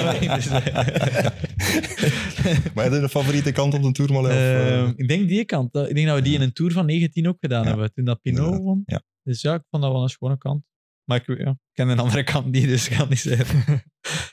Maar 2.73 2.83
heb 2.83 2.93
je 2.93 2.99
een 2.99 3.09
favoriete 3.09 3.51
kant 3.51 3.73
op 3.73 3.83
de 3.83 3.91
Tourmalet? 3.91 4.31
of, 4.31 4.37
eh? 4.37 4.77
ehm, 4.79 4.93
ik 4.95 5.07
denk 5.07 5.27
die 5.27 5.45
kant. 5.45 5.75
Ik 5.75 5.95
denk 5.95 6.07
dat 6.07 6.15
we 6.15 6.21
die 6.21 6.33
in 6.35 6.41
een 6.41 6.53
tour 6.53 6.71
van 6.71 6.85
19 6.85 7.27
ook 7.27 7.37
gedaan 7.39 7.63
Ja. 7.63 7.67
hebben. 7.69 7.93
Toen 7.93 8.05
dat 8.05 8.21
Pinot 8.21 8.63
won. 8.63 8.83
ja. 8.85 9.01
Dus 9.23 9.41
ja, 9.41 9.53
ik 9.53 9.61
vond 9.69 9.83
dat 9.83 9.91
wel 9.91 10.03
een 10.03 10.09
schone 10.09 10.37
kant. 10.37 10.63
Maar 11.09 11.23
ik, 11.25 11.37
ja, 11.37 11.57
ken 11.73 11.89
een 11.89 11.99
andere 11.99 12.23
kant 12.23 12.51
niet, 12.51 12.67
dus 12.67 12.89
ik 12.89 12.97
kan 12.97 13.09
niet 13.09 13.19
zeggen. 13.19 13.63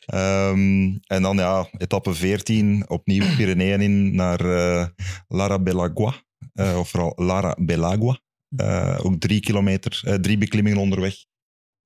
Ehm, 0.06 0.96
en 1.06 1.22
dan 1.22 1.36
ja, 1.36 1.68
etappe 1.78 2.14
14, 2.14 2.88
opnieuw 2.88 3.24
Pyreneeën 3.36 3.80
in 3.80 4.14
naar 4.14 4.40
eh, 4.40 4.86
Lara 5.28 5.58
Belagua. 5.58 6.14
Eh, 6.52 6.78
of 6.78 6.88
vooral 6.88 7.12
Lara 7.16 7.56
Belagua. 7.58 8.20
Eh, 8.56 8.98
ook 9.02 9.20
drie 9.20 9.40
kilometer, 9.40 10.20
drie 10.20 10.38
beklimmingen 10.38 10.78
onderweg. 10.78 11.14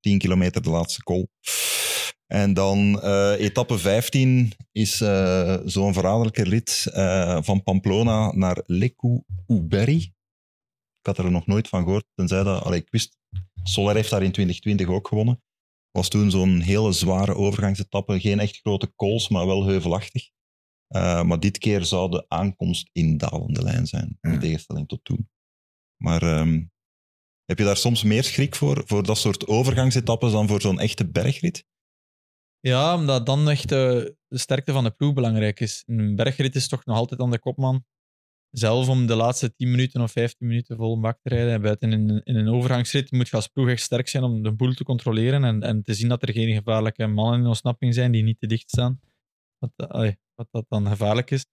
10 0.01 0.19
kilometer 0.19 0.63
de 0.63 0.71
laatste 0.71 1.03
col. 1.03 1.31
En 2.27 2.55
dan 2.55 3.01
etappe 3.37 3.79
15 3.79 4.53
is 4.73 4.97
zo'n 5.65 5.93
verraderlijke 5.93 6.43
rit 6.43 6.87
van 7.45 7.63
Pamplona 7.63 8.33
naar 8.33 8.63
Lecu 8.67 9.23
Uberi. 9.47 10.13
Ik 11.01 11.07
had 11.07 11.19
er 11.19 11.31
nog 11.31 11.47
nooit 11.47 11.69
van 11.69 11.83
gehoord, 11.83 12.05
tenzij 12.15 12.43
dat... 12.43 12.63
Allee, 12.63 12.81
ik 12.81 12.91
wist, 12.91 13.19
Soler 13.63 13.95
heeft 13.95 14.11
daar 14.11 14.23
in 14.23 14.33
2020 14.33 14.89
ook 14.89 15.09
gewonnen. 15.09 15.43
Was 15.91 16.09
toen 16.09 16.31
zo'n 16.31 16.61
hele 16.61 16.93
zware 16.93 17.35
overgangsetappe. 17.35 18.21
Geen 18.21 18.41
echt 18.41 18.57
grote 18.57 18.93
calls, 18.97 19.29
maar 19.29 19.47
wel 19.47 19.67
heuvelachtig. 19.67 20.31
Eh, 20.87 21.23
maar 21.23 21.41
dit 21.41 21.59
keer 21.59 21.85
zou 21.85 22.11
de 22.11 22.25
aankomst 22.29 22.89
in 22.93 23.17
dalende 23.17 23.63
lijn 23.63 23.87
zijn, 23.87 24.19
in 24.21 24.31
Ja. 24.33 24.39
tegenstelling 24.39 24.89
tot 24.89 25.05
toen. 25.05 25.31
Maar 26.03 26.23
ehm, 26.23 26.65
heb 27.45 27.59
je 27.59 27.65
daar 27.65 27.77
soms 27.77 28.03
meer 28.03 28.25
schrik 28.25 28.55
voor, 28.55 28.83
voor 28.87 29.03
dat 29.03 29.19
soort 29.19 29.47
overgangsetappes 29.47 30.33
dan 30.33 30.49
voor 30.49 30.61
zo'n 30.61 30.81
echte 30.81 31.11
bergrit? 31.11 31.65
Ja, 32.61 32.95
omdat 32.95 33.27
dan 33.27 33.49
echt 33.51 33.73
eh, 33.73 33.79
de 34.27 34.39
sterkte 34.39 34.73
van 34.73 34.85
de 34.85 34.91
ploeg 34.91 35.15
belangrijk 35.15 35.61
is. 35.61 35.83
Een 35.87 36.17
bergrit 36.17 36.55
is 36.55 36.69
toch 36.69 36.85
nog 36.85 36.97
altijd 36.97 37.21
aan 37.21 37.31
de 37.31 37.39
kopman. 37.39 37.85
Zelf 38.51 38.89
om 38.89 39.07
de 39.07 39.15
laatste 39.15 39.55
10 39.55 39.71
minuten 39.71 40.01
of 40.01 40.13
15 40.13 40.47
minuten 40.47 40.77
vol 40.77 41.01
bak 41.01 41.19
te 41.23 41.29
rijden. 41.29 41.53
En 41.53 41.63
buiten 41.63 41.93
in, 41.93 42.21
een- 42.25 42.49
overgangsrit 42.49 43.11
moet 43.11 43.29
je 43.29 43.37
als 43.37 43.49
ploeg 43.49 43.69
echt 43.69 43.83
sterk 43.83 44.09
zijn 44.09 44.23
om 44.25 44.43
de 44.43 44.53
boel 44.53 44.73
te 44.75 44.85
controleren 44.85 45.45
en, 45.45 45.63
en 45.63 45.83
te 45.83 45.95
zien 45.95 46.09
dat 46.09 46.23
er 46.23 46.33
geen 46.33 46.55
gevaarlijke 46.55 47.07
mannen 47.07 47.41
in 47.41 47.47
ontsnapping 47.47 47.95
zijn 47.95 48.13
die 48.13 48.23
niet 48.23 48.41
te 48.41 48.47
dicht 48.47 48.71
staan. 48.71 49.01
Wat, 49.59 49.91
eh, 49.91 50.13
wat 50.35 50.49
dat 50.51 50.65
dan 50.69 50.87
gevaarlijk 50.87 51.31
is. 51.31 51.47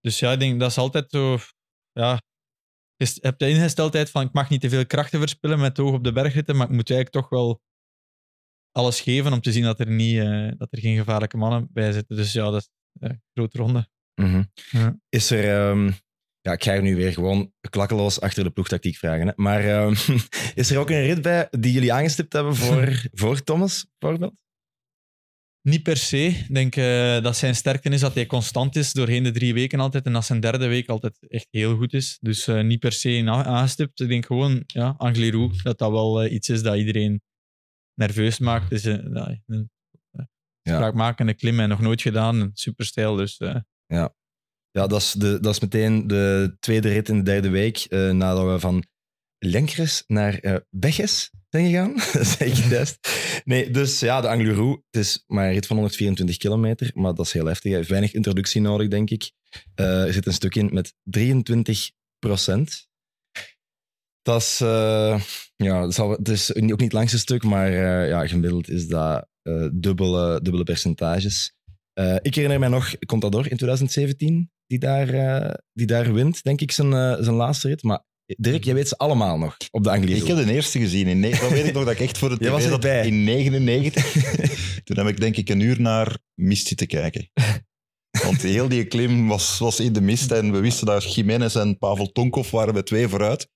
Dus 0.00 0.18
ja, 0.18 0.32
ik 0.32 0.38
denk 0.38 0.60
dat 0.60 0.70
is 0.70 0.78
altijd 0.78 1.10
zo. 1.10 1.38
Ja, 1.92 2.20
je 2.96 3.18
hebt 3.20 3.38
de 3.38 3.48
ingesteldheid 3.48 4.10
van 4.10 4.22
ik 4.26 4.32
mag 4.32 4.50
niet 4.50 4.60
te 4.60 4.68
veel 4.68 4.86
krachten 4.86 5.18
verspillen 5.18 5.58
met 5.58 5.76
het 5.76 5.86
oog 5.86 5.94
op 5.94 6.04
de 6.04 6.12
bergritten, 6.12 6.56
maar 6.56 6.66
ik 6.70 6.74
moet 6.74 6.90
eigenlijk 6.90 7.24
toch 7.24 7.28
wel 7.38 7.60
alles 8.70 9.00
geven 9.00 9.32
om 9.32 9.40
te 9.40 9.52
zien 9.52 9.62
dat 9.62 9.80
er, 9.80 9.90
niet, 9.90 10.18
eh, 10.18 10.50
dat 10.56 10.72
er 10.72 10.78
geen 10.78 10.96
gevaarlijke 10.96 11.36
mannen 11.36 11.68
bij 11.72 11.92
zitten. 11.92 12.16
Dus 12.16 12.32
ja, 12.32 12.50
dat 12.50 12.60
is 12.60 12.70
een 13.00 13.22
grote 13.34 13.58
ronde. 13.58 13.88
Mhm. 14.22 14.42
Ja. 14.70 14.98
Is 15.08 15.30
er, 15.30 15.68
ehm, 15.70 15.90
Ja, 16.40 16.52
ik 16.52 16.64
ga 16.64 16.72
er 16.72 16.82
nu 16.82 16.96
weer 16.96 17.12
gewoon 17.12 17.52
klakkeloos 17.70 18.20
achter 18.20 18.44
de 18.44 18.50
ploegtactiek 18.50 18.96
vragen. 18.96 19.26
Hè. 19.26 19.32
Maar 19.36 19.64
ehm, 19.64 19.94
is 20.54 20.70
er 20.70 20.78
ook 20.78 20.90
een 20.90 21.02
rit 21.02 21.22
bij 21.22 21.48
die 21.50 21.72
jullie 21.72 21.92
aangestipt 21.92 22.32
hebben 22.32 22.56
voor, 22.56 23.02
voor 23.20 23.42
Thomas, 23.42 23.86
bijvoorbeeld? 23.98 24.34
Niet 25.68 25.82
per 25.82 25.96
se. 25.96 26.26
Ik 26.26 26.54
denk 26.54 26.76
eh, 26.76 27.22
dat 27.22 27.36
zijn 27.36 27.54
sterkte 27.54 27.88
is 27.88 28.00
dat 28.00 28.14
hij 28.14 28.26
constant 28.26 28.76
is 28.76 28.92
doorheen 28.92 29.22
de 29.22 29.30
drie 29.30 29.54
weken 29.54 29.80
altijd. 29.80 30.06
En 30.06 30.12
dat 30.12 30.24
zijn 30.24 30.40
derde 30.40 30.66
week 30.66 30.88
altijd 30.88 31.18
echt 31.28 31.46
heel 31.50 31.76
goed 31.76 31.92
is. 31.92 32.18
Dus 32.20 32.46
eh, 32.46 32.62
niet 32.62 32.80
per 32.80 32.92
se 32.92 33.22
aangestipt. 33.26 34.00
Ik 34.00 34.08
denk 34.08 34.26
gewoon, 34.26 34.62
ja, 34.66 34.94
Angliru, 34.96 35.50
dat 35.62 35.78
dat 35.78 35.90
wel 35.90 36.22
eh, 36.22 36.32
iets 36.32 36.48
is 36.48 36.62
dat 36.62 36.76
iedereen 36.76 37.22
nerveus 37.94 38.38
maakt. 38.38 38.72
Is 38.72 38.84
een, 38.84 39.10
ja, 39.14 39.38
een 39.46 39.70
Ja. 40.62 40.74
spraakmakende 40.76 41.34
klim 41.34 41.60
en 41.60 41.68
nog 41.68 41.80
nooit 41.80 42.02
gedaan. 42.02 42.40
Een 42.40 42.50
superstijl. 42.54 43.14
Dus 43.16 43.38
eh, 43.86 44.06
Ja, 44.70 44.86
dat 44.86 45.00
is, 45.00 45.12
de, 45.12 45.40
dat 45.40 45.54
is 45.54 45.60
meteen 45.60 46.06
de 46.06 46.56
tweede 46.60 46.88
rit 46.88 47.08
in 47.08 47.16
de 47.16 47.22
derde 47.22 47.48
week. 47.48 47.76
eh, 47.78 48.10
nadat 48.10 48.52
we 48.52 48.60
van 48.60 48.84
Lenkres 49.38 50.04
naar 50.06 50.38
eh 50.38 50.56
Beges 50.70 51.30
zijn 51.48 51.66
gegaan. 51.70 52.00
zeg 52.26 52.62
het 52.62 52.70
juist? 52.70 53.08
Nee, 53.44 53.70
dus 53.70 54.00
ja, 54.00 54.20
de 54.20 54.28
Angliru. 54.28 54.70
Het 54.70 54.96
is 55.02 55.24
maar 55.26 55.46
een 55.46 55.52
rit 55.52 55.66
van 55.66 55.76
124 55.76 56.36
kilometer, 56.36 56.90
maar 56.94 57.14
dat 57.14 57.26
is 57.26 57.32
heel 57.32 57.46
heftig. 57.46 57.64
Hij 57.68 57.76
heeft 57.76 57.88
weinig 57.88 58.12
introductie 58.12 58.60
nodig, 58.60 58.88
denk 58.88 59.10
ik. 59.10 59.32
Eh, 59.74 60.06
er 60.06 60.12
zit 60.12 60.26
een 60.26 60.32
stuk 60.32 60.54
in 60.54 60.70
met 60.72 60.94
23 61.02 61.90
procent. 62.18 62.88
Dat 64.22 64.40
is, 64.40 64.58
ja, 65.56 65.86
dat 65.86 65.96
het 65.96 66.28
is 66.28 66.54
ook 66.54 66.60
niet 66.62 66.80
het 66.80 66.92
langste 66.92 67.18
stuk, 67.18 67.42
maar 67.42 67.70
ja, 68.06 68.26
gemiddeld 68.26 68.68
is 68.68 68.86
dat 68.88 69.28
dubbele, 69.72 70.40
dubbele 70.42 70.64
percentages. 70.64 71.54
Eh, 71.92 72.14
ik 72.14 72.34
herinner 72.34 72.58
mij 72.58 72.68
nog 72.68 72.98
Contador 73.06 73.50
in 73.50 73.56
2017, 73.56 74.50
die 74.66 74.78
daar, 74.78 75.08
eh, 75.08 75.54
die 75.72 75.86
daar 75.86 76.12
wint, 76.12 76.42
denk 76.42 76.60
ik, 76.60 76.72
zijn, 76.72 76.92
eh, 76.92 77.16
zijn 77.20 77.34
laatste 77.34 77.68
rit. 77.68 77.82
Maar 77.82 78.04
Dirk, 78.26 78.64
jij 78.64 78.74
weet 78.74 78.88
ze 78.88 78.96
allemaal 78.96 79.38
nog 79.38 79.56
op 79.70 79.84
de 79.84 79.90
Angliru. 79.90 80.20
Ik 80.20 80.26
heb 80.26 80.36
de 80.36 80.52
eerste 80.52 80.78
gezien. 80.78 81.06
In 81.06 81.20
dat 81.20 81.48
weet 81.48 81.66
ik 81.66 81.72
nog 81.72 81.84
dat 81.84 81.92
ik 81.92 82.00
echt 82.00 82.18
voor 82.18 82.28
de 82.28 82.36
Jij 82.44 82.50
was 82.50 82.62
zat 82.62 82.84
in 82.84 83.24
99. 83.24 84.12
Toen 84.84 84.96
heb 84.96 85.06
ik 85.06 85.20
denk 85.20 85.36
ik 85.36 85.48
een 85.48 85.60
uur 85.60 85.80
naar 85.80 86.18
mist 86.34 86.66
zitten 86.66 86.86
kijken. 86.86 87.30
Want 88.22 88.42
heel 88.42 88.68
die 88.68 88.84
klim 88.84 89.28
was, 89.28 89.58
was 89.58 89.80
in 89.80 89.92
de 89.92 90.00
mist 90.00 90.30
en 90.30 90.52
we 90.52 90.60
wisten 90.60 90.86
dat 90.86 91.14
Jiménez 91.14 91.56
en 91.56 91.78
Pavel 91.78 92.12
Tonkov 92.12 92.50
waren 92.50 92.72
bij 92.72 92.82
twee 92.82 93.08
vooruit. 93.08 93.48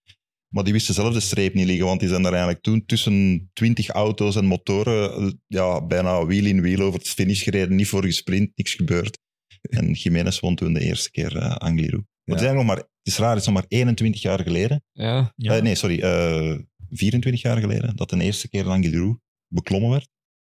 Maar 0.57 0.65
die 0.65 0.75
wisten 0.75 0.95
zelf 0.95 1.15
de 1.15 1.21
streep 1.21 1.55
niet 1.55 1.67
liggen, 1.67 1.87
want 1.87 2.01
die 2.01 2.09
zijn 2.09 2.23
daar 2.23 2.33
eigenlijk 2.33 2.63
toen 2.63 2.85
tussen 2.87 3.51
20 3.53 3.89
auto's 3.89 4.37
en 4.37 4.45
motoren 4.45 5.41
ja, 5.47 5.87
bijna 5.87 6.27
wiel 6.27 6.45
in 6.45 6.61
wiel 6.61 6.81
over 6.81 6.99
het 6.99 7.09
finish 7.09 7.43
gereden. 7.43 7.77
Niet 7.77 7.89
voor 7.89 8.05
gesprint, 8.05 8.51
niks 8.55 8.75
gebeurd. 8.75 9.19
En 9.79 9.93
Jiménez 9.93 10.41
won 10.41 10.55
toen 10.55 10.73
de 10.73 10.81
eerste 10.81 11.11
keer 11.11 11.37
eh 11.37 11.57
Angliru. 11.57 11.97
Maar 11.97 12.37
het, 12.37 12.41
is 12.41 12.47
eigenlijk 12.47 12.57
nog 12.57 12.67
maar, 12.67 12.77
het 12.77 12.87
is 13.03 13.17
raar, 13.17 13.31
het 13.31 13.39
is 13.39 13.47
nog 13.47 13.55
maar 13.55 13.65
21 13.69 14.23
jaar 14.23 14.41
geleden. 14.43 14.85
Ja. 14.93 15.33
ja. 15.37 15.57
Eh, 15.57 15.63
nee, 15.63 15.75
sorry. 15.75 16.01
eh 16.01 16.59
24 16.91 17.43
jaar 17.43 17.61
geleden 17.61 17.97
dat 17.97 18.11
de 18.11 18.23
eerste 18.23 18.49
keer 18.49 18.69
Angliru 18.69 19.19
beklommen 19.49 19.91
werd. 19.91 20.09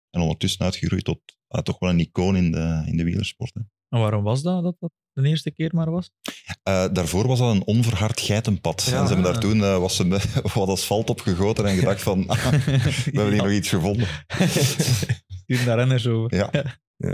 En 0.10 0.22
ondertussen 0.22 0.62
uitgegroeid 0.62 1.04
tot 1.04 1.20
ah, 1.48 1.62
toch 1.62 1.80
wel 1.80 1.90
een 1.90 2.00
icoon 2.00 2.36
in 2.36 2.52
de, 2.52 2.84
in 2.86 2.98
de 2.98 3.04
wielersport. 3.04 3.54
hè. 3.54 3.62
En 3.90 4.00
waarom 4.00 4.24
was 4.24 4.42
dat, 4.42 4.64
dat 4.64 4.76
dat 4.80 4.92
de 5.24 5.30
eerste 5.30 5.52
keer 5.52 5.70
maar 5.74 5.92
was? 5.92 6.12
Eh, 6.64 6.86
daarvoor 6.94 7.28
was 7.28 7.40
dat 7.40 7.56
een 7.56 7.66
onverhard 7.66 8.22
geitenpad. 8.22 8.84
Ja. 8.90 9.00
en 9.00 9.08
ze 9.08 9.14
hebben 9.14 9.32
daar 9.32 9.42
toen 9.42 9.64
eh, 9.64 9.78
was 9.78 9.96
ze 9.96 10.08
wat 10.54 10.70
asfalt 10.70 11.10
opgegoten 11.10 11.66
en 11.66 11.76
gedacht 11.78 12.02
van, 12.02 12.28
ah, 12.28 12.46
we 12.52 13.02
hebben 13.04 13.32
hier 13.32 13.44
nog 13.44 13.52
iets 13.52 13.70
gevonden. 13.70 14.08
Stuur 15.44 15.66
daar 15.66 15.78
renners 15.78 16.08
over. 16.08 16.36
Ja. 16.36 16.52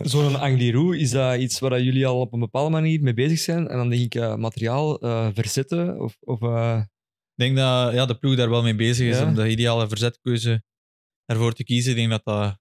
Zo'n 0.03 0.39
Angliru, 0.39 0.97
is 0.99 1.11
dat 1.11 1.39
iets 1.39 1.59
waar 1.59 1.69
dat 1.69 1.83
jullie 1.83 2.07
al 2.07 2.19
op 2.19 2.33
een 2.33 2.39
bepaalde 2.39 2.69
manier 2.69 3.01
mee 3.01 3.13
bezig 3.13 3.39
zijn? 3.39 3.67
En 3.67 3.77
dan 3.77 3.89
denk 3.89 4.01
ik 4.01 4.15
eh, 4.15 4.35
materiaal 4.35 4.99
eh, 4.99 5.27
verzetten? 5.33 5.99
Of, 6.01 6.17
of, 6.19 6.41
eh, 6.41 6.79
Ik 7.35 7.43
denk 7.43 7.55
dat 7.55 7.93
ja, 7.93 8.05
de 8.05 8.15
ploeg 8.17 8.35
daar 8.35 8.49
wel 8.49 8.63
mee 8.63 8.75
bezig 8.75 9.07
is 9.07 9.17
Ja. 9.17 9.25
om 9.25 9.35
de 9.35 9.49
ideale 9.49 9.87
verzetkeuze 9.87 10.63
ervoor 11.25 11.53
te 11.53 11.63
kiezen. 11.63 11.91
Ik 11.91 11.97
denk 11.97 12.09
dat 12.09 12.23
dat 12.23 12.57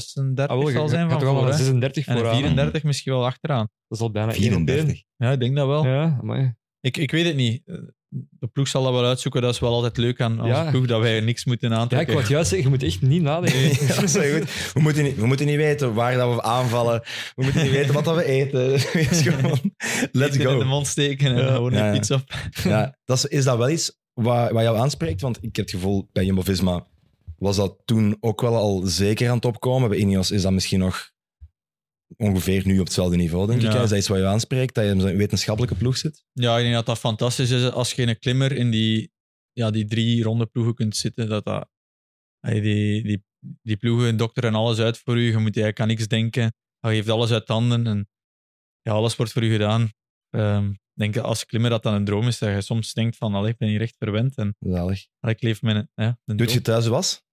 36 0.00 0.56
ah, 0.56 0.62
wel, 0.62 0.72
zal 0.72 0.82
je 0.82 0.88
zijn 0.88 1.08
van 1.10 1.18
toch 1.18 1.28
wel 1.28 1.36
voor, 1.38 1.48
naar 1.48 1.58
hè? 1.58 1.64
36 1.64 2.06
En 2.06 2.16
voor 2.18 2.26
aan. 2.28 2.36
34 2.36 2.82
misschien 2.82 3.12
wel 3.12 3.24
achteraan. 3.24 3.68
Dat 3.88 3.98
is 3.98 4.04
al 4.04 4.10
bijna 4.10 4.32
één 4.32 4.38
op 4.52 4.52
één. 4.52 4.66
34. 4.66 5.02
Ja, 5.16 5.30
ik 5.32 5.40
denk 5.40 5.56
dat 5.56 5.66
wel. 5.66 5.86
Ja, 5.86 6.18
amai. 6.20 6.54
Ik, 6.80 6.96
ik 6.96 7.10
weet 7.10 7.24
het 7.26 7.36
niet. 7.36 7.62
De 8.30 8.46
ploeg 8.52 8.68
zal 8.68 8.82
dat 8.82 8.92
wel 8.92 9.04
uitzoeken. 9.04 9.42
Dat 9.42 9.54
is 9.54 9.60
wel 9.60 9.72
altijd 9.72 9.96
leuk 9.96 10.20
aan 10.20 10.40
onze 10.40 10.52
Ja. 10.52 10.70
ploeg, 10.70 10.86
dat 10.86 11.00
wij 11.00 11.20
niks 11.20 11.44
moeten 11.44 11.68
Ja, 11.68 11.74
ik 11.74 11.80
aantrekken. 11.82 12.14
wou 12.14 12.26
juist 12.26 12.48
zeggen, 12.48 12.70
je 12.70 12.74
moet 12.76 12.84
echt 12.86 13.02
niet 13.02 13.22
nadenken. 13.22 13.60
Ja, 13.86 13.94
dat 14.00 14.02
is 14.02 14.32
goed. 14.32 14.72
We 14.72 14.80
moeten, 14.80 15.02
niet, 15.04 15.16
we 15.16 15.26
moeten 15.26 15.46
niet 15.46 15.56
weten 15.56 15.94
waar 15.94 16.14
dat 16.16 16.34
we 16.34 16.42
aanvallen. 16.42 17.00
We 17.34 17.42
moeten 17.44 17.62
niet 17.62 17.70
weten 17.72 17.94
wat 17.94 18.04
dat 18.04 18.16
we 18.16 18.24
eten. 18.24 18.70
Wees 18.92 19.22
gewoon, 19.22 19.50
let's 20.12 20.36
Eten 20.36 20.50
in 20.50 20.58
de 20.58 20.62
go. 20.62 20.68
mond 20.68 20.86
steken 20.86 21.36
en 21.36 21.46
gewoon 21.54 21.72
Ja, 21.72 21.86
een 21.92 21.98
pizza 21.98 22.14
op. 22.14 22.22
Ja, 22.64 22.98
dat 23.04 23.16
is, 23.16 23.24
is 23.24 23.44
dat 23.44 23.56
wel 23.58 23.70
iets 23.70 23.98
wat, 24.12 24.50
wat 24.50 24.62
jou 24.62 24.78
aanspreekt? 24.78 25.20
Want 25.20 25.36
ik 25.36 25.56
heb 25.56 25.64
het 25.66 25.74
gevoel, 25.74 26.08
bij 26.12 26.24
Jumbo-Visma 26.24 26.86
was 27.44 27.56
dat 27.56 27.82
toen 27.84 28.16
ook 28.20 28.40
wel 28.40 28.56
al 28.56 28.82
zeker 28.84 29.28
aan 29.28 29.36
het 29.36 29.44
opkomen. 29.44 29.88
Bij 29.88 29.98
Ineos 29.98 30.30
is 30.30 30.42
dat 30.42 30.52
misschien 30.52 30.78
nog 30.78 31.12
ongeveer 32.16 32.66
nu 32.66 32.78
op 32.78 32.84
hetzelfde 32.84 33.16
niveau, 33.16 33.46
denk 33.46 33.62
ik. 33.62 33.72
Ja. 33.72 33.82
Is 33.82 33.88
dat 33.88 33.98
iets 33.98 34.08
wat 34.08 34.18
je 34.18 34.26
aanspreekt, 34.26 34.74
dat 34.74 34.84
je 34.84 34.90
in 34.90 35.00
zo'n 35.00 35.16
wetenschappelijke 35.16 35.76
ploeg 35.76 35.96
zit? 35.96 36.24
Ja, 36.32 36.56
ik 36.56 36.62
denk 36.62 36.74
dat 36.74 36.86
dat 36.86 36.98
fantastisch 36.98 37.50
is 37.50 37.70
als 37.70 37.92
je 37.92 38.06
een 38.06 38.18
klimmer 38.18 38.52
in 38.52 38.70
die, 38.70 39.12
ja, 39.52 39.70
die 39.70 39.84
drie 39.84 40.22
ronde 40.22 40.46
ploegen 40.46 40.74
kunt 40.74 40.96
zitten. 40.96 41.28
Dat 41.28 41.44
dat, 41.44 41.68
die, 42.40 43.02
die, 43.02 43.24
die 43.62 43.76
ploegen 43.76 44.16
dokteren 44.16 44.54
alles 44.54 44.78
uit 44.78 44.98
voor 44.98 45.16
u. 45.16 45.20
Je 45.20 45.32
moet 45.32 45.42
eigenlijk 45.42 45.80
aan 45.80 45.88
niks 45.88 46.08
denken. 46.08 46.54
Je 46.80 46.88
geeft 46.88 47.08
alles 47.08 47.30
uit 47.30 47.48
handen 47.48 47.86
en 47.86 48.08
ja, 48.82 48.92
alles 48.92 49.16
wordt 49.16 49.32
voor 49.32 49.42
u 49.42 49.50
gedaan. 49.50 49.82
Ik 50.94 51.00
denk 51.00 51.14
dat 51.14 51.24
als 51.24 51.46
klimmer 51.46 51.70
dat 51.70 51.82
dan 51.82 51.94
een 51.94 52.04
droom 52.04 52.26
is, 52.26 52.38
dat 52.38 52.54
je 52.54 52.60
soms 52.60 52.92
denkt 52.92 53.16
van, 53.16 53.34
allee, 53.34 53.50
ik 53.50 53.56
ben 53.56 53.68
hier 53.68 53.80
echt 53.80 53.96
verwend 53.98 54.36
en 54.36 54.56
Zalig. 54.58 55.06
allee, 55.20 55.34
ik 55.34 55.42
leef 55.42 55.62
mijn, 55.62 55.90
ja, 55.94 56.18
een 56.24 56.36
Doet 56.36 56.52
je 56.52 56.60
thuis 56.60 56.86
was? 56.86 57.23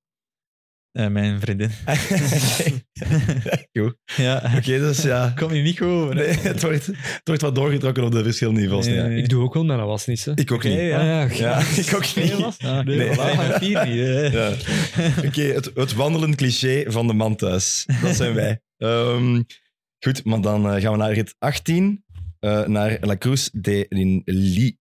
Eh, 0.92 1.08
mijn 1.08 1.39
vriendin. 1.39 1.70
Goed. 3.80 3.96
ja, 4.18 4.52
Oké, 4.58 4.78
dus 4.80 5.02
ja. 5.02 5.30
kom 5.39 5.54
je 5.54 5.62
niet 5.62 5.78
goed 5.78 5.88
over. 5.88 6.16
Nee, 6.16 6.28
het, 6.52 6.62
wordt, 6.62 6.86
het 6.86 7.22
wordt 7.24 7.42
wat 7.42 7.56
doorgetrokken 7.56 8.04
op 8.04 8.12
de 8.12 8.24
verschillende 8.24 8.60
niveaus. 8.62 8.86
Nee, 8.86 8.96
ja. 8.96 9.06
nee. 9.06 9.18
Ik 9.18 9.30
doe 9.30 9.44
ook 9.44 9.54
wel 9.54 9.66
mijn 9.66 9.86
wasnis. 9.86 10.26
Hè. 10.26 10.32
Ik 10.36 10.52
ook 10.52 10.64
niet. 10.64 10.74
Ja. 10.80 11.00
Ah, 11.00 11.06
ja, 11.06 11.24
oké. 11.24 11.34
Ja, 11.36 11.60
ik 11.76 11.94
ook 11.96 12.16
Nee, 12.16 12.26
niet. 12.26 12.39
was? 12.39 12.58
Ah, 12.60 12.86
Nee. 12.86 12.98
nee, 12.98 13.10
voilà, 13.16 13.58
vier 13.60 13.88
niet. 13.88 14.32
Ja. 14.34 14.54
Oké, 15.28 15.42
het, 15.42 15.72
het 15.74 15.94
wandelend 15.94 16.36
cliché 16.36 16.84
van 16.88 17.08
de 17.08 17.14
man 17.14 17.36
thuis. 17.36 17.86
Dat 18.02 18.16
zijn 18.16 18.34
wij. 18.34 18.62
Ehm, 18.78 19.42
goed, 20.00 20.24
maar 20.26 20.42
dan 20.42 20.70
eh, 20.74 20.82
gaan 20.82 20.92
we 20.92 20.98
naar 20.98 21.14
rit 21.14 21.36
18. 21.39 22.04
eh, 22.39 22.66
naar 22.66 22.98
La 23.02 23.18
Cruz 23.18 23.50
de 23.54 23.86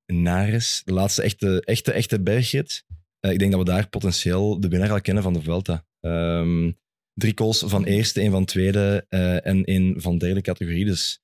Linares. 0.06 0.82
De 0.84 0.92
laatste 0.92 1.22
echte, 1.22 1.62
echte, 1.64 1.92
echte 1.92 2.20
bergrit. 2.22 2.84
Eh, 3.20 3.30
ik 3.32 3.38
denk 3.38 3.50
dat 3.50 3.60
we 3.60 3.66
daar 3.66 3.88
potentieel 3.88 4.60
de 4.60 4.68
winnaar 4.68 4.90
al 4.90 5.00
kennen 5.00 5.22
van 5.22 5.32
de 5.32 5.42
Vuelta. 5.42 5.84
Ehm, 6.00 6.72
drie 7.14 7.34
calls 7.34 7.62
van 7.66 7.84
eerste, 7.84 8.20
één 8.20 8.30
van 8.30 8.44
tweede 8.44 9.06
eh, 9.08 9.46
en 9.46 9.64
één 9.64 10.00
van 10.00 10.18
derde 10.18 10.40
categorie. 10.40 10.84
Dus 10.84 11.20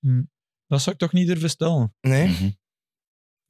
Dat 0.67 0.81
zou 0.83 0.91
ik 0.95 1.01
toch 1.01 1.13
niet 1.13 1.27
durven 1.27 1.51
stellen. 1.51 1.95
nee, 2.01 2.29
Mhm. 2.29 2.51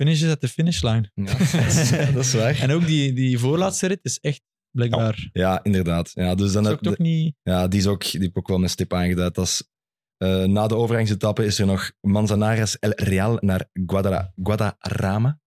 Finish 0.03 0.23
is 0.23 0.31
at 0.31 0.41
de 0.41 0.49
finishlijn. 0.49 1.11
ja, 1.15 1.25
dat, 2.13 2.25
is, 2.25 2.33
waar. 2.33 2.59
En 2.61 2.71
ook 2.71 2.87
die, 2.87 3.13
die 3.13 3.39
voorlaatste 3.39 3.87
rit 3.87 4.01
is 4.03 4.19
echt 4.21 4.43
blijkbaar. 4.71 5.29
Ja, 5.33 5.65
inderdaad. 5.65 6.11
Ja, 6.15 6.35
dus 6.35 6.53
dan 6.53 6.63
Dat 6.63 6.73
heb- 6.73 6.81
is 6.83 6.89
ook 6.89 6.95
toch 6.97 7.07
niet. 7.07 7.35
Ja, 7.43 7.69
die, 7.69 7.79
is 7.81 7.87
ook, 7.87 8.03
die 8.11 8.21
heb 8.21 8.31
ik 8.31 8.39
ook 8.39 8.49
wel 8.49 8.59
met 8.59 8.71
stip 8.71 8.93
aangeduid. 8.93 9.35
Dat 9.35 9.45
is, 9.47 9.69
eh, 10.17 10.45
na 10.45 10.67
de 10.67 10.75
overgangsetappe 10.77 11.45
is 11.45 11.59
er 11.59 11.67
nog 11.67 11.93
Manzanares 12.01 12.79
El 12.79 12.91
Real 12.95 13.37
naar 13.41 13.69
Guadara, 13.87 14.33
Guadarrama. 14.43 15.41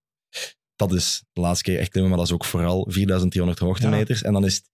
Dat 0.76 0.94
is 0.94 1.24
de 1.32 1.42
laatste 1.42 1.64
keer 1.64 1.80
echt 1.80 1.90
klimmen, 1.90 2.10
maar 2.12 2.20
dat 2.20 2.28
is 2.30 2.34
ook 2.34 2.46
vooral 2.46 2.86
4300 2.90 3.60
hoogtemeters. 3.60 4.22
En 4.22 4.34
dan 4.34 4.46
is 4.46 4.56
het 4.56 4.70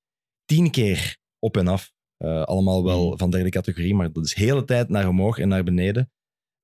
tien 0.45 0.71
keer 0.71 1.17
op 1.39 1.57
en 1.57 1.67
af. 1.67 1.93
Eh, 2.17 2.43
allemaal 2.43 2.83
wel 2.83 3.09
Mm. 3.11 3.17
van 3.17 3.29
derde 3.29 3.49
categorie, 3.49 3.95
maar 3.95 4.11
dat 4.11 4.25
is 4.25 4.33
de 4.33 4.41
hele 4.43 4.63
tijd 4.65 4.89
naar 4.89 5.07
omhoog 5.07 5.37
en 5.37 5.47
naar 5.47 5.63
beneden. 5.63 6.09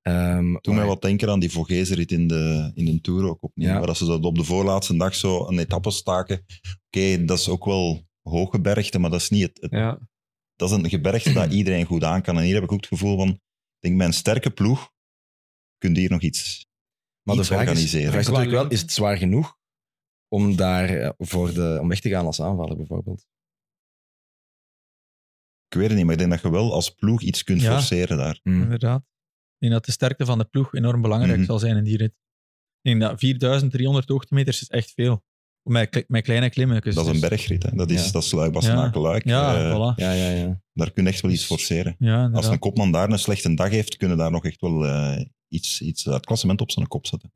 Ehm, 0.01 0.55
Toen 0.55 0.75
mij 0.75 0.85
wat 0.85 1.01
denken 1.01 1.29
aan 1.29 1.39
die 1.39 1.51
Vogezenrit 1.51 2.11
in 2.11 2.27
de, 2.27 2.71
in 2.73 2.85
de 2.85 3.01
Tour 3.01 3.29
ook 3.29 3.43
opnieuw. 3.43 3.67
Ja. 3.67 3.77
Waar 3.77 3.87
dat 3.87 3.97
ze 3.97 4.05
zo 4.05 4.13
op 4.17 4.35
de 4.35 4.43
voorlaatste 4.43 4.97
dag 4.97 5.15
zo 5.15 5.47
een 5.47 5.59
etappe 5.59 5.91
staken. 5.91 6.45
Oké, 6.87 7.25
dat 7.25 7.39
is 7.39 7.49
ook 7.49 7.65
wel 7.65 8.07
hooggebergte, 8.21 8.99
maar 8.99 9.09
dat 9.09 9.21
is 9.21 9.29
niet 9.29 9.41
het, 9.43 9.61
het- 9.61 9.71
Ja. 9.71 9.99
dat 10.55 10.69
is 10.71 10.75
een 10.77 10.89
gebergte 10.89 11.33
dat 11.33 11.53
iedereen 11.53 11.85
goed 11.85 12.03
aan 12.03 12.21
kan. 12.21 12.37
En 12.37 12.43
hier 12.43 12.53
heb 12.53 12.63
ik 12.63 12.71
ook 12.71 12.77
het 12.79 12.87
gevoel 12.87 13.17
van, 13.17 13.27
ik 13.29 13.39
denk 13.79 13.97
bij 13.97 14.07
een 14.07 14.13
sterke 14.13 14.49
ploeg 14.51 14.91
kun 15.77 15.93
je 15.93 15.99
hier 15.99 16.09
nog 16.09 16.21
iets, 16.21 16.65
maar 17.23 17.35
de 17.35 17.43
vraag, 17.43 17.59
is, 17.59 17.65
de 17.65 17.71
organiseren. 17.71 18.11
vraag 18.11 18.21
is 18.21 18.27
natuurlijk 18.27 18.55
wel, 18.55 18.67
is 18.69 18.81
het 18.81 18.91
zwaar 18.91 19.17
genoeg 19.17 19.57
om, 20.27 20.55
daar, 20.55 20.89
eh, 20.89 21.09
voor 21.17 21.53
de, 21.53 21.77
om 21.81 21.87
weg 21.87 21.99
te 21.99 22.09
gaan 22.09 22.25
als 22.25 22.41
aanvaller 22.41 22.77
bijvoorbeeld? 22.77 23.25
Ik 25.73 25.77
weet 25.77 25.87
het 25.87 25.95
niet, 25.97 26.03
maar 26.05 26.13
ik 26.13 26.19
denk 26.19 26.31
dat 26.31 26.41
je 26.41 26.49
wel 26.51 26.73
als 26.73 26.89
ploeg 26.89 27.21
iets 27.21 27.43
kunt 27.43 27.61
Ja. 27.61 27.71
forceren 27.73 28.17
daar. 28.17 28.39
Hm. 28.43 28.61
Inderdaad. 28.61 28.99
Ik 29.01 29.57
denk 29.67 29.73
dat 29.73 29.85
de 29.85 29.91
sterkte 29.91 30.25
van 30.25 30.37
de 30.37 30.45
ploeg 30.45 30.73
enorm 30.73 31.01
belangrijk 31.01 31.37
Mhm. 31.37 31.45
zal 31.45 31.59
zijn 31.59 31.77
in 31.77 31.83
die 31.83 31.97
rit. 31.97 32.11
Ik 32.81 32.89
denk 32.89 33.01
dat 33.01 33.19
4300 33.19 34.09
hoogtemeters 34.09 34.61
is 34.61 34.67
echt 34.67 34.91
veel. 34.91 35.23
Met, 35.69 35.89
kle- 35.89 36.03
met 36.07 36.23
kleine 36.23 36.49
klimmen. 36.49 36.81
Dus 36.81 36.95
Dat 36.95 37.05
is 37.07 37.11
een 37.13 37.29
bergrit, 37.29 37.63
hè. 37.63 37.69
dat 37.75 37.89
is, 37.89 38.05
Ja. 38.05 38.11
dat 38.11 38.23
is 38.23 38.31
luik 38.31 38.51
bastenaken 38.51 39.01
luik. 39.01 39.25
Ja, 39.25 39.55
Eh, 39.55 39.75
voilà. 39.75 39.95
Ja, 39.95 40.11
ja, 40.11 40.29
ja. 40.29 40.61
Daar 40.73 40.91
kun 40.91 41.03
je 41.03 41.09
echt 41.09 41.21
wel 41.21 41.31
iets 41.31 41.45
forceren. 41.45 41.95
Ja, 41.99 42.29
Als 42.33 42.47
een 42.47 42.59
kopman 42.59 42.91
daar 42.91 43.09
een 43.09 43.19
slechte 43.19 43.53
dag 43.53 43.69
heeft, 43.69 43.97
kunnen 43.97 44.17
daar 44.17 44.31
nog 44.31 44.45
echt 44.45 44.61
wel 44.61 44.85
eh, 44.85 45.25
iets, 45.47 45.81
iets 45.81 46.05
uit 46.05 46.15
het 46.15 46.25
klassement 46.25 46.61
op 46.61 46.71
zijn 46.71 46.87
kop 46.87 47.05
zetten. 47.07 47.29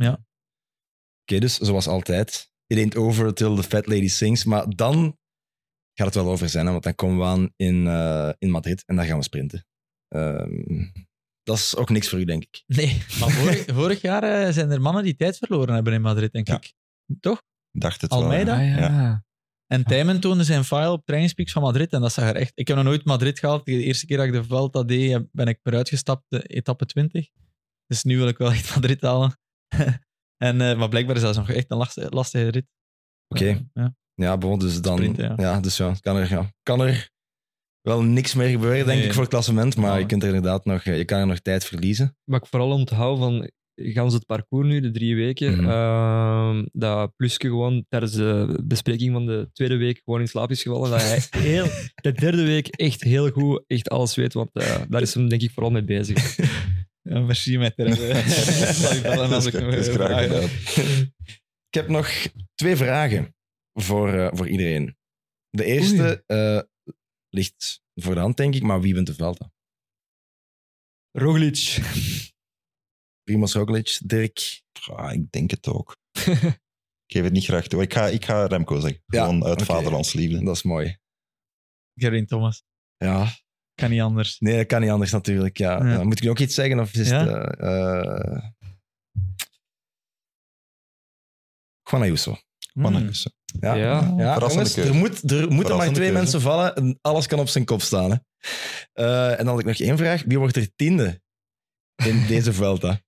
Oké, 1.21 1.39
dus 1.39 1.57
zoals 1.57 1.88
altijd. 1.88 2.51
It 2.67 2.77
ain't 2.77 2.95
over 2.95 3.33
till 3.33 3.55
the 3.55 3.63
fat 3.63 3.88
lady 3.88 4.07
sings. 4.07 4.43
Maar 4.43 4.69
dan 4.75 5.17
gaat 5.98 6.08
het 6.08 6.16
wel 6.16 6.30
over 6.32 6.50
zijn, 6.50 6.66
hè, 6.66 6.72
want 6.72 6.84
dan 6.84 6.96
komen 6.96 7.18
we 7.18 7.24
aan 7.24 7.50
in, 7.56 7.88
eh, 7.88 8.30
in 8.38 8.50
Madrid 8.50 8.84
en 8.86 8.96
dan 8.96 9.06
gaan 9.06 9.18
we 9.18 9.24
sprinten. 9.24 9.66
Ehm, 10.08 10.86
dat 11.43 11.58
is 11.58 11.76
ook 11.76 11.89
niks 11.89 12.10
voor 12.10 12.20
u, 12.20 12.26
denk 12.26 12.43
ik. 12.43 12.64
Nee, 12.68 13.04
maar 13.20 13.30
vorig, 13.30 13.66
vorig 13.80 14.02
jaar 14.02 14.24
eh, 14.24 14.54
zijn 14.54 14.72
er 14.72 14.82
mannen 14.82 15.04
die 15.04 15.16
tijd 15.16 15.38
verloren 15.38 15.74
hebben 15.74 15.93
in 15.93 16.02
Madrid, 16.02 16.32
denk 16.32 16.48
Ja. 16.48 16.56
ik. 16.56 16.74
Toch? 17.20 17.41
Dacht 17.72 18.02
het 18.02 18.12
Almeida? 18.12 18.58
wel. 18.58 18.66
Ah, 18.66 18.70
ja. 18.80 19.02
Ja. 19.02 19.24
En 19.68 19.84
Tijmen 19.84 20.20
toonde 20.20 20.43
zijn 20.43 20.64
file 20.64 20.91
op 20.91 21.06
trainingspeaks 21.06 21.52
van 21.52 21.62
Madrid 21.62 21.93
en 21.93 22.02
dat 22.02 22.14
zag 22.14 22.26
er 22.30 22.36
echt... 22.36 22.52
Ik 22.56 22.68
heb 22.68 22.76
nog 22.78 22.86
nooit 22.86 23.06
Madrid 23.06 23.39
gehaald. 23.39 23.66
De 23.66 23.72
eerste 23.84 24.06
keer 24.06 24.18
dat 24.18 24.26
ik 24.26 24.32
de 24.32 24.43
Vuelta 24.43 24.84
deed, 24.84 25.28
ben 25.32 25.48
ik 25.48 25.60
eruit 25.64 25.89
gestapt, 25.89 26.24
de 26.28 26.41
etappe 26.41 26.86
20. 26.86 27.30
Dus 27.88 28.04
nu 28.04 28.18
wil 28.18 28.28
ik 28.28 28.38
wel 28.38 28.52
echt 28.52 28.70
Madrid 28.76 29.02
halen. 29.02 29.39
en, 30.48 30.62
eh, 30.62 30.78
maar 30.78 30.89
blijkbaar 30.89 31.16
is 31.16 31.22
dat 31.22 31.36
nog 31.36 31.50
echt 31.50 31.72
een 31.72 31.78
lastige, 31.78 32.10
lastige 32.10 32.48
rit. 32.50 32.66
Oké. 33.28 33.48
Eh, 33.48 33.60
ja. 33.74 33.96
Ja, 34.16 34.38
bon, 34.38 34.59
dus 34.59 34.82
dan... 34.82 35.13
Ja. 35.38 35.59
dus 35.59 35.78
ja, 35.78 35.95
kan 36.01 36.16
er, 36.18 36.30
ja, 36.30 36.51
kan 36.63 36.82
er 36.82 37.09
wel 37.82 38.01
niks 38.03 38.34
meer 38.34 38.49
gebeuren, 38.49 38.86
denk 38.86 38.97
Nee. 38.99 39.05
ik, 39.07 39.13
voor 39.13 39.22
het 39.22 39.32
klassement. 39.32 39.76
Maar 39.76 39.91
Ja. 39.93 39.97
je 39.97 40.05
kunt 40.05 40.22
er 40.24 40.28
inderdaad 40.28 40.66
nog... 40.66 40.84
eh, 40.84 40.97
Je 40.97 41.05
kan 41.05 41.20
er 41.20 41.28
nog 41.28 41.39
tijd 41.39 41.66
verliezen. 41.66 42.18
Wat 42.24 42.41
ik 42.43 42.49
vooral 42.49 42.72
onthoud 42.72 43.18
van 43.18 43.49
gaan 43.76 44.09
ze 44.09 44.16
het 44.16 44.26
parcours 44.26 44.68
nu, 44.68 44.80
de 44.80 44.91
drie 44.91 45.16
weken, 45.16 45.66
ehm, 45.70 46.66
dat 46.72 47.16
Pluske 47.16 47.47
gewoon 47.47 47.86
tijdens 47.89 48.11
de 48.11 48.59
bespreking 48.63 49.11
van 49.13 49.26
de 49.26 49.49
tweede 49.53 49.76
week 49.76 50.01
gewoon 50.03 50.20
in 50.20 50.28
slaap 50.28 50.51
is 50.51 50.61
gevallen. 50.61 50.89
Dat 50.89 51.01
hij 51.01 51.20
heel, 51.51 51.66
de 51.95 52.11
derde 52.11 52.43
week 52.43 52.68
echt 52.68 53.01
heel 53.03 53.30
goed 53.30 53.63
echt 53.68 53.89
alles 53.89 54.16
weet, 54.16 54.34
want 54.34 54.49
eh, 54.53 54.76
daar 54.89 55.01
is 55.01 55.13
hem 55.13 55.30
denk 55.30 55.41
ik 55.41 55.51
vooral 55.51 55.72
mee 55.72 55.84
bezig. 55.84 56.36
Ja, 57.09 57.20
merci 57.20 57.57
met 57.57 57.74
ik 57.78 57.84
Dat 57.84 59.45
is 59.74 59.88
graag 59.88 60.24
gedaan. 60.24 60.43
Ik 61.70 61.74
heb 61.74 61.88
nog 61.88 62.09
twee 62.55 62.76
vragen 62.76 63.34
voor, 63.80 64.13
eh, 64.13 64.30
voor 64.32 64.47
iedereen. 64.49 64.97
De 65.49 65.63
eerste 65.65 66.23
eh, 66.28 66.61
ligt 67.30 67.82
voor 67.93 68.13
de 68.13 68.19
hand, 68.19 68.38
denk 68.38 68.55
ik, 68.55 68.61
maar 68.63 68.82
wie 68.82 68.93
wint 68.93 69.07
de 69.07 69.13
Vuelta? 69.15 69.51
Roglic. 71.11 71.78
Primoz 73.23 73.53
Roglic, 73.53 73.99
Dirk. 74.05 74.63
Ah, 74.86 75.13
ik 75.13 75.32
denk 75.32 75.51
het 75.51 75.67
ook. 75.67 75.97
ik 77.05 77.11
geef 77.13 77.23
het 77.23 77.34
niet 77.34 77.43
graag 77.43 77.67
toe. 77.67 77.82
Ik 77.82 77.93
ga, 77.93 78.05
ik 78.07 78.26
ga 78.26 78.45
Remco 78.45 78.80
zeggen. 78.80 79.03
Ja, 79.05 79.23
Gewoon 79.26 79.43
uit 79.45 79.53
oké. 79.53 79.65
vaderlandsliefde. 79.65 80.43
Dat 80.43 80.55
is 80.55 80.63
mooi. 80.63 80.97
Geraint 81.93 82.28
Thomas. 82.28 82.63
Ja, 82.97 83.28
Kan 83.73 83.89
niet 83.89 84.01
anders. 84.01 84.39
nee, 84.39 84.57
dat 84.57 84.65
kan 84.65 84.82
niet 84.82 84.89
anders 84.89 85.11
natuurlijk. 85.11 85.57
Ja. 85.57 85.84
Ja. 85.86 85.91
Ja, 85.91 86.03
moet 86.03 86.17
ik 86.17 86.23
nu 86.23 86.30
ook 86.30 86.39
iets 86.39 86.55
zeggen? 86.55 86.80
Of 86.80 86.93
is 86.93 87.09
Ja? 87.09 87.26
het... 87.28 87.59
eh, 87.59 88.19
eh, 88.19 88.43
Juan 91.84 92.01
Ayuso. 92.03 92.38
Man, 92.73 92.95
Hmm. 92.95 93.11
Ja, 93.60 93.74
Ja. 93.74 94.14
ja 94.18 94.38
jongens, 94.39 94.78
er, 94.78 94.93
moet, 94.95 95.32
er 95.32 95.51
moeten 95.51 95.76
maar 95.76 95.86
twee 95.86 95.97
keuze. 95.97 96.12
mensen 96.14 96.41
vallen 96.41 96.76
en 96.76 96.97
alles 97.01 97.28
kan 97.28 97.39
op 97.39 97.47
zijn 97.47 97.66
kop 97.66 97.82
staan. 97.82 98.12
Hè. 98.12 98.18
Eh, 98.93 99.32
en 99.32 99.38
dan 99.38 99.47
had 99.47 99.60
ik 99.60 99.66
nog 99.66 99.78
één 99.80 99.97
vraag. 99.97 100.24
Wie 100.26 100.39
wordt 100.39 100.56
er 100.56 100.76
tiende 100.76 101.22
in 102.06 102.26
deze 102.28 102.53
Vuelta? 102.53 103.01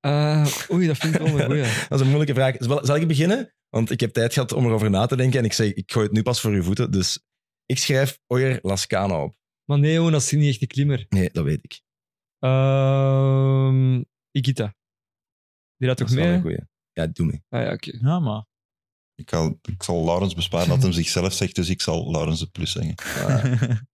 Eh, 0.00 0.46
oei, 0.72 0.86
dat 0.86 0.96
vind 0.96 1.14
ik 1.14 1.20
wel 1.20 1.40
een 1.40 1.44
goeie. 1.46 1.62
Dat 1.88 1.98
is 1.98 2.00
een 2.00 2.06
moeilijke 2.12 2.34
vraag. 2.34 2.54
Zal, 2.58 2.96
ik 2.96 3.08
beginnen? 3.08 3.54
Want 3.68 3.90
ik 3.90 4.00
heb 4.00 4.12
tijd 4.12 4.32
gehad 4.32 4.52
om 4.52 4.64
erover 4.66 4.90
na 4.90 5.06
te 5.06 5.16
denken 5.16 5.38
en 5.38 5.44
ik 5.44 5.52
zeg, 5.52 5.72
ik 5.72 5.92
gooi 5.92 6.04
het 6.06 6.14
nu 6.14 6.22
pas 6.22 6.40
voor 6.40 6.50
uw 6.50 6.62
voeten. 6.62 6.90
Dus 6.90 7.22
ik 7.66 7.78
schrijf 7.78 8.18
Oyer 8.26 8.58
Lascano 8.62 9.22
op. 9.22 9.36
Maar 9.64 9.78
nee, 9.78 9.92
jongen, 9.92 10.12
dat 10.12 10.20
is 10.22 10.30
niet 10.32 10.48
echt 10.50 10.60
de 10.60 10.66
klimmer. 10.66 11.06
Nee, 11.08 11.30
dat 11.32 11.44
weet 11.44 11.58
ik. 11.62 11.80
Ehm 12.38 14.02
Ikita. 14.30 14.74
Die 15.76 15.88
had 15.88 15.98
Dat 15.98 16.06
toch 16.08 16.08
is 16.08 16.14
wel 16.14 16.24
mee? 16.24 16.34
een 16.34 16.40
goeie. 16.42 16.58
Ja, 16.92 17.06
doe 17.06 17.26
mee. 17.26 17.42
Ah 17.48 17.62
ja, 17.62 17.72
oké. 17.72 17.98
Ja, 18.00 18.18
maar... 18.18 18.44
Ik, 19.16 19.28
zal, 19.30 19.58
ik 19.62 19.82
zal 19.82 20.04
Laurens 20.04 20.34
besparen 20.34 20.68
dat 20.68 20.82
hem 20.82 20.92
zichzelf 20.92 21.32
zegt, 21.32 21.54
dus 21.54 21.68
ik 21.68 21.82
zal 21.82 22.10
Laurens 22.10 22.40
de 22.40 22.46
plus 22.46 22.72
zeggen. 22.72 22.94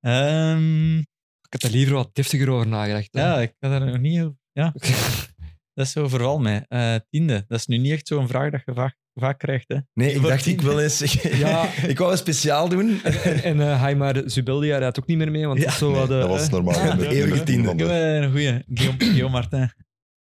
Ehm, 0.00 0.98
Ik 0.98 1.48
had 1.48 1.62
er 1.62 1.70
liever 1.70 1.94
wat 1.94 2.14
deftiger 2.14 2.50
over 2.50 2.66
nagedacht. 2.66 3.08
ja, 3.10 3.40
ik 3.40 3.54
had 3.58 3.70
daar 3.70 3.86
nog 3.86 3.98
niet 3.98 4.20
over... 4.20 4.36
Ja, 4.52 4.72
dat 5.74 5.86
is 5.86 5.92
zo 5.92 6.08
vooral 6.08 6.38
mij. 6.38 6.64
Eh, 6.68 6.94
tiende. 7.10 7.44
Dat 7.48 7.58
is 7.58 7.66
nu 7.66 7.76
niet 7.78 7.92
echt 7.92 8.06
zo'n 8.06 8.28
vraag 8.28 8.50
dat 8.50 8.62
je 8.66 8.74
vaak, 8.74 8.96
vaak 9.14 9.38
krijgt. 9.38 9.68
Hè. 9.68 9.76
Nee, 9.94 10.14
ik 10.14 10.22
dacht, 10.22 10.46
ik 10.46 10.60
wil 10.60 10.80
eens... 10.80 10.98
Ja. 11.22 11.74
ik 11.86 11.98
wou 11.98 12.12
een 12.12 12.18
speciaal 12.18 12.68
doen. 12.68 13.02
En, 13.02 13.42
en 13.42 13.60
eh 13.60 13.80
Haimar 13.80 14.22
Zubeldia 14.26 14.78
rijdt 14.78 14.98
ook 15.00 15.06
niet 15.06 15.16
meer 15.18 15.30
mee, 15.30 15.46
want 15.46 15.58
Ja, 15.58 15.64
dat 15.64 15.74
zo 15.74 15.90
Nee, 15.90 16.00
wat, 16.00 16.10
eh, 16.10 16.18
dat 16.18 16.28
was 16.28 16.48
normaal. 16.48 16.96
De 16.96 17.08
eeuwige 17.08 17.42
tiende. 17.42 17.70
Ik 17.72 17.78
heb 17.78 17.88
een 17.88 18.30
goeie. 18.30 18.64
Guillaume, 18.74 18.98
Guillaume 19.04 19.30
Martin. 19.30 19.72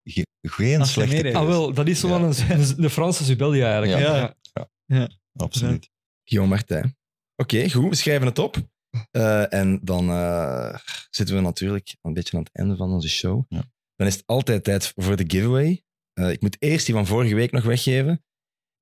Ge- 0.08 0.26
Geen 0.40 0.80
Als 0.80 0.92
slechte 0.92 1.22
meer-. 1.22 1.34
Ah, 1.36 1.46
wel, 1.46 1.72
dat 1.72 1.88
is 1.88 2.00
zo 2.00 2.08
Ja. 2.08 2.18
van 2.18 2.22
een, 2.24 2.60
een, 2.60 2.82
een 2.84 2.90
Franse 2.90 3.24
Zubeldia 3.24 3.70
eigenlijk. 3.80 4.02
Ja. 4.02 4.34
Ja. 4.86 5.08
Absoluut. 5.36 5.88
Guillaume 6.24 6.54
Martijn. 6.54 6.96
Oké, 7.36 7.70
goed. 7.70 7.88
We 7.88 7.94
schrijven 7.94 8.26
het 8.26 8.38
op. 8.38 8.56
Eh, 9.10 9.52
en 9.52 9.80
dan 9.82 10.08
eh, 10.10 10.78
zitten 11.10 11.34
we 11.36 11.40
natuurlijk 11.40 11.96
een 12.02 12.12
beetje 12.12 12.36
aan 12.36 12.42
het 12.42 12.52
einde 12.54 12.76
van 12.76 12.90
onze 12.90 13.08
show. 13.08 13.44
Ja. 13.48 13.64
Dan 13.96 14.06
is 14.06 14.14
het 14.14 14.26
altijd 14.26 14.64
tijd 14.64 14.92
voor 14.96 15.16
de 15.16 15.24
giveaway. 15.26 15.82
Eh, 16.12 16.30
ik 16.30 16.40
moet 16.40 16.56
eerst 16.58 16.86
die 16.86 16.94
van 16.94 17.06
vorige 17.06 17.34
week 17.34 17.52
nog 17.52 17.64
weggeven. 17.64 18.24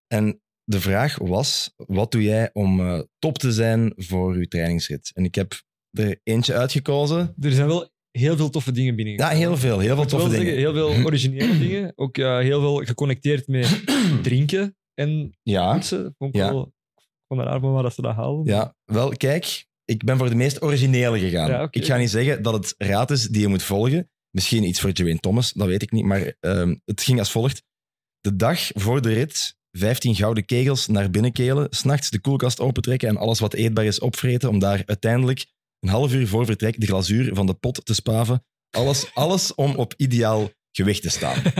En 0.06 0.42
de 0.64 0.80
vraag 0.80 1.18
was, 1.18 1.72
wat 1.76 2.10
doe 2.12 2.22
jij 2.22 2.50
om 2.52 2.80
eh, 2.80 3.00
top 3.18 3.38
te 3.38 3.52
zijn 3.52 3.92
voor 3.96 4.38
je 4.38 4.48
trainingsrit? 4.48 5.10
En 5.14 5.24
ik 5.24 5.34
heb 5.34 5.52
er 5.90 6.20
eentje 6.22 6.54
uitgekozen. 6.54 7.34
Er 7.40 7.52
zijn 7.52 7.66
wel 7.66 7.92
heel 8.18 8.36
veel 8.36 8.50
toffe 8.50 8.72
dingen 8.72 8.96
binnen. 8.96 9.14
Ja, 9.14 9.28
heel 9.28 9.56
veel. 9.56 9.78
Heel 9.78 9.94
veel 9.96 10.06
toffe 10.06 10.28
zeggen, 10.28 10.44
dingen. 10.46 10.60
heel 10.60 10.72
veel 10.72 11.04
originele 11.06 11.58
dingen. 11.58 11.92
Ook 11.94 12.16
heel 12.16 12.60
veel 12.60 12.74
geconnecteerd 12.76 13.46
met 13.48 13.82
drinken 14.22 14.76
en 14.94 15.38
Ja, 15.42 15.72
poetsen. 15.72 16.14
Vond 16.18 16.34
ik 16.34 16.40
Ja. 16.40 16.50
wel 16.52 16.72
ik 16.96 17.02
vond 17.28 17.40
het 17.40 17.48
raar 17.48 17.60
van 17.60 17.72
waar 17.72 17.82
dat 17.82 17.94
ze 17.94 18.02
dat 18.02 18.14
halen. 18.14 18.44
ja, 18.44 18.74
wel, 18.84 19.08
kijk. 19.08 19.66
Ik 19.84 20.04
ben 20.04 20.18
voor 20.18 20.28
de 20.28 20.34
meest 20.34 20.62
originele 20.62 21.18
gegaan. 21.18 21.48
Ja. 21.50 21.68
Ik 21.70 21.84
ga 21.84 21.96
niet 21.96 22.10
zeggen 22.10 22.42
dat 22.42 22.52
het 22.54 22.74
raad 22.78 23.10
is 23.10 23.28
die 23.28 23.40
je 23.40 23.48
moet 23.48 23.62
volgen. 23.62 24.10
Misschien 24.30 24.64
iets 24.64 24.80
voor 24.80 24.90
Geraint 24.92 25.22
Thomas, 25.22 25.52
dat 25.52 25.66
weet 25.66 25.82
ik 25.82 25.90
niet. 25.92 26.04
Maar 26.04 26.34
ehm, 26.40 26.74
het 26.84 27.02
ging 27.02 27.18
als 27.18 27.30
volgt. 27.30 27.62
De 28.20 28.36
dag 28.36 28.60
voor 28.74 29.02
de 29.02 29.12
rit, 29.12 29.56
15 29.70 30.14
gouden 30.14 30.44
kegels 30.44 30.86
naar 30.86 31.10
binnen 31.10 31.32
kelen, 31.32 31.66
s'nachts 31.70 32.10
de 32.10 32.20
koelkast 32.20 32.60
opentrekken 32.60 33.08
en 33.08 33.16
alles 33.16 33.38
wat 33.40 33.54
eetbaar 33.54 33.84
is 33.84 33.98
opvreten, 33.98 34.48
om 34.48 34.58
daar 34.58 34.82
uiteindelijk 34.86 35.46
een 35.84 35.90
half 35.90 36.12
uur 36.12 36.28
voor 36.28 36.46
vertrek 36.46 36.80
de 36.80 36.86
glazuur 36.86 37.34
van 37.34 37.46
de 37.46 37.54
pot 37.54 37.84
te 37.84 37.94
spaven. 37.94 38.44
Alles, 38.70 39.14
alles 39.14 39.54
om 39.54 39.74
op 39.74 39.94
ideaal 39.96 40.50
gewicht 40.70 41.02
te 41.02 41.08
staan. 41.10 41.42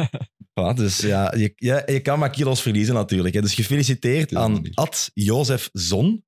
Voilà, 0.61 0.75
dus 0.75 1.01
ja, 1.01 1.35
je, 1.37 1.53
ja, 1.57 1.83
je 1.87 2.01
kan 2.01 2.19
maar 2.19 2.31
kilo's 2.31 2.63
verliezen 2.63 2.95
natuurlijk. 2.95 3.35
Hè. 3.35 3.41
Dus 3.41 3.55
gefeliciteerd 3.55 4.35
aan. 4.35 4.69
Ad 4.75 5.11
Jozef 5.15 5.69
Zon. 5.73 6.25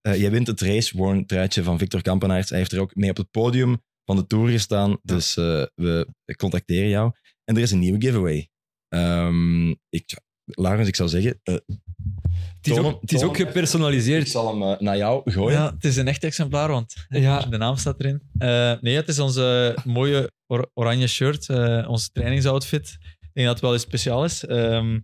Eh, 0.00 0.20
jij 0.20 0.30
wint 0.30 0.46
het 0.46 0.60
race-worn 0.60 1.26
truitje 1.26 1.62
van 1.62 1.78
Victor 1.78 2.02
Kampenaerts. 2.02 2.50
Hij 2.50 2.58
heeft 2.58 2.72
er 2.72 2.80
ook 2.80 2.94
mee 2.94 3.10
op 3.10 3.16
het 3.16 3.30
podium 3.30 3.82
van 4.04 4.16
de 4.16 4.26
Tour 4.26 4.50
gestaan. 4.50 4.98
Dus 5.02 5.36
eh, 5.36 5.64
we 5.74 6.06
contacteren 6.36 6.88
jou. 6.88 7.12
En 7.44 7.56
er 7.56 7.62
is 7.62 7.70
een 7.70 7.78
nieuwe 7.78 8.00
giveaway. 8.00 8.48
Ehm 8.88 9.70
ik, 9.70 10.18
Laurens, 10.44 10.88
ik 10.88 10.96
zou 10.96 11.08
zeggen... 11.08 11.40
eh, 11.42 11.56
Het 12.60 12.68
is 12.68 12.74
Toon 12.74 12.84
ook, 12.84 12.90
hem- 12.90 13.00
het 13.00 13.12
is 13.12 13.18
toon 13.20 13.28
ook 13.28 13.36
hem. 13.36 13.46
ik 13.46 13.52
gepersonaliseerd. 13.52 14.28
zal 14.28 14.48
hem 14.60 14.62
eh, 14.72 14.80
naar 14.80 14.96
jou 14.96 15.30
gooien. 15.30 15.58
Ja, 15.58 15.72
het 15.74 15.84
is 15.84 15.96
een 15.96 16.08
echt 16.08 16.24
exemplaar, 16.24 16.68
want 16.68 16.94
Ja. 17.08 17.40
de 17.40 17.56
naam 17.56 17.76
staat 17.76 18.00
erin. 18.00 18.22
Eh, 18.38 18.72
nee, 18.80 18.96
het 18.96 19.08
is 19.08 19.18
onze 19.18 19.76
mooie 19.84 20.30
or- 20.46 20.70
oranje 20.74 21.06
shirt, 21.06 21.48
eh 21.48 21.84
onze 21.88 22.10
trainingsoutfit. 22.12 22.96
Ik 23.20 23.30
denk 23.32 23.46
dat 23.46 23.54
het 23.56 23.64
wel 23.64 23.74
iets 23.74 23.82
speciaal 23.84 24.24
is. 24.24 24.44
Ehm, 24.46 24.98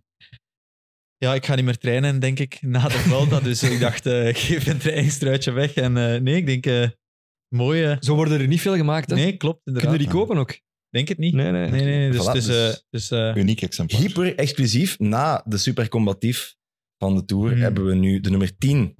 ja, 1.16 1.34
ik 1.34 1.46
ga 1.46 1.54
niet 1.54 1.64
meer 1.64 1.78
trainen, 1.78 2.18
denk 2.20 2.38
ik, 2.38 2.58
na 2.62 2.88
de 2.88 2.98
Vuelta. 2.98 3.40
dus 3.40 3.62
ik 3.62 3.80
dacht, 3.80 4.06
eh, 4.06 4.28
ik 4.28 4.38
geef 4.38 4.66
een 4.66 4.78
trainingstruitje 4.78 5.50
weg. 5.52 5.74
En 5.74 5.96
eh, 5.96 6.20
nee, 6.20 6.36
ik 6.36 6.46
denk, 6.46 6.66
eh 6.66 6.88
mooie... 7.54 7.96
Zo 8.00 8.14
worden 8.14 8.40
er 8.40 8.46
niet 8.46 8.60
veel 8.60 8.76
gemaakt. 8.76 9.10
Hè? 9.10 9.16
Nee, 9.16 9.36
klopt, 9.36 9.60
inderdaad. 9.64 9.90
Kunnen 9.92 10.08
die 10.10 10.18
kopen 10.20 10.36
ook? 10.38 10.58
Denk 10.90 11.08
het 11.08 11.18
niet. 11.18 11.34
Nee, 11.34 11.50
nee. 11.50 11.70
Nee, 11.70 11.84
nee, 11.84 11.96
nee. 11.98 12.10
Dus 12.10 12.20
Voilà, 12.22 12.26
het 12.26 12.36
is... 12.36 12.44
dus- 12.46 12.72
eh, 12.72 12.78
dus, 12.90 13.10
eh, 13.10 13.34
Uniek 13.36 13.62
exemplaar. 13.62 14.00
Hyper 14.00 14.34
exclusief. 14.36 14.98
Na 14.98 15.42
de 15.46 15.56
supercombatief 15.58 16.54
van 16.98 17.14
de 17.14 17.24
Tour 17.24 17.50
Hmm. 17.52 17.60
hebben 17.60 17.84
we 17.86 17.94
nu 17.94 18.20
de 18.20 18.30
nummer 18.30 18.56
10 18.58 18.96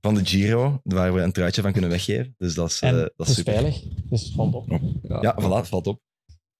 van 0.00 0.14
de 0.14 0.24
Giro, 0.24 0.80
waar 0.82 1.14
we 1.14 1.20
een 1.20 1.32
truitje 1.32 1.62
van 1.62 1.72
kunnen 1.72 1.90
weggeven. 1.90 2.34
Dus 2.38 2.54
dat 2.54 2.68
is, 2.70 2.80
eh, 2.80 2.88
en 2.88 2.94
dat 2.96 3.12
het 3.16 3.28
is 3.28 3.34
super. 3.34 3.52
veilig, 3.52 3.82
dus 4.04 4.22
het 4.24 4.34
valt 4.34 4.54
op. 4.54 4.68
Ja, 5.02 5.36
voilà, 5.40 5.56
het 5.56 5.68
valt 5.68 5.86
op. 5.86 6.00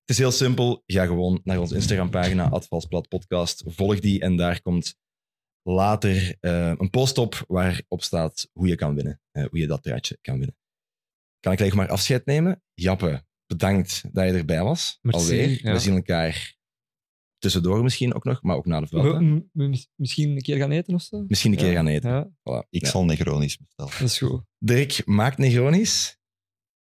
Het 0.00 0.10
is 0.10 0.18
heel 0.18 0.30
simpel. 0.32 0.82
Ga 0.86 1.06
gewoon 1.06 1.40
naar 1.44 1.58
onze 1.60 1.74
Instagram-pagina, 1.74 2.48
Advalsplat 2.48 3.08
Podcast. 3.08 3.62
Volg 3.66 4.00
die 4.00 4.20
en 4.20 4.36
daar 4.36 4.62
komt 4.62 4.96
later 5.62 6.36
eh, 6.40 6.72
een 6.78 6.90
post 6.90 7.18
op 7.18 7.44
waarop 7.48 8.02
staat 8.02 8.48
hoe 8.52 8.66
je 8.68 8.74
kan 8.74 8.94
winnen. 8.94 9.20
eh, 9.30 9.44
hoe 9.50 9.58
je 9.58 9.66
dat 9.66 9.82
truitje 9.82 10.18
kan 10.20 10.38
winnen. 10.38 10.56
Kan 11.40 11.52
ik 11.52 11.58
gelijk 11.58 11.76
maar 11.76 11.88
afscheid 11.88 12.26
nemen? 12.26 12.62
Jappe, 12.74 13.24
bedankt 13.46 14.02
dat 14.14 14.24
je 14.26 14.32
erbij 14.32 14.62
was. 14.62 14.98
Merci, 15.02 15.20
Alweer. 15.20 15.58
ja. 15.66 15.72
We 15.72 15.78
zien 15.78 15.94
elkaar 15.94 16.54
tussendoor 17.44 17.82
misschien 17.82 18.14
ook 18.14 18.24
nog, 18.24 18.42
maar 18.42 18.56
ook 18.56 18.66
na 18.66 18.80
de 18.80 18.86
veld. 18.86 19.20
misschien 19.96 20.30
een 20.30 20.42
keer 20.42 20.56
gaan 20.56 20.70
eten 20.70 20.94
of 20.94 21.02
zo? 21.02 21.24
Misschien 21.28 21.52
een 21.52 21.58
keer 21.58 21.72
gaan 21.72 21.86
eten. 21.86 22.10
Ja, 22.10 22.28
Voilà. 22.28 22.68
Ik 22.70 22.82
Ja. 22.84 22.88
zal 22.90 23.04
Negronis 23.04 23.56
bestellen. 23.58 23.92
dat 23.98 24.08
is 24.08 24.18
goed. 24.18 24.42
Dirk 24.58 25.06
maakt 25.06 25.38
Negronis. 25.38 26.18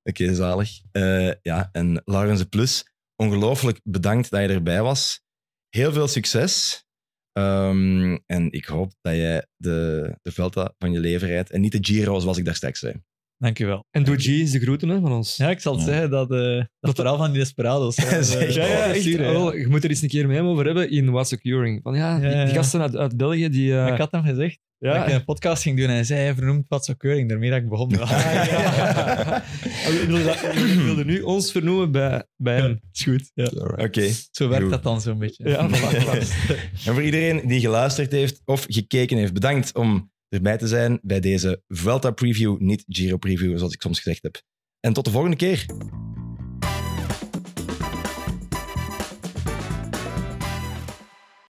Oké, 0.03 0.33
zalig. 0.35 0.69
Eh, 0.91 1.31
ja, 1.41 1.69
en 1.71 2.01
Laurens 2.05 2.39
de 2.39 2.45
Plus, 2.45 2.93
ongelooflijk 3.15 3.79
bedankt 3.83 4.29
dat 4.29 4.41
je 4.41 4.47
erbij 4.47 4.81
was. 4.81 5.23
heel 5.69 5.91
veel 5.93 6.07
succes. 6.07 6.83
Ehm, 7.31 8.17
en 8.25 8.51
ik 8.51 8.65
hoop 8.65 8.93
dat 9.01 9.15
jij 9.15 9.47
de, 9.57 10.17
de 10.21 10.31
Vuelta 10.31 10.73
van 10.77 10.91
je 10.91 10.99
leven 10.99 11.27
rijdt 11.27 11.49
en 11.51 11.61
niet 11.61 11.71
de 11.71 11.77
Giro 11.81 12.19
zoals 12.19 12.37
ik 12.37 12.45
daar 12.45 12.55
straks 12.55 12.79
zei. 12.79 12.93
Dankjewel. 13.37 13.85
En 13.91 14.03
doe 14.03 14.17
G 14.17 14.25
is 14.27 14.51
de 14.51 14.59
groeten 14.59 14.89
hè, 14.89 14.99
van 14.99 15.11
ons. 15.11 15.37
Ja, 15.37 15.49
ik 15.49 15.59
zal 15.59 15.73
het 15.77 15.85
Ja. 15.85 15.91
zeggen 15.91 16.09
dat, 16.09 16.31
eh 16.31 16.63
dat 16.79 16.95
verhaal 16.95 17.17
van 17.17 17.31
die 17.31 17.39
Desperados. 17.39 17.95
hè, 17.95 18.23
Zeg. 18.23 18.39
eh, 18.41 18.49
Ja, 18.55 18.65
ja, 18.65 18.85
echt. 18.93 19.03
ja. 19.03 19.33
Oh, 19.33 19.53
je 19.57 19.67
moet 19.67 19.83
er 19.83 19.89
eens 19.89 20.01
een 20.01 20.09
keer 20.09 20.27
met 20.27 20.35
hem 20.35 20.45
over 20.45 20.65
hebben 20.65 20.89
in 20.91 21.11
Was 21.11 21.27
Securing. 21.29 21.79
Van 21.83 21.95
ja, 21.95 22.15
die, 22.19 22.25
Ja, 22.29 22.31
ja, 22.31 22.43
die 22.43 22.53
ja. 22.53 22.59
gasten 22.59 22.81
uit, 22.81 22.95
uit 22.95 23.17
België, 23.17 23.49
die... 23.49 23.77
eh, 23.77 23.87
Ik 23.87 23.97
had 23.97 24.11
hem 24.11 24.23
gezegd 24.23 24.59
ja, 24.77 24.97
dat 24.97 25.07
ik 25.07 25.13
een 25.13 25.23
podcast 25.25 25.61
ging 25.63 25.77
doen 25.77 25.87
en 25.87 25.93
hij 25.93 26.03
zei, 26.03 26.19
hij 26.19 26.33
vernoemt 26.35 26.65
wat 26.67 26.85
zo 26.85 26.93
keuring. 26.97 27.29
Daarmee 27.29 27.49
dat 27.49 27.59
ik 27.59 27.69
begon. 27.69 27.99
Ah, 27.99 28.09
ja. 28.09 29.43
ik, 30.01 30.03
wilde 30.07 30.23
dat- 30.23 30.43
ik 30.43 30.79
wilde 30.83 31.05
nu 31.05 31.21
ons 31.21 31.51
vernoemen 31.51 31.91
bij, 31.91 32.23
bij 32.35 32.55
hem. 32.55 32.79
is 32.93 33.03
goed. 33.03 33.31
Ja. 33.33 33.49
Oké. 33.75 34.09
Zo 34.31 34.47
werkt 34.47 34.63
Goed. 34.63 34.71
dat 34.71 34.83
dan 34.83 35.01
zo'n 35.01 35.17
beetje. 35.19 35.49
Ja, 35.49 35.69
voilà. 35.69 36.17
En 36.85 36.93
voor 36.93 37.03
iedereen 37.03 37.47
die 37.47 37.59
geluisterd 37.59 38.11
heeft 38.11 38.41
of 38.45 38.65
gekeken 38.67 39.17
heeft, 39.17 39.33
bedankt 39.33 39.75
om 39.75 40.11
erbij 40.35 40.57
te 40.57 40.67
zijn 40.67 40.99
bij 41.01 41.19
deze 41.19 41.63
Vuelta 41.67 42.11
preview, 42.11 42.57
niet 42.59 42.83
Giro 42.87 43.17
preview, 43.17 43.57
zoals 43.57 43.73
ik 43.73 43.81
soms 43.81 43.99
gezegd 43.99 44.23
heb. 44.23 44.41
En 44.79 44.93
tot 44.93 45.05
de 45.05 45.11
volgende 45.11 45.35
keer. 45.35 45.65